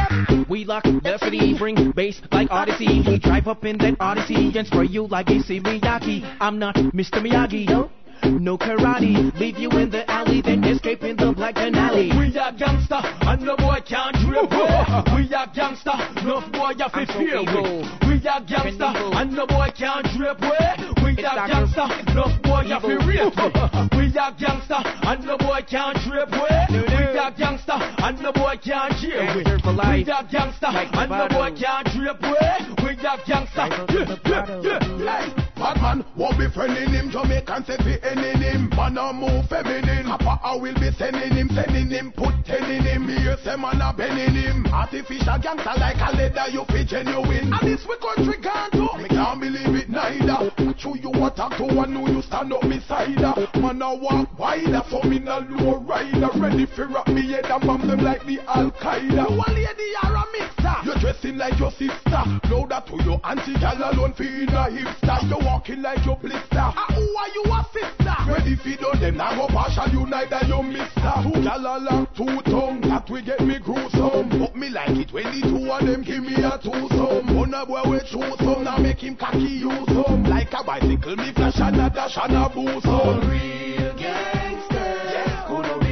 We 0.48 0.64
lock 0.64 0.84
the 0.84 1.18
city, 1.22 1.56
bring 1.56 1.92
bass 1.92 2.20
like 2.32 2.50
Odyssey. 2.50 3.02
We 3.06 3.18
drive 3.18 3.48
up 3.48 3.64
in 3.64 3.78
that 3.78 3.96
Odyssey 4.00 4.52
and 4.56 4.66
spray 4.66 4.86
you 4.86 5.06
like 5.06 5.30
AC 5.30 5.60
Miyagi. 5.60 6.36
I'm 6.40 6.58
not 6.58 6.74
Mr. 6.76 7.22
Miyagi. 7.24 7.68
No. 7.68 7.90
No 8.22 8.56
karate, 8.58 9.32
leave 9.38 9.58
you 9.58 9.70
in 9.70 9.90
the 9.90 10.08
alley, 10.10 10.40
then 10.42 10.64
escape 10.64 11.02
in 11.04 11.16
the 11.16 11.32
black 11.32 11.54
canali. 11.56 12.16
We 12.18 12.36
are 12.38 12.52
gangster, 12.52 13.00
and 13.00 13.42
no 13.42 13.56
boy 13.56 13.78
can't 13.86 14.14
trip 14.16 14.50
with. 14.50 15.14
We 15.14 15.34
are 15.34 15.46
gangster, 15.54 15.92
no 16.24 16.40
boy 16.52 16.72
you 16.78 16.88
fi 16.88 17.04
so 17.06 17.12
fear 17.18 17.40
with. 17.40 17.88
We 18.06 18.28
are 18.28 18.40
gangster, 18.40 18.92
and 19.16 19.32
no 19.32 19.46
boy 19.46 19.68
can't 19.76 20.06
trip 20.16 20.40
with. 20.40 21.02
We 21.04 21.10
It's 21.12 21.24
are 21.24 21.46
Dr. 21.46 21.52
gangster, 21.52 21.86
no 22.14 22.24
boy 22.42 22.62
you 22.62 22.80
fi 22.80 22.92
Evil. 22.92 23.06
rape 23.06 23.36
with. 23.36 23.96
We 23.96 24.18
are 24.18 24.32
gangster, 24.32 24.80
and 24.84 25.24
no 25.24 25.36
boy 25.38 25.60
can't 25.68 25.96
trip 25.98 26.30
with. 26.30 26.70
We 26.70 27.18
are 27.18 27.30
gangster, 27.30 27.78
and 27.78 28.20
no 28.22 28.32
boy 28.32 28.56
can't 28.62 28.94
cheer 29.00 29.20
with. 29.36 29.44
Gangster 29.44 29.58
for 29.64 29.72
life. 29.72 30.06
We 30.06 30.12
are 30.12 30.24
gangster, 30.24 30.66
and 30.72 31.10
no 31.10 31.28
boy 31.28 31.50
can't 31.56 31.86
trip 31.88 32.20
with. 32.20 32.82
We 32.82 33.06
are 33.06 33.18
gangster. 33.26 33.68
Yeah, 33.94 34.16
yeah, 34.26 34.98
yeah. 34.98 35.34
Hey, 35.34 35.43
Bad 35.56 35.80
man, 35.80 36.04
won't 36.16 36.38
be 36.38 36.46
friending 36.48 36.90
him. 36.90 37.10
Jamaican 37.10 37.64
say 37.64 37.76
fi 37.78 37.98
ending 38.02 38.42
him. 38.42 38.68
Man 38.76 38.98
a 38.98 39.12
move 39.12 39.48
feminine. 39.48 40.06
Papa 40.06 40.40
I 40.42 40.56
will 40.56 40.74
be 40.74 40.90
sending 40.98 41.32
him, 41.32 41.48
sending 41.54 41.88
him, 41.88 42.12
put 42.12 42.34
ten 42.44 42.64
in 42.70 42.82
him. 42.84 43.06
Me 43.06 43.14
hear 43.16 43.36
say 43.44 43.56
man 43.56 43.80
a 43.80 43.92
bending 43.96 44.34
him. 44.34 44.66
Artificial 44.66 45.38
gangster 45.38 45.74
like 45.78 45.96
a 46.02 46.10
leather, 46.16 46.50
you 46.50 46.64
fi 46.68 46.84
genuine. 46.84 47.52
And 47.52 47.62
this 47.62 47.86
we 47.88 47.96
country 47.98 48.38
can't 48.42 48.72
do. 48.72 48.88
Me 48.98 49.08
can't 49.08 49.40
believe 49.40 49.74
it 49.74 49.88
neither. 49.88 50.50
Show 50.76 50.96
you 50.96 51.10
what 51.10 51.38
I 51.38 51.56
do, 51.56 51.70
I 51.78 51.86
know 51.86 52.06
you 52.08 52.20
stand 52.22 52.52
up 52.52 52.62
beside 52.62 53.18
her. 53.20 53.60
Man 53.60 53.80
a 53.80 53.94
walk 53.94 54.36
wider, 54.38 54.82
so 54.90 55.00
me 55.02 55.18
no 55.20 55.38
low 55.38 55.78
rider. 55.78 56.30
Ready 56.34 56.66
fi 56.66 56.82
rock 56.82 57.08
me 57.08 57.30
head 57.30 57.46
and 57.46 57.62
bomb 57.66 57.86
them 57.86 58.02
like 58.02 58.26
the 58.26 58.40
Al 58.48 58.70
Qaeda. 58.72 59.30
You 59.30 59.38
a 59.38 59.48
lady 59.54 59.90
or 60.02 60.14
a 60.14 60.24
mixer? 60.34 60.76
You 60.84 61.00
dressing 61.00 61.38
like 61.38 61.58
your 61.58 61.70
sister. 61.70 62.22
Louder 62.50 62.82
to 62.88 63.04
your 63.04 63.20
auntie, 63.24 63.54
gal 63.54 63.78
alone 63.78 64.12
fi 64.14 64.26
in 64.26 64.48
a 64.50 64.66
hipster. 64.68 65.22
You 65.30 65.43
walking 65.44 65.82
like 65.82 66.04
your 66.04 66.16
blister. 66.16 66.48
Ah, 66.52 66.86
who 66.94 67.02
are 67.02 67.28
you 67.34 67.44
a 67.52 67.60
sister? 67.72 68.16
Ready 68.26 68.56
fi 68.56 68.76
do 68.76 68.98
them, 68.98 69.16
now 69.16 69.36
go 69.36 69.46
partial, 69.52 69.88
you 69.92 70.06
neither 70.06 70.40
you 70.46 70.62
mister. 70.62 71.12
Two 71.22 71.42
gal 71.42 71.60
along, 71.60 72.08
two 72.16 72.40
tongue, 72.50 72.80
that 72.82 73.08
we 73.10 73.22
get 73.22 73.40
me 73.40 73.58
gruesome. 73.58 74.28
But 74.28 74.56
me 74.56 74.70
like 74.70 74.96
it 74.96 75.12
when 75.12 75.24
the 75.24 75.40
two 75.46 75.70
of 75.70 75.86
them 75.86 76.02
give 76.02 76.22
me 76.22 76.34
a 76.42 76.58
twosome. 76.58 77.36
One 77.36 77.54
a 77.54 77.66
boy 77.66 77.82
we 77.90 77.98
choose 78.00 78.38
some, 78.38 78.64
now 78.64 78.78
make 78.78 79.00
him 79.00 79.16
cocky 79.16 79.38
use 79.38 79.86
some. 79.88 80.24
Like 80.24 80.52
a 80.52 80.64
bicycle, 80.64 81.16
me 81.16 81.32
flash 81.34 81.60
and 81.60 81.76
a 81.76 81.90
dash 81.90 82.16
and 82.16 82.34
a 82.34 82.48
boost 82.48 82.84
some. 82.84 83.20
Real 83.28 83.94
gangsters, 83.96 85.12
yeah. 85.12 85.44
Could 85.46 85.83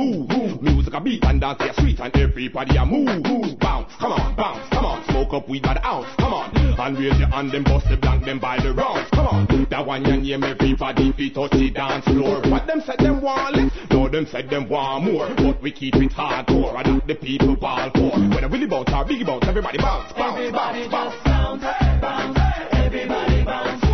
move. 0.00 0.28
move. 0.30 0.62
Music 0.62 0.94
a 0.94 1.00
beat 1.00 1.24
and 1.24 1.40
dance 1.40 1.60
are 1.60 1.74
sweet 1.74 2.00
and 2.00 2.16
everybody 2.16 2.76
a 2.76 2.84
move. 2.86 3.22
move. 3.24 3.58
Bounce, 3.58 3.92
come 3.98 4.12
on, 4.12 4.34
bounce, 4.36 4.68
come 4.70 4.84
on. 4.84 5.04
Smoke 5.10 5.34
up 5.34 5.46
by 5.46 5.74
the 5.74 5.86
ounce, 5.86 6.08
come 6.18 6.32
on. 6.32 6.56
And 6.56 6.98
raise 6.98 7.18
your 7.18 7.28
hand 7.28 7.52
and 7.52 7.64
bust 7.64 7.86
the 7.90 7.96
blank 7.96 8.24
them 8.24 8.38
by 8.38 8.58
the 8.60 8.72
rounds, 8.72 9.08
come 9.10 9.26
on. 9.26 9.66
That 9.70 9.86
one 9.86 10.04
your 10.04 10.16
name 10.16 10.44
everybody 10.44 11.12
feet 11.12 11.34
touch 11.34 11.50
the 11.52 11.70
dance 11.70 12.04
floor. 12.04 12.40
What 12.50 12.66
them 12.66 12.82
said 12.84 12.98
them 12.98 13.20
want 13.20 13.56
less, 13.56 13.72
no 13.90 14.08
them 14.08 14.26
said 14.30 14.48
them 14.48 14.68
want 14.68 15.04
more. 15.04 15.28
But 15.36 15.62
we 15.62 15.72
keep 15.72 15.96
it 15.96 16.12
hardcore 16.12 16.74
and 16.76 17.00
that 17.00 17.06
the 17.06 17.14
people 17.14 17.56
ball 17.56 17.90
for. 17.94 18.18
When 18.18 18.44
a 18.44 18.48
Willie 18.48 18.66
bounce 18.66 18.88
or 18.88 19.04
Biggie 19.04 19.26
bounce, 19.26 19.46
everybody 19.46 19.78
bounce, 19.78 20.12
bounce, 20.12 20.38
Everybody 20.38 20.88
bounce, 20.88 21.14
bounce. 21.24 21.62
bounce, 21.62 22.00
bounce. 22.00 22.38
Everybody 22.72 23.44
bounce. 23.44 23.89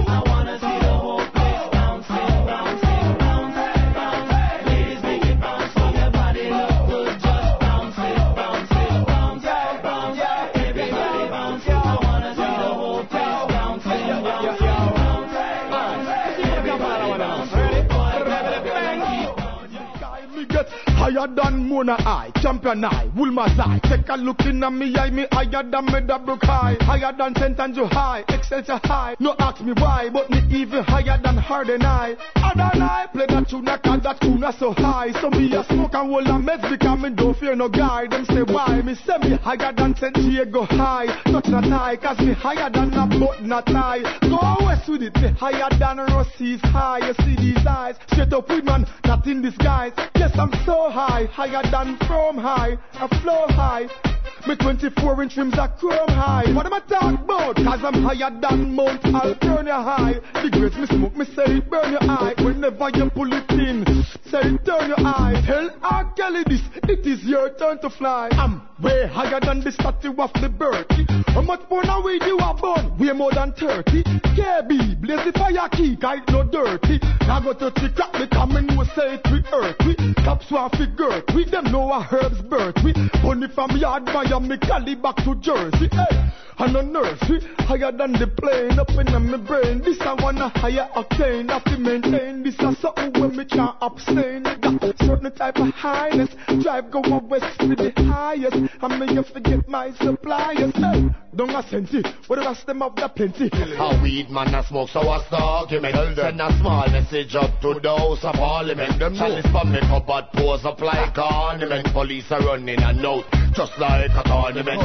Higher 21.16 21.34
than 21.34 21.66
Mona 21.66 21.94
Eye, 21.94 22.30
champion 22.42 22.84
eye, 22.84 23.08
Wolmer's 23.16 23.58
eye. 23.58 23.80
Take 23.84 24.06
a 24.10 24.16
look 24.16 24.40
in 24.40 24.60
me 24.60 24.94
eye, 24.98 25.08
me 25.08 25.26
higher 25.32 25.62
than 25.62 25.86
me 25.86 26.00
double 26.06 26.36
high. 26.42 26.76
Higher 26.80 27.12
than. 27.16 27.34
Andrew 27.66 27.86
High, 27.86 28.22
Excelsior 28.28 28.80
High. 28.84 29.16
No 29.18 29.34
ask 29.38 29.60
me 29.60 29.72
why, 29.72 30.08
but 30.12 30.30
me 30.30 30.38
even 30.50 30.84
higher 30.84 31.18
than 31.22 31.36
Harden 31.36 31.80
High. 31.80 32.14
Harden 32.36 32.80
High, 32.80 33.06
play 33.12 33.26
that 33.26 33.48
tune, 33.48 33.64
cause 33.64 34.02
that 34.02 34.20
tune 34.20 34.44
so 34.58 34.72
high. 34.72 35.10
So 35.20 35.30
me 35.30 35.52
a 35.54 35.64
smoke 35.64 35.94
and 35.94 36.10
roll 36.10 36.26
and 36.26 36.46
meds 36.46 36.70
because 36.70 37.00
me 37.00 37.10
don't 37.10 37.36
fear 37.36 37.56
no 37.56 37.68
guy. 37.68 38.06
Them 38.08 38.24
say 38.26 38.42
why, 38.42 38.82
me 38.82 38.94
say 38.94 39.18
me 39.18 39.36
higher 39.36 39.72
than 39.72 39.96
St. 39.96 40.16
Jago 40.16 40.64
High. 40.64 41.06
Touch 41.24 41.48
not 41.48 41.64
high, 41.64 41.96
cause 41.96 42.18
me 42.20 42.34
higher 42.34 42.70
than 42.70 42.92
a 42.94 43.06
boat 43.18 43.42
not 43.42 43.68
high. 43.68 44.02
Go 44.20 44.38
west 44.64 44.88
with 44.88 45.02
it, 45.02 45.16
me 45.16 45.32
higher 45.32 45.68
than 45.78 45.98
Rossi's 46.06 46.60
high. 46.60 46.98
You 47.02 47.14
see 47.24 47.36
these 47.36 47.66
eyes, 47.66 47.96
straight 48.12 48.32
up 48.32 48.48
with 48.48 48.64
man, 48.64 48.86
not 49.04 49.26
in 49.26 49.42
disguise. 49.42 49.92
Yes, 50.14 50.30
I'm 50.38 50.52
so 50.64 50.88
high, 50.90 51.05
higher 51.06 51.62
than 51.70 51.96
from 52.06 52.36
high, 52.38 52.76
I 52.94 53.06
flow 53.20 53.46
high. 53.48 54.15
Me 54.46 54.54
24 54.54 55.22
inch 55.24 55.36
rims 55.36 55.58
are 55.58 55.68
chrome 55.76 56.08
high. 56.08 56.44
What 56.54 56.66
am 56.66 56.74
I 56.74 56.78
talking 56.78 57.18
about? 57.18 57.56
Cause 57.56 57.80
I'm 57.82 58.00
higher 58.04 58.30
than 58.40 58.76
Mount 58.76 59.02
Alvernia 59.02 59.82
high. 59.82 60.20
The 60.34 60.50
grades 60.50 60.76
me 60.76 60.86
smoke, 60.86 61.16
me 61.16 61.24
say 61.34 61.58
it 61.58 61.68
burn 61.68 61.90
your 61.90 62.02
eye. 62.04 62.34
Whenever 62.38 62.90
you 62.94 63.10
pull 63.10 63.32
it 63.32 63.50
in, 63.50 63.84
Say, 64.30 64.40
it 64.42 64.64
turn 64.64 64.88
your 64.88 65.00
eye. 65.00 65.42
Tell 65.46 65.70
R. 65.82 66.12
Kelly 66.16 66.44
this. 66.46 66.62
It 66.88 67.04
is 67.06 67.24
your 67.24 67.50
turn 67.58 67.80
to 67.80 67.90
fly. 67.90 68.28
I'm 68.32 68.62
way 68.80 69.08
higher 69.08 69.40
than 69.40 69.64
the 69.64 69.72
statue 69.72 70.14
of 70.14 70.30
liberty. 70.40 71.06
How 71.34 71.42
much 71.42 71.62
more 71.68 71.82
now 71.82 72.04
weed 72.04 72.22
you 72.22 72.38
are 72.38 72.54
born? 72.54 72.96
Way 72.98 73.12
more 73.12 73.32
than 73.32 73.52
30. 73.52 74.04
KB, 74.38 75.00
blaze 75.00 75.24
the 75.26 75.32
fire 75.34 75.68
key, 75.70 75.96
guide 75.96 76.22
no 76.28 76.44
dirty. 76.44 77.00
Now 77.26 77.40
go 77.40 77.52
to 77.52 77.70
the 77.70 77.90
crack, 77.94 78.12
the 78.12 78.28
coming 78.30 78.66
will 78.76 78.86
say 78.94 79.18
it 79.18 79.26
we 79.26 79.42
earth. 79.52 79.76
We 79.86 79.94
cops 80.22 80.50
want 80.50 80.76
figure. 80.76 81.22
We 81.34 81.44
them 81.50 81.70
know 81.72 81.90
a 81.92 82.06
herbs 82.10 82.40
birth. 82.42 82.76
We 82.84 82.94
only 83.24 83.48
from 83.48 83.76
yard 83.76 84.06
by 84.06 84.24
yard 84.24 84.35
Miami, 84.40 84.58
Cali 84.58 84.94
back 84.94 85.16
to 85.24 85.34
Jersey. 85.36 85.88
Hey. 85.90 86.26
And 86.58 86.74
a 86.74 86.82
nursery 86.82 87.40
eh? 87.42 87.62
higher 87.64 87.92
than 87.92 88.12
the 88.12 88.26
plane 88.26 88.78
up 88.78 88.88
in 88.90 89.30
my 89.30 89.36
brain. 89.36 89.82
This 89.84 90.00
I 90.00 90.14
wanna 90.14 90.48
higher 90.48 90.88
octane. 90.96 91.50
Have 91.50 91.64
to 91.64 91.76
maintain 91.76 92.42
this 92.42 92.54
is 92.54 92.78
something 92.80 93.12
when 93.20 93.36
me 93.36 93.44
can't 93.44 93.76
abstain. 93.82 94.42
Got 94.42 94.80
certain 94.98 95.32
type 95.32 95.58
of 95.58 95.68
highness. 95.74 96.30
Drive 96.62 96.90
go 96.90 97.00
west 97.28 97.60
to 97.60 97.76
the 97.76 97.92
highest. 98.08 98.56
I 98.80 98.96
may 98.96 99.12
you 99.12 99.22
forget 99.22 99.68
my 99.68 99.92
suppliers. 100.00 100.72
Hey, 100.74 101.08
don't 101.34 101.50
I 101.50 101.60
send 101.68 101.92
it. 101.92 102.06
What 102.26 102.36
the 102.36 102.46
rest 102.46 102.66
them 102.66 102.80
of 102.80 102.96
the 102.96 103.08
plenty. 103.08 103.50
A 103.52 104.00
weed 104.02 104.30
man 104.30 104.54
a 104.54 104.64
smoke, 104.64 104.88
so 104.88 105.04
what's 105.04 105.28
the 105.28 105.36
argument? 105.36 105.94
Send 106.16 106.40
a 106.40 106.56
small 106.58 106.88
message 106.88 107.34
up 107.34 107.60
to 107.60 107.78
those 107.82 108.24
of 108.24 108.34
parliament. 108.34 108.98
Them 108.98 109.14
chalice 109.14 109.44
for 109.52 109.68
me 109.68 109.80
cupboard 109.80 110.32
pose 110.32 110.64
up 110.64 110.80
like 110.80 111.18
ornament. 111.18 111.92
Police 111.92 112.32
are 112.32 112.40
running 112.40 112.80
a 112.80 112.94
note, 112.94 113.26
just 113.52 113.76
like 113.78 114.10
a 114.16 114.24
tournament. 114.26 114.82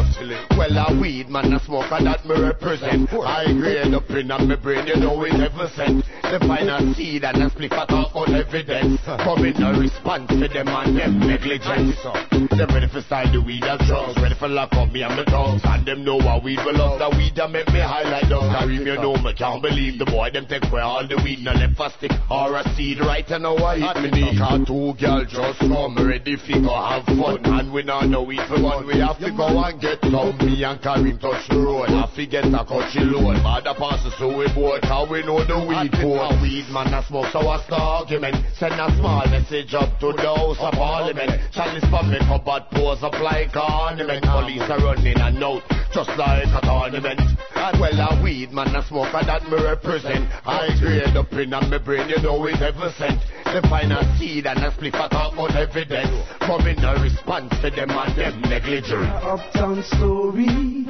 Well, 0.57 0.77
a 0.77 0.99
weed 0.99 1.29
man 1.29 1.53
a 1.53 1.59
smoke, 1.59 1.91
and 1.91 2.07
that 2.07 2.25
me 2.25 2.39
represent. 2.39 3.11
I 3.11 3.51
grade 3.53 3.93
up 3.93 4.09
in 4.11 4.27
me 4.47 4.55
brain, 4.55 4.87
you 4.87 4.97
know 4.97 5.23
it 5.23 5.33
ever 5.33 5.67
sent. 5.75 6.05
The 6.21 6.39
final 6.47 6.93
seed 6.93 7.23
and 7.23 7.43
a 7.43 7.49
split 7.49 7.73
at 7.73 7.91
on 7.91 8.35
evidence. 8.35 9.01
Coming 9.05 9.57
a 9.61 9.73
response 9.73 10.29
to 10.29 10.47
them 10.47 10.67
and 10.67 10.97
them 10.97 11.19
negligence. 11.19 11.97
Them 12.31 12.69
ready 12.71 12.87
for 12.87 13.01
style 13.01 13.31
the 13.31 13.41
weed 13.41 13.63
and 13.63 13.79
drugs, 13.87 14.15
ready 14.21 14.35
for 14.35 14.47
lock 14.47 14.73
up 14.73 14.91
me 14.91 15.03
and 15.03 15.15
my 15.15 15.25
dogs. 15.25 15.61
And 15.65 15.85
them 15.85 16.03
know 16.05 16.17
what 16.17 16.43
weed 16.43 16.59
will 16.63 16.77
love, 16.77 16.99
the 16.99 17.09
weed 17.17 17.35
that 17.35 17.49
make 17.49 17.67
me 17.67 17.81
highlight 17.81 18.29
dogs. 18.29 18.67
Me, 18.67 18.77
you 18.79 18.95
know 18.95 19.15
me, 19.17 19.33
can't 19.33 19.61
believe 19.61 19.99
the 19.99 20.05
boy, 20.05 20.29
them 20.31 20.45
take 20.47 20.63
away 20.71 20.81
all 20.81 21.07
the 21.07 21.17
weed, 21.23 21.39
no 21.43 21.51
left 21.51 21.79
a 21.79 21.89
stick 21.97 22.11
or 22.29 22.55
a 22.57 22.63
seed 22.75 22.99
right 23.01 23.27
and 23.29 23.43
now 23.43 23.55
I 23.57 23.79
hit 23.79 24.13
me. 24.13 24.37
Car 24.37 24.59
two 24.65 24.93
girl 24.99 25.25
just 25.25 25.59
come 25.59 25.95
ready 25.97 26.35
fi 26.37 26.59
go 26.61 26.71
have 26.71 27.05
fun. 27.05 27.43
And 27.45 27.73
we 27.73 27.83
not 27.83 28.07
know 28.07 28.23
weed 28.23 28.41
for 28.47 28.61
one, 28.61 28.85
we 28.87 28.99
have 28.99 29.19
to 29.19 29.30
go 29.35 29.63
and 29.63 29.79
get 29.81 29.99
some. 30.01 30.37
Me 30.37 30.63
and 30.63 30.81
Karim 30.81 31.17
touch 31.19 31.47
the 31.49 31.59
road, 31.59 31.89
have 31.89 32.13
to 32.15 32.25
get 32.25 32.45
a 32.45 32.63
country 32.65 33.03
load. 33.03 33.41
Bad 33.43 33.65
the 33.65 33.73
passes 33.73 34.13
so 34.17 34.27
we 34.27 34.47
both, 34.53 34.83
how 34.83 35.07
we 35.09 35.23
know 35.23 35.43
the 35.43 35.57
weed 35.57 35.91
for. 35.99 36.29
Weed 36.41 36.67
man 36.71 36.93
a 36.93 37.03
smoke, 37.05 37.31
so 37.31 37.45
what's 37.45 37.65
the 37.67 37.75
argument? 37.75 38.35
Send 38.55 38.75
a 38.79 38.87
small 38.97 39.25
message 39.27 39.73
up 39.73 39.99
to 39.99 40.13
the 40.13 40.27
House 40.27 40.59
of 40.59 40.73
Parliament. 40.73 41.31
Chalice 41.51 41.85
for 41.89 42.03
me 42.03 42.19
cupboard 42.25 42.65
pose 42.71 43.03
up 43.03 43.15
like 43.19 43.55
ornament. 43.55 44.23
Police 44.23 44.67
are 44.69 44.79
running 44.79 45.19
a 45.19 45.31
note, 45.31 45.63
just 45.93 46.11
like 46.17 46.47
a 46.47 46.61
tournament. 46.61 47.21
And 47.55 47.79
well, 47.79 47.99
a 47.99 48.23
weed 48.23 48.51
man 48.51 48.75
a 48.75 48.83
smoke, 48.87 49.13
and 49.13 49.27
that 49.27 49.43
me 49.49 49.57
represent. 49.61 50.27
I 50.45 50.69
grade 50.79 51.15
up 51.15 51.31
in 51.33 51.53
on 51.53 51.69
me 51.69 51.77
brain, 51.79 52.09
you 52.09 52.21
know 52.21 52.43
it 52.45 52.61
ever 52.61 52.91
sent. 52.97 53.21
The 53.45 53.61
final 53.69 54.01
seed 54.17 54.47
and 54.47 54.63
a 54.63 54.71
split 54.71 54.93
for 54.93 55.09
talk 55.09 55.33
about 55.33 55.55
evidence. 55.55 56.15
Coming 56.39 56.79
a 56.83 56.95
response 57.01 57.51
to 57.61 57.69
them 57.69 57.91
and 57.91 58.15
them 58.15 58.41
negligent. 58.41 59.11
Uptown 59.23 59.83
story. 59.83 60.85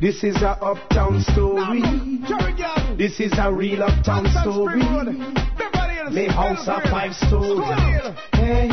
This 0.00 0.24
is 0.24 0.36
a 0.42 0.56
uptown 0.62 1.20
story. 1.20 1.82
This 2.96 3.20
is 3.20 3.32
a 3.38 3.52
real 3.52 3.82
uptown 3.82 4.26
story. 4.40 4.82
Me 6.10 6.26
house 6.26 6.66
a 6.66 6.80
five 6.90 7.14
story. 7.14 7.62
Hey. 8.32 8.70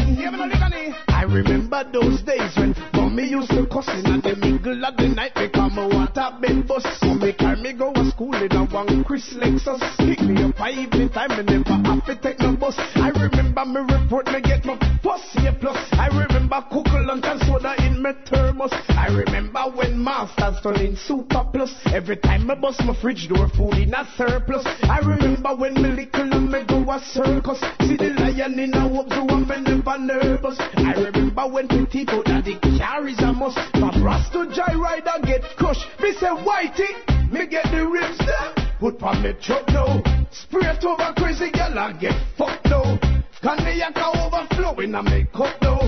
I 1.09 1.23
remember 1.23 1.83
those 1.91 2.21
days 2.21 2.55
when 2.55 2.75
mommy 2.93 3.27
used 3.27 3.49
to 3.49 3.65
cussing 3.65 4.05
at 4.05 4.23
the 4.23 4.35
middle 4.37 4.85
of 4.85 4.95
the 4.97 5.07
night 5.09 5.33
because 5.35 5.75
want 5.75 6.15
a 6.15 6.37
bed 6.39 6.67
bus. 6.67 6.85
So 7.01 7.13
me 7.13 7.33
carry 7.33 7.59
me 7.59 7.73
go 7.73 7.91
to 7.91 8.05
school 8.11 8.35
in 8.35 8.51
a 8.53 8.65
one 8.65 9.03
Chris 9.03 9.33
Lexus. 9.33 9.81
Pick 9.97 10.21
me 10.21 10.43
up 10.43 10.55
by 10.55 10.71
evening 10.71 11.09
time 11.09 11.31
and 11.31 11.49
never 11.49 11.73
have 11.73 12.05
to 12.05 12.15
take 12.21 12.39
no 12.39 12.55
bus. 12.55 12.75
I 12.95 13.09
remember 13.09 13.65
me 13.65 13.81
report 13.81 14.27
me 14.27 14.41
get 14.41 14.63
my 14.63 14.77
pussy 15.01 15.47
a 15.47 15.53
plus. 15.53 15.77
I 15.93 16.07
remember 16.07 16.63
cook 16.71 16.87
lunch 16.93 17.25
and 17.25 17.41
soda 17.57 17.75
in 17.85 18.01
my 18.01 18.13
thermos. 18.25 18.71
I 18.89 19.07
remember 19.07 19.61
when 19.73 20.03
masters 20.03 20.61
turn 20.61 20.79
in 20.79 20.95
super 20.95 21.43
plus. 21.51 21.73
Every 21.93 22.17
time 22.17 22.49
I 22.49 22.55
bust 22.55 22.83
my 22.83 22.95
fridge 22.99 23.27
door 23.27 23.49
food 23.49 23.75
in 23.75 23.93
a 23.93 24.07
surplus. 24.15 24.63
I 24.83 24.99
remember 24.99 25.55
when 25.55 25.73
me 25.75 25.89
little 25.89 26.33
and 26.33 26.51
me 26.51 26.63
go 26.67 26.79
a 26.91 26.99
circus. 26.99 27.59
See 27.81 27.97
the 27.97 28.13
lion 28.19 28.59
in 28.59 28.73
a 28.75 28.87
walk 28.87 29.09
through 29.09 29.29
and 29.29 29.47
me 29.47 29.61
never 29.61 29.97
nervous. 29.97 30.57
I 30.59 30.93
remember 30.93 31.47
when 31.47 31.67
pretty 31.67 32.05
go 32.05 32.23
that 32.23 32.45
the 32.45 32.59
carries 32.77 33.19
a 33.19 33.33
must. 33.33 33.57
My 33.75 33.91
Ross 34.01 34.29
to 34.31 34.45
Joyride 34.45 35.07
and 35.15 35.25
get 35.25 35.43
crushed. 35.57 35.87
Me 36.01 36.13
say 36.13 36.27
whitey, 36.27 37.31
me 37.31 37.47
get 37.47 37.65
the 37.71 37.87
ribs 37.87 38.17
there. 38.19 38.67
Put 38.79 39.01
on 39.01 39.23
me 39.23 39.33
truck 39.41 39.67
now. 39.69 40.03
Spray 40.31 40.69
it 40.69 40.83
over 40.83 41.13
crazy 41.17 41.51
girl 41.51 41.77
and 41.79 41.99
get 41.99 42.13
fucked 42.37 42.65
now. 42.65 42.99
Cognac 43.41 43.97
overflowing 43.97 44.93
and 44.93 45.09
make 45.09 45.31
cup 45.31 45.55
now. 45.61 45.79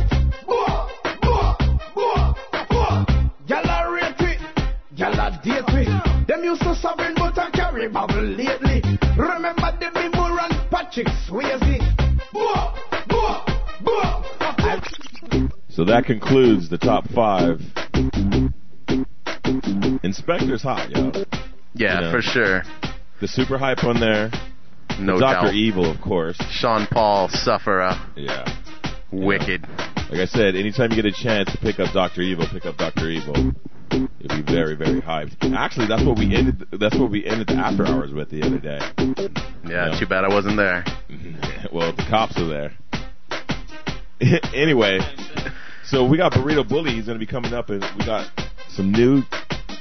Boah, 0.47 0.87
Them 6.27 6.43
used 6.43 6.61
to 6.61 6.75
sovereign 6.75 7.15
but 7.15 7.37
I 7.39 7.49
carry 7.51 7.87
bubble 7.87 8.21
lately. 8.21 8.83
Remember 9.17 9.71
the 9.79 9.87
Bimur 9.93 10.37
and 10.39 10.69
Patrick 10.69 11.07
Swayze. 11.27 11.79
Boah, 12.31 12.75
boah, 13.07 13.45
boah. 13.83 14.25
So 15.69 15.85
that 15.85 16.05
concludes 16.05 16.69
the 16.69 16.77
top 16.77 17.07
five. 17.09 17.59
Inspector's 20.03 20.61
hot, 20.61 20.89
yo. 20.91 21.11
Yeah, 21.73 21.95
You 21.95 22.01
know. 22.01 22.11
for 22.11 22.21
sure. 22.21 22.63
The 23.21 23.27
super 23.27 23.57
hype 23.57 23.83
on 23.83 23.99
there. 23.99 24.29
No 24.99 25.19
Doctor 25.19 25.47
doubt. 25.47 25.55
Evil, 25.55 25.89
of 25.89 25.99
course. 26.01 26.37
Sean 26.51 26.85
Paul, 26.91 27.29
Sufferer. 27.29 27.93
Yeah. 28.15 28.45
Wicked. 29.11 29.65
Like 30.09 30.21
I 30.21 30.25
said, 30.25 30.55
anytime 30.55 30.89
you 30.91 30.95
get 30.95 31.05
a 31.05 31.11
chance 31.11 31.51
to 31.51 31.57
pick 31.59 31.79
up 31.79 31.93
Doctor 31.93 32.21
Evil, 32.21 32.47
pick 32.51 32.65
up 32.65 32.77
Doctor 32.77 33.09
Evil. 33.09 33.53
You'll 33.91 34.43
be 34.43 34.51
very, 34.51 34.75
very 34.75 35.01
hyped. 35.01 35.53
Actually, 35.55 35.87
that's 35.87 36.03
what 36.03 36.17
we 36.17 36.35
ended. 36.35 36.65
That's 36.71 36.97
what 36.97 37.11
we 37.11 37.25
ended 37.25 37.47
the 37.47 37.53
after 37.53 37.85
hours 37.85 38.11
with 38.11 38.31
the 38.31 38.41
other 38.41 38.57
day. 38.57 38.79
Yeah, 39.69 39.97
too 39.99 40.07
bad 40.07 40.25
I 40.25 40.29
wasn't 40.29 40.57
there. 40.57 40.83
well, 41.71 41.95
the 41.95 42.05
cops 42.09 42.37
are 42.39 42.47
there. 42.47 42.73
anyway, 44.53 44.99
so 45.85 46.07
we 46.07 46.17
got 46.17 46.31
Burrito 46.33 46.67
Bully. 46.67 46.91
He's 46.91 47.05
going 47.05 47.19
to 47.19 47.23
be 47.23 47.29
coming 47.29 47.53
up, 47.53 47.69
and 47.69 47.83
we 47.97 48.03
got 48.03 48.31
some 48.69 48.91
new, 48.91 49.21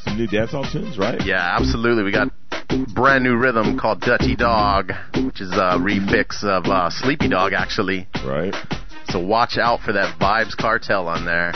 some 0.03 0.19
new 0.19 0.27
dancehall 0.27 0.71
tunes, 0.71 0.99
right? 0.99 1.21
Yeah, 1.25 1.57
absolutely. 1.59 2.03
We 2.03 2.13
got 2.13 2.29
brand 2.95 3.25
new 3.25 3.37
rhythm 3.37 3.79
called 3.79 4.03
Dutty 4.03 4.37
Dog, 4.37 4.93
which 5.25 5.41
is 5.41 5.53
a 5.53 5.79
refix 5.81 6.45
of 6.45 6.67
uh, 6.67 6.91
Sleepy 6.91 7.29
Dog, 7.29 7.55
actually. 7.55 8.09
Right. 8.25 8.55
So 9.11 9.21
watch 9.21 9.57
out 9.57 9.81
for 9.81 9.93
that 9.93 10.19
Vybz 10.19 10.57
Kartel 10.57 11.07
on 11.07 11.25
there. 11.25 11.53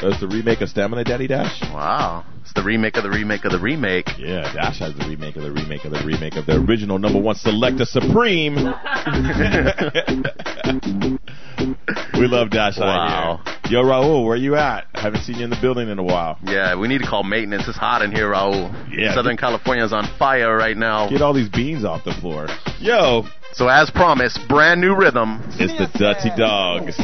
That's 0.00 0.20
the 0.20 0.28
remake 0.28 0.60
of 0.60 0.68
Stamina 0.68 1.02
Daddy 1.02 1.26
Dash. 1.26 1.60
Wow. 1.62 2.24
It's 2.42 2.52
the 2.52 2.62
remake 2.62 2.96
of 2.96 3.02
the 3.02 3.10
remake 3.10 3.44
of 3.44 3.50
the 3.50 3.58
remake. 3.58 4.08
Yeah, 4.16 4.52
Dash 4.54 4.78
has 4.78 4.94
the 4.94 5.04
remake 5.08 5.34
of 5.34 5.42
the 5.42 5.50
remake 5.50 5.84
of 5.84 5.90
the 5.90 6.02
remake 6.04 6.36
of 6.36 6.46
the 6.46 6.56
original 6.56 6.98
number 6.98 7.20
one 7.20 7.34
Selector 7.34 7.84
Supreme. 7.84 8.56
we 12.14 12.26
love 12.26 12.50
Dash 12.50 12.78
Wow. 12.78 13.40
out 13.44 13.48
here. 13.68 13.78
Yo, 13.78 13.82
Raul, 13.84 14.24
where 14.24 14.36
you 14.36 14.56
at? 14.56 14.86
I 14.94 15.00
haven't 15.02 15.22
seen 15.22 15.36
you 15.36 15.44
in 15.44 15.50
the 15.50 15.58
building 15.60 15.88
in 15.90 15.98
a 15.98 16.02
while. 16.02 16.38
Yeah, 16.44 16.74
we 16.76 16.88
need 16.88 17.02
to 17.02 17.06
call 17.06 17.22
maintenance. 17.22 17.68
It's 17.68 17.76
hot 17.76 18.00
in 18.02 18.12
here, 18.12 18.30
Raul. 18.30 18.72
Yeah. 18.90 19.14
Southern 19.14 19.36
California's 19.36 19.92
on 19.92 20.06
fire 20.18 20.56
right 20.56 20.76
now. 20.76 21.08
Get 21.10 21.20
all 21.20 21.34
these 21.34 21.48
beans 21.50 21.84
off 21.84 22.04
the 22.04 22.14
floor. 22.14 22.46
Yo. 22.80 23.24
So 23.52 23.68
as 23.68 23.90
promised, 23.90 24.40
brand 24.48 24.80
new 24.80 24.94
rhythm. 24.96 25.42
It's 25.58 25.72
the 25.76 25.98
Dutty 25.98 26.30
Dogs. 26.36 26.98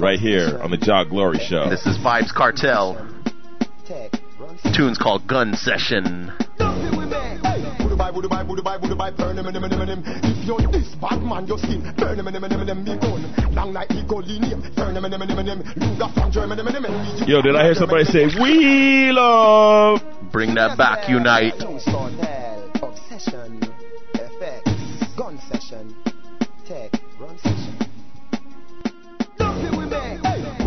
Right 0.00 0.18
here 0.18 0.58
on 0.62 0.70
the 0.70 0.76
Jah 0.76 1.04
Glory 1.08 1.38
Show. 1.38 1.68
This 1.70 1.86
is 1.86 1.96
Vybz 1.98 2.32
Kartel. 2.34 3.02
Tune's 4.74 4.98
called 4.98 5.26
Gun 5.26 5.54
Session. 5.54 6.32
Burn 7.96 9.88
him. 9.88 10.02
If 10.06 10.46
you're 10.46 10.60
this 10.70 10.94
bad 11.00 11.22
man, 11.22 11.46
burn 11.46 12.18
him, 12.18 12.84
me. 12.84 12.92
Long 13.54 13.76
eagle 13.90 14.20
linear, 14.20 14.56
burn 14.76 14.96
him, 14.96 15.62
from 16.14 16.30
Germany. 16.30 16.62
Yo, 17.26 17.40
did 17.42 17.56
I 17.56 17.64
hear 17.64 17.74
somebody 17.74 18.04
say, 18.04 18.26
We 18.40 19.10
love? 19.12 20.00
Bring 20.30 20.54
that 20.54 20.76
back, 20.76 21.08
Unite. 21.08 21.54
Obsession, 22.82 23.62
effects, 24.14 25.16
gun 25.16 25.38
session, 25.50 25.94
tech, 26.66 26.95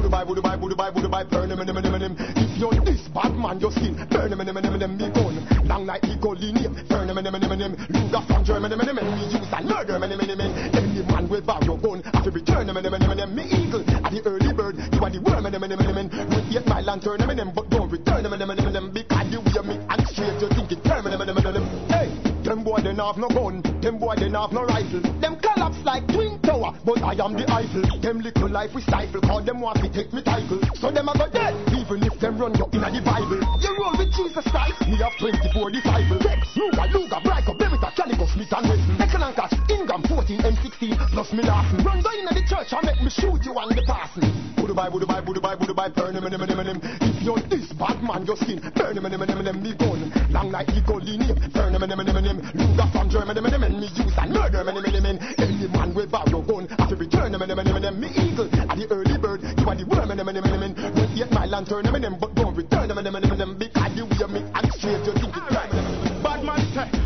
Bye, 0.10 0.26
budu 0.26 0.42
bye, 0.42 0.58
budu 0.58 0.76
bye, 0.76 0.90
budu 0.90 1.08
bye, 1.08 1.24
burn 1.24 1.52
him, 1.52 1.60
him, 1.60 1.68
him, 1.70 1.86
him, 1.86 2.02
him. 2.02 2.16
If 2.36 2.58
you're 2.58 2.74
this 2.84 3.08
bad 3.14 3.30
man, 3.36 3.60
your 3.60 3.72
skin, 3.72 3.94
burn 4.10 4.34
him, 4.34 4.42
him, 4.42 4.58
him, 4.58 4.58
him, 4.58 4.82
him, 4.82 4.98
me 4.98 5.10
gun. 5.14 5.68
Long 5.68 5.86
like 5.86 6.04
eagle 6.04 6.34
linear, 6.34 6.70
burn 6.90 7.10
him, 7.10 7.18
him, 7.18 7.26
him, 7.30 7.42
him, 7.42 7.60
him. 7.60 7.74
Luger 7.94 8.22
from 8.26 8.44
Germany, 8.44 8.74
him, 8.74 8.82
him, 8.82 8.98
him. 8.98 9.06
We 9.06 9.38
use 9.38 9.54
and 9.54 9.70
murder, 9.70 9.96
him, 9.96 10.10
him, 10.10 10.20
him, 10.20 10.40
him. 10.40 10.52
Any 10.74 11.06
man 11.06 11.30
will 11.30 11.42
borrow 11.42 11.78
gun. 11.78 12.02
I 12.06 12.24
fi 12.24 12.30
return 12.30 12.66
them, 12.66 12.82
them, 12.82 12.92
them, 12.92 13.18
them, 13.18 13.36
me 13.36 13.44
eagle. 13.54 13.86
At 14.02 14.10
the 14.12 14.22
early 14.26 14.52
bird, 14.52 14.76
you 14.82 15.00
are 15.00 15.10
the 15.14 15.22
worm, 15.22 15.44
them, 15.44 15.62
them, 15.62 15.70
them, 15.70 15.78
them. 15.78 16.08
Don't 16.10 16.46
hate 16.50 16.66
my 16.66 16.82
lantern, 16.82 17.18
them, 17.20 17.38
them, 17.38 17.52
but 17.54 17.70
don't 17.70 17.90
return 17.92 18.24
them, 18.24 18.34
them, 18.34 18.50
them, 18.50 18.74
them. 18.74 18.92
Because 18.92 19.28
you 19.30 19.42
wear 19.46 19.62
me 19.62 19.78
and 19.78 20.08
straight, 20.10 20.42
you 20.42 20.50
think 20.50 20.72
it 20.72 20.84
turn, 20.84 21.04
them, 21.06 21.20
them, 21.22 21.36
them, 21.36 21.54
them. 21.54 21.79
Them 22.50 22.64
boy 22.64 22.82
they 22.82 22.96
have 22.96 23.18
no 23.18 23.30
gun, 23.30 23.62
them 23.80 24.00
boy 24.00 24.16
they 24.18 24.32
have 24.32 24.52
no 24.52 24.66
rifle. 24.66 25.02
Them 25.22 25.38
collapse 25.38 25.78
like 25.86 26.08
twin 26.08 26.42
tower, 26.42 26.74
but 26.84 26.98
I 27.04 27.14
am 27.24 27.38
the 27.38 27.46
Eiffel. 27.46 27.86
Them 28.02 28.22
little 28.22 28.50
life 28.50 28.74
we 28.74 28.82
stifle, 28.82 29.22
cause 29.22 29.46
them 29.46 29.62
want 29.62 29.78
to 29.86 29.90
take 29.94 30.12
me 30.12 30.24
title. 30.24 30.58
So 30.74 30.90
them 30.90 31.10
a 31.10 31.14
go 31.14 31.30
dead, 31.30 31.54
even 31.78 32.02
if 32.02 32.20
them 32.20 32.40
run 32.42 32.58
you 32.58 32.66
in 32.74 32.82
the 32.82 33.02
Bible. 33.06 33.38
You 33.62 33.78
roll 33.78 33.94
with 33.94 34.10
Jesus 34.18 34.42
Christ, 34.50 34.82
me 34.90 34.98
have 34.98 35.14
24 35.22 35.70
disciples. 35.70 36.26
Rex, 36.26 36.58
Luga, 36.58 36.90
Luga, 36.90 37.22
Smith 38.40 38.56
and 38.56 38.70
Wesson. 38.72 38.96
Excellent 39.02 39.36
catch, 39.36 39.54
Ingham 39.70 40.04
14 40.08 40.46
and 40.46 40.58
16, 40.64 40.96
plus 41.12 41.34
me 41.34 41.44
laughing. 41.44 41.84
Run 41.84 42.00
down 42.00 42.20
in 42.24 42.26
the 42.32 42.44
church 42.48 42.72
and 42.72 42.88
make 42.88 43.04
me 43.04 43.12
shoot 43.12 43.44
you 43.44 43.52
on 43.60 43.68
the 43.76 43.84
passing. 43.84 44.32
Budubai, 44.56 44.88
Budubai, 44.88 45.20
Budubai, 45.20 45.60
Budubai, 45.60 45.92
burn 45.92 46.16
him, 46.16 46.24
him, 46.24 46.40
him, 46.40 46.60
him. 46.64 46.80
If 47.04 47.20
you're 47.20 47.44
this 47.52 47.68
bad 47.76 48.00
man, 48.00 48.24
your 48.24 48.38
skin, 48.40 48.64
burn 48.80 48.96
him, 48.96 49.04
him, 49.04 49.20
him, 49.20 49.44
him, 49.44 49.60
me 49.60 49.76
gun. 49.76 50.08
Long 50.32 50.52
like 50.56 50.72
the 50.72 50.80
gold 50.88 51.04
in 51.04 51.20
burn 51.52 51.76
him, 51.76 51.84
him, 51.84 52.00
him, 52.00 52.08
him, 52.08 52.24
him. 52.24 52.38
Luger 52.56 52.88
from 52.96 53.10
Germany, 53.12 53.44
him, 53.44 53.60
him, 53.60 53.76
me 53.76 53.88
use 53.92 54.16
and 54.16 54.32
murder 54.32 54.64
him, 54.64 54.72
him, 54.72 54.88
him, 54.88 55.04
him. 55.04 55.18
Any 55.36 55.68
man 55.68 55.92
will 55.92 56.08
borrow 56.08 56.40
gun, 56.40 56.64
I 56.80 56.88
have 56.88 56.90
to 56.90 56.96
return 56.96 57.36
him, 57.36 57.44
him, 57.44 57.52
him, 57.52 57.60
him, 57.60 57.84
him. 57.84 57.96
Me 58.00 58.08
eagle, 58.16 58.48
at 58.56 58.72
the 58.80 58.88
early 58.88 59.20
bird, 59.20 59.44
you 59.44 59.68
are 59.68 59.76
the 59.76 59.84
worm, 59.84 60.16
him, 60.16 60.24
him, 60.24 60.32
him, 60.32 60.48
him, 60.48 60.64
him. 60.64 60.74
Don't 60.96 61.12
hate 61.12 61.32
my 61.36 61.44
lantern, 61.44 61.84
him, 61.84 61.96
him, 61.96 62.04
him, 62.08 62.16
but 62.16 62.32
don't 62.40 62.56
return 62.56 62.88
him, 62.88 63.04
him, 63.04 63.04
him, 63.04 63.20
him, 63.20 63.36
him. 63.36 63.52
Because 63.60 63.92
you 64.00 64.08
wear 64.16 64.32
me 64.32 64.48
and 64.48 64.68
straight, 64.80 65.04
you 65.04 65.29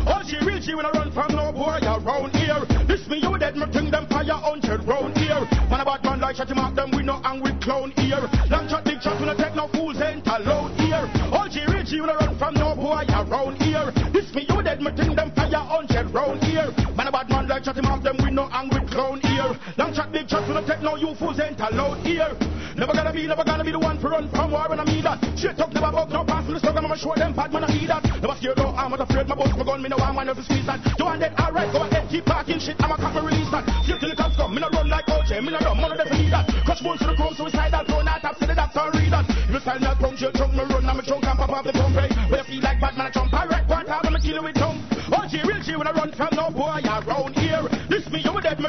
oh 0.06 0.22
she 0.26 0.38
real, 0.44 0.60
she 0.60 0.72
I 0.72 0.90
run 0.90 1.10
from 1.12 1.34
no 1.34 1.52
boy 1.52 1.78
around 1.82 2.34
here. 2.36 2.60
This 2.86 3.06
me 3.08 3.18
you 3.18 3.36
dead, 3.38 3.56
me 3.56 3.66
think 3.72 3.90
them 3.90 4.06
fire 4.06 4.38
hundred 4.38 4.84
round 4.84 5.16
here. 5.16 5.40
Man 5.70 5.80
a 5.80 5.84
bad 5.84 6.04
man 6.04 6.20
like 6.20 6.36
shot 6.36 6.50
him 6.50 6.60
them 6.74 6.90
with 6.92 7.04
no 7.04 7.20
angry 7.24 7.52
clown 7.60 7.92
here. 7.96 8.22
Long 8.50 8.68
shot, 8.68 8.84
big 8.84 9.00
shot, 9.02 9.18
we 9.20 9.26
no 9.26 9.34
take 9.34 9.54
no 9.54 9.68
fools 9.68 10.00
enter 10.00 10.38
loud 10.40 10.72
here. 10.80 11.04
Oh 11.32 11.48
she 11.50 11.64
real, 11.66 11.84
she 11.84 12.00
I 12.00 12.14
run 12.14 12.38
from 12.38 12.54
no 12.54 12.74
boy 12.74 13.04
around 13.08 13.60
here. 13.62 13.90
This 14.12 14.32
me 14.34 14.46
you 14.48 14.62
dead, 14.62 14.80
me 14.80 14.90
think 14.96 15.16
them 15.16 15.32
fire 15.32 15.64
hundred 15.64 16.10
round 16.12 16.42
here. 16.44 16.70
Man 16.96 17.08
a 17.08 17.12
bad 17.12 17.28
man 17.30 17.48
like 17.48 17.64
shot 17.64 17.76
him 17.76 17.84
them 18.02 18.16
with 18.18 18.32
no 18.32 18.48
angry 18.52 18.86
clown 18.88 19.20
here. 19.20 19.56
Long 19.78 19.94
shot, 19.94 20.12
big 20.12 20.28
shot, 20.28 20.46
we 20.48 20.54
no 20.54 20.66
take 20.66 20.82
no 20.82 20.96
you 20.96 21.14
fools 21.14 21.40
enter 21.40 21.68
loud 21.72 21.98
here. 22.06 22.36
Never 22.74 22.92
gonna 22.92 23.12
be, 23.12 23.26
never 23.26 23.44
gonna 23.44 23.62
be 23.62 23.70
the 23.70 23.78
one 23.78 23.98
for 24.02 24.10
run 24.10 24.28
from 24.30 24.50
war 24.50 24.66
when 24.68 24.80
I 24.80 24.84
mean 24.84 25.04
that. 25.06 25.22
Shit 25.38 25.56
talk 25.56 25.70
never 25.72 25.94
buck, 25.94 26.10
no 26.10 26.24
pass 26.26 26.42
me 26.42 26.54
the 26.54 26.58
struggle, 26.58 26.84
I'ma 26.84 26.96
show 26.98 27.14
them 27.14 27.32
bad 27.32 27.52
man 27.54 27.62
I 27.62 27.70
need 27.70 27.86
that. 27.86 28.02
Never 28.18 28.34
scared, 28.34 28.58
no, 28.58 28.74
I'm 28.74 28.90
not 28.90 28.98
afraid, 28.98 29.30
my 29.30 29.36
boss, 29.38 29.54
my 29.54 29.62
gun, 29.62 29.78
me 29.78 29.88
no 29.88 29.96
one 29.96 30.28
of 30.28 30.38
squeeze 30.42 30.66
that. 30.66 30.82
You 30.98 31.06
want 31.06 31.20
that, 31.22 31.38
alright, 31.38 31.70
go 31.70 31.86
ahead, 31.86 32.10
keep 32.10 32.26
talking 32.26 32.58
shit, 32.58 32.74
I'ma 32.82 32.98
come 32.98 33.14
and 33.14 33.26
release 33.30 33.50
that. 33.54 33.62
Skip 33.86 34.02
till 34.02 34.10
the 34.10 34.18
cops 34.18 34.34
come, 34.34 34.54
me 34.54 34.60
no 34.60 34.68
run 34.74 34.90
like 34.90 35.06
OJ, 35.06 35.38
me 35.38 35.54
no 35.54 35.62
run, 35.62 35.78
man, 35.78 35.94
I 35.94 36.04
need 36.18 36.34
that. 36.34 36.50
Crush 36.66 36.82
bones 36.82 36.98
to 36.98 37.06
the 37.06 37.14
chrome, 37.14 37.34
suicidal, 37.38 37.86
throw 37.86 38.02
not 38.02 38.18
top, 38.26 38.42
to 38.42 38.46
the 38.50 38.54
doctor, 38.58 38.90
read 38.90 39.12
that. 39.14 39.26
If 39.30 39.50
you 39.54 39.60
style 39.62 39.78
not 39.78 39.98
punch, 40.02 40.18
you 40.18 40.30
chunk, 40.34 40.52
me 40.58 40.66
run, 40.66 40.82
I'm 40.82 40.98
a 40.98 41.02
chunk, 41.06 41.22
and 41.22 41.38
pop 41.38 41.54
off 41.54 41.62
the 41.62 41.72
pump, 41.78 41.94
hey. 41.94 42.10
But 42.26 42.42
you 42.42 42.58
feel 42.58 42.62
like 42.66 42.82
bad 42.82 42.98
man, 42.98 43.06
I 43.06 43.10
jump, 43.14 43.30
alright, 43.30 43.66
one 43.70 43.86
time, 43.86 44.02
I'ma 44.02 44.18
kill 44.18 44.34
you 44.34 44.42
with 44.42 44.58
tongue. 44.58 44.82
OG, 45.14 45.46
real 45.46 45.62
G, 45.62 45.78
when 45.78 45.86
I 45.86 45.94
run 45.94 46.10
from 46.10 46.34
no 46.34 46.50
boy 46.50 46.82
around 46.82 47.38
here. 47.38 47.62
This 47.86 48.02
me, 48.10 48.18
you 48.18 48.34
dead, 48.42 48.58
me 48.58 48.66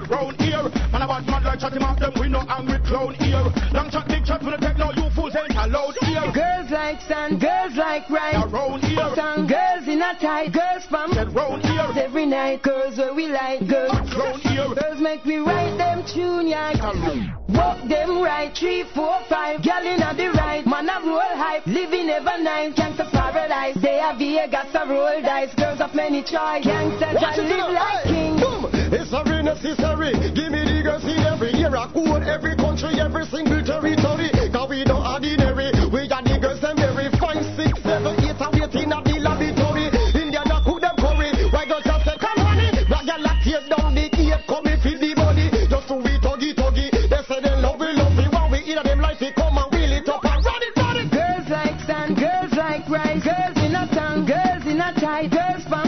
them 0.00 0.10
round 0.10 0.40
here. 0.40 0.62
Man, 0.92 1.02
I 1.02 1.06
bad 1.06 1.26
man, 1.26 1.44
like 1.44 1.72
him 1.72 1.82
off 1.82 1.98
them, 1.98 2.12
we 2.20 2.28
no 2.28 2.40
angry 2.48 2.78
clown 2.86 3.14
here. 3.14 3.44
Long 3.72 3.90
shot, 3.90 4.08
big 4.08 4.26
shot, 4.26 4.42
we 4.42 4.50
no 4.50 4.56
take 4.56 4.76
no 4.76 4.92
you 4.92 5.08
fools 5.14 5.36
ain't 5.36 5.56
allowed 5.56 5.96
here. 6.02 6.26
Girls 6.32 6.70
like 6.70 7.00
sun, 7.02 7.38
girls 7.38 7.74
like 7.76 8.08
rice. 8.10 8.36
Around 8.36 8.84
here. 8.84 9.12
Some 9.14 9.46
girls 9.46 9.88
in 9.88 10.02
a 10.02 10.12
tight, 10.20 10.52
girls 10.52 10.84
from 10.88 11.12
round 11.32 11.64
here. 11.64 11.88
Every 11.96 12.26
night, 12.26 12.62
girls 12.62 12.98
where 12.98 13.14
we 13.14 13.28
like, 13.28 13.66
girls. 13.68 13.92
Round 14.12 14.40
here. 14.42 14.68
Girls 14.74 15.00
make 15.00 15.24
me 15.24 15.36
write 15.38 15.76
them 15.78 16.04
tune, 16.04 16.48
yeah. 16.48 16.76
Walk 17.48 17.80
them 17.88 18.20
right, 18.20 18.52
three, 18.54 18.84
four, 18.94 19.20
five. 19.28 19.64
Girl 19.64 19.86
in 19.86 20.02
a 20.02 20.12
the 20.12 20.28
right, 20.36 20.66
man 20.66 20.88
a 20.88 21.00
roll 21.00 21.34
hype. 21.40 21.66
Living 21.66 22.10
ever 22.10 22.36
nine, 22.42 22.74
gangsta 22.74 23.08
paradise. 23.10 23.76
They 23.80 24.00
are 24.00 24.16
Vegas, 24.16 24.74
a 24.74 24.86
roll 24.86 25.22
dice. 25.22 25.54
Girls 25.54 25.80
of 25.80 25.94
many 25.94 26.22
choice, 26.22 26.64
gangsters 26.64 27.14
Watch 27.14 27.38
I 27.38 27.42
live 27.42 27.72
like 27.72 28.04
king. 28.04 28.35
Real 29.24 29.42
necessary. 29.42 30.12
Give 30.36 30.52
me 30.52 30.60
the 30.64 30.82
girls 30.84 31.04
in 31.04 31.24
every 31.24 31.54
era, 31.56 31.88
code, 31.88 32.28
every 32.28 32.54
country, 32.56 33.00
every 33.00 33.24
single 33.26 33.62
territory. 33.64 34.28
Cause 34.52 34.68
we 34.68 34.84
don't 34.84 35.00
ordinary. 35.00 35.72
We 35.88 36.08
got 36.08 36.24
the 36.24 36.36
girls 36.36 36.60
them 36.60 36.76
very 36.76 37.08
fine, 37.16 37.40
six, 37.56 37.72
seven, 37.82 38.12
eight, 38.20 38.36
and 38.36 38.52
waiting 38.52 38.92
at 38.92 39.04
the 39.04 39.16
laboratory. 39.16 39.88
Indian 40.12 40.50
a 40.52 40.60
cook 40.60 40.80
them 40.84 40.96
curry. 41.00 41.32
Why 41.48 41.64
girls 41.64 41.84
just 41.84 42.04
say, 42.04 42.16
come 42.20 42.44
on, 42.44 42.60
Black 42.86 43.04
girl 43.08 43.24
a 43.24 43.32
tear 43.40 43.62
down 43.72 43.94
the 43.96 44.06
come 44.46 44.66
in 44.66 44.78
for 44.84 44.94
the 44.94 45.10
body. 45.16 45.48
Just 45.64 45.88
to 45.88 45.94
we 45.96 46.12
tuggy 46.20 46.52
tuggy. 46.54 46.86
They 46.92 47.22
say 47.24 47.40
they 47.40 47.56
love 47.56 47.80
it, 47.80 47.96
love 47.96 48.18
it. 48.20 48.28
When 48.30 48.50
we 48.52 48.58
eat 48.68 48.78
them 48.82 49.00
life, 49.00 49.20
we 49.20 49.32
come 49.32 49.58
and 49.58 49.72
wheel 49.72 49.92
it 49.96 50.08
up 50.08 50.24
and 50.24 50.44
run 50.44 50.62
it, 50.62 50.76
run 50.76 50.96
it. 51.00 51.08
Girls 51.10 51.48
like 51.48 51.80
sand, 51.88 52.16
girls 52.16 52.52
like 52.52 52.88
rice. 52.88 53.24
Girls 53.24 53.56
in 53.64 53.74
a 53.74 53.88
town, 53.90 54.26
girls 54.26 54.64
in 54.66 54.80
a 54.80 54.92
tight. 55.00 55.30
Girls 55.30 55.64
from 55.64 55.85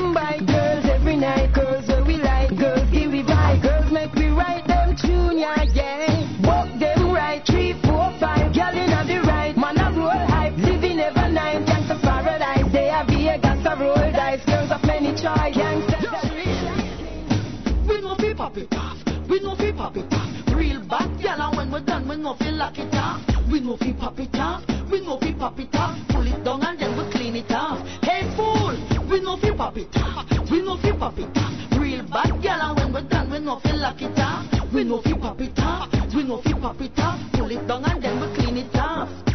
no 22.19 22.35
fi 22.35 22.51
lock 22.51 22.78
it 22.78 22.95
off. 22.95 23.20
We 23.51 23.61
no 23.61 23.77
fi 23.77 23.93
pop 23.93 24.19
it 24.19 24.35
off. 24.35 24.62
We 24.90 25.01
no 25.01 25.19
fi 25.19 25.32
pop 25.32 25.59
it 25.59 25.74
off. 25.74 25.97
Pull 26.09 26.27
it 26.27 26.45
down 26.45 26.65
and 26.65 26.78
then 26.78 26.97
we 26.97 27.11
clean 27.12 27.36
it 27.36 27.51
off. 27.53 27.86
Hey 28.03 28.23
fool, 28.36 28.77
we 29.09 29.20
no 29.20 29.36
fi 29.36 29.51
pop 29.53 29.77
it 29.77 29.97
off. 29.97 30.27
We 30.51 30.62
no 30.62 30.77
fi 30.77 30.93
pop 30.93 31.19
it 31.19 31.36
off. 31.36 31.78
Real 31.78 32.03
bad 32.05 32.43
gal 32.43 32.61
and 32.61 32.77
when 32.78 32.93
we're 32.93 33.09
done, 33.09 33.31
we 33.31 33.39
no 33.39 33.59
fi 33.61 33.73
lock 33.73 34.03
it 34.03 34.19
off. 34.19 34.73
We 34.73 34.85
no 34.85 35.01
fi 35.01 35.12
pop 35.15 35.40
it 35.40 35.59
off. 35.59 36.15
We 36.15 36.24
no 36.24 36.39
fi 36.43 36.53
pop 36.55 36.81
it 36.81 36.99
off. 36.99 37.20
Pull 37.32 37.51
it 37.51 37.66
down 37.66 37.85
and 37.85 38.03
then 38.03 38.20
we 38.20 38.36
clean 38.36 38.57
it 38.57 38.77
off. 38.77 39.28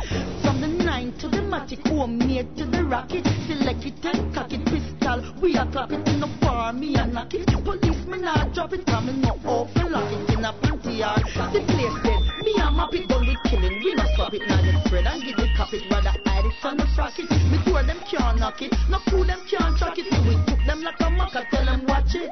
Nine 1.04 1.20
to 1.20 1.28
the 1.28 1.42
matic, 1.52 1.86
homemade 1.86 2.56
to 2.56 2.66
the 2.66 2.82
rocket. 2.86 3.28
Select 3.46 3.84
it 3.84 4.06
and 4.06 4.34
cock 4.34 4.54
it, 4.54 4.64
pistol. 4.64 5.36
We 5.42 5.58
are 5.58 5.70
clap 5.70 5.92
it 5.92 6.08
in 6.08 6.22
the 6.22 6.28
bar, 6.40 6.72
me 6.72 6.96
and 6.96 7.14
knock 7.14 7.34
it. 7.34 7.46
Policemen 7.48 8.22
not 8.22 8.54
drop 8.54 8.72
it, 8.72 8.86
coming 8.86 9.20
no 9.20 9.36
open 9.46 9.92
lock 9.92 10.10
it 10.10 10.30
in 10.32 10.46
a 10.46 10.54
panty 10.64 11.00
yard. 11.00 11.20
The 11.52 11.60
place 11.60 11.98
dead, 12.08 12.22
me 12.46 12.56
and 12.56 12.78
map 12.78 12.94
it 12.94 13.10
done 13.10 13.28
with 13.28 13.36
killing. 13.44 13.84
We 13.84 13.94
not 13.96 14.08
stop 14.16 14.34
it, 14.34 14.48
now 14.48 14.62
them 14.62 14.80
spread 14.86 15.06
and 15.08 15.24
give 15.24 15.40
it 15.40 15.50
cop 15.58 15.74
it. 15.74 15.84
Rather 15.92 16.16
hide 16.24 16.46
it 16.46 16.54
from 16.62 16.78
the 16.78 16.88
it. 16.88 17.32
Me 17.52 17.60
tour 17.66 17.84
them 17.84 18.00
can't 18.10 18.40
knock 18.40 18.62
it, 18.62 18.72
no 18.90 19.00
fool 19.12 19.26
them 19.26 19.42
can't 19.52 19.78
track 19.78 19.98
it. 19.98 20.08
We 20.24 20.40
took 20.48 20.64
them 20.66 20.84
like 20.84 21.02
a 21.02 21.12
maca, 21.12 21.44
tell 21.50 21.66
them 21.66 21.84
watch 21.86 22.16
it. 22.16 22.32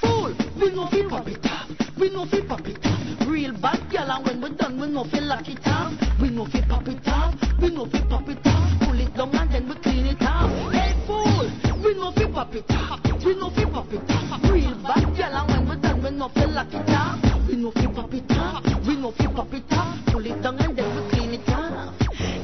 Fool, 0.00 0.30
we 0.60 0.70
no 0.70 0.86
fi 0.86 1.02
pop 1.08 1.26
it 1.26 1.44
up, 1.50 1.66
We 1.98 2.10
no 2.10 2.26
fi 2.26 2.42
pop 2.42 2.62
it 2.68 2.78
up. 2.86 3.26
Real 3.26 3.52
bad 3.58 3.82
gal 3.90 4.08
and 4.08 4.24
when 4.24 4.40
we 4.40 4.56
done, 4.56 4.78
we 4.78 4.86
no 4.86 5.02
fi 5.02 5.18
lock 5.18 5.48
it 5.48 5.66
off. 5.66 5.92
We 6.20 6.30
no 6.30 6.44
fi 6.44 6.60
pop 6.62 6.86
it 6.86 7.08
off. 7.08 7.43
We 7.64 7.70
no 7.70 7.86
fi 7.86 7.98
pop 8.02 8.28
it 8.28 8.46
off. 8.46 8.78
Pull 8.80 9.00
it 9.00 9.14
down 9.16 9.34
and 9.34 9.50
then 9.50 9.66
we 9.66 9.74
clean 9.76 10.04
it 10.04 10.20
off. 10.20 10.50
Hey 10.70 10.92
fool, 11.06 11.48
we 11.82 11.94
no 11.94 12.12
fi 12.12 12.26
pop 12.30 12.54
it 12.54 12.70
off. 12.70 13.00
We 13.24 13.34
no 13.36 13.48
fi 13.48 13.64
pop 13.64 13.90
it 13.90 14.10
off. 14.10 14.52
Real 14.52 14.74
bad 14.82 15.16
gal 15.16 15.32
and 15.32 15.48
when 15.48 15.68
we 15.70 15.76
done, 15.80 16.02
we 16.02 16.10
no 16.10 16.28
fi 16.28 16.44
lock 16.44 16.74
it 16.74 16.90
off. 16.90 17.48
We 17.48 17.56
no 17.56 17.70
fi 17.70 17.86
pop 17.86 18.12
it 18.12 18.30
off. 18.32 18.86
We 18.86 18.96
no 18.96 19.12
fi 19.12 19.26
pop 19.28 19.54
it 19.54 19.64
off. 19.72 19.98
Pull 20.12 20.26
it 20.26 20.42
down 20.42 20.58
and 20.58 20.76
then 20.76 20.94
we 20.94 21.10
clean 21.10 21.32
it 21.32 21.48
off. 21.48 21.94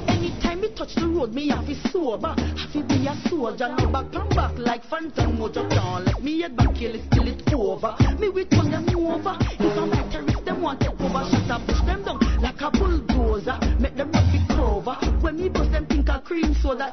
Anytime 0.09 0.62
me 0.62 0.72
touch 0.74 0.94
the 0.94 1.06
road, 1.06 1.34
me 1.34 1.48
have 1.48 1.66
to 1.66 1.74
sober. 1.90 2.28
Have 2.28 2.72
to 2.72 2.82
be 2.82 3.06
a 3.06 3.14
soldier, 3.28 3.68
no 3.76 3.92
back 3.92 4.14
and 4.14 4.30
back 4.34 4.56
like 4.56 4.84
phantom 4.84 5.38
motor. 5.38 5.68
Can't 5.68 6.06
let 6.06 6.22
me 6.22 6.40
head 6.40 6.56
back 6.56 6.74
kill 6.74 6.94
it 6.94 7.05
till 7.12 7.28
it's 7.28 7.52
over. 7.52 7.94
Me 8.18 8.30
we 8.30 8.47
turn 8.47 8.70
them 8.70 8.88
over. 8.97 9.36
If 9.38 9.76
I'm 9.76 9.90
terrorist, 10.10 10.30
them 10.51 10.62
want 10.62 10.81
take 10.81 11.01
over. 11.01 11.24
Shut 11.31 11.51
up, 11.51 11.66
push 11.66 11.81
them 11.82 12.02
down 12.02 12.18
like 12.43 12.60
a 12.60 12.70
bulldozer. 12.70 13.59
Make 13.78 13.97
them 13.97 14.10
not 14.10 14.27
be 14.32 14.40
cover. 14.48 14.94
When 15.20 15.36
me 15.36 15.48
bust 15.48 15.70
them 15.70 15.86
think 15.86 16.09
a 16.09 16.20
cream 16.20 16.55
soda. 16.55 16.90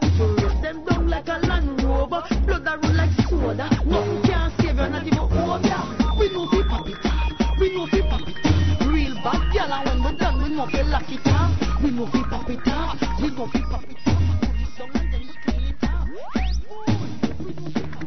Them 0.61 0.85
down 0.85 1.09
like 1.09 1.27
a 1.27 1.39
Land 1.47 1.83
Rover. 1.83 2.23
Blood 2.45 2.65
that 2.65 2.83
run 2.83 2.97
like 2.97 3.11
soda. 3.27 3.69
Nothing 3.85 4.21
can 4.23 4.51
save 4.57 4.77
you, 4.77 4.87
not 4.87 5.07
even. 5.07 5.27
We 6.17 6.29
know 6.33 6.47
fi 6.49 6.61
pop 6.69 6.87
it 6.87 7.05
off. 7.05 7.59
We 7.59 7.75
know 7.75 7.85
fi 7.87 8.01
pop 8.01 8.27
it 8.27 8.45
off. 8.45 8.87
Real 8.87 9.15
bad 9.23 9.41
and 9.57 10.03
when 10.03 10.13
we're 10.13 10.19
done, 10.19 10.43
we 10.43 10.49
know 10.55 10.67
fi 10.67 10.81
lock 10.83 11.09
it 11.09 11.27
off. 11.27 11.83
We 11.83 11.91
know 11.91 12.05
fi 12.07 12.23
pop 12.29 12.49
it 12.49 12.67
off. 12.67 13.21
We 13.21 13.29
know 13.31 13.47
fi 13.47 13.61
pop 13.69 13.83
it 13.83 13.97
off. 14.07 14.17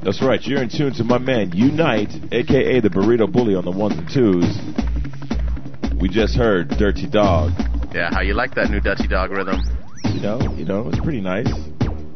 That's 0.02 0.22
right. 0.22 0.40
You're 0.42 0.62
in 0.62 0.70
tune 0.70 0.94
to 0.94 1.04
my 1.04 1.18
man 1.18 1.52
Unite, 1.52 2.08
aka 2.32 2.80
the 2.80 2.88
Burrito 2.88 3.30
Bully 3.30 3.54
on 3.54 3.64
the 3.64 3.70
ones 3.70 3.98
and 3.98 4.08
twos. 4.08 4.70
We 6.00 6.08
just 6.08 6.36
heard 6.36 6.68
Dirty 6.70 7.08
Dog. 7.08 7.52
Yeah, 7.94 8.10
how 8.12 8.20
you 8.20 8.34
like 8.34 8.54
that 8.54 8.70
new 8.70 8.80
Dirty 8.80 9.08
Dog 9.08 9.30
rhythm? 9.30 9.60
You 10.14 10.20
know, 10.20 10.40
you 10.56 10.64
know, 10.64 10.88
it's 10.88 11.00
pretty 11.00 11.20
nice. 11.20 11.48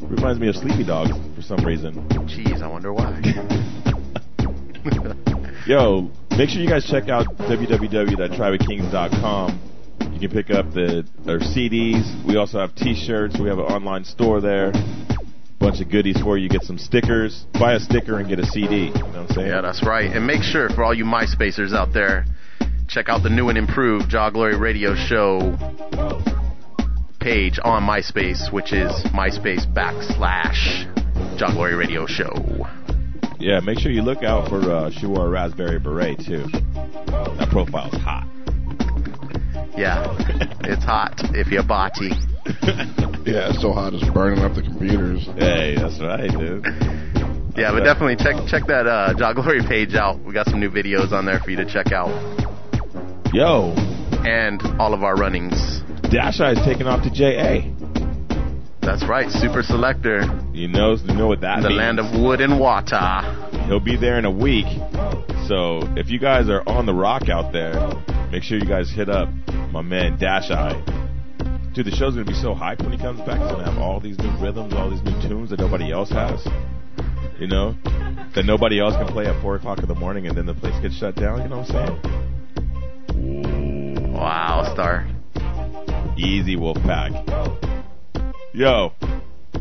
Reminds 0.02 0.40
me 0.40 0.48
of 0.48 0.56
Sleepy 0.56 0.84
Dog 0.84 1.08
for 1.34 1.42
some 1.42 1.64
reason. 1.64 1.94
Jeez, 2.28 2.62
I 2.62 2.66
wonder 2.66 2.92
why. 2.92 3.20
Yo, 5.66 6.10
Make 6.36 6.50
sure 6.50 6.60
you 6.60 6.68
guys 6.68 6.84
check 6.84 7.08
out 7.08 7.26
www.tribeofkings.com. 7.36 9.60
You 10.12 10.18
can 10.18 10.30
pick 10.30 10.50
up 10.50 10.72
the 10.72 11.06
our 11.28 11.38
CDs. 11.38 12.26
We 12.26 12.36
also 12.36 12.58
have 12.58 12.74
T-shirts. 12.74 13.38
We 13.38 13.48
have 13.48 13.60
an 13.60 13.66
online 13.66 14.04
store 14.04 14.40
there. 14.40 14.72
Bunch 15.60 15.80
of 15.80 15.88
goodies 15.92 16.20
for 16.20 16.36
you. 16.36 16.48
Get 16.48 16.62
some 16.62 16.76
stickers. 16.76 17.46
Buy 17.52 17.74
a 17.74 17.78
sticker 17.78 18.18
and 18.18 18.28
get 18.28 18.40
a 18.40 18.46
CD. 18.46 18.86
You 18.86 18.94
know 18.94 19.06
what 19.06 19.16
I'm 19.16 19.28
saying? 19.28 19.46
Yeah, 19.46 19.60
that's 19.60 19.86
right. 19.86 20.10
And 20.10 20.26
make 20.26 20.42
sure 20.42 20.68
for 20.70 20.82
all 20.82 20.92
you 20.92 21.04
MySpacers 21.04 21.72
out 21.72 21.92
there, 21.92 22.24
check 22.94 23.08
out 23.08 23.24
the 23.24 23.28
new 23.28 23.48
and 23.48 23.58
improved 23.58 24.08
Jah 24.08 24.30
Glory 24.32 24.56
Radio 24.56 24.94
Show 24.94 25.40
page 27.18 27.58
on 27.64 27.82
MySpace, 27.82 28.52
which 28.52 28.72
is 28.72 28.92
MySpace 29.06 29.66
backslash 29.74 30.86
Jah 31.36 31.50
Glory 31.52 31.74
Radio 31.74 32.06
Show. 32.06 32.30
Yeah, 33.40 33.58
make 33.58 33.80
sure 33.80 33.90
you 33.90 34.02
look 34.02 34.22
out 34.22 34.48
for 34.48 34.60
uh, 34.60 34.90
she 34.92 35.06
wore 35.06 35.26
a 35.26 35.28
raspberry 35.28 35.80
beret 35.80 36.18
too. 36.20 36.44
That 36.46 37.48
profile's 37.50 37.94
hot. 37.94 38.28
Yeah, 39.76 40.16
it's 40.60 40.84
hot 40.84 41.14
if 41.34 41.48
you're 41.48 41.66
botty. 41.66 42.12
Yeah, 43.24 43.48
it's 43.48 43.62
so 43.62 43.72
hot 43.72 43.94
it's 43.94 44.06
burning 44.10 44.44
up 44.44 44.54
the 44.54 44.60
computers. 44.60 45.24
Hey, 45.38 45.76
that's 45.76 45.98
right, 45.98 46.30
dude. 46.30 46.62
Yeah, 47.56 47.72
but 47.72 47.80
definitely 47.82 48.16
check 48.16 48.36
check 48.46 48.66
that 48.66 48.86
uh, 48.86 49.14
Jah 49.16 49.32
Glory 49.32 49.62
page 49.66 49.94
out. 49.94 50.22
We 50.22 50.34
got 50.34 50.46
some 50.48 50.60
new 50.60 50.68
videos 50.68 51.10
on 51.10 51.24
there 51.24 51.40
for 51.40 51.50
you 51.50 51.56
to 51.56 51.64
check 51.64 51.90
out. 51.90 52.12
Yo. 53.34 53.74
And 54.24 54.62
all 54.78 54.94
of 54.94 55.02
our 55.02 55.16
runnings. 55.16 55.82
Dash 56.08 56.38
Eye 56.38 56.52
is 56.52 56.58
taking 56.64 56.86
off 56.86 57.02
to 57.02 57.10
JA. 57.10 57.66
That's 58.80 59.04
right, 59.08 59.28
Super 59.28 59.64
Selector. 59.64 60.20
You 60.52 60.68
know, 60.68 60.94
you 60.94 61.14
know 61.14 61.26
what 61.26 61.40
that 61.40 61.62
the 61.62 61.70
means. 61.70 61.78
land 61.78 61.98
of 61.98 62.22
wood 62.22 62.40
and 62.40 62.60
water. 62.60 63.22
He'll 63.66 63.80
be 63.80 63.96
there 63.96 64.20
in 64.20 64.24
a 64.24 64.30
week. 64.30 64.66
So 65.48 65.80
if 65.96 66.10
you 66.10 66.20
guys 66.20 66.48
are 66.48 66.62
on 66.68 66.86
the 66.86 66.94
rock 66.94 67.28
out 67.28 67.52
there, 67.52 67.74
make 68.30 68.44
sure 68.44 68.56
you 68.56 68.68
guys 68.68 68.88
hit 68.88 69.08
up 69.08 69.28
my 69.72 69.82
man 69.82 70.16
Dash 70.16 70.52
Eye. 70.52 70.80
Dude, 71.74 71.86
the 71.86 71.90
show's 71.90 72.14
gonna 72.14 72.24
be 72.24 72.34
so 72.34 72.54
hyped 72.54 72.82
when 72.82 72.92
he 72.92 72.98
comes 72.98 73.18
back. 73.22 73.40
He's 73.40 73.50
gonna 73.50 73.68
have 73.68 73.82
all 73.82 73.98
these 73.98 74.16
new 74.20 74.30
rhythms, 74.38 74.74
all 74.74 74.90
these 74.90 75.02
new 75.02 75.28
tunes 75.28 75.50
that 75.50 75.58
nobody 75.58 75.90
else 75.90 76.10
has. 76.10 76.46
You 77.40 77.48
know, 77.48 77.74
that 78.36 78.44
nobody 78.44 78.78
else 78.78 78.94
can 78.94 79.08
play 79.08 79.26
at 79.26 79.42
four 79.42 79.56
o'clock 79.56 79.80
in 79.80 79.88
the 79.88 79.96
morning, 79.96 80.28
and 80.28 80.38
then 80.38 80.46
the 80.46 80.54
place 80.54 80.80
gets 80.80 80.94
shut 80.94 81.16
down. 81.16 81.42
You 81.42 81.48
know 81.48 81.58
what 81.58 81.70
I'm 81.74 82.00
saying? 82.04 82.33
Wow, 83.14 84.70
Star. 84.72 85.06
Easy, 86.16 86.56
Wolfpack. 86.56 87.12
Yo, 88.52 88.92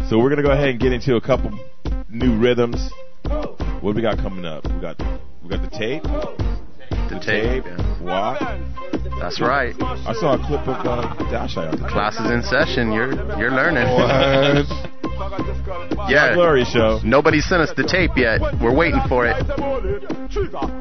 so 0.10 0.20
we're 0.20 0.30
gonna 0.30 0.44
go 0.44 0.52
ahead 0.52 0.70
and 0.70 0.80
get 0.80 0.94
into 0.94 1.16
a 1.16 1.22
couple 1.22 1.52
new 2.10 2.38
rhythms. 2.38 2.92
What 3.82 3.96
we 3.96 4.02
got 4.02 4.18
coming 4.18 4.46
up? 4.46 4.66
We 4.66 4.80
got 4.80 5.00
we 5.44 5.50
got 5.50 5.62
the 5.62 5.78
tape. 5.78 6.04
The 6.04 7.20
tape. 7.20 7.66
Walk. 8.02 8.40
That's 9.20 9.40
right. 9.40 9.76
I 9.82 10.14
saw 10.14 10.36
a 10.36 10.46
clip 10.46 10.62
of 10.68 10.86
uh, 10.86 11.32
Dash 11.32 11.56
Class 11.56 12.20
is 12.20 12.32
in 12.32 12.44
session. 12.44 12.92
You're 12.92 13.14
you're 13.38 13.52
learning. 13.52 13.88
What? 13.88 15.00
Yeah. 16.10 16.34
Glory 16.35 16.65
show. 16.65 16.99
Nobody 17.03 17.41
sent 17.41 17.61
us 17.61 17.72
the 17.76 17.84
tape 17.84 18.11
yet. 18.15 18.41
We're 18.61 18.76
waiting 18.76 19.02
for 19.07 19.26
it. 19.26 19.35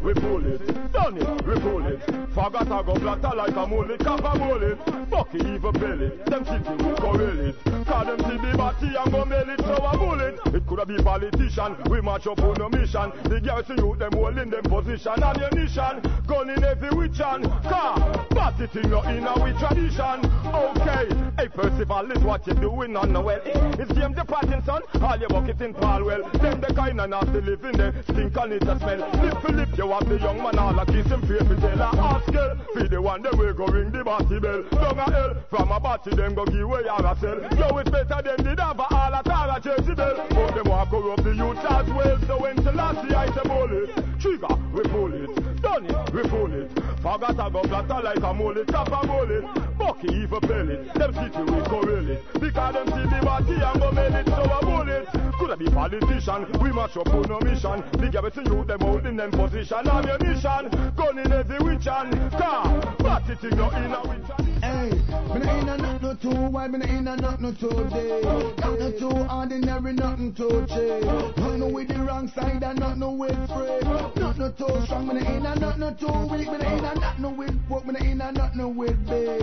We 0.03 0.15
pull 0.15 0.45
it. 0.47 0.93
Done 0.93 1.17
it, 1.19 1.47
we 1.47 1.55
pull 1.61 1.87
it. 1.87 2.01
Forgot 2.35 2.71
I 2.71 2.83
go 2.83 2.95
flatter 2.95 3.37
like 3.37 3.55
a 3.55 3.67
mullet, 3.67 4.01
cap 4.01 4.21
a 4.25 4.39
bullet. 4.39 4.79
Bucky 5.11 5.39
even 5.39 5.73
belly, 5.73 6.09
them 6.27 6.45
city 6.45 6.73
we 6.83 6.95
correl 6.97 7.49
it. 7.49 7.57
Call 7.87 8.05
them 8.05 8.19
see 8.21 8.39
the 8.39 8.57
body 8.57 8.97
and 8.97 9.13
go 9.13 9.25
mail 9.25 9.51
it, 9.51 9.61
so 9.61 9.75
a 9.75 9.99
bullet. 9.99 10.41
It 10.55 10.67
coulda 10.67 10.87
be 10.87 10.97
politician, 11.03 11.77
we 11.91 12.01
march 12.01 12.27
up 12.27 12.41
on 12.41 12.61
a 12.61 12.69
mission. 12.71 13.13
The 13.25 13.41
garrison 13.41 13.79
youth 13.79 13.99
them 13.99 14.13
holding 14.13 14.51
them 14.51 14.63
position, 14.63 15.23
ammunition. 15.23 16.01
Gun 16.27 16.51
in 16.51 16.65
every 16.65 16.91
witch 16.91 17.21
and 17.21 17.45
car. 17.69 18.27
Party 18.31 18.67
thing 18.69 18.91
not 18.91 19.07
in 19.13 19.27
our 19.27 19.53
tradition. 19.61 20.25
Okay, 20.49 21.09
hey 21.37 21.49
Percival 21.49 22.11
is 22.13 22.23
what 22.25 22.47
you 22.47 22.55
doing 22.55 22.97
on 22.97 23.13
the 23.13 23.21
well. 23.21 23.41
It's 23.45 23.93
James 23.93 24.17
the 24.27 24.33
Pattinson, 24.33 25.03
all 25.03 25.17
your 25.17 25.29
bucket 25.29 25.61
in 25.61 25.75
Palwell. 25.75 26.31
Them 26.41 26.61
the 26.61 26.75
kind 26.75 27.01
of 27.01 27.11
nasty 27.11 27.41
living 27.41 27.73
there, 27.73 27.95
stink 28.05 28.37
and 28.37 28.53
it 28.53 28.63
a 28.63 28.79
smell. 28.79 28.99
Lip 29.23 29.41
for 29.41 29.53
lip, 29.53 29.69
you 29.77 29.89
have 29.91 30.09
the 30.09 30.19
young 30.19 30.43
man 30.43 30.59
all 30.59 30.79
a 30.79 30.87
kiss 30.87 31.07
him 31.07 31.21
me 31.21 31.57
tell 31.61 31.77
her 31.77 32.01
ask 32.01 32.33
girl. 32.33 32.57
Feed 32.75 32.91
the 32.91 33.03
one 33.03 33.23
them 33.23 33.39
we 33.39 33.53
go 33.53 33.67
ring 33.67 33.91
the 33.91 34.05
body 34.05 34.39
bell. 34.39 34.63
Down 34.71 34.99
a 34.99 35.11
hell, 35.11 35.37
from 35.51 35.73
a 35.73 35.81
body 35.81 36.15
them 36.15 36.35
go 36.35 36.45
give 36.45 36.61
away 36.61 36.83
a 36.87 37.17
sell. 37.21 37.41
Yo 37.59 37.79
it's 37.79 37.91
better 37.91 38.23
than 38.23 38.45
the 38.45 38.57
dava 38.57 38.87
all 38.91 39.15
a 39.15 39.23
tara 39.23 39.61
Jezebel. 39.63 40.27
But 40.31 40.55
them 40.55 40.69
walk 40.69 40.91
corrupt 40.91 41.25
the 41.25 41.35
youth 41.35 41.65
as 41.65 41.89
well. 41.89 42.19
So 42.27 42.41
when 42.41 42.63
Selassie 42.63 43.15
I 43.15 43.27
say 43.35 43.43
bullet, 43.45 44.21
trigger 44.21 44.55
we 44.73 44.83
pull 44.83 45.13
it. 45.13 45.63
Done 45.63 45.87
it, 45.87 46.13
we 46.13 46.23
pull 46.29 46.53
it. 46.53 46.82
Forgot 47.03 47.41
I 47.41 47.51
go 47.51 47.63
flatter 47.65 48.01
like 48.01 48.23
a 48.23 48.33
mullet, 48.33 48.69
tap 48.69 48.87
a 48.87 49.05
bullet. 49.05 49.45
Bucky 49.77 50.07
even 50.15 50.41
pellet, 50.41 50.95
them 50.95 51.13
city 51.15 51.43
we 51.43 51.61
correl 51.63 52.09
it. 52.09 52.41
Because 52.41 52.75
them 52.75 52.87
see 52.87 53.17
the 53.17 53.21
body 53.25 53.55
and 53.55 53.81
go 53.81 53.91
mail 53.91 54.15
it, 54.15 54.27
so 54.29 54.43
a 54.45 54.65
bullet. 54.65 55.32
Coulda 55.43 55.57
be 55.57 55.67
politician, 55.67 56.47
we 56.61 56.71
mash 56.71 56.97
up 56.97 57.13
on 57.13 57.25
a 57.29 57.45
mission. 57.45 57.83
The 57.99 58.09
garrison 58.13 58.47
youth 58.47 58.69
them 58.69 58.79
holding 58.79 59.17
them 59.17 59.33
position, 59.33 59.89
ammunition. 59.89 60.95
Gun 60.95 61.19
in 61.19 61.33
every 61.33 61.59
witch 61.59 61.89
and 61.89 62.31
car. 62.31 62.81
Party 62.99 63.35
thing 63.35 63.57
no 63.57 63.69
in 63.71 63.93
a 63.93 64.03
witch 64.07 64.53
Hey, 64.63 64.91
me 65.35 65.41
no 65.41 65.59
in 65.59 65.69
a 65.69 65.77
not 65.79 66.01
no 66.01 66.15
too 66.15 66.31
wide, 66.31 66.71
me 66.71 66.79
no 66.79 66.87
in 66.87 67.09
a 67.09 67.17
not 67.17 67.41
no 67.41 67.53
too 67.55 67.89
day. 67.91 68.23
Not 68.23 68.79
no 68.79 68.93
too 68.93 69.35
ordinary, 69.35 69.93
nothing 69.95 70.33
too 70.33 70.65
cheap. 70.69 71.03
Not 71.37 71.59
no 71.59 71.67
with 71.67 71.89
the 71.89 71.99
wrong 71.99 72.29
side 72.29 72.63
and 72.63 72.79
not 72.79 72.99
no 72.99 73.11
with 73.11 73.35
free. 73.49 73.81
Not 74.21 74.39
no 74.39 74.53
too 74.53 74.87
strong, 74.87 75.09
me 75.09 75.15
no 75.15 75.29
in 75.29 75.45
a 75.45 75.57
not 75.57 75.77
no 75.81 75.93
too 75.95 76.07
weak, 76.31 76.53
me 76.53 76.59
no 76.59 76.69
in 76.69 76.85
a 76.85 76.95
not 76.95 77.19
no 77.19 77.31
with 77.31 77.69
pork, 77.69 77.85
me 77.85 77.95
no 77.95 78.07
in 78.07 78.21
a 78.21 78.31
not 78.31 78.55
no 78.55 78.69
with 78.69 79.09
big. 79.09 79.43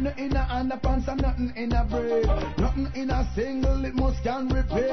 Nothing 0.00 0.26
in 0.26 0.36
a 0.36 0.40
underpants 0.50 1.06
and 1.06 1.22
nothing 1.22 1.52
in 1.54 1.72
a 1.72 1.84
braid. 1.84 2.26
Nothing 2.58 2.90
in 2.96 3.10
a 3.10 3.30
single, 3.36 3.84
it 3.84 3.94
must 3.94 4.24
can 4.24 4.48
repeat. 4.48 4.90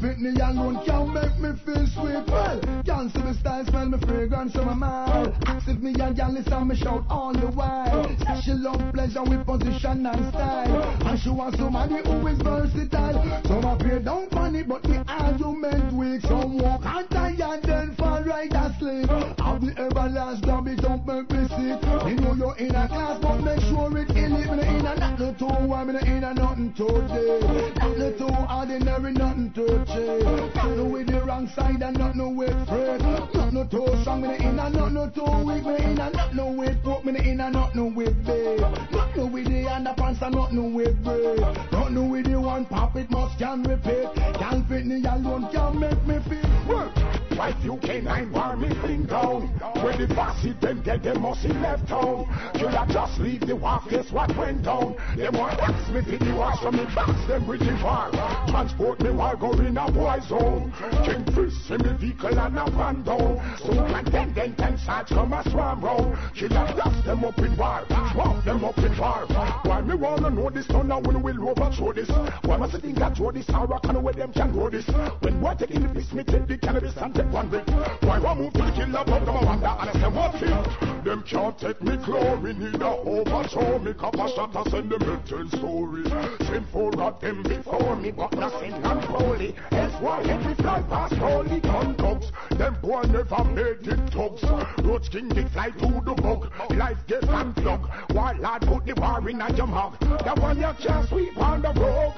Fit 0.00 0.18
me 0.18 0.30
alone, 0.40 0.84
can't 0.84 1.12
make 1.14 1.38
me 1.38 1.50
feel 1.64 1.86
sweet. 1.86 2.26
Well, 2.26 2.60
can't 2.84 3.12
see 3.12 3.22
me 3.22 3.32
style, 3.34 3.64
smell 3.66 3.88
me 3.88 3.98
fragrance, 3.98 4.52
so 4.52 4.64
my 4.64 4.74
mind. 4.74 5.34
If 5.66 5.78
me 5.78 5.94
and 6.00 6.16
y'all 6.16 6.32
listen, 6.32 6.68
me 6.68 6.76
shout 6.76 7.04
all 7.08 7.32
the 7.32 7.46
while. 7.46 8.08
She 8.42 8.52
love 8.52 8.82
pleasure 8.92 9.22
with 9.22 9.46
position 9.46 10.06
and 10.06 10.28
style. 10.32 10.82
And 11.06 11.18
she 11.20 11.30
wants 11.30 11.58
somebody 11.58 11.96
who 12.04 12.26
is 12.26 12.38
versatile. 12.42 13.42
Some 13.46 13.64
appear 13.64 14.00
down 14.00 14.28
funny, 14.30 14.62
but 14.62 14.82
the 14.82 15.04
argument 15.06 15.92
weak. 15.92 16.22
Some 16.22 16.58
walk 16.58 16.82
and 16.84 17.62
then 17.62 17.96
fall 18.22 18.32
right 18.32 18.52
asleep. 18.52 19.08
Have 19.38 19.60
the 19.60 19.72
everlast 19.76 20.44
job, 20.44 20.66
it 20.68 20.80
don't 20.80 21.06
make 21.06 21.30
me 21.30 21.48
sick. 21.48 21.82
Me 22.04 22.14
know 22.14 22.34
you're 22.34 22.56
in 22.56 22.74
a 22.74 22.88
class, 22.88 23.18
but 23.20 23.38
make 23.38 23.60
sure 23.60 23.96
it 23.98 24.10
it. 24.10 24.30
Me 24.30 24.42
in 24.42 24.86
a 24.86 24.94
nothing 24.94 25.36
too 25.36 25.66
wide, 25.66 25.86
me 25.86 25.92
no 25.94 25.98
in 26.00 26.24
a 26.24 26.34
nothing 26.34 26.72
too 26.74 26.86
deep. 26.86 27.76
Nothing 27.76 28.18
too 28.18 28.34
ordinary, 28.50 29.12
nothing 29.12 29.52
too 29.52 29.84
cheap. 29.86 30.54
Nothing 30.54 30.92
with 30.92 31.06
the 31.08 31.22
wrong 31.24 31.48
side 31.48 31.82
and 31.82 31.98
nothing 31.98 32.36
with 32.36 32.68
free. 32.68 32.98
Nothing 32.98 33.68
too 33.68 34.00
strong, 34.00 34.22
me 34.22 34.34
in 34.36 34.58
a 34.58 34.70
nothing 34.70 35.12
too 35.12 35.44
weak. 35.44 35.64
Me 35.64 35.76
in 35.84 36.00
a 36.00 36.10
nothing 36.10 36.56
with 36.56 36.82
pork, 36.82 37.04
me 37.04 37.30
in 37.30 37.40
a 37.40 37.50
nothing 37.50 37.94
with 37.94 38.26
beef. 38.26 38.60
Nothing 38.92 39.32
with 39.32 39.46
the 39.46 39.64
underpants 39.64 40.22
and 40.22 40.34
nothing 40.34 40.74
with 40.74 41.02
bread. 41.02 41.40
Nothing 41.72 42.10
with 42.10 42.26
the 42.26 42.40
one 42.40 42.64
pop, 42.66 42.96
it 42.96 43.10
must 43.10 43.38
can 43.38 43.62
repeat. 43.62 44.08
Can't 44.38 44.68
fit 44.68 44.86
me 44.86 45.04
alone, 45.04 45.48
can't 45.52 45.78
make 45.78 46.06
me 46.06 46.18
feel 46.28 46.66
work. 46.68 47.21
Right 47.36 47.56
UK9 47.56 48.30
war 48.32 48.56
me 48.56 48.68
fling 48.80 49.04
down. 49.04 49.48
When 49.82 49.98
the 50.00 50.14
bossy 50.14 50.52
them 50.52 50.82
get 50.82 51.02
them 51.02 51.22
musty 51.22 51.48
left 51.48 51.88
town. 51.88 52.26
I 52.54 52.86
just 52.92 53.18
leave 53.20 53.40
the 53.40 53.56
war 53.56 53.80
guess 53.88 54.10
what 54.12 54.36
went 54.36 54.62
down? 54.62 54.96
Them 55.16 55.34
want 55.34 55.58
ask 55.60 55.90
me 55.92 56.02
for 56.02 56.24
the 56.24 56.34
wash 56.34 56.60
from 56.60 56.76
the 56.76 56.84
box 56.94 57.12
them 57.26 57.46
with 57.46 57.60
the 57.60 57.74
war. 57.82 58.10
Transport 58.48 59.00
me 59.00 59.10
while 59.10 59.36
go 59.36 59.52
in 59.52 59.76
a 59.76 59.90
war 59.92 60.20
zone. 60.22 60.72
King 61.04 61.24
fish 61.34 61.70
in 61.70 61.80
me 61.82 61.96
vehicle 61.98 62.38
and 62.38 62.58
a 62.58 62.70
van 62.70 63.02
down. 63.02 63.40
So 63.58 63.72
can 64.12 64.32
then 64.34 64.54
ten 64.54 64.78
come 65.06 65.32
a 65.32 65.42
swarm 65.50 65.80
round. 65.80 66.16
I 66.16 66.48
dust 66.74 67.04
them 67.04 67.24
up 67.24 67.38
in 67.38 67.56
war 67.56 67.84
Swamp 68.12 68.44
them 68.44 68.64
up 68.64 68.78
in 68.78 68.98
war. 68.98 69.26
Why 69.64 69.80
me 69.80 69.94
wanna 69.94 70.30
know 70.30 70.50
this 70.50 70.68
now 70.68 70.82
now 70.82 71.00
when 71.00 71.22
we'll 71.22 71.48
overthrow 71.48 71.92
this. 71.92 72.10
Why 72.42 72.56
must 72.56 72.74
I 72.74 72.80
think 72.80 73.00
I 73.00 73.14
throw 73.14 73.30
this? 73.30 73.48
I 73.50 73.64
rock 73.64 73.84
and 73.84 74.02
where 74.02 74.12
them 74.12 74.32
can 74.32 74.52
grow 74.52 74.68
this? 74.68 74.86
When 75.20 75.40
we're 75.40 75.54
taking 75.54 75.82
the 75.82 75.88
piss 75.88 76.12
me 76.12 76.24
take 76.24 76.46
the 76.46 76.58
cannabis 76.58 76.94
and 76.96 77.14
take 77.22 77.32
one 77.32 77.48
break 77.48 77.68
Why 77.68 78.18
I 78.18 78.34
move 78.34 78.52
to 78.54 78.62
the 78.62 78.72
killer 78.72 79.04
but 79.04 79.24
them 79.24 79.36
a 79.36 79.44
wonder 79.44 79.66
and 79.66 79.90
I 79.90 79.92
say 79.92 80.08
what 80.08 80.34
it 80.42 81.04
Them 81.04 81.22
can't 81.22 81.58
take 81.58 81.82
me 81.82 81.96
glory 81.96 82.54
Need 82.54 82.82
a 82.82 82.86
overthrow 82.86 83.78
me 83.78 83.92
Cop 83.94 84.14
a 84.14 84.28
shot 84.28 84.54
and 84.54 84.70
send 84.70 84.90
them 84.90 85.02
a 85.02 85.16
ten 85.28 85.48
story 85.48 86.04
Sinful 86.46 87.00
of 87.00 87.20
them 87.20 87.42
before 87.42 87.96
me 87.96 88.10
But 88.10 88.32
nothing 88.36 88.72
unholy 88.72 89.54
Else 89.70 89.94
why 90.00 90.22
every 90.22 90.54
fly 90.54 90.82
past 90.82 91.14
holy 91.14 91.60
gun 91.60 91.94
dogs. 91.96 92.26
Them 92.50 92.76
boy 92.82 93.02
never 93.02 93.44
made 93.44 93.86
it 93.86 94.12
thugs 94.12 94.42
Roach 94.84 95.10
king 95.10 95.28
they 95.28 95.44
fly 95.44 95.70
to 95.70 96.02
the 96.04 96.14
bug. 96.14 96.50
Life 96.76 97.06
get 97.06 97.28
unplugged 97.28 97.88
Why 98.12 98.32
lad 98.32 98.62
put 98.62 98.86
the 98.86 98.94
war 98.94 99.28
in 99.28 99.40
a 99.40 99.52
your 99.54 99.66
mouth 99.66 99.98
That 100.00 100.38
one 100.38 100.58
you 100.58 100.72
can't 100.80 101.08
sweep 101.08 101.36
on 101.38 101.62
the 101.62 101.72
road. 101.72 102.14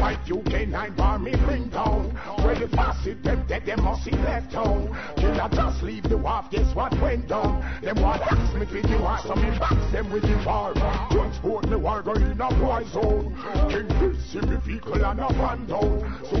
White 0.00 0.30
UK 0.30 0.66
9 0.66 0.94
bar 0.94 1.18
me 1.18 1.32
bring 1.44 1.68
down. 1.68 2.10
Where 2.42 2.54
the 2.54 2.68
faucet 2.68 3.22
them 3.22 3.44
dead, 3.46 3.66
them 3.66 3.80
see 3.96 4.10
left 4.12 4.52
town. 4.52 4.88
Killer 5.16 5.48
just 5.52 5.82
leave 5.82 6.04
the 6.04 6.16
wharf, 6.16 6.50
guess 6.50 6.74
what 6.74 6.92
went 7.00 7.28
down? 7.28 7.60
Them 7.82 8.00
want 8.02 8.22
ask 8.22 8.54
me 8.54 8.66
if 8.70 8.90
you 8.90 8.98
want 8.98 9.26
some 9.26 9.40
me 9.40 9.58
box 9.58 9.74
them 9.92 10.10
with 10.12 10.22
the 10.22 10.36
bar. 10.44 10.74
Transport 11.10 11.68
me 11.68 11.76
war 11.76 12.00
in 12.16 12.40
a 12.40 12.48
war 12.62 12.84
zone. 12.88 13.34
King 13.68 13.88
Chris 13.98 14.34
in 14.34 14.50
the 14.50 14.58
vehicle 14.58 15.04
and 15.04 15.20
a 15.20 15.28
van 15.32 15.66
down. 15.66 16.24
So 16.28 16.36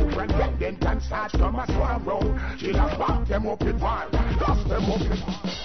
then 0.58 0.76
can 0.76 1.00
start 1.00 1.32
come 1.32 1.56
a 1.56 1.66
swarm 1.66 2.04
round. 2.04 2.60
Killer 2.60 2.96
back 2.98 3.26
them 3.28 3.46
up 3.46 3.62
in 3.62 3.80
war, 3.80 4.08
dust 4.38 4.68
them 4.68 4.84
up 4.84 5.00
in 5.00 5.60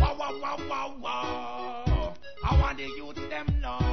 Wow, 0.00 0.16
wow, 0.18 0.40
wow, 0.42 0.58
wow, 0.68 0.94
wow. 1.00 2.14
I 2.44 2.60
want 2.60 2.76
the 2.76 2.84
youth 2.84 3.30
them 3.30 3.46
know. 3.60 3.83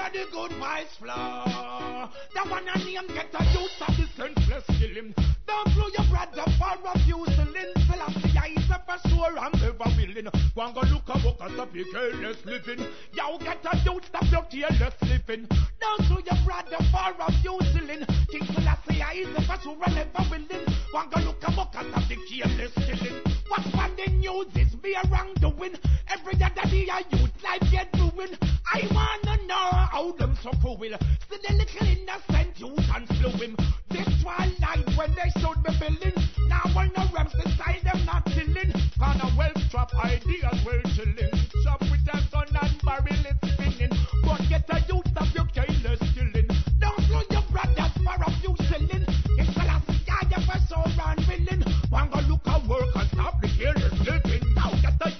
May 0.00 0.08
the 0.16 0.30
good 0.32 0.52
vibes 0.52 0.96
flow. 0.96 2.08
The 2.32 2.48
one 2.48 2.64
I 2.72 2.78
name 2.84 3.06
get 3.08 3.28
a 3.36 3.44
youth 3.52 3.82
of 3.86 3.96
the 3.98 4.06
senseless 4.16 4.64
killing. 4.80 5.14
Don't 5.46 5.74
blow 5.74 5.88
your 5.92 6.08
brother 6.08 6.48
for 6.56 6.72
refusing. 6.88 7.52
Selassie 7.84 8.38
I 8.38 8.56
is 8.56 8.70
a 8.70 8.80
for 8.88 8.96
sure 9.10 9.38
I'm 9.38 9.52
never 9.60 9.90
willing. 10.00 10.28
One 10.54 10.72
go 10.72 10.80
look 10.88 11.04
a 11.04 11.18
book 11.20 11.36
at 11.42 11.52
the 11.52 11.84
careless 11.92 12.38
living. 12.46 12.80
Yo 13.12 13.36
get 13.44 13.60
a 13.60 13.76
youth 13.84 14.08
of 14.14 14.26
your 14.32 14.44
careless 14.48 14.96
living. 15.02 15.46
Don't 15.80 16.08
blow 16.08 16.20
your 16.24 16.40
brother 16.48 16.80
for 16.88 17.12
refusing. 17.20 18.00
King 18.32 18.46
Selassie 18.56 19.02
I 19.02 19.12
is 19.20 19.36
a 19.36 19.42
for 19.44 19.60
sure 19.60 19.76
I'm 19.84 19.94
never 19.94 20.24
willing. 20.30 20.64
One 20.92 21.10
go 21.10 21.20
look 21.20 21.44
a 21.44 21.50
book 21.52 21.76
at 21.76 21.84
the 22.08 22.16
careless 22.24 22.72
killing. 22.88 23.20
What's 23.48 23.68
on 23.76 23.96
the 23.96 24.08
news 24.16 24.48
is 24.56 24.74
be 24.76 24.96
around 24.96 25.36
doing. 25.44 25.76
Every 26.08 26.40
other 26.40 26.70
day 26.70 26.88
a 26.88 27.04
youth 27.14 27.36
life 27.44 27.70
get 27.70 27.92
ruined. 28.00 28.38
I 28.72 28.86
wanna 28.94 29.42
know 29.46 29.89
how 29.90 30.12
them 30.12 30.38
so 30.42 30.50
cruel. 30.62 30.78
See 30.78 31.38
the 31.42 31.52
little 31.52 31.86
innocent 31.86 32.58
youth 32.58 32.86
and 32.94 33.06
slew 33.18 33.30
him. 33.42 33.56
This 33.90 34.06
twilight 34.22 34.86
when 34.96 35.10
they 35.18 35.30
should 35.40 35.58
be 35.66 35.72
billing. 35.82 36.16
Now 36.46 36.62
when 36.74 36.90
the 36.94 37.10
reps 37.12 37.34
decide 37.34 37.82
them 37.82 38.04
not 38.06 38.24
killing. 38.26 38.70
On 39.02 39.20
a 39.20 39.28
well 39.36 39.52
strap 39.66 39.90
ideas 39.98 40.62
well 40.64 40.82
chilling. 40.94 41.34
Shop 41.64 41.80
with 41.82 42.06
a 42.06 42.18
gun 42.30 42.54
and 42.54 42.80
barrel 42.86 43.26
it's 43.26 43.42
spinning. 43.52 43.94
But 44.22 44.40
get 44.48 44.70
a 44.70 44.78
youth 44.86 45.10
of 45.16 45.28
your 45.34 45.46
careless 45.50 46.02
killing. 46.14 46.48
Don't 46.78 47.00
slow 47.10 47.22
your 47.30 47.44
brothers 47.50 47.94
for 47.98 48.14
a 48.14 48.30
few 48.38 48.54
shilling. 48.70 49.04
It's 49.42 49.56
a 49.58 49.64
last 49.66 49.90
guy 50.06 50.22
for 50.46 50.60
so 50.70 50.78
run 50.94 51.18
willing. 51.26 51.62
One 51.90 52.10
go 52.10 52.20
look 52.30 52.46
at 52.46 52.62
work 52.68 52.94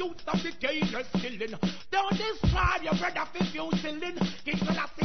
Youth 0.01 0.25
of 0.29 0.43
the 0.43 0.51
careless 0.59 1.09
killing. 1.13 1.53
Don't 1.93 2.17
destroy 2.17 2.81
your 2.81 2.97
brother 2.97 3.29
for 3.37 3.45
shilling. 3.45 4.17
King 4.47 4.57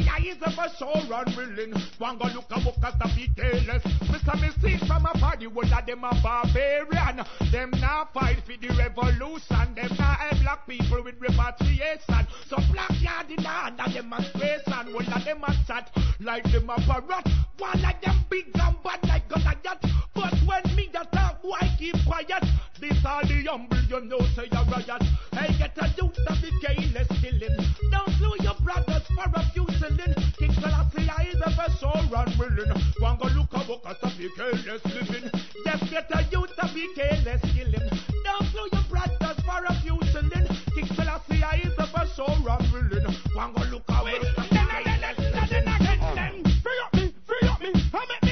I 0.08 0.20
is 0.24 0.40
a 0.40 0.50
for 0.56 0.68
sure 0.78 1.04
unwilling. 1.12 1.74
One 1.98 2.16
go 2.16 2.28
look 2.32 2.48
work 2.48 2.80
and 2.80 2.94
stop 2.96 3.12
the 3.12 3.28
careless. 3.36 3.82
Mr. 4.08 4.62
Me 4.62 4.78
from 4.88 5.04
a 5.04 5.12
party 5.18 5.48
would 5.48 5.68
that 5.68 5.84
them 5.84 6.02
a 6.02 6.18
barbarian. 6.22 7.20
Them 7.52 7.72
now 7.72 8.08
fight 8.14 8.38
for 8.46 8.56
the 8.56 8.72
revolution. 8.72 9.74
Them 9.74 9.92
now 9.98 10.16
help 10.16 10.40
black 10.40 10.66
people 10.66 11.04
with 11.04 11.20
repatriation. 11.20 12.26
So 12.48 12.56
black 12.72 12.96
yard 12.98 13.28
in 13.28 13.36
the 13.36 13.48
hand 13.48 13.78
of 13.78 13.92
demonstration. 13.92 14.94
One 14.94 15.12
of 15.12 15.24
them 15.26 15.44
a 15.44 15.52
chat 15.66 15.90
like 16.20 16.44
them 16.44 16.70
a 16.70 16.76
parrot. 16.80 17.28
One 17.58 17.84
of 17.84 18.00
them 18.00 18.24
big 18.30 18.46
and 18.54 18.82
bad 18.82 19.04
like 19.06 19.28
Goliath. 19.28 19.84
But 20.14 20.32
when 20.46 20.74
me 20.74 20.88
that 20.94 21.12
talk, 21.12 21.35
boy 21.46 21.62
keep 21.78 21.94
quiet. 22.06 22.42
This 22.80 22.98
all 23.06 23.22
the 23.22 23.46
humble, 23.46 23.78
you 23.86 24.00
know, 24.02 24.20
say 24.34 24.50
a 24.50 24.60
riot. 24.66 25.02
Hey, 25.32 25.54
get 25.58 25.78
a 25.78 25.86
youth 25.96 26.18
of 26.26 26.36
the 26.42 26.50
careless 26.60 27.08
killing. 27.22 27.56
Don't 27.90 28.10
slew 28.18 28.34
your 28.42 28.58
brothers 28.66 29.06
for 29.14 29.30
a 29.30 29.42
few 29.54 29.66
shilling. 29.78 30.14
King 30.38 30.52
Selassie 30.58 31.06
is 31.30 31.40
a 31.40 31.50
sure 31.78 32.02
unwilling. 32.10 32.72
One 32.98 33.16
go 33.16 33.28
look 33.30 33.54
a 33.54 33.62
book 33.64 33.82
at 33.86 34.00
the 34.02 34.28
careless 34.36 34.82
living. 34.90 35.30
Just 35.64 35.90
get 35.90 36.10
a 36.10 36.22
youth 36.34 36.58
of 36.58 36.74
the 36.74 36.84
careless 36.98 37.42
killing. 37.54 37.88
Don't 38.26 38.46
slew 38.50 38.66
your 38.72 38.86
brothers 38.90 39.38
for 39.46 39.62
a 39.62 39.72
few 39.80 39.98
shilling. 40.10 40.46
King 40.74 40.88
Selassie 40.98 41.46
is 41.62 41.78
a 41.78 41.86
sure 42.14 42.42
unwilling. 42.42 43.06
One 43.34 43.52
go 43.54 43.62
look 43.70 43.86
a 43.88 44.02
book 44.02 44.26
at 44.26 44.34
the 44.34 44.50
careless 44.50 45.18
living. 45.22 45.66
Free 46.66 46.80
up 46.84 46.94
me, 46.94 47.14
free 47.24 47.48
up 47.48 47.60
me, 47.62 47.70
I 47.94 48.25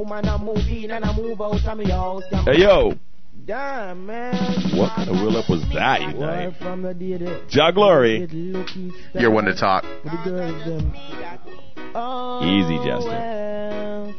woman 0.00 0.26
a 0.28 0.38
move 0.38 0.66
in 0.68 0.90
and 0.90 1.04
a 1.04 1.12
move 1.12 1.40
out 1.42 1.62
of 1.66 1.78
me 1.78 1.90
house. 1.90 2.22
Hey 2.46 2.60
yo, 2.62 2.94
Damn 3.44 4.06
man. 4.06 4.34
what 4.76 4.94
kind 4.96 5.08
of 5.10 5.16
wheel 5.16 5.36
up 5.36 5.48
was 5.48 5.62
that, 5.74 6.00
you 6.02 6.12
Boy, 6.12 6.20
know? 6.20 6.54
from 6.58 6.82
the 6.82 6.94
day 6.94 7.16
that 7.18 7.48
Jah 7.48 7.70
Glory. 7.72 8.26
You're 9.14 9.30
one 9.30 9.44
to 9.44 9.54
talk. 9.54 9.82
For 9.82 10.10
the 10.10 10.16
girls 10.24 10.64
them. 10.64 10.92
Oh, 11.94 12.44
Easy, 12.44 12.76
Jester. 12.84 14.14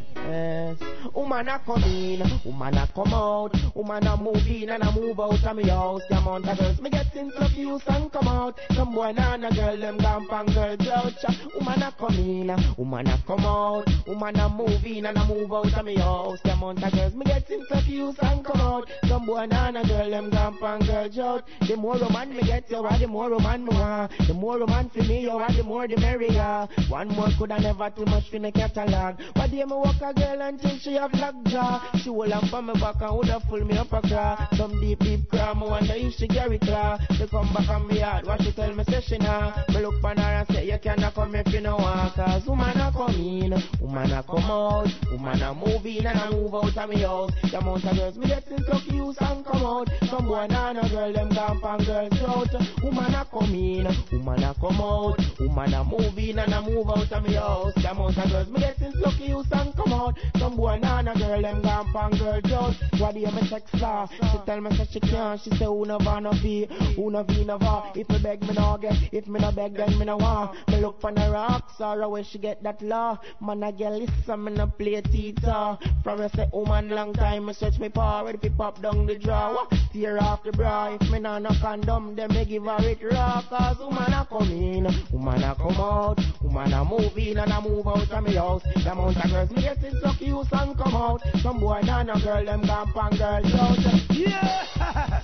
Woman 1.13 1.49
a 1.49 1.59
come 1.59 1.83
in, 1.83 2.21
woman 2.45 2.77
a 2.77 2.87
come 2.95 3.13
out, 3.13 3.51
woman 3.75 4.07
a 4.07 4.15
move 4.15 4.47
in 4.47 4.69
and 4.69 4.81
a 4.81 4.91
move 4.93 5.19
out 5.19 5.43
of 5.43 5.55
me 5.57 5.67
house. 5.67 6.01
The 6.09 6.17
amount 6.17 6.47
of 6.47 6.57
girls 6.57 6.81
me 6.81 6.89
get 6.89 7.13
in 7.15 7.29
confused 7.31 7.83
and 7.87 8.11
come 8.11 8.27
out. 8.27 8.57
Some 8.71 8.93
boy 8.93 9.13
and 9.17 9.45
a 9.45 9.49
girl 9.53 9.77
them 9.77 9.97
gone 9.97 10.27
pan 10.27 10.45
girls 10.47 10.87
out. 10.87 11.13
Woman 11.53 11.83
a 11.83 11.91
come 11.99 12.15
in, 12.15 12.75
woman 12.77 13.07
a 13.07 13.23
come 13.27 13.45
out, 13.45 13.85
woman 14.07 14.35
a 14.37 14.49
move 14.49 14.85
in 14.85 15.05
and 15.05 15.17
a 15.17 15.25
move 15.25 15.51
out 15.51 15.73
of 15.73 15.85
me 15.85 15.95
house. 15.97 16.39
The 16.43 16.53
amount 16.53 16.83
of 16.83 16.93
girls 16.93 17.13
me 17.13 17.25
get 17.25 17.49
in 17.49 17.65
confused 17.65 18.19
and 18.21 18.45
come 18.45 18.61
out. 18.61 18.87
Some 19.07 19.25
boy 19.25 19.47
and 19.51 19.77
a 19.77 19.83
girl 19.83 20.09
them 20.09 20.29
gone 20.29 20.57
pan 20.59 20.79
girls 20.79 21.17
out. 21.19 21.43
The 21.67 21.75
more 21.75 21.97
roman 21.97 22.33
me 22.33 22.41
get, 22.43 22.71
you 22.71 22.77
are 22.77 22.97
the 22.97 23.07
more 23.07 23.29
roman 23.29 23.65
me 23.65 23.75
want. 23.75 24.11
The 24.27 24.33
more 24.33 24.59
roman 24.59 24.89
for 24.89 25.03
me, 25.03 25.21
you 25.23 25.31
are 25.31 25.51
the 25.51 25.63
more 25.63 25.87
the 25.87 25.97
merrier. 25.97 26.67
One 26.87 27.09
more 27.09 27.29
coulda 27.37 27.59
never 27.59 27.89
too 27.89 28.05
much 28.05 28.29
for 28.29 28.39
me 28.39 28.51
catalog. 28.51 29.19
But 29.35 29.51
day 29.51 29.65
me 29.65 29.73
walk 29.75 30.01
a 30.01 30.13
girl 30.13 30.41
until 30.41 30.77
she 30.77 31.00
have 31.01 31.11
black 31.11 31.35
jaw. 31.45 31.89
She 31.95 32.09
hold 32.09 32.31
on 32.31 32.47
for 32.49 32.61
me 32.61 32.73
back 32.73 33.01
and 33.01 33.11
woulda 33.11 33.39
full 33.49 33.65
me 33.65 33.77
up 33.77 33.91
a 33.91 34.01
craw. 34.01 34.47
Some 34.55 34.79
deep 34.79 34.99
deep 34.99 35.29
craw, 35.29 35.53
me 35.55 35.67
wonder 35.67 35.93
if 35.95 36.13
she 36.13 36.27
carry 36.27 36.59
claw. 36.59 36.99
She 37.17 37.27
come 37.27 37.51
back 37.53 37.69
on 37.69 37.87
me 37.87 37.99
heart, 37.99 38.25
what 38.25 38.41
she 38.43 38.51
tell 38.51 38.73
me 38.73 38.83
say 38.83 39.01
she 39.01 39.17
nah. 39.17 39.51
Me 39.69 39.81
look 39.81 39.99
pon 40.01 40.17
her 40.17 40.23
and 40.23 40.47
say 40.49 40.67
you 40.67 40.77
cannot 40.77 41.15
come 41.15 41.33
if 41.35 41.47
you 41.47 41.61
no 41.61 41.75
want. 41.77 42.13
Cause 42.13 42.45
woman 42.45 42.77
a 42.77 42.91
come 42.91 43.15
in, 43.15 43.53
woman 43.81 44.11
a 44.11 44.23
come 44.23 44.43
out, 44.43 44.87
woman 45.11 45.41
a 45.41 45.53
move 45.53 45.85
in 45.85 46.05
and 46.05 46.19
a 46.19 46.31
move 46.31 46.53
out 46.53 46.77
of 46.77 46.89
me 46.89 47.01
house. 47.01 47.31
The 47.49 47.57
amount 47.57 47.85
of 47.85 47.95
girls 47.97 48.17
me 48.17 48.27
get 48.27 48.47
in 48.47 48.63
so 48.65 48.79
cute 48.79 49.21
and 49.21 49.45
come 49.45 49.65
out. 49.65 49.89
Some 50.07 50.27
boy 50.27 50.47
nah 50.47 50.73
no 50.73 50.87
girl 50.89 51.13
them 51.13 51.29
gone 51.29 51.59
pan 51.61 51.79
girls 51.83 52.21
out. 52.21 52.53
Woman 52.83 53.13
a 53.15 53.25
come 53.25 53.55
in, 53.55 53.87
woman 54.11 54.43
a 54.43 54.53
come 54.53 54.81
out, 54.81 55.17
woman 55.39 55.73
a 55.73 55.83
move 55.83 56.17
in 56.17 56.37
and 56.37 56.53
a 56.53 56.61
move 56.61 56.89
out 56.89 57.11
of 57.11 57.23
me 57.23 57.33
house. 57.33 57.73
The 57.75 57.89
amount 57.89 58.17
of 58.17 58.29
girls 58.29 58.49
me 58.49 58.59
get 58.59 58.81
in 58.81 58.93
so 59.01 59.09
cute 59.17 59.51
and 59.51 59.75
come 59.75 59.93
out. 59.93 60.17
Some 60.37 60.55
boy 60.55 60.77
nana 60.91 61.13
girl, 61.17 61.41
them 61.41 61.61
gone 61.61 61.91
pan 61.93 62.11
girl 62.11 62.41
just. 62.41 62.83
What 62.99 63.13
do 63.13 63.19
you 63.19 63.31
me 63.31 63.47
sex 63.47 63.69
class? 63.71 64.09
She 64.11 64.37
tell 64.45 64.61
me 64.61 64.75
say 64.75 64.87
she 64.91 64.99
can't. 64.99 65.39
She 65.41 65.49
say 65.51 65.65
who 65.65 65.85
no 65.85 65.97
no 65.97 66.31
fee, 66.33 66.67
who 66.95 67.09
no 67.09 67.23
fee 67.23 67.45
no 67.45 67.57
va. 67.57 67.91
If 67.95 68.09
me 68.09 68.19
beg 68.21 68.41
me 68.43 68.53
no 68.53 68.77
get, 68.79 68.95
if 69.11 69.27
me 69.27 69.39
no 69.39 69.51
beg 69.51 69.75
then 69.75 69.97
me 69.97 70.05
no 70.05 70.17
want. 70.17 70.55
Me 70.67 70.77
look 70.81 70.99
for 71.01 71.11
the 71.11 71.29
rocks 71.31 71.73
or 71.79 72.09
where 72.09 72.23
she 72.23 72.37
get 72.37 72.61
that 72.63 72.81
law. 72.81 73.19
Man 73.39 73.63
I 73.63 73.71
get 73.71 73.93
listen 73.93 74.43
me 74.43 74.51
no 74.51 74.67
play 74.67 75.01
teeter. 75.01 75.77
From 76.03 76.19
me 76.19 76.27
say 76.35 76.47
woman 76.51 76.89
long 76.89 77.13
time 77.13 77.45
me 77.45 77.53
search 77.53 77.79
me 77.79 77.89
paw 77.89 78.21
ready 78.21 78.49
pop 78.49 78.81
down 78.81 79.05
the 79.05 79.17
drawer. 79.17 79.67
Tear 79.93 80.21
off 80.21 80.43
the 80.43 80.51
bra. 80.51 80.97
If 80.99 81.09
me 81.09 81.19
no 81.19 81.39
no 81.39 81.49
condom, 81.61 82.15
then 82.15 82.29
me 82.29 82.45
give 82.45 82.63
her 82.65 82.77
it 82.81 82.99
raw. 83.03 83.41
Cause 83.49 83.79
woman 83.79 84.13
a 84.13 84.27
come 84.29 84.51
in, 84.51 84.87
woman 85.11 85.43
a 85.43 85.55
come 85.55 85.79
out, 85.79 86.19
woman 86.41 86.73
a 86.73 86.83
move 86.83 87.17
in 87.17 87.37
and 87.37 87.51
a 87.51 87.61
move 87.61 87.87
out 87.87 88.11
of 88.11 88.23
me 88.23 88.35
house. 88.35 88.63
The 88.63 88.91
amount 88.91 89.17
of 89.17 89.31
girls 89.31 89.51
me 89.51 89.61
getting 89.61 89.99
so 90.01 90.11
cute 90.17 90.51
and 90.51 90.77
come 90.81 90.95
out. 90.95 91.21
Some 91.41 91.59
boy 91.59 91.81
nah 91.83 92.03
no 92.03 92.15
girl 92.19 92.45
them 92.45 92.61
gone 92.61 92.91
pan 92.93 93.11
girl 93.17 93.45
out. 93.59 93.77
Yeah. 94.11 95.21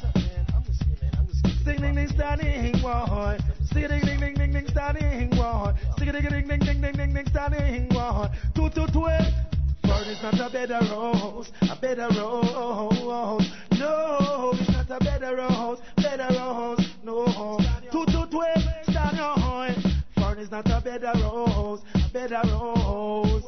Sing 1.63 1.81
ding 1.81 1.95
ding 1.95 2.07
standing 2.09 2.81
boy. 2.81 3.37
Sing 3.71 3.87
ding 3.87 4.01
ding 4.01 4.19
ding 4.19 4.33
ding 4.35 4.53
ding 4.53 4.67
standing 4.67 5.29
boy. 5.31 5.73
Sing 5.97 6.11
ding 6.11 6.21
ding 6.29 6.47
ding 6.47 6.59
ding 6.59 6.81
ding 6.81 6.93
ding 6.93 7.13
ding 7.13 7.27
standing 7.27 7.89
boy. 7.89 8.27
Two 8.55 8.69
two 8.69 8.87
twelve. 8.87 9.33
Bird 9.83 10.07
is 10.07 10.21
not 10.21 10.39
a 10.39 10.49
bed 10.51 10.71
of 10.71 10.89
rose, 10.91 11.51
a 11.61 11.75
bed 11.79 11.99
of 11.99 12.15
rose. 12.17 13.49
No, 13.79 14.51
it's 14.53 14.69
not 14.69 14.91
a 14.91 14.99
bed 15.03 15.23
of 15.23 15.37
rose, 15.37 15.79
bed 15.95 16.19
of 16.19 16.35
rose. 16.35 16.85
No, 17.03 17.57
two 17.91 18.05
two 18.07 18.25
twelve. 18.27 18.63
Stand 18.83 19.17
your 19.17 19.35
horn. 19.37 19.75
Bird 20.17 20.39
is 20.39 20.51
not 20.51 20.69
a 20.69 20.81
bed 20.81 21.03
of 21.05 21.21
rose, 21.21 21.81
a 21.95 22.09
bed 22.11 22.33
of 22.33 22.51
rose. 22.51 23.43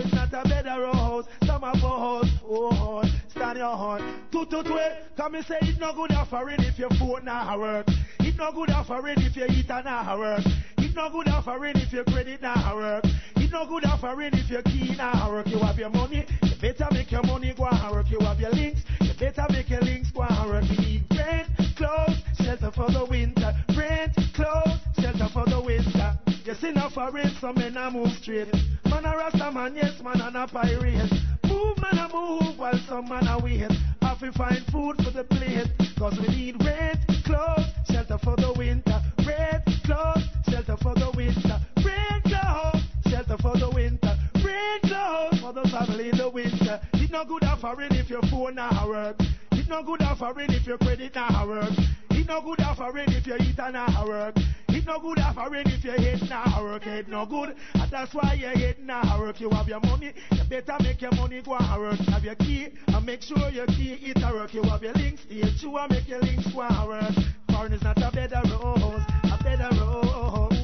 It's 0.00 0.12
not 0.14 0.32
a 0.32 0.48
bed 0.48 0.66
of 0.66 0.80
rose. 0.80 1.24
Some 1.44 1.64
of 1.64 1.74
us, 1.76 2.30
oh, 2.44 3.02
stand 3.30 3.58
your 3.58 3.76
horn. 3.76 4.02
Two 4.32 4.46
two 4.46 4.62
twelve. 4.62 4.92
Come 5.16 5.34
and 5.34 5.46
say 5.46 5.56
it's 5.62 5.78
no 5.78 5.92
good 5.94 6.12
offering 6.12 6.60
if 6.60 6.78
your 6.78 6.90
phone 6.98 7.24
not 7.24 7.58
work. 7.58 7.86
It's 8.20 8.36
no 8.38 8.52
good 8.52 8.70
offering 8.70 9.18
if 9.18 9.36
your 9.36 9.50
heater 9.50 9.82
not 9.84 10.18
work. 10.18 10.42
It's 10.78 10.94
no 10.94 11.10
good 11.10 11.28
offering 11.28 11.76
if 11.76 11.92
your 11.92 12.04
credit 12.04 12.42
not 12.42 12.76
work. 12.76 13.04
It's 13.36 13.52
no 13.52 13.66
good 13.66 13.84
offering 13.84 14.30
if 14.34 14.50
your 14.50 14.62
key 14.62 14.94
not 14.96 15.30
work. 15.30 15.46
You 15.46 15.58
have 15.58 15.78
your 15.78 15.90
money, 15.90 16.26
you 16.42 16.54
better 16.60 16.86
make 16.92 17.10
your 17.10 17.22
money 17.22 17.54
go 17.56 17.66
and 17.66 17.92
work. 17.92 18.10
You 18.10 18.20
have 18.20 18.38
your 18.40 18.50
links, 18.50 18.82
you 19.00 19.12
better 19.18 19.46
make 19.50 19.70
your 19.70 19.80
links 19.80 20.10
go 20.10 20.22
and 20.22 20.50
work. 20.50 20.64
You 20.64 20.78
need 20.78 21.04
rent, 21.10 21.48
clothes, 21.76 22.20
shelter 22.36 22.70
for 22.74 22.90
the 22.90 23.06
winter. 23.08 23.54
Rent, 23.76 24.14
clothes, 24.34 24.78
shelter 25.00 25.28
for 25.32 25.44
the 25.46 25.62
winter. 25.64 26.18
You 26.48 26.54
see 26.54 26.72
no 26.72 26.88
foreign, 26.88 27.28
some 27.42 27.56
men 27.56 27.76
a 27.76 27.90
move 27.90 28.08
straight. 28.22 28.48
Man 28.86 29.04
a 29.04 29.14
rasta 29.14 29.52
man, 29.52 29.76
yes 29.76 30.00
man 30.02 30.18
and 30.18 30.34
a 30.34 30.46
pirate. 30.48 31.12
Move 31.44 31.76
man 31.76 31.98
a 31.98 32.08
move 32.10 32.58
while 32.58 32.80
some 32.88 33.06
man 33.06 33.26
a 33.26 33.38
wait. 33.44 33.70
Have 34.00 34.18
to 34.20 34.32
find 34.32 34.64
food 34.72 34.96
for 35.04 35.10
the 35.10 35.24
plate. 35.24 35.68
Cause 35.98 36.18
we 36.18 36.28
need 36.34 36.56
rent, 36.64 37.00
clothes, 37.26 37.68
shelter 37.90 38.16
for 38.24 38.34
the 38.36 38.54
winter. 38.56 38.98
Rent, 39.26 39.62
clothes, 39.84 40.24
shelter 40.48 40.78
for 40.80 40.94
the 40.94 41.12
winter. 41.14 41.60
Rent, 41.84 42.24
clothes, 42.24 42.82
shelter 43.10 43.36
for 43.42 43.52
the 43.58 43.70
winter. 43.74 44.16
Rent, 44.40 44.82
clothes 44.84 45.40
for 45.42 45.52
the 45.52 45.68
family 45.68 46.08
in 46.08 46.16
the 46.16 46.30
winter. 46.30 46.80
It's 46.94 47.12
no 47.12 47.26
good 47.26 47.44
offering 47.44 47.92
if 47.92 48.08
your 48.08 48.22
phone 48.22 48.54
not 48.54 48.88
work. 48.88 49.16
It's 49.52 49.68
no 49.68 49.82
good 49.82 50.00
offering 50.00 50.48
if 50.48 50.66
your 50.66 50.78
credit 50.78 51.14
not 51.14 51.46
work. 51.46 51.76
No 52.28 52.42
good 52.42 52.60
offering 52.60 53.08
if 53.08 53.26
your 53.26 53.38
heater 53.38 53.72
not 53.72 54.06
work. 54.06 54.34
It's 54.68 54.86
no 54.86 55.00
good 55.00 55.18
offering 55.18 55.66
if 55.66 55.82
your 55.82 55.98
head 55.98 56.20
not 56.28 56.62
work. 56.62 56.86
It 56.86 57.08
no 57.08 57.24
good. 57.24 57.56
And 57.72 57.90
that's 57.90 58.12
why 58.12 58.34
your 58.34 58.50
head 58.50 58.76
not 58.80 59.18
work. 59.18 59.40
You 59.40 59.48
have 59.48 59.66
your 59.66 59.80
money. 59.80 60.12
You 60.32 60.44
better 60.48 60.76
make 60.80 61.00
your 61.00 61.12
money 61.12 61.40
go 61.40 61.56
and 61.56 61.80
work. 61.80 61.98
Have 62.00 62.24
your 62.24 62.34
key 62.34 62.68
and 62.86 63.06
make 63.06 63.22
sure 63.22 63.48
your 63.48 63.66
key 63.66 63.94
it 64.02 64.22
a 64.22 64.34
work. 64.34 64.52
You 64.52 64.62
have 64.64 64.82
your 64.82 64.92
links. 64.92 65.22
True 65.58 65.78
and 65.78 65.90
make 65.90 66.06
your 66.06 66.20
links 66.20 66.52
go 66.52 66.60
and 66.60 66.88
work. 66.88 67.14
Foreign 67.50 67.72
is 67.72 67.82
not 67.82 67.96
a 67.96 68.06
of 68.06 68.14
rose. 68.62 69.02
A 69.24 69.36
of 69.64 69.80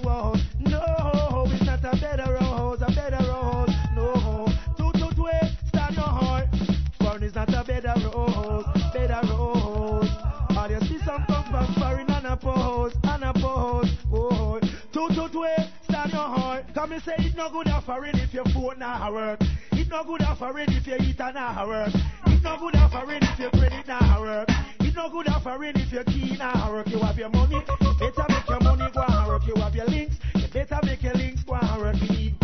rose. 0.05 0.41
No, 0.61 1.47
it's 1.49 1.65
not 1.65 1.82
a 1.82 1.89
of 1.89 2.28
rose. 2.28 2.82
A 2.82 2.86
of 2.86 3.27
rose. 3.27 3.74
No. 3.97 4.49
Two, 4.77 4.93
two, 4.93 5.11
two, 5.16 5.28
stand 5.66 5.95
your 5.97 6.05
heart. 6.05 6.53
Foreign 7.15 7.28
is 7.28 7.35
not 7.36 7.49
a 7.51 7.62
bed 7.62 7.86
of 7.86 8.12
rose. 8.12 8.66
Bed 8.93 9.12
of 9.12 9.31
rose. 9.31 10.11
All 10.51 10.69
you 10.69 10.81
see 10.81 10.99
some 11.07 11.23
come 11.28 11.47
from 11.49 11.73
foreign 11.78 12.11
and 12.11 12.27
a 12.27 12.36
pose. 12.36 12.93
And 13.05 13.23
a 13.23 13.32
pose. 13.32 13.89
Oh. 14.12 14.59
Two, 14.93 15.07
two, 15.15 15.28
two, 15.31 15.45
eh, 15.45 15.69
stand 15.85 16.11
your 16.11 16.27
heart. 16.27 16.65
Come 16.74 16.91
and 16.91 17.03
say 17.05 17.15
it's 17.19 17.36
no 17.36 17.51
good 17.53 17.69
offering 17.69 18.16
if 18.16 18.35
your 18.35 18.43
phone 18.47 18.81
not 18.81 19.12
work. 19.12 19.39
It's 19.70 19.89
no 19.89 20.03
good 20.03 20.23
offering 20.23 20.66
if 20.70 20.89
your 20.89 20.99
heater 20.99 21.31
not 21.32 21.69
work. 21.69 21.95
It's 22.27 22.43
no 22.43 22.59
good 22.59 22.74
offering 22.74 23.23
if 23.23 23.39
your 23.39 23.51
credit 23.51 23.86
not 23.86 24.20
work. 24.20 24.49
It's 24.81 24.97
no 24.97 25.09
good 25.09 25.28
offering 25.28 25.77
if 25.77 25.93
your 25.93 26.03
key 26.03 26.36
not 26.36 26.73
work. 26.73 26.89
You 26.89 26.99
have 26.99 27.16
your 27.16 27.28
money, 27.28 27.62
you 27.81 27.95
better 28.01 28.27
make 28.28 28.49
your 28.49 28.61
money 28.61 28.91
go 28.93 29.05
and 29.07 29.28
work. 29.28 29.47
You 29.47 29.55
have 29.62 29.74
your 29.77 29.86
links, 29.86 30.16
you 30.35 30.49
better 30.53 30.81
make 30.82 31.03
your 31.05 31.15
links 31.15 31.45
go 31.45 31.55
and 31.55 31.81
work. 31.81 31.97
You 32.01 32.09
need 32.09 32.41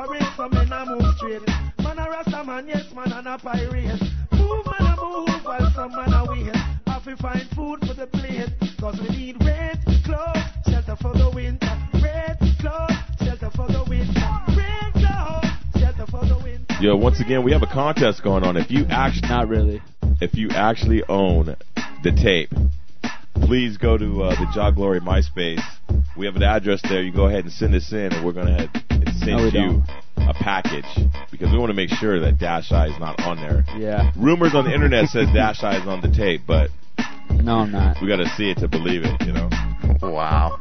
You 0.00 0.06
see 0.06 0.24
no 0.24 0.30
foreign, 0.36 0.68
men 0.68 0.72
a 0.72 0.86
move 0.86 1.14
straight. 1.16 1.46
Man 1.82 1.98
a 1.98 2.08
rasta 2.08 2.44
man, 2.44 2.66
yes 2.66 2.86
man 2.94 3.12
and 3.12 3.28
a 3.28 3.38
pirate. 3.38 4.00
Move 4.32 4.66
man 4.66 4.80
a 4.80 4.96
move 4.96 5.44
while 5.44 5.72
some 5.74 5.92
man 5.92 6.12
a 6.12 6.24
wait. 6.26 6.56
Have 6.86 7.04
to 7.04 7.16
find 7.16 7.46
food 7.54 7.80
for 7.86 7.94
the 7.94 8.06
plate. 8.06 8.48
Cause 8.80 8.98
we 9.02 9.08
need 9.14 9.44
rent, 9.44 9.78
clothes, 10.04 10.38
shelter 10.66 10.96
for 10.96 11.12
the 11.12 11.30
winter. 11.34 11.68
Rent, 12.02 12.38
clothes, 12.58 12.96
shelter 13.18 13.50
for 13.54 13.68
the 13.68 13.84
winter. 13.90 14.30
Rent, 14.56 14.94
clothes, 14.94 15.50
shelter 15.78 16.06
for 16.10 16.24
the 16.24 16.40
winter. 16.42 16.74
Yo, 16.80 16.96
once 16.96 17.20
again, 17.20 17.44
we 17.44 17.52
have 17.52 17.62
a 17.62 17.66
contest 17.66 18.22
going 18.22 18.42
on. 18.42 18.56
If 18.56 18.70
you 18.70 18.86
actually 18.88 19.28
not 19.28 19.48
really, 19.48 19.82
if 20.22 20.34
you 20.34 20.48
actually 20.50 21.02
own 21.10 21.56
the 22.02 22.12
tape, 22.12 22.50
please 23.34 23.76
go 23.76 23.98
to 23.98 24.22
uh, 24.22 24.30
the 24.30 24.46
Jah 24.54 24.72
Glory 24.74 25.00
MySpace. 25.00 25.60
We 26.20 26.26
have 26.26 26.36
an 26.36 26.42
address 26.42 26.82
there. 26.86 27.00
You 27.02 27.12
go 27.12 27.28
ahead 27.28 27.44
and 27.44 27.52
send 27.52 27.74
us 27.74 27.90
in, 27.92 28.12
and 28.12 28.26
we're 28.26 28.34
gonna 28.34 28.70
send 28.90 29.26
No, 29.26 29.36
we 29.38 29.44
you 29.46 29.50
don't. 29.52 29.84
a 30.28 30.34
package 30.34 30.84
because 31.30 31.50
we 31.50 31.56
want 31.56 31.70
to 31.70 31.74
make 31.74 31.88
sure 31.88 32.20
that 32.20 32.38
Dash 32.38 32.70
Eye 32.72 32.88
is 32.88 33.00
not 33.00 33.18
on 33.22 33.38
there. 33.38 33.64
Yeah. 33.78 34.12
Rumors 34.18 34.54
on 34.54 34.66
the 34.66 34.74
internet 34.74 35.08
says 35.08 35.28
Dash 35.32 35.64
Eye 35.64 35.80
is 35.80 35.86
on 35.88 36.02
the 36.02 36.10
tape, 36.10 36.42
but 36.46 36.68
no, 37.30 37.60
I'm 37.60 37.72
not. 37.72 37.96
we 38.02 38.08
got 38.08 38.16
to 38.16 38.28
see 38.36 38.50
it 38.50 38.58
to 38.58 38.68
believe 38.68 39.00
it. 39.02 39.18
You 39.26 39.32
know. 39.32 39.48
Wow. 40.02 40.60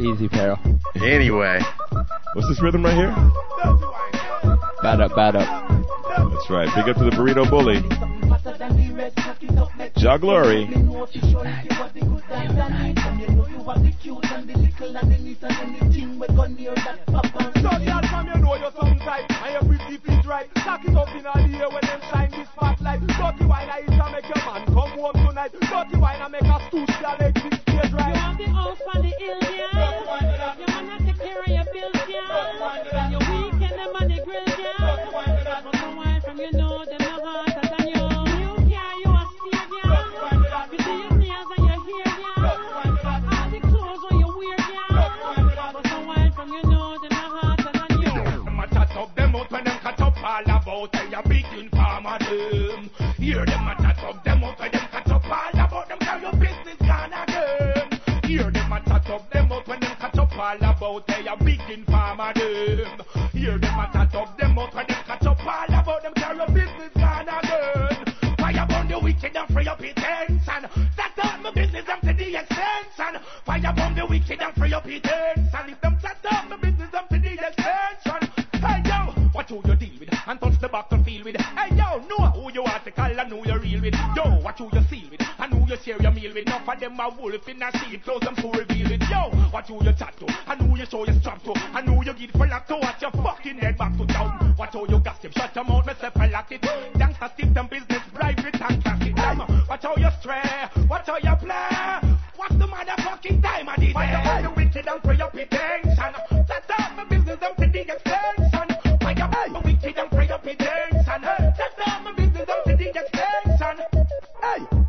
Easy, 0.00 0.30
Peril. 0.30 0.56
Anyway. 0.96 1.60
What's 2.32 2.48
this 2.48 2.62
rhythm 2.62 2.86
right 2.86 2.96
here? 2.96 3.10
Bad 4.82 5.02
up, 5.02 5.14
bad 5.14 5.36
up. 5.36 5.68
That's 6.32 6.48
right. 6.48 6.68
Big 6.74 6.88
up 6.88 6.96
to 6.96 7.04
the 7.04 7.10
Burrito 7.10 7.48
Bully. 7.50 7.82
Jah 13.68 13.74
Glory. 17.32 17.52
So 17.60 17.68
girl 17.84 18.00
from 18.08 18.24
you 18.28 18.38
know 18.40 18.54
you're 18.56 18.72
some 18.72 18.98
type 19.00 19.26
And 19.28 19.52
your 19.52 19.62
pretty 19.62 19.98
feet 19.98 20.24
right. 20.26 20.48
Cock 20.54 20.84
it 20.84 20.96
up 20.96 21.14
in 21.14 21.22
the 21.22 21.36
air 21.58 21.68
when 21.68 21.82
them 21.82 22.00
shine 22.10 22.30
this 22.30 22.48
spotlight 22.48 23.06
Dirty 23.06 23.44
wine 23.44 23.68
I 23.68 23.80
eat 23.82 23.90
and 23.90 24.12
make 24.12 24.24
your 24.24 24.42
man 24.46 24.64
come 24.66 24.90
home 24.96 25.12
tonight. 25.26 25.52
Dirty 25.52 25.96
wine 25.98 26.22
I 26.22 26.28
make 26.28 26.42
a 26.42 26.58
stool 26.68 26.86
your 27.00 27.16
legs 27.18 27.42
in 27.44 27.52
stage 27.52 27.92
right 27.92 28.14
You 28.14 28.20
have 28.20 28.38
the 28.38 28.48
house 28.48 28.80
on 28.94 29.02
the 29.02 29.12
hill, 29.18 29.47
Hear 53.28 53.44
them 53.44 53.68
a 53.68 53.76
chat 53.76 54.02
up 54.04 54.24
them 54.24 54.42
out 54.42 54.58
when 54.58 54.70
them 54.72 54.88
catch 54.90 55.10
up 55.10 55.24
all 55.26 55.50
about 55.52 55.86
them 55.86 55.98
how 56.00 56.16
your 56.16 56.32
business 56.32 56.78
gone 56.80 57.12
again. 57.12 58.00
Hear 58.24 58.50
them 58.50 58.72
a 58.72 58.80
chat 58.80 59.10
up 59.10 59.30
them 59.30 59.52
out 59.52 59.68
when 59.68 59.80
them 59.80 59.96
catch 60.00 60.16
up 60.16 60.32
all 60.32 60.56
about 60.56 61.06
they 61.06 61.26
a 61.26 61.36
big 61.44 61.60
informer 61.68 62.32
them. 62.32 63.02
Hear 63.32 63.58
them 63.58 63.78
a 63.80 63.90
chat 63.92 64.14
up 64.14 64.38
them 64.38 64.58
out 64.58 64.74
when 64.74 64.86
them 64.86 65.04
catch 65.04 65.26
up 65.26 65.44
all 65.44 65.64
about 65.68 66.02
them 66.04 66.12
how 66.16 66.32
your 66.32 66.46
business 66.46 66.92
gone 66.94 67.28
again. 67.28 68.36
Fire 68.38 68.66
burn 68.66 68.88
the 68.88 68.98
wicked 68.98 69.36
and 69.36 69.48
free 69.52 69.68
up 69.68 69.78
pretension. 69.78 70.40
Start 70.94 71.18
up 71.18 71.42
my 71.42 71.50
business 71.50 71.86
up 71.86 72.00
to 72.00 72.14
the 72.14 72.34
extension. 72.34 73.20
Fire 73.44 73.72
burn 73.76 73.94
the 73.94 74.06
wicked 74.08 74.40
and 74.40 74.54
free 74.54 74.72
up 74.72 74.84
pretension. 74.84 75.68
If 75.68 75.78
them 75.82 75.98
start 76.00 76.16
up 76.32 76.48
my 76.48 76.56
business 76.56 76.94
up 76.94 77.06
to 77.10 77.18
the 77.18 77.32
extension. 77.34 78.48
Hey 78.54 78.80
yo, 78.88 79.12
what 79.32 79.50
who 79.50 79.60
you 79.66 79.76
deal 79.76 80.00
with 80.00 80.08
and 80.26 80.40
touch 80.40 80.58
the 80.62 80.68
back 80.68 80.88
to 80.88 81.04
feel 81.04 81.24
with. 81.24 81.36
Hey 81.36 81.76
yo, 81.76 82.00
who 82.00 82.37
you 82.58 82.64
are 82.64 82.82
to 82.82 82.90
call 82.90 83.20
and 83.20 83.30
who 83.30 83.38
you 83.46 83.58
real 83.60 83.80
with. 83.80 83.94
Yo, 84.16 84.24
what 84.42 84.58
who 84.58 84.68
you 84.72 84.82
seal 84.90 85.08
with 85.10 85.22
and 85.38 85.54
who 85.54 85.60
you 85.70 85.78
share 85.78 86.02
your 86.02 86.10
meal 86.10 86.34
with. 86.34 86.46
Enough 86.48 86.68
of 86.68 86.80
them 86.80 86.98
a 86.98 87.08
wolf 87.14 87.48
in 87.48 87.62
a 87.62 87.70
sheep 87.78 88.02
clothes 88.02 88.22
them 88.22 88.34
so 88.42 88.50
reveal 88.50 88.90
it. 88.90 89.02
Yo, 89.08 89.30
what 89.54 89.68
you 89.68 89.78
you 89.80 89.92
chat 89.94 90.14
to? 90.18 90.26
I 90.46 90.56
know 90.56 90.74
you 90.74 90.84
show 90.86 91.06
your 91.06 91.14
strap 91.20 91.42
to. 91.44 91.52
I 91.54 91.82
know 91.82 92.02
you 92.02 92.12
get 92.14 92.32
full 92.32 92.52
of 92.52 92.66
to. 92.66 92.76
Watch 92.82 93.02
your 93.02 93.12
fucking 93.12 93.58
head 93.58 93.78
back 93.78 93.96
to 93.96 94.06
town. 94.06 94.56
Watch 94.58 94.74
how 94.74 94.84
you 94.86 94.98
gossip. 94.98 95.32
Shut 95.34 95.54
your 95.54 95.64
mouth, 95.64 95.86
myself 95.86 96.16
I 96.16 96.26
lock 96.26 96.50
it. 96.50 96.62
Gangsta 96.62 97.32
steep 97.34 97.54
them 97.54 97.68
business, 97.68 98.02
bribe 98.12 98.38
it 98.40 98.60
and 98.60 98.82
cash 98.82 99.06
it. 99.06 99.14
Damn, 99.14 99.38
watch 99.38 99.82
how 99.82 99.94
you 99.94 100.10
stray. 100.20 100.42
Watch 100.90 101.06
how 101.06 101.18
you 101.18 101.36
play. 101.38 102.18
What's 102.34 102.56
the 102.58 102.66
motherfucking 102.66 103.42
time 103.42 103.68
of 103.68 103.76
the 103.76 103.86
day? 103.86 103.92
Why 103.92 104.10
you 104.10 104.30
are 104.30 104.42
the 104.42 104.50
wicked 104.50 104.88
and 104.88 105.02
pray 105.04 105.20
up 105.20 105.34
attention? 105.34 105.94
Set 105.94 106.70
up 106.76 106.96
my 106.96 107.04
business 107.04 107.38
up 107.40 107.56
to 107.56 107.66
the 107.66 107.80
extension. 107.82 108.98
Why 109.00 109.14
you 109.14 109.22
are 109.22 109.48
the 109.48 109.60
wicked 109.64 109.96
and 109.96 110.10
pray 110.10 110.28
up 110.28 110.44
attention? 110.44 110.97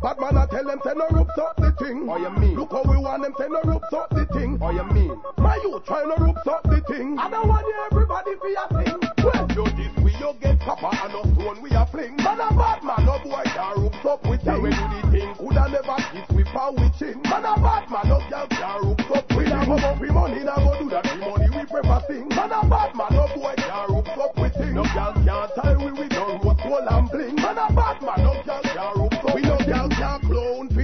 Bad 0.02 0.18
man, 0.18 0.36
I 0.36 0.46
tell 0.46 0.64
them, 0.64 0.80
say 0.84 0.92
no 0.96 1.06
ropes 1.10 1.38
up 1.38 1.56
the 1.56 1.72
thing. 1.78 2.06
What 2.06 2.20
you 2.20 2.30
mean? 2.30 2.56
Look 2.56 2.72
how 2.72 2.82
we 2.82 2.96
want 2.96 3.22
them, 3.22 3.34
say 3.38 3.48
no 3.48 3.60
ropes 3.64 3.92
up 3.92 4.10
the 4.10 4.26
thing. 4.32 4.58
What 4.58 4.74
you 4.74 4.84
mean? 4.84 5.12
My 5.38 5.56
you 5.62 5.80
try 5.86 6.04
no 6.04 6.16
ropes 6.16 6.46
up 6.46 6.62
the 6.64 6.80
thing. 6.88 7.18
I 7.18 7.30
don't 7.30 7.48
want 7.48 7.66
everybody 7.90 8.32
for 8.40 8.48
your 8.48 8.68
thing. 8.80 8.98
Well, 9.20 9.46
you 9.52 9.64
this 9.76 9.92
we 10.02 10.12
you 10.16 10.32
get 10.40 10.60
copper 10.60 10.88
and 10.88 11.12
no 11.12 11.22
stone 11.34 11.62
we 11.62 11.70
a 11.70 11.86
fling. 11.86 12.16
Man 12.16 12.40
a 12.40 12.48
bad 12.54 12.82
man, 12.82 13.04
no 13.04 13.18
boy 13.20 13.44
can 13.44 13.82
ropes 13.82 14.04
up 14.04 14.24
with 14.24 14.40
thing. 14.42 14.62
When 14.62 14.72
do 14.72 14.86
the 14.88 15.00
thing, 15.12 15.34
coulda 15.36 15.68
never 15.68 15.96
kiss 16.12 16.28
with 16.32 16.48
power 16.48 16.72
with 16.72 16.96
chin. 16.98 17.20
Man 17.28 17.44
a 17.44 17.54
bad 17.60 17.90
man, 17.90 18.08
no 18.08 18.18
girl 18.28 18.46
can 18.48 18.78
ropes 18.80 19.10
up 19.12 19.28
with. 19.36 19.36
We 19.36 19.52
a 19.52 19.66
go 19.66 19.76
up 19.76 20.00
we 20.00 20.10
money, 20.10 20.40
now 20.44 20.56
go 20.56 20.78
do 20.80 20.88
that. 20.90 21.04
We 21.12 21.20
money 21.20 21.48
we 21.52 21.62
prefer 21.68 22.00
sing. 22.08 22.28
Man 22.32 22.52
a 22.52 22.60
bad 22.64 22.96
man, 22.96 23.12
no 23.12 23.28
boy 23.36 23.54
can 23.56 23.84
ropes 23.92 24.16
up 24.16 24.32
with 24.38 24.54
thing. 24.54 24.74
No 24.74 24.84
girl 24.96 25.12
can't 25.12 25.50
tie 25.56 25.76
we 25.76 25.92
with 25.92 26.12
no 26.12 26.40
rose 26.40 26.60
gold 26.64 26.88
and 26.88 27.10
bling. 27.10 27.36
Man 27.36 27.58
a 27.58 27.68
bad 27.72 28.00
man, 28.00 28.18
no 28.24 28.32
girl 28.48 28.69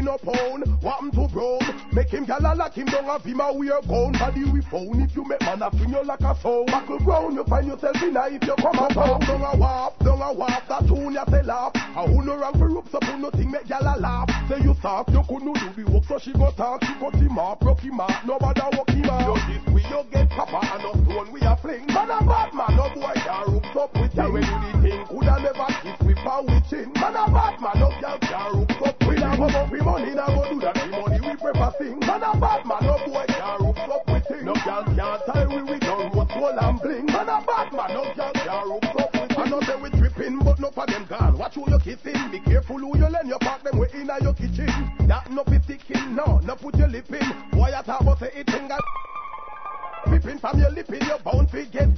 no 0.06 0.16
pound. 0.18 0.62
What 0.80 1.02
him 1.02 1.10
to 1.10 1.26
brown? 1.28 1.58
Make 1.92 2.14
him 2.14 2.24
gal 2.24 2.46
a 2.46 2.54
lock 2.54 2.74
him 2.74 2.86
down 2.86 3.10
and 3.10 3.22
him 3.22 3.40
a 3.40 3.52
wear 3.52 3.82
gown. 3.82 4.12
Body 4.12 4.44
we 4.44 4.62
phone 4.62 5.02
if 5.02 5.14
you 5.16 5.24
make 5.24 5.40
man 5.42 5.62
a 5.62 5.70
fling 5.70 5.90
you 5.90 6.04
like 6.04 6.20
a 6.20 6.34
soul. 6.40 6.64
Buckle 6.66 7.00
brown, 7.00 7.34
you 7.34 7.44
find 7.44 7.66
yourself 7.66 7.96
in 8.02 8.16
a 8.16 8.26
if 8.30 8.42
you 8.46 8.54
come 8.56 8.78
a 8.78 8.88
town. 8.94 9.20
Down 9.20 9.42
a 9.42 9.58
warp, 9.58 9.98
down 9.98 10.22
a 10.22 10.32
warp, 10.32 10.62
that 10.68 10.86
tune 10.86 11.12
you 11.12 11.24
say 11.28 11.42
laugh. 11.42 11.74
A 11.74 12.06
who 12.06 12.22
no 12.22 12.38
wrong 12.38 12.56
for 12.56 12.68
ropes 12.68 12.94
up, 12.94 13.04
who 13.04 13.18
no 13.18 13.30
thing 13.30 13.50
make 13.50 13.66
gal 13.66 13.82
a 13.82 13.98
laugh. 13.98 14.30
Say 14.48 14.62
you 14.62 14.74
soft, 14.80 15.10
you 15.10 15.22
could 15.28 15.42
no 15.42 15.52
do 15.54 15.68
the 15.74 15.90
work, 15.90 16.04
so 16.06 16.18
she 16.18 16.32
go 16.32 16.52
talk, 16.52 16.84
she 16.84 16.94
cut 16.94 17.14
him 17.14 17.38
off, 17.38 17.58
broke 17.58 17.80
him 17.80 17.98
off, 18.00 18.14
nobody 18.24 18.62
walk 18.78 18.90
him 18.90 19.10
off. 19.10 19.42
You 19.50 19.58
this 19.58 19.74
we 19.74 19.82
you 19.90 20.02
get 20.12 20.30
papa 20.30 20.60
and 20.62 20.82
no 20.86 20.92
stone 21.02 21.32
we 21.32 21.40
a 21.42 21.56
fling. 21.56 21.86
Man 21.90 22.10
a 22.10 22.22
bad 22.22 22.54
man, 22.54 22.76
no 22.78 22.86
boy 22.94 23.14
can 23.18 23.52
ropes 23.52 23.74
up 23.74 23.90
with 23.94 24.14
you. 24.14 24.32
When 24.32 24.42
you 24.42 24.75
thing, 24.96 25.06
coulda 25.06 25.36
never 25.40 25.66
kiss 25.82 26.06
with 26.06 26.16
power 26.16 26.42
with 26.42 26.68
chin. 26.70 26.92
Man 26.94 27.16
a 27.16 27.24
bad 27.28 27.60
man, 27.60 27.76
no 27.76 27.90
girl 28.00 28.18
can 28.20 28.52
ropes 28.54 28.74
up 28.84 28.96
with 29.06 29.18
you. 29.18 29.36
Come 29.36 29.42
up 29.42 29.70
with 29.70 29.82
money, 29.82 30.14
now 30.14 30.26
go 30.26 30.48
do 30.48 30.60
that, 30.60 30.74
the 30.74 30.86
money 30.86 31.20
we 31.20 31.36
prefer 31.36 31.72
sing. 31.78 31.98
Man 32.00 32.22
a 32.22 32.32
bad 32.38 32.66
man, 32.66 32.82
no 32.82 32.96
boy 33.04 33.24
can 33.28 33.56
ropes 33.60 33.80
up 33.80 34.06
with 34.08 34.24
thing. 34.28 34.44
No 34.44 34.54
girl 34.64 34.84
can't 34.84 35.22
tie 35.26 35.46
we 35.46 35.62
with 35.62 35.82
no 35.82 36.08
rose 36.14 36.28
gold 36.32 36.58
and 36.60 36.80
bling. 36.80 37.06
Man 37.06 37.28
a 37.28 37.38
bad 37.44 37.72
man, 37.72 37.90
no 37.92 38.02
girl 38.14 38.32
can 38.32 38.68
ropes 38.68 38.96
up 38.96 39.12
with 39.12 39.38
I 39.38 39.44
know 39.48 39.60
say 39.60 39.76
we 39.76 39.90
tripping, 39.90 40.38
but 40.40 40.58
no 40.58 40.70
for 40.70 40.86
them 40.86 41.04
girl. 41.04 41.36
Watch 41.36 41.54
who 41.54 41.68
you 41.68 41.78
kissing. 41.78 42.30
Be 42.30 42.40
careful 42.40 42.78
who 42.78 42.96
you 42.96 43.08
lend 43.08 43.28
your 43.28 43.38
park 43.38 43.62
them 43.62 43.78
way 43.78 43.88
in 43.92 44.08
your 44.22 44.34
kitchen. 44.34 44.70
That 45.06 45.30
no 45.30 45.44
be 45.44 45.58
sticking, 45.64 46.14
no, 46.14 46.40
no 46.42 46.56
put 46.56 46.76
your 46.76 46.88
lip 46.88 47.12
in. 47.12 47.50
Boy, 47.52 47.70
I 47.76 47.82
talk 47.82 48.00
about 48.00 48.18
say 48.18 48.30
it 48.34 48.50
finger. 48.50 48.78
Whipping 50.06 50.38
from 50.38 50.60
your 50.60 50.70
lip 50.70 50.88
in 50.88 51.04
your 51.06 51.18
get 51.18 51.45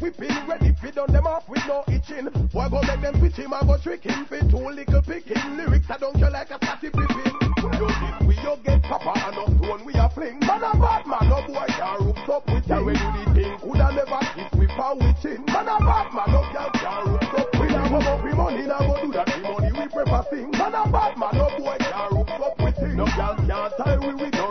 whipping 0.08 0.46
Ready 0.48 0.72
fi 0.80 0.90
done 0.90 1.12
them 1.12 1.26
off 1.26 1.48
with 1.48 1.64
no 1.66 1.84
itching. 1.88 2.28
Boy 2.52 2.68
go 2.68 2.80
make 2.82 3.00
them 3.00 3.18
switch 3.18 3.36
him 3.36 3.52
I 3.52 3.60
go 3.64 3.76
trick 3.78 4.04
him 4.04 4.24
Fi 4.26 4.40
two 4.48 4.56
little 4.56 5.02
picking. 5.02 5.56
Lyrics 5.56 5.90
I 5.90 5.98
don't 5.98 6.16
care 6.16 6.30
like 6.30 6.50
a 6.50 6.56
Scottie 6.56 6.90
Pippen 6.90 7.32
You 7.56 7.88
this 7.88 8.26
we 8.26 8.34
you 8.36 8.56
get 8.64 8.82
papa 8.82 9.12
and 9.26 9.36
no 9.36 9.44
stone 9.58 9.84
we 9.84 9.92
a 9.94 10.08
fling. 10.10 10.40
Man 10.40 10.62
a 10.64 10.72
bad 10.78 11.06
man 11.06 11.28
no 11.28 11.42
boy 11.46 11.66
can 11.68 12.06
roots 12.06 12.28
up 12.28 12.46
with 12.46 12.68
you 12.68 12.84
When 12.84 12.96
you 12.96 13.10
the 13.12 13.32
thing 13.34 13.58
coulda 13.60 13.88
never 13.92 14.20
kiss 14.34 14.52
with 14.58 14.72
with 14.78 15.22
chin 15.22 15.44
Man 15.46 15.68
a 15.68 15.76
bad 15.78 16.08
man 16.14 16.28
no 16.32 16.40
girl 16.52 16.70
can 16.72 17.12
roots 17.12 17.34
up 17.36 17.48
with 17.58 17.70
you 17.70 17.84
Come 17.88 18.06
up 18.08 18.24
with 18.24 18.34
money 18.34 18.66
now 18.66 18.78
go 18.78 18.94
do 19.02 19.12
that 19.12 19.26
The 19.26 19.38
money 19.44 19.70
we 19.72 19.84
prefer 19.88 20.24
sing. 20.30 20.50
Man 20.52 20.74
a 20.74 20.82
bad 20.88 21.16
man 21.18 21.32
no 21.36 21.48
boy 21.58 21.76
can 21.78 22.08
roots 22.16 22.32
up 22.32 22.56
with 22.60 22.76
thing 22.76 22.96
No 22.96 23.04
girl 23.04 23.36
can't 23.36 23.72
tie 23.76 23.98
we 23.98 24.14
with 24.14 24.32
no 24.34 24.47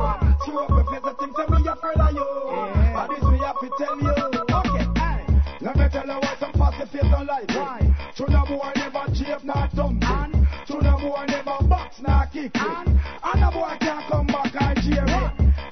what 0.00 0.70
we 0.70 0.82
face 0.88 1.04
the 1.04 1.14
things 1.18 1.36
that 1.36 1.50
we 1.50 1.68
afraid 1.68 2.00
of 2.00 2.12
you. 2.12 2.24
Yeah. 2.24 3.04
And 3.04 3.10
this 3.12 3.24
we 3.28 3.38
have 3.38 3.58
to 3.60 3.68
tell 3.78 3.96
you. 4.00 4.16
Okay, 4.50 4.86
hey. 4.96 5.20
Let 5.60 5.76
me 5.76 5.86
tell 5.92 6.06
you 6.06 6.18
what 6.20 6.40
passive 6.40 6.90
face 6.90 7.12
on 7.14 7.26
life. 7.26 7.44
Why? 7.48 7.80
True 8.16 8.28
no 8.28 8.44
boy 8.46 8.72
never 8.76 9.06
chafe, 9.14 9.44
nor 9.44 9.68
thumping. 9.74 10.46
True 10.66 10.82
no 10.82 10.96
boy 10.98 11.24
never 11.28 11.58
box, 11.68 12.00
nor 12.00 12.26
kick. 12.32 12.56
And 12.56 13.44
a 13.44 13.50
boy 13.52 13.76
can't 13.80 14.04
come 14.08 14.26
back 14.26 14.54
and 14.60 14.78
cheer. 14.82 15.06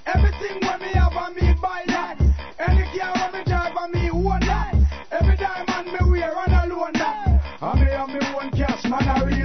Everything 0.07 0.61
when 0.63 0.81
me 0.81 0.93
have 0.95 1.17
on 1.17 1.35
me 1.35 1.55
buy 1.61 1.85
that. 1.89 2.21
Any 2.59 2.85
car 2.97 3.13
when 3.17 3.33
me 3.33 3.45
drive 3.45 3.77
on 3.77 3.93
me 3.93 4.11
own 4.11 4.41
that. 4.41 4.75
Every 5.11 5.37
diamond 5.37 5.93
me 5.93 6.11
wear 6.11 6.37
on 6.37 6.53
alone 6.53 6.93
that. 6.95 7.41
And 7.61 7.81
me 7.81 7.87
have 7.87 8.09
me 8.09 8.21
own 8.37 8.51
cash, 8.53 8.85
man, 8.85 9.09
a 9.09 9.38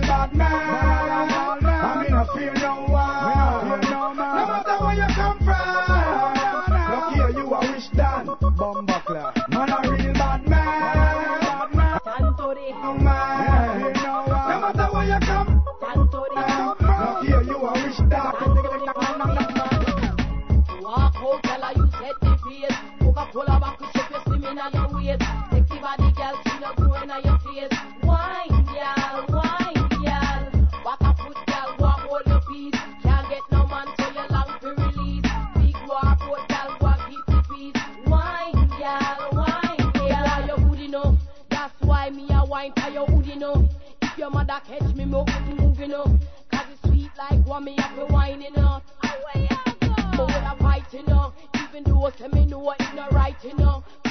catch 44.67 44.95
me, 44.95 45.05
me 45.05 45.23
good 45.25 45.59
moving 45.59 45.93
up. 45.93 46.07
Cause 46.51 46.65
it's 46.71 46.81
sweet 46.87 47.11
like 47.17 47.45
one 47.45 47.65
me 47.65 47.75
have 47.77 47.95
to 47.95 48.05
wine 48.13 48.41
enough. 48.41 48.83
Away 49.03 49.47
I 49.49 49.75
go. 49.81 49.95
But 50.17 50.27
what 50.27 50.43
I 50.43 50.55
fight 50.59 50.93
enough. 50.93 51.33
Even 51.55 51.83
though 51.83 52.11
say 52.17 52.27
me 52.27 52.45
know 52.45 52.71
it's 52.79 52.93
not 52.93 53.13
right. 53.13 53.35
Do 53.41 53.49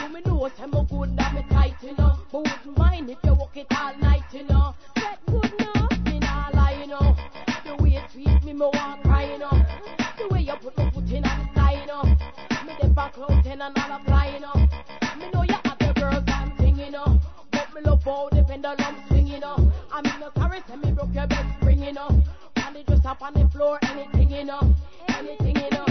me 0.08 0.20
know 0.24 0.50
say 0.56 0.66
me 0.66 0.86
good 0.90 1.16
that 1.16 1.34
me 1.34 1.44
tight 1.50 1.82
enough. 1.84 2.18
But 2.30 2.42
wouldn't 2.42 2.78
mind 2.78 3.10
if 3.10 3.18
you 3.24 3.34
walk 3.34 3.56
it 3.56 3.66
all 3.70 3.96
night 3.98 4.34
enough. 4.34 4.76
That 4.96 5.18
good 5.26 5.52
enough. 5.58 5.98
Me 6.04 6.18
not 6.18 6.54
lie 6.54 6.82
enough. 6.84 7.18
The 7.64 7.82
way 7.82 7.90
you 7.90 8.02
treat 8.12 8.44
me, 8.44 8.52
me 8.52 8.60
want 8.60 9.02
cry 9.02 9.22
enough. 9.24 9.66
The 10.18 10.28
way 10.28 10.40
you 10.42 10.54
put 10.60 10.76
my 10.76 10.90
foot 10.90 11.10
in 11.10 11.24
on 11.24 11.38
the 11.38 11.54
side 11.54 11.82
enough. 11.84 12.18
Me 12.66 12.74
the 12.80 12.88
back 12.88 13.18
out 13.18 13.30
and 13.30 13.62
another 13.62 14.04
fly 14.04 14.26
enough. 14.36 14.70
Me 15.18 15.30
know 15.30 15.42
you 15.42 15.54
have 15.64 15.78
the 15.78 15.92
girls 15.98 16.24
and 16.26 16.52
sing 16.58 16.78
enough. 16.78 17.20
But 17.50 17.74
me 17.74 17.80
love 17.82 18.02
how 18.04 18.28
the 18.30 18.44
pendulum 18.44 18.91
spring 21.82 21.90
enough. 21.90 22.14
And 22.56 22.76
it 22.76 22.86
just 22.86 23.06
up 23.06 23.22
on 23.22 23.34
the 23.34 23.48
floor, 23.48 23.78
anything 23.82 24.30
enough. 24.32 24.66
Anything 25.08 25.56
enough. 25.56 25.88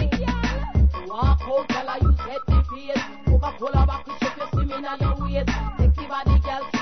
Walk 1.08 1.42
out, 1.42 1.72
her 1.72 1.98
you 2.02 2.16
set 2.18 2.40
the 2.48 2.64
pace. 2.72 3.04
Coca-Cola 3.26 3.86
back 3.86 4.06
to 4.06 4.12
shape 4.20 4.38
your 4.38 4.48
slim 4.52 4.72
in 4.72 4.84
your 4.84 5.16
waist. 5.20 5.50
Sexy 5.78 6.08
body, 6.08 6.40
girl, 6.40 6.81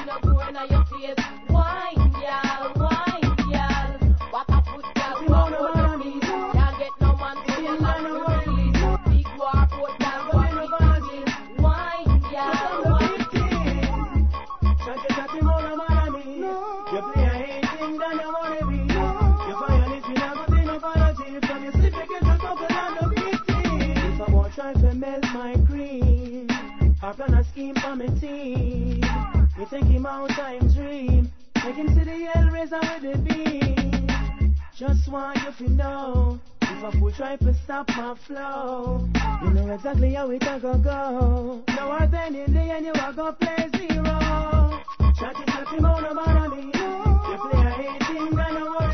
want 35.11 35.37
you 35.43 35.67
to 35.67 35.71
know. 35.73 36.39
If 36.61 36.83
a 36.83 36.91
fool 36.91 37.11
try 37.11 37.35
to 37.35 37.53
stop 37.63 37.87
my 37.89 38.15
flow, 38.15 39.07
you 39.43 39.49
know 39.51 39.73
exactly 39.73 40.13
how 40.13 40.29
it 40.29 40.43
a 40.43 40.59
go 40.59 40.77
go. 40.77 41.63
Now 41.67 41.97
at 41.97 42.11
the 42.11 42.19
end 42.19 42.35
of 42.35 42.53
the 42.53 42.59
end, 42.59 42.85
you 42.85 42.91
a 42.93 43.13
go 43.13 43.31
play 43.33 43.69
zero. 43.75 44.81
Chatty 45.17 45.43
chatty 45.45 45.77
no 45.79 46.13
bother 46.15 46.55
me. 46.55 46.63
You 46.65 47.37
play 47.41 47.65
a 47.65 47.95
18, 48.05 48.35
then 48.35 48.53
no 48.53 48.88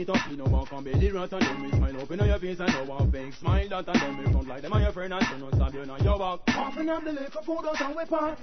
Me 0.00 0.06
kid 0.06 0.16
up, 0.16 0.30
me 0.30 0.36
no 0.36 0.44
walk 0.44 0.72
on 0.72 0.82
belly 0.82 1.10
rat 1.10 1.30
and 1.30 1.42
them 1.42 1.62
with 1.62 1.76
smile 1.76 2.00
open 2.00 2.20
on 2.20 2.26
your 2.26 2.38
face 2.38 2.58
and 2.58 2.72
no 2.72 2.84
one 2.84 3.12
fake 3.12 3.34
smile 3.34 3.68
that 3.68 3.86
and 3.86 4.00
them 4.00 4.24
in 4.24 4.32
front 4.32 4.48
like 4.48 4.62
them 4.62 4.72
and 4.72 4.82
your 4.82 4.92
friend 4.92 5.12
and 5.12 5.26
so 5.26 5.36
no 5.36 5.50
stab 5.50 5.74
you 5.74 5.92
on 5.92 6.02
your 6.02 6.18
back. 6.18 6.56
Often 6.56 6.88
up 6.88 7.04
the 7.04 7.12
liquor 7.12 7.42
food 7.44 7.66
out 7.66 7.80
and 7.82 7.94
we 7.94 8.04
part. 8.06 8.38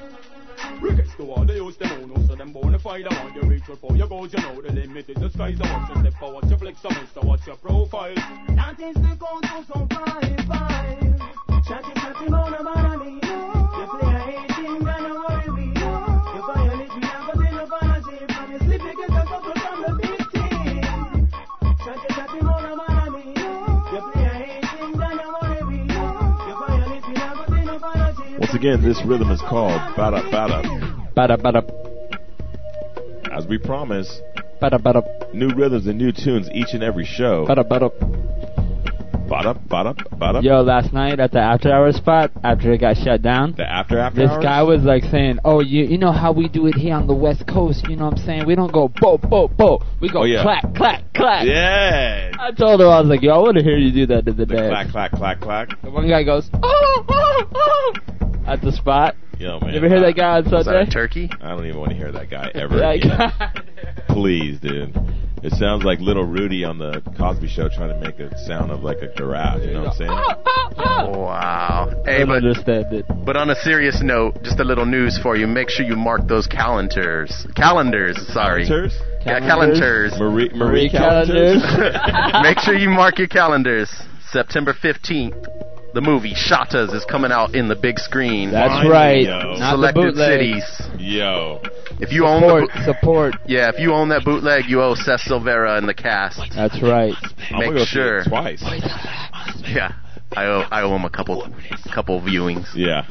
Rickets 0.80 1.16
to 1.18 1.24
all 1.32 1.46
they 1.46 1.56
use 1.56 1.76
them 1.78 2.12
own, 2.14 2.28
so 2.28 2.36
them 2.36 2.54
bona 2.54 2.78
fide 2.78 3.08
I 3.08 3.24
want 3.24 3.36
you 3.36 3.50
reach 3.50 3.64
for 3.64 3.96
your 3.96 4.08
goals, 4.08 4.32
you 4.34 4.44
know 4.44 4.62
the 4.62 4.72
limit 4.72 5.10
is 5.10 5.16
the 5.16 5.32
skies. 5.32 5.58
I 5.60 5.74
watch 5.74 5.96
you 5.96 6.02
step 6.02 6.20
forward, 6.20 6.44
you 6.48 6.58
flex 6.58 6.80
so 6.80 7.22
what's 7.22 7.48
your 7.48 7.56
profile? 7.56 8.14
That 8.14 8.80
is 8.80 8.94
the 8.94 9.18
to 9.42 9.66
some 9.74 9.88
five 9.88 10.46
five. 10.46 11.64
Chatty 11.66 11.94
chatty 11.96 12.30
more 12.30 12.52
no 12.52 13.27
again, 28.58 28.82
this 28.82 29.00
rhythm 29.06 29.30
is 29.32 29.40
called 29.42 29.80
Bada 29.96 30.22
Bada. 30.32 31.14
Bada 31.16 31.38
bada. 31.38 31.62
As 33.32 33.46
we 33.46 33.58
promise, 33.60 34.20
Bada 34.62 34.80
bada. 34.82 35.02
new 35.34 35.50
rhythms 35.56 35.86
and 35.86 35.98
new 35.98 36.12
tunes 36.12 36.50
each 36.54 36.74
and 36.74 36.82
every 36.84 37.06
show. 37.06 37.46
Bada 37.48 37.64
bada. 37.68 37.90
Bada 39.30 39.54
Bada 39.68 39.94
Bada. 40.18 40.42
Yo, 40.42 40.62
last 40.62 40.94
night 40.94 41.20
at 41.20 41.32
the 41.34 41.40
after 41.40 41.72
hours 41.72 41.98
spot, 41.98 42.32
after 42.44 42.72
it 42.72 42.80
got 42.80 42.96
shut 42.98 43.22
down, 43.22 43.54
The 43.58 43.70
after 43.70 44.00
after 44.00 44.22
this 44.22 44.32
hours? 44.32 44.44
guy 44.44 44.64
was 44.64 44.82
like 44.84 45.04
saying, 45.04 45.40
"Oh, 45.44 45.60
you 45.60 45.84
you 45.84 45.98
know 45.98 46.14
how 46.14 46.32
we 46.32 46.48
do 46.48 46.66
it 46.68 46.76
here 46.76 46.96
on 46.96 47.08
the 47.08 47.14
West 47.14 47.46
Coast? 47.46 47.86
You 47.90 47.98
know 47.98 48.06
what 48.06 48.20
I'm 48.20 48.26
saying? 48.26 48.46
We 48.48 48.56
don't 48.56 48.72
go 48.72 48.88
bo 48.88 49.18
bo 49.18 49.50
bo. 49.50 49.82
We 50.00 50.10
go 50.10 50.22
Oh, 50.22 50.24
yeah. 50.24 50.42
clack 50.44 50.74
clack 50.76 51.14
clack." 51.14 51.46
Yeah. 51.46 52.32
I 52.40 52.52
told 52.52 52.80
him 52.82 52.88
I 52.88 53.02
was 53.02 53.10
like, 53.10 53.22
"Yo, 53.22 53.34
I 53.34 53.38
want 53.40 53.58
to 53.58 53.64
hear 53.64 53.78
you 53.78 53.92
do 53.92 54.06
that 54.16 54.26
to 54.26 54.32
the, 54.34 54.46
dance." 54.46 54.70
Clack 54.70 54.90
clack 54.92 55.12
clack 55.12 55.42
clack. 55.42 55.82
The 55.84 55.92
one 55.92 56.08
guy 56.08 56.24
goes, 56.24 56.50
"Oh 56.64 57.06
oh 57.10 57.44
oh," 57.54 57.94
at 58.48 58.62
the 58.62 58.72
spot. 58.72 59.16
Yo 59.38 59.60
man. 59.60 59.72
You 59.72 59.78
ever 59.78 59.88
hear 59.90 60.00
that 60.02 60.16
guy 60.16 60.38
on 60.38 60.44
Was 60.46 60.52
that 60.52 60.64
Sunday? 60.66 60.82
a 60.82 60.86
turkey? 60.92 61.30
I 61.42 61.50
don't 61.50 61.66
even 61.66 61.80
want 61.80 61.92
to 61.92 61.96
hear 61.98 62.12
that 62.12 62.30
guy 62.30 62.50
ever 62.56 62.78
That 62.78 62.96
again. 62.96 63.18
guy. 63.18 64.04
Please, 64.10 64.60
dude. 64.60 64.96
It 65.44 65.54
sounds 65.54 65.84
like 65.84 66.00
little 66.00 66.24
Rudy 66.24 66.64
on 66.64 66.80
the 66.80 67.00
Cosby 67.16 67.48
Show 67.48 67.70
trying 67.70 67.90
to 67.90 68.00
make 68.00 68.18
a 68.20 68.36
sound 68.48 68.72
of 68.72 68.82
like 68.82 68.98
a 69.04 69.14
giraffe. 69.14 69.62
You 69.62 69.74
know 69.74 69.84
what 69.84 70.02
I'm 70.02 70.08
saying? 70.08 70.34
Wow. 70.78 71.90
I 72.06 72.10
Hey, 72.10 72.24
but 72.24 72.38
understand 72.38 72.92
it. 72.94 73.06
but 73.26 73.36
on 73.38 73.50
a 73.50 73.56
serious 73.56 74.02
note, 74.02 74.42
just 74.44 74.60
a 74.60 74.64
little 74.64 74.86
news 74.86 75.18
for 75.22 75.36
you. 75.36 75.48
Make 75.48 75.70
sure 75.70 75.86
you 75.86 75.96
mark 75.96 76.28
those 76.28 76.48
calendars. 76.48 77.48
Calendars, 77.56 78.18
sorry. 78.34 78.66
Calendars? 78.68 78.98
Yeah, 79.26 79.40
Calendars? 79.40 79.80
calendars. 79.80 80.20
Marie 80.20 80.50
Marie 80.54 80.58
Marie 80.58 80.90
calendars. 80.90 81.62
Make 82.44 82.60
sure 82.60 82.74
you 82.76 82.90
mark 82.90 83.18
your 83.20 83.28
calendars. 83.28 83.90
September 84.32 84.74
15th, 84.74 85.36
the 85.98 86.02
movie 86.02 86.36
Shottas 86.36 86.94
is 86.94 87.04
coming 87.06 87.32
out 87.32 87.56
in 87.56 87.68
the 87.70 87.76
big 87.76 87.98
screen. 87.98 88.52
That's 88.52 88.70
Finally, 88.70 88.92
right. 88.92 89.22
yo. 89.24 89.56
Not 89.58 89.72
Selected 89.72 90.14
the 90.16 90.26
cities. 90.28 90.82
Yo. 91.00 91.60
If 92.00 92.12
you 92.14 92.28
own 92.28 92.42
the 92.42 92.70
Support, 92.86 93.34
support. 93.34 93.36
yeah, 93.48 93.70
if 93.74 93.80
you 93.80 93.94
own 93.94 94.10
that 94.10 94.24
bootleg, 94.24 94.66
you 94.68 94.80
owe 94.80 94.94
Cess 94.94 95.28
Silvera 95.28 95.76
and 95.80 95.90
the 95.90 95.96
cast. 95.96 96.40
That's 96.54 96.80
right. 96.84 97.16
I'm 97.50 97.58
Make 97.58 97.70
gonna 97.70 97.80
go 97.80 97.86
see 97.86 97.86
sure. 97.94 98.20
it 98.20 98.28
twice. 98.30 98.62
Yeah, 99.68 99.94
I 100.36 100.46
owe 100.46 100.66
I 100.70 100.84
owe 100.84 100.96
him 100.96 101.04
a 101.04 101.10
couple 101.10 101.48
couple 101.92 102.22
viewings. 102.22 102.68
Yeah. 102.76 103.04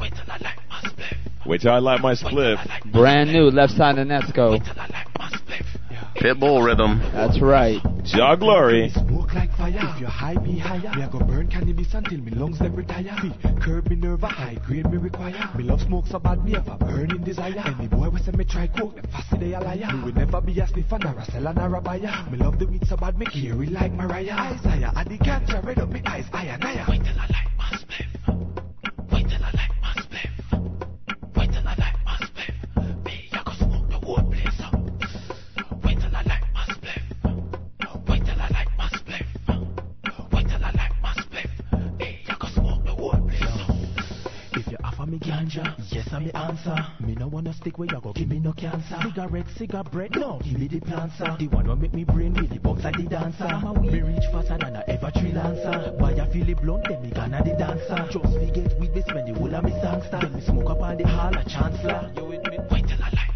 Wait 1.44 1.62
till 1.62 1.72
I 1.72 1.78
light 1.80 2.00
my 2.00 2.14
spliff. 2.14 2.58
Brand 2.92 3.32
new 3.32 3.50
Leftside 3.50 3.98
and 3.98 4.12
Esco. 4.12 4.60
Pitbull 6.16 6.64
rhythm. 6.64 6.98
That's 7.12 7.40
right. 7.40 7.80
Jah 8.04 8.36
Glory. 8.36 8.90
Smoke 8.90 9.34
like 9.34 9.52
fire. 9.56 9.74
If 9.76 10.00
you 10.00 10.06
high, 10.06 10.34
me 10.34 10.58
higher. 10.58 10.94
Me 10.96 11.02
I 11.02 11.08
go 11.10 11.18
burn 11.18 11.48
cannabis 11.48 11.92
until 11.92 12.18
me 12.18 12.30
lungs 12.32 12.58
them 12.58 12.74
retire. 12.74 13.14
Me 13.22 13.34
curb 13.60 13.88
me 13.88 13.96
nerve, 13.96 14.22
high 14.22 14.58
grade 14.66 14.90
me 14.90 14.96
require. 14.96 15.50
Me 15.56 15.64
love 15.64 15.80
smoke 15.82 16.06
so 16.06 16.18
bad, 16.18 16.44
me 16.44 16.52
have 16.52 16.68
a 16.68 16.76
burning 16.76 17.22
desire. 17.22 17.62
Any 17.66 17.88
boy 17.88 18.08
we 18.08 18.20
say 18.20 18.32
me 18.32 18.44
try 18.44 18.66
coke, 18.66 18.94
them 18.94 19.06
fast 19.10 19.38
they 19.38 19.54
a 19.54 19.60
liar. 19.60 19.92
Me 19.92 20.04
will 20.04 20.12
never 20.12 20.40
be 20.40 20.58
a 20.60 20.66
sniffer, 20.66 20.98
nor 20.98 21.18
a 21.18 21.24
seller, 21.26 21.52
nor 21.54 21.74
a 21.74 21.80
buyer. 21.80 22.26
Me 22.30 22.38
love 22.38 22.58
the 22.58 22.66
weed 22.66 22.86
so 22.86 22.96
bad, 22.96 23.18
me 23.18 23.26
carry 23.26 23.66
like 23.66 23.92
Mariah. 23.92 24.54
Isaiah, 24.54 24.92
I 24.94 25.04
the 25.04 25.18
ganja, 25.18 25.64
red 25.64 25.78
up 25.78 25.90
me 25.90 26.00
eyes, 26.06 26.26
higher, 26.32 26.58
higher. 26.60 26.86
Wait 26.88 27.02
till 27.04 27.18
I 27.18 27.26
light 27.26 27.48
my 27.58 27.78
ganja, 45.36 45.92
yes 45.92 46.08
I'm 46.12 46.24
the 46.26 46.36
answer. 46.36 46.76
Me 47.00 47.14
no 47.14 47.28
wanna 47.28 47.52
stick 47.52 47.78
where 47.78 47.88
you 47.90 48.00
go 48.00 48.12
give 48.12 48.28
me 48.28 48.38
no 48.38 48.52
cancer. 48.52 48.98
Cigarette, 49.02 49.46
cigarette, 49.56 50.16
no, 50.16 50.40
give 50.42 50.58
me 50.58 50.68
the 50.68 50.80
planter. 50.80 51.36
The 51.38 51.48
one 51.48 51.66
will 51.66 51.76
make 51.76 51.92
me 51.92 52.04
brain 52.04 52.34
really 52.34 52.58
box 52.58 52.84
like 52.84 52.96
the 52.96 53.04
dancer. 53.04 53.48
Me 53.80 54.00
reach 54.00 54.24
faster 54.32 54.56
than 54.58 54.76
I 54.76 54.84
ever 54.88 55.10
tree 55.10 55.32
lancer. 55.32 55.92
Why 55.98 56.12
I 56.12 56.32
feel 56.32 56.48
it 56.48 56.60
blunt, 56.62 56.86
then 56.88 57.02
me 57.02 57.10
gonna 57.10 57.42
the 57.44 57.54
dancer. 57.56 58.08
Just 58.10 58.36
me 58.36 58.50
get 58.50 58.78
with 58.78 58.94
me 58.94 59.02
spend 59.02 59.28
the 59.28 59.38
whole 59.38 59.54
of 59.54 59.64
me 59.64 59.72
songster. 59.82 60.18
Then 60.20 60.34
me 60.34 60.40
smoke 60.40 60.70
up 60.70 60.80
on 60.80 60.96
the 60.96 61.06
hall 61.06 61.36
a 61.36 61.44
chancellor. 61.44 62.10
You 62.16 62.24
with 62.24 62.44
me? 62.46 62.58
Wait 62.70 62.86
till 62.88 63.02
I 63.02 63.10
light 63.10 63.35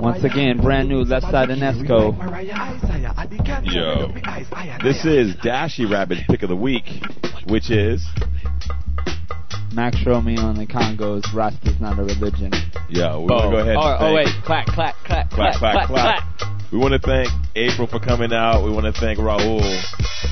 Once 0.00 0.24
again, 0.24 0.60
brand 0.60 0.88
new 0.88 1.04
Leftside 1.04 1.50
and 1.52 1.62
Esco. 1.62 2.16
Yo. 3.72 4.08
This 4.82 5.04
is 5.04 5.36
Dashy 5.36 5.84
Rabbit's 5.84 6.22
pick 6.28 6.42
of 6.42 6.48
the 6.48 6.56
week, 6.56 6.84
which 7.46 7.70
is 7.70 8.04
Max 9.72 9.98
Romeo 10.04 10.48
and 10.48 10.58
the 10.58 10.66
Congos. 10.66 11.22
Rasta's 11.32 11.80
not 11.80 11.98
a 11.98 12.02
religion. 12.02 12.50
Yo, 12.88 13.20
we 13.20 13.28
Bo. 13.28 13.34
want 13.34 13.44
to 13.44 13.50
go 13.50 13.58
ahead 13.58 13.68
and 13.68 13.78
Oh, 13.78 13.96
oh 14.00 14.14
wait, 14.14 14.28
clack, 14.44 14.66
clack, 14.66 14.96
clack, 15.04 15.30
clap, 15.30 15.54
clap, 15.54 15.86
clap. 15.86 16.24
We 16.72 16.78
want 16.78 17.00
to 17.00 17.06
thank 17.06 17.28
April 17.54 17.86
for 17.86 18.00
coming 18.00 18.32
out. 18.32 18.64
We 18.64 18.72
want 18.72 18.92
to 18.92 19.00
thank 19.00 19.18
Raul. 19.18 19.62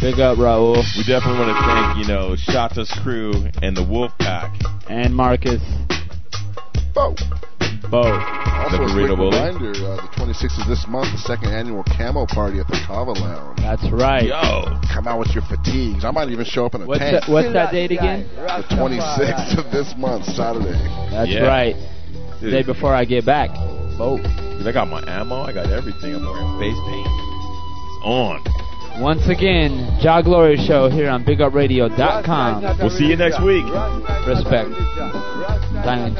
Big 0.00 0.18
up, 0.18 0.38
Raul. 0.38 0.76
We 0.96 1.04
definitely 1.04 1.38
want 1.38 1.56
to 1.56 1.62
thank, 1.64 1.98
you 1.98 2.12
know, 2.12 2.34
Shotta's 2.34 2.92
crew 3.02 3.32
and 3.62 3.76
the 3.76 3.84
Wolf 3.84 4.12
Pack. 4.18 4.52
And 4.88 5.14
Marcus. 5.14 5.62
Both. 7.90 8.18
Also, 8.66 8.78
the 8.78 8.84
a 8.84 8.92
quick 8.92 9.16
bully. 9.16 9.30
reminder, 9.36 9.70
uh, 9.86 9.96
the 10.02 10.10
26th 10.18 10.58
of 10.62 10.66
this 10.68 10.86
month, 10.88 11.12
the 11.12 11.18
second 11.18 11.50
annual 11.54 11.84
camo 11.84 12.26
party 12.26 12.58
at 12.58 12.66
the 12.66 12.78
Kava 12.86 13.12
Lounge. 13.12 13.58
That's 13.60 13.86
right. 13.92 14.26
Yo. 14.26 14.74
Come 14.92 15.06
out 15.06 15.18
with 15.20 15.30
your 15.34 15.44
fatigues. 15.44 16.04
I 16.04 16.10
might 16.10 16.28
even 16.30 16.44
show 16.44 16.66
up 16.66 16.74
in 16.74 16.82
a 16.82 16.86
What's 16.86 16.98
tank. 17.00 17.24
that, 17.24 17.30
what's 17.30 17.52
that 17.52 17.70
date 17.70 17.92
again? 17.92 18.26
The 18.34 18.64
26th 18.74 19.58
of 19.64 19.70
this 19.70 19.94
month, 19.96 20.24
Saturday. 20.26 20.72
That's 21.10 21.30
Yeah. 21.30 21.46
right. 21.46 21.76
Dude. 22.40 22.50
Day 22.50 22.62
before 22.62 22.92
I 22.94 23.04
get 23.04 23.24
back. 23.24 23.50
Oh. 23.98 24.18
Dude, 24.18 24.66
I 24.66 24.72
got 24.72 24.88
my 24.88 25.02
ammo. 25.06 25.42
I 25.42 25.52
got 25.52 25.70
everything. 25.70 26.14
I'm 26.16 26.24
wearing 26.24 26.58
face 26.58 26.80
paint. 26.90 27.06
It's 27.06 28.04
on. 28.04 28.42
Once 29.00 29.26
again, 29.28 29.96
Jah 30.00 30.22
Glory 30.22 30.56
Show 30.56 30.88
here 30.88 31.08
on 31.10 31.22
BigUpRadio.com. 31.24 32.78
We'll 32.78 32.90
see 32.90 33.06
you 33.06 33.16
next 33.16 33.40
week. 33.42 33.64
Respect. 34.26 34.70
Time 35.84 36.00
and 36.10 36.16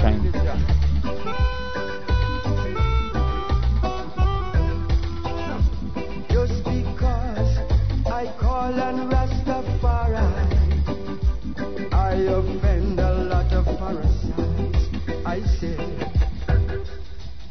Call 8.67 8.75
Rastafari, 8.75 10.27
I 11.93 12.15
offend 12.15 12.99
a 12.99 13.15
lot 13.15 13.53
of 13.53 13.65
parasites. 13.79 14.89
I 15.25 15.39
say, 15.61 15.79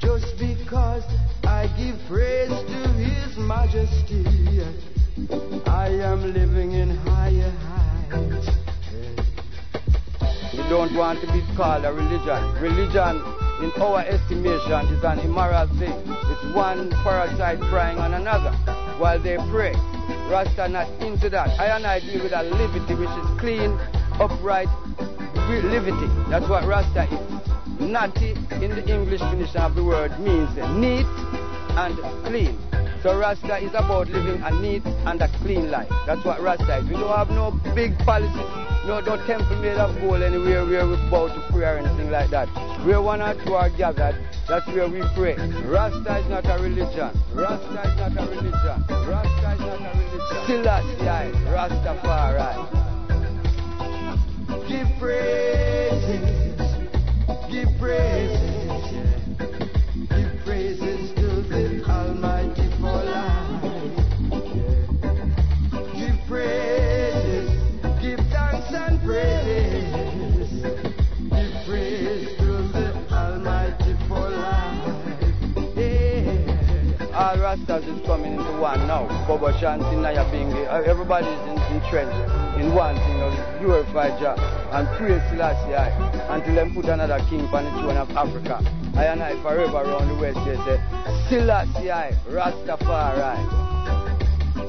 just 0.01 0.37
because 0.37 1.05
I 1.45 1.71
give 1.77 1.95
praise 2.09 2.49
to 2.49 2.89
His 2.99 3.37
Majesty, 3.37 4.25
I 5.65 5.87
am 6.03 6.33
living 6.33 6.73
in 6.73 6.89
higher 7.07 7.51
heights. 7.63 8.49
We 10.51 10.67
don't 10.67 10.97
want 10.97 11.21
to 11.21 11.27
be 11.27 11.41
called 11.55 11.85
a 11.85 11.93
religion. 11.93 12.43
Religion, 12.61 13.23
in 13.63 13.71
our 13.81 14.01
estimation, 14.01 14.93
is 14.93 15.03
an 15.05 15.19
immoral 15.19 15.67
thing. 15.79 15.95
It's 15.95 16.53
one 16.53 16.91
parasite 17.03 17.61
preying 17.71 17.99
on 17.99 18.15
another 18.15 18.51
while 18.99 19.17
they 19.17 19.37
pray. 19.49 19.94
Rasta 20.29 20.67
not 20.67 20.89
into 21.01 21.29
that. 21.29 21.59
I 21.59 21.67
and 21.75 21.85
I 21.85 21.99
deal 21.99 22.23
with 22.23 22.33
a 22.33 22.43
liberty 22.43 22.95
which 22.95 23.09
is 23.09 23.39
clean, 23.39 23.77
upright 24.19 24.69
liberty. 25.47 26.07
That's 26.29 26.49
what 26.49 26.65
Rasta 26.65 27.03
is. 27.03 27.79
Natty 27.79 28.31
in 28.63 28.71
the 28.71 28.83
English 28.87 29.19
definition 29.19 29.61
of 29.61 29.75
the 29.75 29.83
word 29.83 30.17
means 30.19 30.49
neat 30.79 31.05
and 31.77 31.97
clean. 32.25 32.57
So 33.03 33.17
Rasta 33.17 33.57
is 33.57 33.69
about 33.75 34.07
living 34.07 34.41
a 34.41 34.51
neat 34.61 34.85
and 34.85 35.21
a 35.21 35.27
clean 35.39 35.69
life. 35.69 35.89
That's 36.07 36.25
what 36.25 36.41
Rasta 36.41 36.77
is. 36.77 36.85
We 36.85 36.93
don't 36.93 37.15
have 37.15 37.29
no 37.29 37.51
big 37.75 37.97
policies, 37.99 38.33
no, 38.85 38.99
no 38.99 39.17
temple 39.25 39.55
made 39.57 39.77
of 39.77 39.99
gold 39.99 40.21
anywhere 40.21 40.65
where 40.65 40.87
we 40.87 40.95
bow 41.09 41.27
to 41.27 41.41
prayer 41.51 41.75
or 41.75 41.79
anything 41.79 42.11
like 42.11 42.29
that. 42.29 42.47
Where 42.85 43.01
one 43.01 43.21
or 43.21 43.33
two 43.43 43.55
are 43.55 43.69
gathered, 43.69 44.15
that's 44.47 44.67
where 44.67 44.87
we 44.87 45.01
pray. 45.15 45.35
Rasta 45.65 46.17
is 46.19 46.29
not 46.29 46.45
a 46.45 46.61
religion. 46.61 47.11
Rasta 47.33 47.81
is 47.81 47.97
not 47.97 48.11
a 48.15 48.25
religion. 48.29 48.85
Rasta 49.07 49.53
is 49.53 49.59
not 49.59 49.81
a 49.81 49.97
religion. 49.97 50.45
Selassie, 50.45 51.33
Rastafari. 51.49 52.51
Give 54.67 54.87
praises, 54.99 56.45
give 57.51 57.69
praises, 57.79 58.54
All 77.35 77.41
Rastas 77.41 77.83
is 77.83 78.05
coming 78.05 78.35
into 78.35 78.61
one 78.61 78.87
now. 78.87 79.07
Bobo 79.27 79.51
Shanti, 79.51 79.95
Nyabinghi, 79.99 80.71
uh, 80.71 80.89
everybody 80.89 81.27
is 81.27 81.47
in, 81.49 81.57
entrenched 81.75 82.15
in 82.57 82.73
one 82.73 82.95
thing, 82.95 83.19
know, 83.19 83.59
glorify 83.59 84.17
Jah 84.17 84.35
and 84.71 84.87
praise 84.95 85.21
Selassie 85.29 85.75
I, 85.75 85.89
until 86.33 86.55
them 86.55 86.73
put 86.73 86.85
another 86.85 87.19
king 87.29 87.41
on 87.41 87.65
the 87.65 87.71
throne 87.71 87.97
of 87.97 88.09
Africa. 88.11 88.61
I 88.95 89.07
and 89.07 89.21
I 89.21 89.35
forever 89.41 89.79
around 89.83 90.07
the 90.07 90.15
West, 90.15 90.39
they 90.45 90.55
say, 90.63 90.79
Selassie 91.27 91.91
I, 91.91 92.13
Rastafari. 92.29 93.35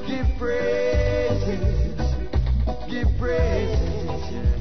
Give 0.05 0.27
praises, 0.37 2.15
give 2.89 3.07
praises, 3.17 4.56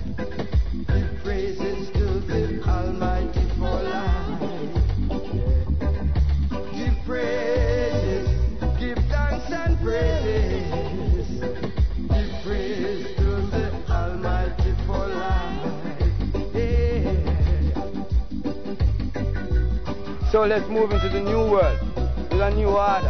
So 20.36 20.44
let's 20.44 20.68
move 20.68 20.90
into 20.90 21.08
the 21.08 21.22
new 21.22 21.48
world, 21.48 21.80
with 22.28 22.44
a 22.44 22.50
new 22.50 22.68
order. 22.68 23.08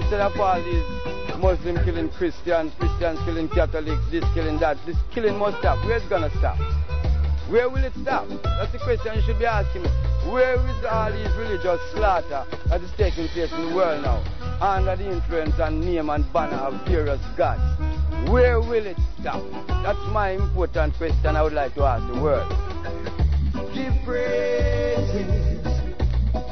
Instead 0.00 0.24
of 0.24 0.32
all 0.40 0.56
these 0.64 1.36
Muslim 1.36 1.76
killing 1.84 2.08
Christians, 2.08 2.72
Christians 2.80 3.20
killing 3.26 3.50
Catholics, 3.50 4.00
this 4.10 4.24
killing 4.32 4.58
that, 4.60 4.78
this 4.86 4.96
killing 5.12 5.36
must 5.36 5.58
stop. 5.58 5.76
Where's 5.84 6.02
gonna 6.08 6.30
stop? 6.38 6.56
Where 7.52 7.68
will 7.68 7.84
it 7.84 7.92
stop? 8.00 8.26
That's 8.56 8.72
the 8.72 8.78
question 8.78 9.12
you 9.14 9.20
should 9.20 9.38
be 9.38 9.44
asking. 9.44 9.84
Where 10.32 10.54
is 10.54 10.84
all 10.88 11.12
these 11.12 11.36
religious 11.36 11.84
slaughter 11.92 12.46
that 12.72 12.80
is 12.80 12.90
taking 12.96 13.28
place 13.28 13.52
in 13.52 13.68
the 13.68 13.74
world 13.76 14.00
now? 14.00 14.24
Under 14.58 14.96
the 14.96 15.12
influence 15.12 15.60
and 15.60 15.84
name 15.84 16.08
and 16.08 16.24
banner 16.32 16.56
of 16.56 16.80
various 16.88 17.20
gods. 17.36 17.60
Where 18.32 18.58
will 18.58 18.86
it 18.86 18.96
stop? 19.20 19.44
That's 19.84 20.00
my 20.16 20.30
important 20.30 20.96
question 20.96 21.36
I 21.36 21.42
would 21.42 21.52
like 21.52 21.74
to 21.74 21.84
ask 21.84 22.10
the 22.10 22.18
world. 22.22 22.48
Give 23.74 23.92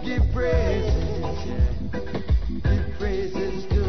give 0.05 0.23
praises, 0.33 0.93
give 2.65 2.99
praises 2.99 3.67
to. 3.67 3.82